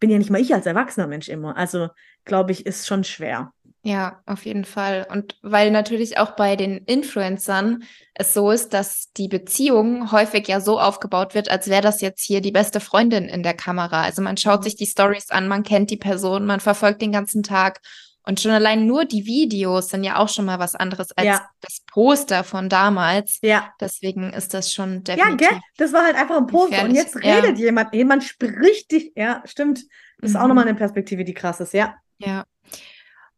bin 0.00 0.10
ja 0.10 0.18
nicht 0.18 0.30
mal 0.30 0.40
ich 0.40 0.54
als 0.54 0.66
erwachsener 0.66 1.06
Mensch 1.06 1.28
immer. 1.28 1.56
Also 1.56 1.88
glaube 2.24 2.52
ich, 2.52 2.66
ist 2.66 2.86
schon 2.86 3.04
schwer. 3.04 3.52
Ja, 3.82 4.20
auf 4.26 4.44
jeden 4.44 4.64
Fall. 4.64 5.06
Und 5.10 5.36
weil 5.42 5.70
natürlich 5.70 6.18
auch 6.18 6.32
bei 6.32 6.56
den 6.56 6.78
Influencern 6.78 7.84
es 8.14 8.34
so 8.34 8.50
ist, 8.50 8.74
dass 8.74 9.12
die 9.16 9.28
Beziehung 9.28 10.10
häufig 10.10 10.48
ja 10.48 10.60
so 10.60 10.80
aufgebaut 10.80 11.34
wird, 11.34 11.48
als 11.50 11.68
wäre 11.68 11.80
das 11.82 12.00
jetzt 12.00 12.22
hier 12.24 12.40
die 12.40 12.50
beste 12.50 12.80
Freundin 12.80 13.24
in 13.28 13.42
der 13.42 13.54
Kamera. 13.54 14.02
Also 14.02 14.20
man 14.20 14.36
schaut 14.36 14.64
sich 14.64 14.74
die 14.76 14.86
Stories 14.86 15.30
an, 15.30 15.46
man 15.48 15.62
kennt 15.62 15.90
die 15.90 15.96
Person, 15.96 16.44
man 16.44 16.60
verfolgt 16.60 17.00
den 17.02 17.12
ganzen 17.12 17.42
Tag. 17.42 17.80
Und 18.26 18.40
schon 18.40 18.50
allein 18.50 18.84
nur 18.84 19.06
die 19.06 19.24
Videos 19.24 19.88
sind 19.88 20.04
ja 20.04 20.16
auch 20.18 20.28
schon 20.28 20.44
mal 20.44 20.58
was 20.58 20.74
anderes 20.74 21.12
als 21.12 21.26
Ja. 21.26 21.48
das 21.62 21.80
Poster 21.90 22.44
von 22.44 22.68
damals. 22.68 23.38
Ja. 23.42 23.72
Deswegen 23.80 24.32
ist 24.34 24.52
das 24.52 24.70
schon 24.70 24.96
Ja, 25.06 25.14
definitiv. 25.16 25.48
gell? 25.48 25.60
Das 25.78 25.92
war 25.94 26.04
halt 26.04 26.16
einfach 26.16 26.36
ein 26.36 26.46
Poster. 26.46 26.82
Und 26.82 26.92
Gefährlich, 26.92 26.96
jetzt 27.14 27.24
ja. 27.24 27.34
redet 27.36 27.58
jemand, 27.58 27.94
jemand 27.94 28.24
spricht 28.24 28.90
dich. 28.90 29.12
Ja, 29.16 29.42
stimmt. 29.46 29.84
Das 30.20 30.30
ist 30.30 30.36
auch 30.36 30.42
Mhm. 30.42 30.48
nochmal 30.48 30.66
eine 30.68 30.74
Perspektive, 30.76 31.24
die 31.24 31.32
krass 31.32 31.60
ist, 31.60 31.72
ja. 31.72 31.94
Ja. 32.18 32.44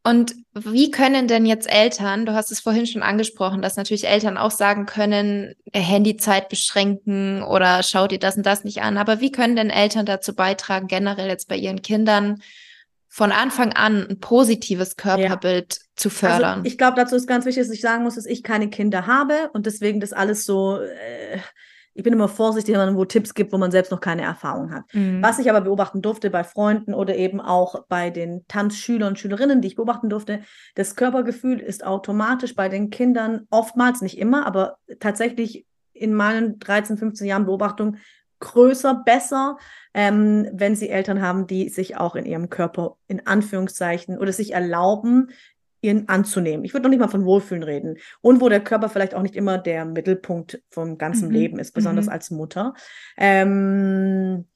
Und 0.02 0.34
wie 0.54 0.90
können 0.90 1.28
denn 1.28 1.44
jetzt 1.44 1.70
Eltern, 1.70 2.24
du 2.24 2.32
hast 2.32 2.50
es 2.50 2.60
vorhin 2.60 2.86
schon 2.86 3.02
angesprochen, 3.02 3.60
dass 3.60 3.76
natürlich 3.76 4.08
Eltern 4.08 4.38
auch 4.38 4.50
sagen 4.50 4.86
können, 4.86 5.54
äh, 5.72 5.80
Handyzeit 5.80 6.48
beschränken 6.48 7.42
oder 7.42 7.82
schau 7.82 8.06
dir 8.06 8.18
das 8.18 8.36
und 8.36 8.46
das 8.46 8.64
nicht 8.64 8.80
an. 8.80 8.96
Aber 8.96 9.20
wie 9.20 9.30
können 9.30 9.56
denn 9.56 9.68
Eltern 9.68 10.06
dazu 10.06 10.34
beitragen, 10.34 10.86
generell 10.86 11.28
jetzt 11.28 11.48
bei 11.48 11.56
ihren 11.56 11.82
Kindern 11.82 12.40
von 13.08 13.30
Anfang 13.30 13.74
an 13.74 14.06
ein 14.08 14.20
positives 14.20 14.96
Körperbild 14.96 15.80
zu 15.96 16.08
fördern? 16.08 16.58
Also 16.58 16.64
ich 16.64 16.78
glaube, 16.78 16.96
dazu 16.96 17.14
ist 17.14 17.26
ganz 17.26 17.44
wichtig, 17.44 17.64
dass 17.64 17.74
ich 17.74 17.82
sagen 17.82 18.02
muss, 18.02 18.14
dass 18.14 18.26
ich 18.26 18.42
keine 18.42 18.70
Kinder 18.70 19.06
habe 19.06 19.50
und 19.52 19.66
deswegen 19.66 20.00
das 20.00 20.14
alles 20.14 20.46
so, 20.46 20.78
äh, 20.78 21.38
ich 22.00 22.04
bin 22.04 22.14
immer 22.14 22.28
vorsichtig, 22.28 22.72
wenn 22.74 22.86
man 22.86 22.96
wo 22.96 23.04
Tipps 23.04 23.34
gibt, 23.34 23.52
wo 23.52 23.58
man 23.58 23.70
selbst 23.70 23.92
noch 23.92 24.00
keine 24.00 24.22
Erfahrung 24.22 24.72
hat. 24.72 24.84
Mhm. 24.94 25.22
Was 25.22 25.38
ich 25.38 25.50
aber 25.50 25.60
beobachten 25.60 26.00
durfte 26.00 26.30
bei 26.30 26.44
Freunden 26.44 26.94
oder 26.94 27.14
eben 27.14 27.42
auch 27.42 27.84
bei 27.90 28.08
den 28.08 28.46
Tanzschülern 28.48 29.10
und 29.10 29.18
Schülerinnen, 29.18 29.60
die 29.60 29.68
ich 29.68 29.76
beobachten 29.76 30.08
durfte, 30.08 30.40
das 30.76 30.96
Körpergefühl 30.96 31.60
ist 31.60 31.84
automatisch 31.84 32.56
bei 32.56 32.70
den 32.70 32.88
Kindern 32.88 33.46
oftmals, 33.50 34.00
nicht 34.00 34.16
immer, 34.16 34.46
aber 34.46 34.78
tatsächlich 34.98 35.66
in 35.92 36.14
meinen 36.14 36.58
13, 36.58 36.96
15 36.96 37.26
Jahren 37.26 37.44
Beobachtung 37.44 37.98
größer, 38.40 39.02
besser, 39.04 39.58
ähm, 39.92 40.48
wenn 40.54 40.74
sie 40.74 40.88
Eltern 40.88 41.20
haben, 41.20 41.46
die 41.46 41.68
sich 41.68 41.98
auch 41.98 42.16
in 42.16 42.24
ihrem 42.24 42.48
Körper 42.48 42.96
in 43.08 43.26
Anführungszeichen 43.26 44.16
oder 44.16 44.32
sich 44.32 44.54
erlauben, 44.54 45.28
ihn 45.82 46.04
anzunehmen. 46.08 46.64
Ich 46.64 46.72
würde 46.74 46.82
noch 46.84 46.90
nicht 46.90 47.00
mal 47.00 47.08
von 47.08 47.24
Wohlfühlen 47.24 47.62
reden. 47.62 47.96
Und 48.20 48.40
wo 48.40 48.48
der 48.48 48.60
Körper 48.60 48.88
vielleicht 48.88 49.14
auch 49.14 49.22
nicht 49.22 49.36
immer 49.36 49.58
der 49.58 49.84
Mittelpunkt 49.84 50.62
vom 50.70 50.98
ganzen 50.98 51.28
Mhm. 51.28 51.34
Leben 51.34 51.58
ist, 51.58 51.72
besonders 51.72 52.06
Mhm. 52.06 52.12
als 52.12 52.30
Mutter. 52.30 52.74
Ähm, 53.16 54.46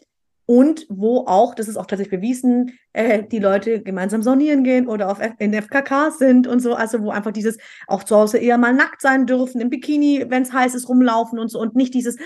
und 0.46 0.86
wo 0.88 1.24
auch, 1.26 1.54
das 1.54 1.68
ist 1.68 1.76
auch 1.76 1.86
tatsächlich 1.86 2.20
bewiesen, 2.20 2.78
äh, 2.92 3.24
die 3.24 3.38
Leute 3.38 3.82
gemeinsam 3.82 4.22
saunieren 4.22 4.62
gehen 4.62 4.86
oder 4.86 5.10
auf 5.10 5.20
F 5.20 5.32
in 5.38 5.52
FKK 5.52 6.10
sind 6.10 6.46
und 6.46 6.60
so, 6.60 6.74
also 6.74 7.02
wo 7.02 7.10
einfach 7.10 7.32
dieses 7.32 7.58
auch 7.86 8.04
zu 8.04 8.16
Hause 8.16 8.38
eher 8.38 8.58
mal 8.58 8.72
nackt 8.72 9.00
sein 9.00 9.26
dürfen, 9.26 9.60
im 9.60 9.70
Bikini, 9.70 10.26
wenn 10.28 10.42
es 10.42 10.52
heiß 10.52 10.74
ist, 10.74 10.88
rumlaufen 10.88 11.38
und 11.38 11.48
so 11.48 11.60
und 11.60 11.74
nicht 11.74 11.94
dieses 11.94 12.16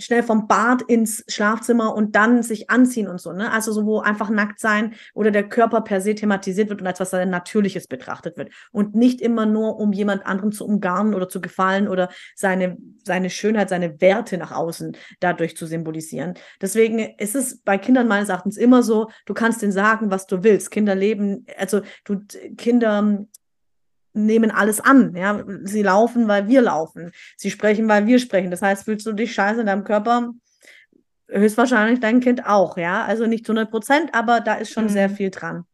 schnell 0.00 0.22
vom 0.22 0.46
Bad 0.48 0.82
ins 0.82 1.24
Schlafzimmer 1.28 1.94
und 1.94 2.16
dann 2.16 2.42
sich 2.42 2.70
anziehen 2.70 3.08
und 3.08 3.20
so, 3.20 3.32
ne? 3.32 3.50
Also 3.50 3.72
so, 3.72 3.86
wo 3.86 4.00
einfach 4.00 4.30
nackt 4.30 4.60
sein 4.60 4.94
oder 5.14 5.30
der 5.30 5.48
Körper 5.48 5.80
per 5.80 6.00
se 6.00 6.14
thematisiert 6.14 6.68
wird 6.68 6.80
und 6.80 6.86
als 6.86 7.00
was 7.00 7.12
Natürliches 7.12 7.86
betrachtet 7.86 8.36
wird 8.36 8.50
und 8.72 8.94
nicht 8.94 9.20
immer 9.20 9.46
nur, 9.46 9.78
um 9.78 9.92
jemand 9.92 10.26
anderen 10.26 10.52
zu 10.52 10.66
umgarnen 10.66 11.14
oder 11.14 11.28
zu 11.28 11.40
gefallen 11.40 11.88
oder 11.88 12.10
seine, 12.34 12.76
seine 13.04 13.30
Schönheit, 13.30 13.68
seine 13.68 14.00
Werte 14.00 14.38
nach 14.38 14.52
außen 14.52 14.96
dadurch 15.20 15.56
zu 15.56 15.66
symbolisieren. 15.66 16.34
Deswegen 16.60 16.98
ist 16.98 17.34
es 17.34 17.59
bei 17.64 17.78
Kindern 17.78 18.08
meines 18.08 18.28
Erachtens 18.28 18.56
immer 18.56 18.82
so, 18.82 19.10
du 19.26 19.34
kannst 19.34 19.62
denen 19.62 19.72
sagen, 19.72 20.10
was 20.10 20.26
du 20.26 20.42
willst. 20.42 20.70
Kinder 20.70 20.94
leben, 20.94 21.46
also 21.58 21.82
du, 22.04 22.20
Kinder 22.56 23.24
nehmen 24.12 24.50
alles 24.50 24.80
an, 24.80 25.14
ja. 25.14 25.44
Sie 25.62 25.82
laufen, 25.82 26.26
weil 26.28 26.48
wir 26.48 26.62
laufen. 26.62 27.12
Sie 27.36 27.50
sprechen, 27.50 27.88
weil 27.88 28.06
wir 28.06 28.18
sprechen. 28.18 28.50
Das 28.50 28.62
heißt, 28.62 28.84
fühlst 28.84 29.06
du 29.06 29.12
dich 29.12 29.32
scheiße 29.32 29.60
in 29.60 29.66
deinem 29.66 29.84
Körper, 29.84 30.30
höchstwahrscheinlich 31.28 32.00
dein 32.00 32.20
Kind 32.20 32.46
auch, 32.46 32.76
ja. 32.76 33.04
Also 33.04 33.26
nicht 33.26 33.46
zu 33.46 33.52
100 33.52 33.70
Prozent, 33.70 34.14
aber 34.14 34.40
da 34.40 34.54
ist 34.54 34.72
schon 34.72 34.88
sehr 34.88 35.08
Mhm. 35.08 35.14
viel 35.14 35.30
dran. 35.30 35.64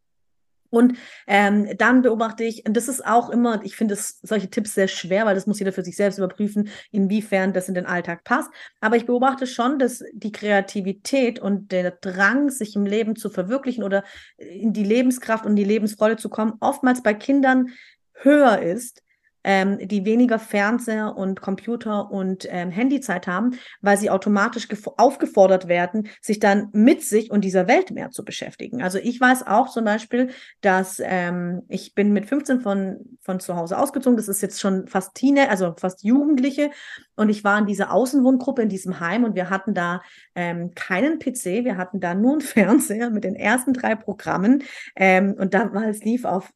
Und 0.70 0.98
ähm, 1.26 1.68
dann 1.78 2.02
beobachte 2.02 2.44
ich, 2.44 2.66
und 2.66 2.76
das 2.76 2.88
ist 2.88 3.04
auch 3.04 3.30
immer, 3.30 3.60
ich 3.64 3.76
finde 3.76 3.96
solche 3.96 4.50
Tipps 4.50 4.74
sehr 4.74 4.88
schwer, 4.88 5.26
weil 5.26 5.34
das 5.34 5.46
muss 5.46 5.58
jeder 5.58 5.72
für 5.72 5.84
sich 5.84 5.96
selbst 5.96 6.18
überprüfen, 6.18 6.68
inwiefern 6.90 7.52
das 7.52 7.68
in 7.68 7.74
den 7.74 7.86
Alltag 7.86 8.24
passt. 8.24 8.50
Aber 8.80 8.96
ich 8.96 9.06
beobachte 9.06 9.46
schon, 9.46 9.78
dass 9.78 10.02
die 10.12 10.32
Kreativität 10.32 11.38
und 11.38 11.72
der 11.72 11.92
Drang, 11.92 12.50
sich 12.50 12.76
im 12.76 12.86
Leben 12.86 13.16
zu 13.16 13.30
verwirklichen 13.30 13.84
oder 13.84 14.04
in 14.36 14.72
die 14.72 14.84
Lebenskraft 14.84 15.46
und 15.46 15.56
die 15.56 15.64
Lebensfreude 15.64 16.16
zu 16.16 16.28
kommen, 16.28 16.54
oftmals 16.60 17.02
bei 17.02 17.14
Kindern 17.14 17.68
höher 18.12 18.60
ist, 18.60 19.02
ähm, 19.46 19.78
die 19.80 20.04
weniger 20.04 20.40
Fernseher 20.40 21.16
und 21.16 21.40
Computer 21.40 22.10
und 22.10 22.48
ähm, 22.50 22.70
Handyzeit 22.72 23.28
haben, 23.28 23.52
weil 23.80 23.96
sie 23.96 24.10
automatisch 24.10 24.66
gef- 24.66 24.92
aufgefordert 24.98 25.68
werden, 25.68 26.08
sich 26.20 26.40
dann 26.40 26.68
mit 26.72 27.04
sich 27.04 27.30
und 27.30 27.42
dieser 27.44 27.68
Welt 27.68 27.92
mehr 27.92 28.10
zu 28.10 28.24
beschäftigen. 28.24 28.82
Also 28.82 28.98
ich 28.98 29.20
weiß 29.20 29.46
auch 29.46 29.68
zum 29.68 29.84
Beispiel, 29.84 30.30
dass 30.62 31.00
ähm, 31.02 31.62
ich 31.68 31.94
bin 31.94 32.12
mit 32.12 32.26
15 32.26 32.60
von, 32.60 32.98
von 33.20 33.38
zu 33.38 33.54
Hause 33.54 33.78
ausgezogen. 33.78 34.16
Das 34.16 34.26
ist 34.26 34.42
jetzt 34.42 34.60
schon 34.60 34.88
fast 34.88 35.14
Teenager, 35.14 35.48
also 35.48 35.74
fast 35.78 36.02
Jugendliche. 36.02 36.70
Und 37.14 37.28
ich 37.28 37.44
war 37.44 37.56
in 37.58 37.66
dieser 37.66 37.92
Außenwohngruppe 37.92 38.62
in 38.62 38.68
diesem 38.68 38.98
Heim 38.98 39.22
und 39.22 39.36
wir 39.36 39.48
hatten 39.48 39.74
da 39.74 40.02
ähm, 40.34 40.72
keinen 40.74 41.20
PC, 41.20 41.64
wir 41.64 41.76
hatten 41.76 42.00
da 42.00 42.14
nur 42.14 42.32
einen 42.32 42.40
Fernseher 42.40 43.10
mit 43.10 43.22
den 43.22 43.36
ersten 43.36 43.72
drei 43.72 43.94
Programmen. 43.94 44.64
Ähm, 44.96 45.34
und 45.38 45.54
damals 45.54 46.02
lief 46.02 46.24
auf 46.24 46.50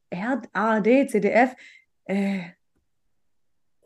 ARD, 0.52 1.08
CDF, 1.08 1.54
äh, 2.06 2.40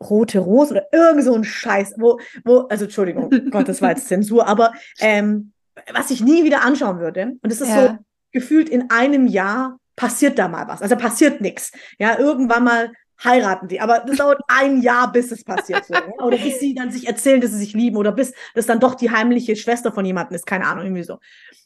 Rote 0.01 0.39
Rose 0.39 0.71
oder 0.71 0.85
irgend 0.91 1.23
so 1.23 1.33
ein 1.35 1.43
Scheiß, 1.43 1.95
wo, 1.97 2.19
wo, 2.43 2.59
also 2.69 2.85
Entschuldigung, 2.85 3.29
Gott, 3.51 3.67
das 3.67 3.81
war 3.81 3.89
jetzt 3.91 4.07
Zensur, 4.07 4.47
aber 4.47 4.73
ähm, 4.99 5.51
was 5.93 6.11
ich 6.11 6.21
nie 6.21 6.43
wieder 6.43 6.63
anschauen 6.63 6.99
würde. 6.99 7.33
Und 7.41 7.51
es 7.51 7.61
ist 7.61 7.73
so 7.73 7.79
Ja. 7.79 7.99
gefühlt 8.31 8.69
in 8.69 8.89
einem 8.89 9.27
Jahr 9.27 9.77
passiert 9.95 10.37
da 10.37 10.47
mal 10.47 10.67
was. 10.67 10.81
Also 10.81 10.95
passiert 10.97 11.39
nichts. 11.41 11.71
Ja, 11.99 12.19
irgendwann 12.19 12.63
mal 12.65 12.91
heiraten 13.23 13.69
die, 13.69 13.79
aber 13.79 13.99
das 14.05 14.17
dauert 14.17 14.41
ein 14.49 14.81
Jahr, 14.81 15.09
bis 15.09 15.31
es 15.31 15.45
passiert. 15.45 15.85
So? 15.85 15.93
Oder 16.21 16.37
bis 16.37 16.59
sie 16.59 16.75
dann 16.75 16.91
sich 16.91 17.07
erzählen, 17.07 17.39
dass 17.39 17.51
sie 17.51 17.57
sich 17.59 17.73
lieben 17.73 17.95
oder 17.95 18.11
bis 18.11 18.33
das 18.55 18.65
dann 18.65 18.81
doch 18.81 18.95
die 18.95 19.09
heimliche 19.09 19.55
Schwester 19.55 19.93
von 19.93 20.03
jemandem 20.03 20.35
ist, 20.35 20.45
keine 20.45 20.65
Ahnung, 20.67 20.83
irgendwie 20.83 21.03
so. 21.03 21.19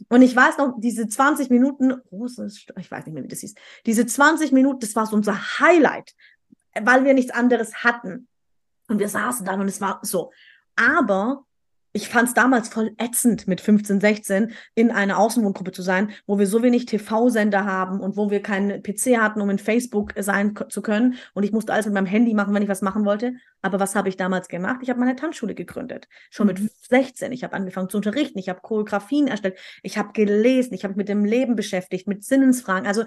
Und 0.10 0.22
ich 0.22 0.36
weiß 0.36 0.60
noch, 0.60 0.76
diese 0.78 1.08
20 1.08 1.50
Minuten, 1.50 1.94
Rose, 2.12 2.46
ich 2.78 2.92
weiß 2.92 3.06
nicht 3.08 3.16
mehr, 3.16 3.24
wie 3.24 3.28
das 3.28 3.40
hieß, 3.40 3.56
diese 3.88 4.06
20 4.06 4.52
Minuten, 4.52 4.80
das 4.82 4.96
war 4.96 5.08
so 5.08 5.16
unser 5.16 5.60
Highlight, 5.60 6.14
weil 6.84 7.06
wir 7.06 7.14
nichts 7.14 7.32
anderes 7.32 7.84
hatten. 7.84 8.28
Und 8.88 9.00
wir 9.00 9.10
saßen 9.10 9.46
dann 9.46 9.62
und 9.62 9.68
es 9.68 9.82
war 9.82 10.00
so. 10.02 10.32
Aber 10.76 11.46
ich 11.92 12.08
fand 12.08 12.28
es 12.28 12.34
damals 12.36 12.70
voll 12.70 12.92
ätzend, 12.98 13.48
mit 13.48 13.62
15, 13.62 14.00
16 14.00 14.52
in 14.76 14.92
einer 14.92 15.18
Außenwohngruppe 15.18 15.72
zu 15.72 15.82
sein, 15.82 16.12
wo 16.28 16.38
wir 16.38 16.46
so 16.46 16.62
wenig 16.62 16.86
TV-Sender 16.86 17.66
haben 17.66 18.00
und 18.00 18.16
wo 18.16 18.30
wir 18.30 18.44
keinen 18.44 18.84
PC 18.84 19.18
hatten, 19.18 19.42
um 19.42 19.50
in 19.50 19.58
Facebook 19.58 20.14
sein 20.18 20.54
zu 20.70 20.84
können. 20.84 21.16
Und 21.34 21.44
ich 21.44 21.52
musste 21.52 21.74
alles 21.74 21.88
mit 21.88 21.96
meinem 21.96 22.06
Handy 22.06 22.36
machen, 22.36 22.54
wenn 22.54 22.62
ich 22.62 22.70
was 22.70 22.84
machen 22.84 23.06
wollte. 23.06 23.34
Aber 23.64 23.80
was 23.80 23.96
habe 23.96 24.08
ich 24.08 24.18
damals 24.18 24.50
gemacht? 24.50 24.82
Ich 24.84 24.90
habe 24.92 25.00
meine 25.00 25.16
Tanzschule 25.16 25.56
gegründet. 25.56 26.08
Schon 26.30 26.48
mhm. 26.48 26.54
mit 26.54 26.72
16. 26.90 27.32
Ich 27.32 27.44
habe 27.44 27.54
angefangen 27.54 27.90
zu 27.90 27.98
unterrichten. 27.98 28.38
Ich 28.38 28.50
habe 28.50 28.62
Choreografien 28.62 29.28
erstellt. 29.28 29.58
Ich 29.82 29.98
habe 29.98 30.14
gelesen. 30.14 30.76
Ich 30.76 30.84
habe 30.84 30.92
mich 30.92 30.98
mit 30.98 31.10
dem 31.10 31.26
Leben 31.26 31.56
beschäftigt, 31.56 32.08
mit 32.08 32.24
Sinnensfragen. 32.24 32.88
Also, 32.88 33.04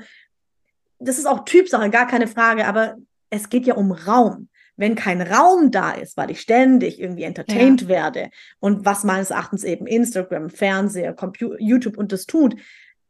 das 0.99 1.19
ist 1.19 1.27
auch 1.27 1.45
Typsache, 1.45 1.89
gar 1.91 2.09
keine 2.09 2.27
Frage. 2.27 2.67
Aber 2.67 2.97
es 3.33 3.49
geht 3.49 3.67
ja 3.67 3.75
um 3.75 3.91
Raum 3.91 4.49
wenn 4.77 4.95
kein 4.95 5.21
Raum 5.21 5.71
da 5.71 5.93
ist, 5.93 6.17
weil 6.17 6.31
ich 6.31 6.41
ständig 6.41 7.01
irgendwie 7.01 7.25
entertained 7.25 7.83
ja. 7.83 7.89
werde 7.89 8.31
und 8.59 8.85
was 8.85 9.05
meines 9.05 9.31
Erachtens 9.31 9.65
eben 9.65 9.87
Instagram, 9.87 10.51
Fernseher, 10.51 11.13
Computer, 11.13 11.57
YouTube 11.61 11.99
und 11.99 12.13
das 12.13 12.27
tut. 12.27 12.57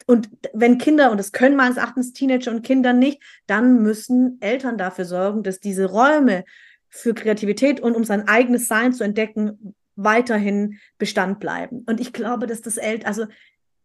Und 0.07 0.29
wenn 0.53 0.79
Kinder, 0.79 1.12
und 1.12 1.18
das 1.18 1.31
können 1.31 1.57
meines 1.57 1.77
Erachtens 1.77 2.12
Teenager 2.12 2.51
und 2.51 2.62
Kinder 2.62 2.93
nicht, 2.93 3.23
dann 3.47 3.83
müssen 3.83 4.39
Eltern 4.41 4.77
dafür 4.77 5.05
sorgen, 5.05 5.45
dass 5.45 5.61
diese 5.61 5.87
Räume 5.87 6.45
für 6.89 7.14
Kreativität 7.14 7.81
und 7.81 7.95
um 7.95 8.05
sein 8.05 8.27
eigenes 8.29 8.66
Sein 8.66 8.93
zu 8.93 9.05
entdecken, 9.05 9.75
weiterhin 9.95 10.79
Bestand 10.99 11.39
bleiben. 11.39 11.85
Und 11.87 12.01
ich 12.01 12.12
glaube, 12.12 12.47
dass 12.47 12.61
das 12.61 12.77
Eltern, 12.77 13.07
also 13.07 13.27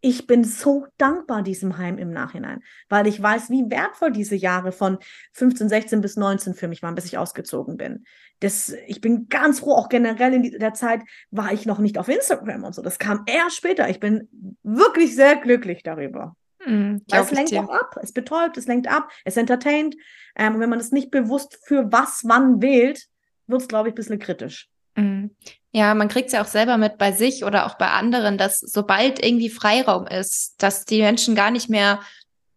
ich 0.02 0.28
bin 0.28 0.44
so 0.44 0.86
dankbar 0.98 1.42
diesem 1.42 1.78
Heim 1.78 1.98
im 1.98 2.12
Nachhinein, 2.12 2.62
weil 2.90 3.08
ich 3.08 3.22
weiß, 3.22 3.50
wie 3.50 3.70
wertvoll 3.70 4.12
diese 4.12 4.36
Jahre 4.36 4.72
von 4.72 5.00
15, 5.34 5.70
16 5.70 6.02
bis 6.02 6.18
19 6.18 6.54
für 6.54 6.68
mich 6.68 6.84
waren, 6.84 6.96
bis 6.96 7.06
ich 7.06 7.18
ausgezogen 7.18 7.78
bin. 7.78 8.06
Das, 8.40 8.74
ich 8.86 9.02
bin 9.02 9.28
ganz 9.30 9.62
froh, 9.62 9.74
auch 9.74 9.90
generell 9.90 10.34
in 10.34 10.60
der 10.60 10.74
Zeit 10.74 11.02
war 11.32 11.52
ich 11.52 11.66
noch 11.66 11.80
nicht 11.80 11.98
auf 11.98 12.08
Instagram 12.08 12.64
und 12.64 12.76
so. 12.76 12.82
Das 12.82 13.00
kam 13.00 13.24
eher 13.26 13.50
später. 13.50 13.90
Ich 13.90 14.00
bin 14.00 14.30
wirklich 14.64 15.16
sehr 15.16 15.36
glücklich 15.38 15.82
darüber. 15.82 16.36
Mm, 16.66 16.98
weil 17.08 17.22
es 17.22 17.32
lenkt 17.32 17.54
auch 17.56 17.70
ab. 17.70 17.98
Es 18.02 18.12
betäubt, 18.12 18.58
es 18.58 18.68
lenkt 18.68 18.88
ab, 18.88 19.10
es 19.26 19.38
entertaint. 19.38 19.96
Ähm, 20.36 20.56
und 20.56 20.60
wenn 20.60 20.70
man 20.70 20.80
es 20.80 20.92
nicht 20.92 21.10
bewusst 21.10 21.60
für 21.66 21.92
was 21.92 22.22
wann 22.26 22.62
wählt, 22.62 23.08
wird 23.48 23.62
es, 23.62 23.68
glaube 23.68 23.90
ich, 23.90 23.94
ein 23.94 23.96
bisschen 23.96 24.20
kritisch. 24.20 24.70
Mm. 24.98 25.28
Ja, 25.72 25.94
man 25.94 26.08
kriegt 26.08 26.28
es 26.28 26.34
ja 26.34 26.42
auch 26.42 26.48
selber 26.48 26.78
mit 26.78 26.98
bei 26.98 27.12
sich 27.12 27.44
oder 27.44 27.66
auch 27.66 27.76
bei 27.76 27.90
anderen, 27.90 28.38
dass 28.38 28.60
sobald 28.60 29.24
irgendwie 29.24 29.50
Freiraum 29.50 30.08
ist, 30.08 30.56
dass 30.58 30.86
die 30.86 31.02
Menschen 31.02 31.36
gar 31.36 31.52
nicht 31.52 31.70
mehr 31.70 32.00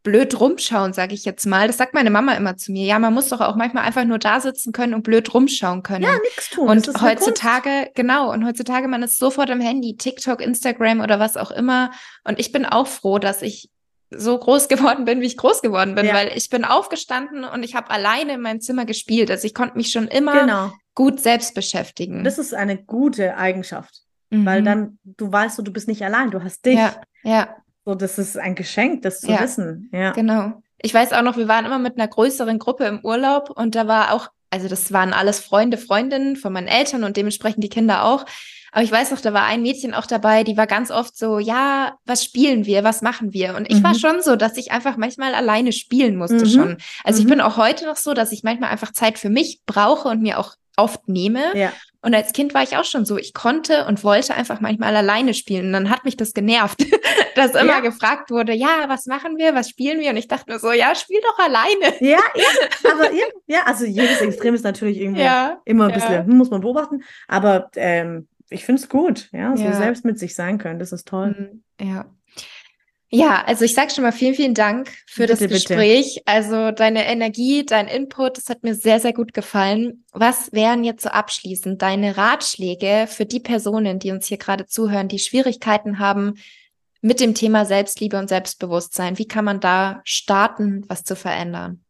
blöd 0.03 0.41
rumschauen, 0.41 0.95
sage 0.95 1.13
ich 1.13 1.25
jetzt 1.25 1.45
mal. 1.45 1.67
Das 1.67 1.77
sagt 1.77 1.93
meine 1.93 2.11
Mama 2.11 2.33
immer 2.33 2.57
zu 2.57 2.73
mir. 2.73 2.87
Ja, 2.87 2.99
man 2.99 3.13
muss 3.13 3.29
doch 3.29 3.41
auch 3.41 3.57
manchmal 3.57 3.85
einfach 3.85 4.05
nur 4.05 4.19
da 4.19 4.41
sitzen 4.41 4.73
können 4.73 4.95
und 4.95 5.03
blöd 5.03 5.35
rumschauen 5.35 5.83
können. 5.83 6.05
Ja, 6.05 6.19
nichts 6.23 6.51
tun. 6.51 6.69
Und 6.69 7.03
heutzutage, 7.03 7.91
genau, 7.95 8.33
und 8.33 8.47
heutzutage 8.47 8.89
man 8.89 9.03
ist 9.03 9.19
sofort 9.19 9.51
im 9.51 9.61
Handy, 9.61 9.97
TikTok, 9.97 10.41
Instagram 10.41 11.01
oder 11.01 11.19
was 11.19 11.37
auch 11.37 11.51
immer. 11.51 11.91
Und 12.25 12.39
ich 12.41 12.53
bin 12.53 12.65
auch 12.65 12.87
froh, 12.87 13.19
dass 13.19 13.43
ich 13.43 13.69
so 14.11 14.39
groß 14.39 14.69
geworden 14.69 15.05
bin, 15.05 15.21
wie 15.21 15.27
ich 15.27 15.37
groß 15.37 15.61
geworden 15.61 15.95
bin, 15.95 16.07
ja. 16.07 16.15
weil 16.15 16.33
ich 16.35 16.49
bin 16.49 16.65
aufgestanden 16.65 17.45
und 17.45 17.63
ich 17.63 17.75
habe 17.75 17.91
alleine 17.91 18.35
in 18.35 18.41
meinem 18.41 18.63
Zimmer 18.63 18.87
gespielt. 18.87 19.31
Also 19.31 19.47
ich 19.47 19.53
konnte 19.53 19.77
mich 19.77 19.93
schon 19.93 20.09
immer 20.09 20.41
genau 20.41 20.73
gut 20.95 21.21
selbst 21.21 21.55
beschäftigen. 21.55 22.25
Das 22.25 22.39
ist 22.39 22.55
eine 22.55 22.77
gute 22.83 23.37
Eigenschaft, 23.37 24.03
mhm. 24.31 24.47
weil 24.47 24.63
dann 24.63 24.99
du 25.05 25.31
weißt, 25.31 25.59
du 25.59 25.73
bist 25.73 25.89
nicht 25.89 26.05
allein, 26.05 26.31
du 26.31 26.43
hast 26.43 26.65
dich. 26.65 26.79
Ja, 26.79 27.01
ja. 27.23 27.57
So, 27.85 27.95
das 27.95 28.19
ist 28.19 28.37
ein 28.37 28.55
Geschenk, 28.55 29.03
das 29.03 29.21
zu 29.21 29.31
ja, 29.31 29.41
wissen. 29.41 29.89
Ja, 29.93 30.13
genau. 30.13 30.63
Ich 30.83 30.95
weiß 30.95 31.13
auch 31.13 31.23
noch, 31.23 31.37
wir 31.37 31.49
waren 31.49 31.67
immer 31.67 31.79
mit 31.79 31.99
einer 31.99 32.09
größeren 32.09 32.59
Gruppe 32.59 32.85
im 32.85 33.01
Urlaub 33.05 33.51
und 33.51 33.75
da 33.75 33.87
war 33.87 34.13
auch, 34.13 34.29
also 34.51 34.69
das 34.69 34.93
waren 34.93 35.13
alles 35.13 35.41
Freunde, 35.41 35.79
Freundinnen 35.79 36.37
von 36.37 36.53
meinen 36.53 36.69
Eltern 36.69 37.05
und 37.05 37.17
dementsprechend 37.17 37.63
die 37.65 37.69
Kinder 37.69 38.05
auch. 38.05 38.25
Aber 38.73 38.83
ich 38.83 38.93
weiß 38.93 39.11
noch, 39.11 39.21
da 39.21 39.33
war 39.33 39.45
ein 39.45 39.63
Mädchen 39.63 39.95
auch 39.95 40.07
dabei, 40.07 40.45
die 40.45 40.57
war 40.57 40.67
ganz 40.67 40.91
oft 40.91 41.17
so, 41.17 41.39
ja, 41.39 41.95
was 42.05 42.25
spielen 42.25 42.67
wir, 42.67 42.85
was 42.85 43.03
machen 43.03 43.33
wir? 43.33 43.57
Und 43.57 43.71
ich 43.71 43.79
mhm. 43.79 43.85
war 43.85 43.95
schon 43.95 44.23
so, 44.23 44.37
dass 44.37 44.57
ich 44.57 44.73
einfach 44.73 44.97
manchmal 44.97 45.35
alleine 45.35 45.73
spielen 45.73 46.17
musste 46.17 46.45
mhm. 46.45 46.51
schon. 46.51 46.77
Also 47.05 47.21
mhm. 47.21 47.27
ich 47.27 47.33
bin 47.33 47.41
auch 47.41 47.57
heute 47.57 47.87
noch 47.87 47.97
so, 47.97 48.15
dass 48.15 48.33
ich 48.33 48.43
manchmal 48.43 48.71
einfach 48.71 48.93
Zeit 48.93 49.19
für 49.19 49.31
mich 49.31 49.61
brauche 49.67 50.09
und 50.09 50.23
mir 50.23 50.39
auch 50.39 50.55
oft 50.77 51.09
nehme. 51.09 51.57
Ja. 51.57 51.73
Und 52.03 52.15
als 52.15 52.33
Kind 52.33 52.55
war 52.55 52.63
ich 52.63 52.79
auch 52.79 52.85
schon 52.85 53.05
so, 53.05 53.19
ich 53.19 53.35
konnte 53.35 53.85
und 53.85 54.03
wollte 54.05 54.35
einfach 54.35 54.61
manchmal 54.61 54.97
alleine 54.97 55.35
spielen. 55.35 55.67
Und 55.67 55.73
dann 55.75 55.91
hat 55.91 56.07
mich 56.07 56.17
das 56.17 56.33
genervt, 56.33 56.79
dass 57.35 57.51
immer 57.51 57.75
ja. 57.75 57.81
gefragt 57.81 58.31
wurde, 58.31 58.55
ja, 58.55 58.85
was 58.89 59.05
machen 59.05 59.37
wir, 59.37 59.55
was 59.55 59.69
spielen 59.69 60.01
wir? 60.01 60.11
Und 60.11 60.17
ich 60.17 60.27
dachte 60.27 60.51
mir 60.51 60.59
so, 60.59 60.73
ja, 60.73 60.95
spiel 60.95 61.21
doch 61.23 61.39
alleine. 61.39 61.95
Ja, 62.01 62.19
ja, 62.35 62.91
aber 62.91 63.13
ja, 63.13 63.25
ja 63.47 63.59
also 63.67 63.85
jedes 63.85 64.21
Extrem 64.23 64.55
ist 64.55 64.65
natürlich 64.65 64.99
irgendwie 64.99 65.23
ja, 65.23 65.59
immer 65.67 65.89
ein 65.89 65.95
bisschen, 65.95 66.27
hm, 66.27 66.39
muss 66.39 66.51
man 66.51 66.63
beobachten. 66.63 67.03
Aber 67.29 67.71
ähm, 67.77 68.27
ich 68.51 68.65
finde 68.65 68.83
es 68.83 68.89
gut, 68.89 69.29
ja, 69.33 69.57
so 69.57 69.73
selbst 69.73 70.05
mit 70.05 70.19
sich 70.19 70.35
sein 70.35 70.59
können, 70.59 70.79
das 70.79 70.93
ist 70.93 71.09
toll. 71.09 71.63
Mhm, 71.79 71.87
ja. 71.87 72.07
Ja, 73.13 73.43
also 73.45 73.65
ich 73.65 73.75
sage 73.75 73.91
schon 73.91 74.05
mal 74.05 74.13
vielen, 74.13 74.37
vielen 74.37 74.55
Dank 74.55 74.89
für 75.07 75.27
bitte, 75.27 75.49
das 75.49 75.49
Gespräch. 75.49 76.15
Bitte. 76.15 76.27
Also 76.29 76.71
deine 76.71 77.07
Energie, 77.07 77.67
dein 77.67 77.89
Input, 77.89 78.37
das 78.37 78.49
hat 78.49 78.63
mir 78.63 78.77
sehr, 78.77 79.01
sehr 79.01 79.13
gut 79.13 79.35
gefallen. 79.35 80.05
Was 80.13 80.53
wären 80.53 80.85
jetzt 80.85 81.03
so 81.03 81.09
abschließend 81.09 81.83
deine 81.83 82.17
Ratschläge 82.17 83.07
für 83.09 83.27
die 83.27 83.41
Personen, 83.41 83.99
die 83.99 84.13
uns 84.13 84.27
hier 84.27 84.39
gerade 84.39 84.67
zuhören, 84.67 85.09
die 85.09 85.19
Schwierigkeiten 85.19 85.99
haben 85.99 86.35
mit 87.01 87.19
dem 87.19 87.35
Thema 87.35 87.65
Selbstliebe 87.65 88.17
und 88.17 88.29
Selbstbewusstsein? 88.29 89.19
Wie 89.19 89.27
kann 89.27 89.45
man 89.45 89.59
da 89.59 90.03
starten, 90.05 90.85
was 90.87 91.03
zu 91.03 91.17
verändern? 91.17 91.85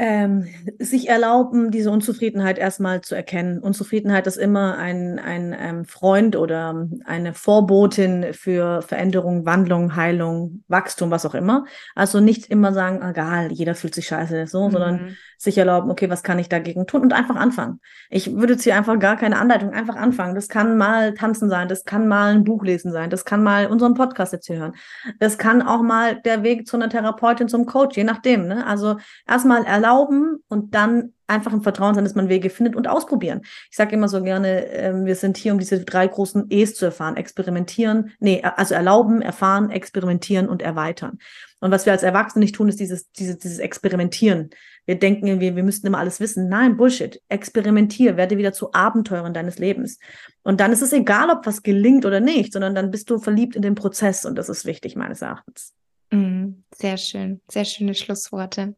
Ähm, 0.00 0.46
sich 0.78 1.08
erlauben, 1.08 1.72
diese 1.72 1.90
Unzufriedenheit 1.90 2.56
erstmal 2.56 3.00
zu 3.00 3.16
erkennen. 3.16 3.58
Unzufriedenheit 3.58 4.28
ist 4.28 4.36
immer 4.36 4.78
ein, 4.78 5.18
ein 5.18 5.54
ähm, 5.58 5.84
Freund 5.86 6.36
oder 6.36 6.88
eine 7.04 7.34
Vorbotin 7.34 8.26
für 8.32 8.80
Veränderung, 8.82 9.44
Wandlung, 9.44 9.96
Heilung, 9.96 10.62
Wachstum, 10.68 11.10
was 11.10 11.26
auch 11.26 11.34
immer. 11.34 11.64
Also 11.96 12.20
nicht 12.20 12.46
immer 12.46 12.72
sagen, 12.72 13.02
egal, 13.02 13.50
jeder 13.50 13.74
fühlt 13.74 13.94
sich 13.96 14.06
scheiße, 14.06 14.46
so, 14.46 14.68
mhm. 14.68 14.72
sondern 14.72 15.16
sich 15.38 15.56
erlauben, 15.56 15.90
okay, 15.90 16.10
was 16.10 16.22
kann 16.22 16.38
ich 16.38 16.48
dagegen 16.48 16.86
tun 16.86 17.02
und 17.02 17.12
einfach 17.12 17.36
anfangen. 17.36 17.80
Ich 18.10 18.34
würde 18.34 18.54
jetzt 18.54 18.64
hier 18.64 18.76
einfach 18.76 18.98
gar 18.98 19.16
keine 19.16 19.38
Anleitung, 19.38 19.70
einfach 19.70 19.96
anfangen. 19.96 20.34
Das 20.34 20.48
kann 20.48 20.76
mal 20.76 21.14
tanzen 21.14 21.48
sein, 21.48 21.68
das 21.68 21.84
kann 21.84 22.08
mal 22.08 22.34
ein 22.34 22.44
Buch 22.44 22.64
lesen 22.64 22.92
sein, 22.92 23.08
das 23.08 23.24
kann 23.24 23.42
mal 23.42 23.66
unseren 23.66 23.94
Podcast 23.94 24.32
jetzt 24.32 24.48
hier 24.48 24.58
hören. 24.58 24.74
Das 25.20 25.38
kann 25.38 25.62
auch 25.62 25.80
mal 25.80 26.20
der 26.20 26.42
Weg 26.42 26.66
zu 26.66 26.76
einer 26.76 26.90
Therapeutin, 26.90 27.48
zum 27.48 27.64
Coach, 27.66 27.96
je 27.96 28.04
nachdem. 28.04 28.48
Ne? 28.48 28.66
Also 28.66 28.96
erstmal 29.26 29.64
erlauben, 29.64 30.42
und 30.48 30.74
dann 30.74 31.12
einfach 31.26 31.52
im 31.52 31.62
Vertrauen 31.62 31.94
sein, 31.94 32.04
dass 32.04 32.14
man 32.14 32.28
Wege 32.28 32.50
findet 32.50 32.74
und 32.74 32.88
ausprobieren. 32.88 33.42
Ich 33.70 33.76
sage 33.76 33.94
immer 33.94 34.08
so 34.08 34.22
gerne, 34.22 34.66
äh, 34.70 35.04
wir 35.04 35.14
sind 35.14 35.36
hier, 35.36 35.52
um 35.52 35.58
diese 35.58 35.84
drei 35.84 36.06
großen 36.06 36.46
E's 36.50 36.74
zu 36.74 36.86
erfahren. 36.86 37.16
Experimentieren, 37.16 38.12
nee, 38.18 38.42
also 38.42 38.74
erlauben, 38.74 39.20
erfahren, 39.20 39.70
experimentieren 39.70 40.48
und 40.48 40.62
erweitern. 40.62 41.18
Und 41.60 41.70
was 41.70 41.86
wir 41.86 41.92
als 41.92 42.02
Erwachsene 42.02 42.44
nicht 42.44 42.54
tun, 42.54 42.68
ist 42.68 42.80
dieses, 42.80 43.10
dieses, 43.12 43.38
dieses 43.38 43.58
Experimentieren. 43.58 44.50
Wir 44.88 44.98
denken, 44.98 45.38
wir, 45.38 45.54
wir 45.54 45.62
müssten 45.62 45.86
immer 45.86 45.98
alles 45.98 46.18
wissen. 46.18 46.48
Nein, 46.48 46.78
Bullshit. 46.78 47.20
Experimentier, 47.28 48.16
werde 48.16 48.38
wieder 48.38 48.54
zu 48.54 48.72
Abenteuern 48.72 49.34
deines 49.34 49.58
Lebens. 49.58 49.98
Und 50.42 50.60
dann 50.60 50.72
ist 50.72 50.80
es 50.80 50.94
egal, 50.94 51.28
ob 51.28 51.44
was 51.44 51.62
gelingt 51.62 52.06
oder 52.06 52.20
nicht, 52.20 52.54
sondern 52.54 52.74
dann 52.74 52.90
bist 52.90 53.10
du 53.10 53.18
verliebt 53.18 53.54
in 53.54 53.60
den 53.60 53.74
Prozess 53.74 54.24
und 54.24 54.36
das 54.36 54.48
ist 54.48 54.64
wichtig 54.64 54.96
meines 54.96 55.20
Erachtens. 55.20 55.74
Mm, 56.10 56.62
sehr 56.74 56.96
schön, 56.96 57.42
sehr 57.50 57.66
schöne 57.66 57.94
Schlussworte. 57.94 58.76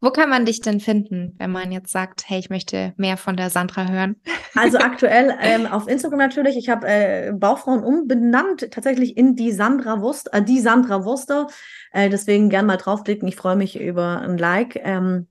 Wo 0.00 0.10
kann 0.10 0.30
man 0.30 0.46
dich 0.46 0.62
denn 0.62 0.80
finden, 0.80 1.34
wenn 1.36 1.52
man 1.52 1.72
jetzt 1.72 1.92
sagt, 1.92 2.24
hey, 2.26 2.38
ich 2.38 2.48
möchte 2.48 2.94
mehr 2.96 3.18
von 3.18 3.36
der 3.36 3.50
Sandra 3.50 3.86
hören? 3.86 4.16
Also 4.56 4.78
aktuell 4.78 5.36
ähm, 5.40 5.66
auf 5.66 5.88
Instagram 5.88 6.20
natürlich. 6.20 6.56
Ich 6.56 6.68
habe 6.68 6.86
äh, 6.86 7.32
Bauchfrauen 7.32 7.82
umbenannt, 7.82 8.70
tatsächlich 8.70 9.16
in 9.16 9.34
die 9.34 9.50
Sandra 9.50 10.00
Wurst, 10.00 10.32
äh, 10.32 10.42
die 10.42 10.60
Sandra 10.60 11.04
Wurster. 11.04 11.48
Äh, 11.90 12.08
deswegen 12.08 12.50
gern 12.50 12.66
mal 12.66 12.76
draufklicken. 12.76 13.26
Ich 13.26 13.34
freue 13.34 13.56
mich 13.56 13.80
über 13.80 14.20
ein 14.20 14.38
Like. 14.38 14.80
Ähm, 14.84 15.26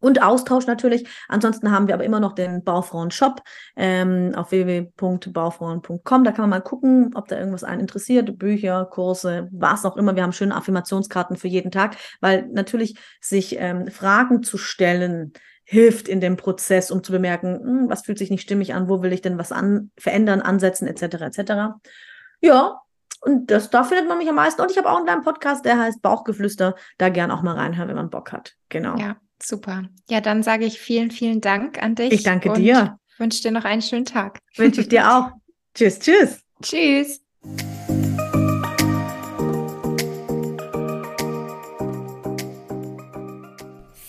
und 0.00 0.22
Austausch 0.22 0.66
natürlich. 0.66 1.08
Ansonsten 1.28 1.70
haben 1.70 1.88
wir 1.88 1.94
aber 1.94 2.04
immer 2.04 2.20
noch 2.20 2.34
den 2.34 2.62
Baufrauen-Shop 2.64 3.42
ähm, 3.76 4.32
auf 4.34 4.50
www.baufrauen.com. 4.50 6.24
Da 6.24 6.32
kann 6.32 6.42
man 6.42 6.50
mal 6.50 6.60
gucken, 6.60 7.12
ob 7.14 7.28
da 7.28 7.38
irgendwas 7.38 7.64
einen 7.64 7.80
interessiert. 7.80 8.38
Bücher, 8.38 8.86
Kurse, 8.86 9.48
was 9.52 9.84
auch 9.84 9.96
immer. 9.96 10.14
Wir 10.14 10.22
haben 10.22 10.32
schöne 10.32 10.54
Affirmationskarten 10.54 11.36
für 11.36 11.48
jeden 11.48 11.70
Tag, 11.70 11.96
weil 12.20 12.46
natürlich 12.52 12.98
sich 13.20 13.56
ähm, 13.58 13.88
Fragen 13.88 14.42
zu 14.42 14.58
stellen 14.58 15.32
hilft 15.64 16.08
in 16.08 16.20
dem 16.20 16.38
Prozess, 16.38 16.90
um 16.90 17.04
zu 17.04 17.12
bemerken, 17.12 17.60
hm, 17.60 17.90
was 17.90 18.02
fühlt 18.02 18.16
sich 18.16 18.30
nicht 18.30 18.40
stimmig 18.40 18.72
an, 18.72 18.88
wo 18.88 19.02
will 19.02 19.12
ich 19.12 19.20
denn 19.20 19.36
was 19.36 19.52
an, 19.52 19.90
verändern, 19.98 20.40
ansetzen, 20.40 20.88
etc. 20.88 21.20
etc. 21.20 21.52
Ja, 22.40 22.80
und 23.20 23.50
das, 23.50 23.68
da 23.68 23.84
findet 23.84 24.08
man 24.08 24.16
mich 24.18 24.28
am 24.28 24.36
meisten. 24.36 24.62
Und 24.62 24.70
ich 24.70 24.78
habe 24.78 24.88
auch 24.88 24.96
einen 24.96 25.06
kleinen 25.06 25.24
Podcast, 25.24 25.64
der 25.64 25.78
heißt 25.78 26.00
Bauchgeflüster. 26.00 26.74
Da 26.96 27.08
gern 27.10 27.30
auch 27.30 27.42
mal 27.42 27.54
reinhören, 27.54 27.88
wenn 27.88 27.96
man 27.96 28.10
Bock 28.10 28.32
hat. 28.32 28.54
Genau. 28.68 28.96
Ja. 28.96 29.16
Super. 29.42 29.88
Ja, 30.08 30.20
dann 30.20 30.42
sage 30.42 30.64
ich 30.64 30.80
vielen, 30.80 31.10
vielen 31.10 31.40
Dank 31.40 31.82
an 31.82 31.94
dich. 31.94 32.12
Ich 32.12 32.22
danke 32.22 32.52
dir. 32.52 32.98
Wünsche 33.18 33.42
dir 33.42 33.50
noch 33.50 33.64
einen 33.64 33.82
schönen 33.82 34.04
Tag. 34.04 34.40
Wünsche 34.56 34.80
ich 34.80 34.88
dir 34.88 35.10
auch. 35.12 35.30
tschüss, 35.74 35.98
tschüss. 35.98 36.40
Tschüss. 36.62 37.20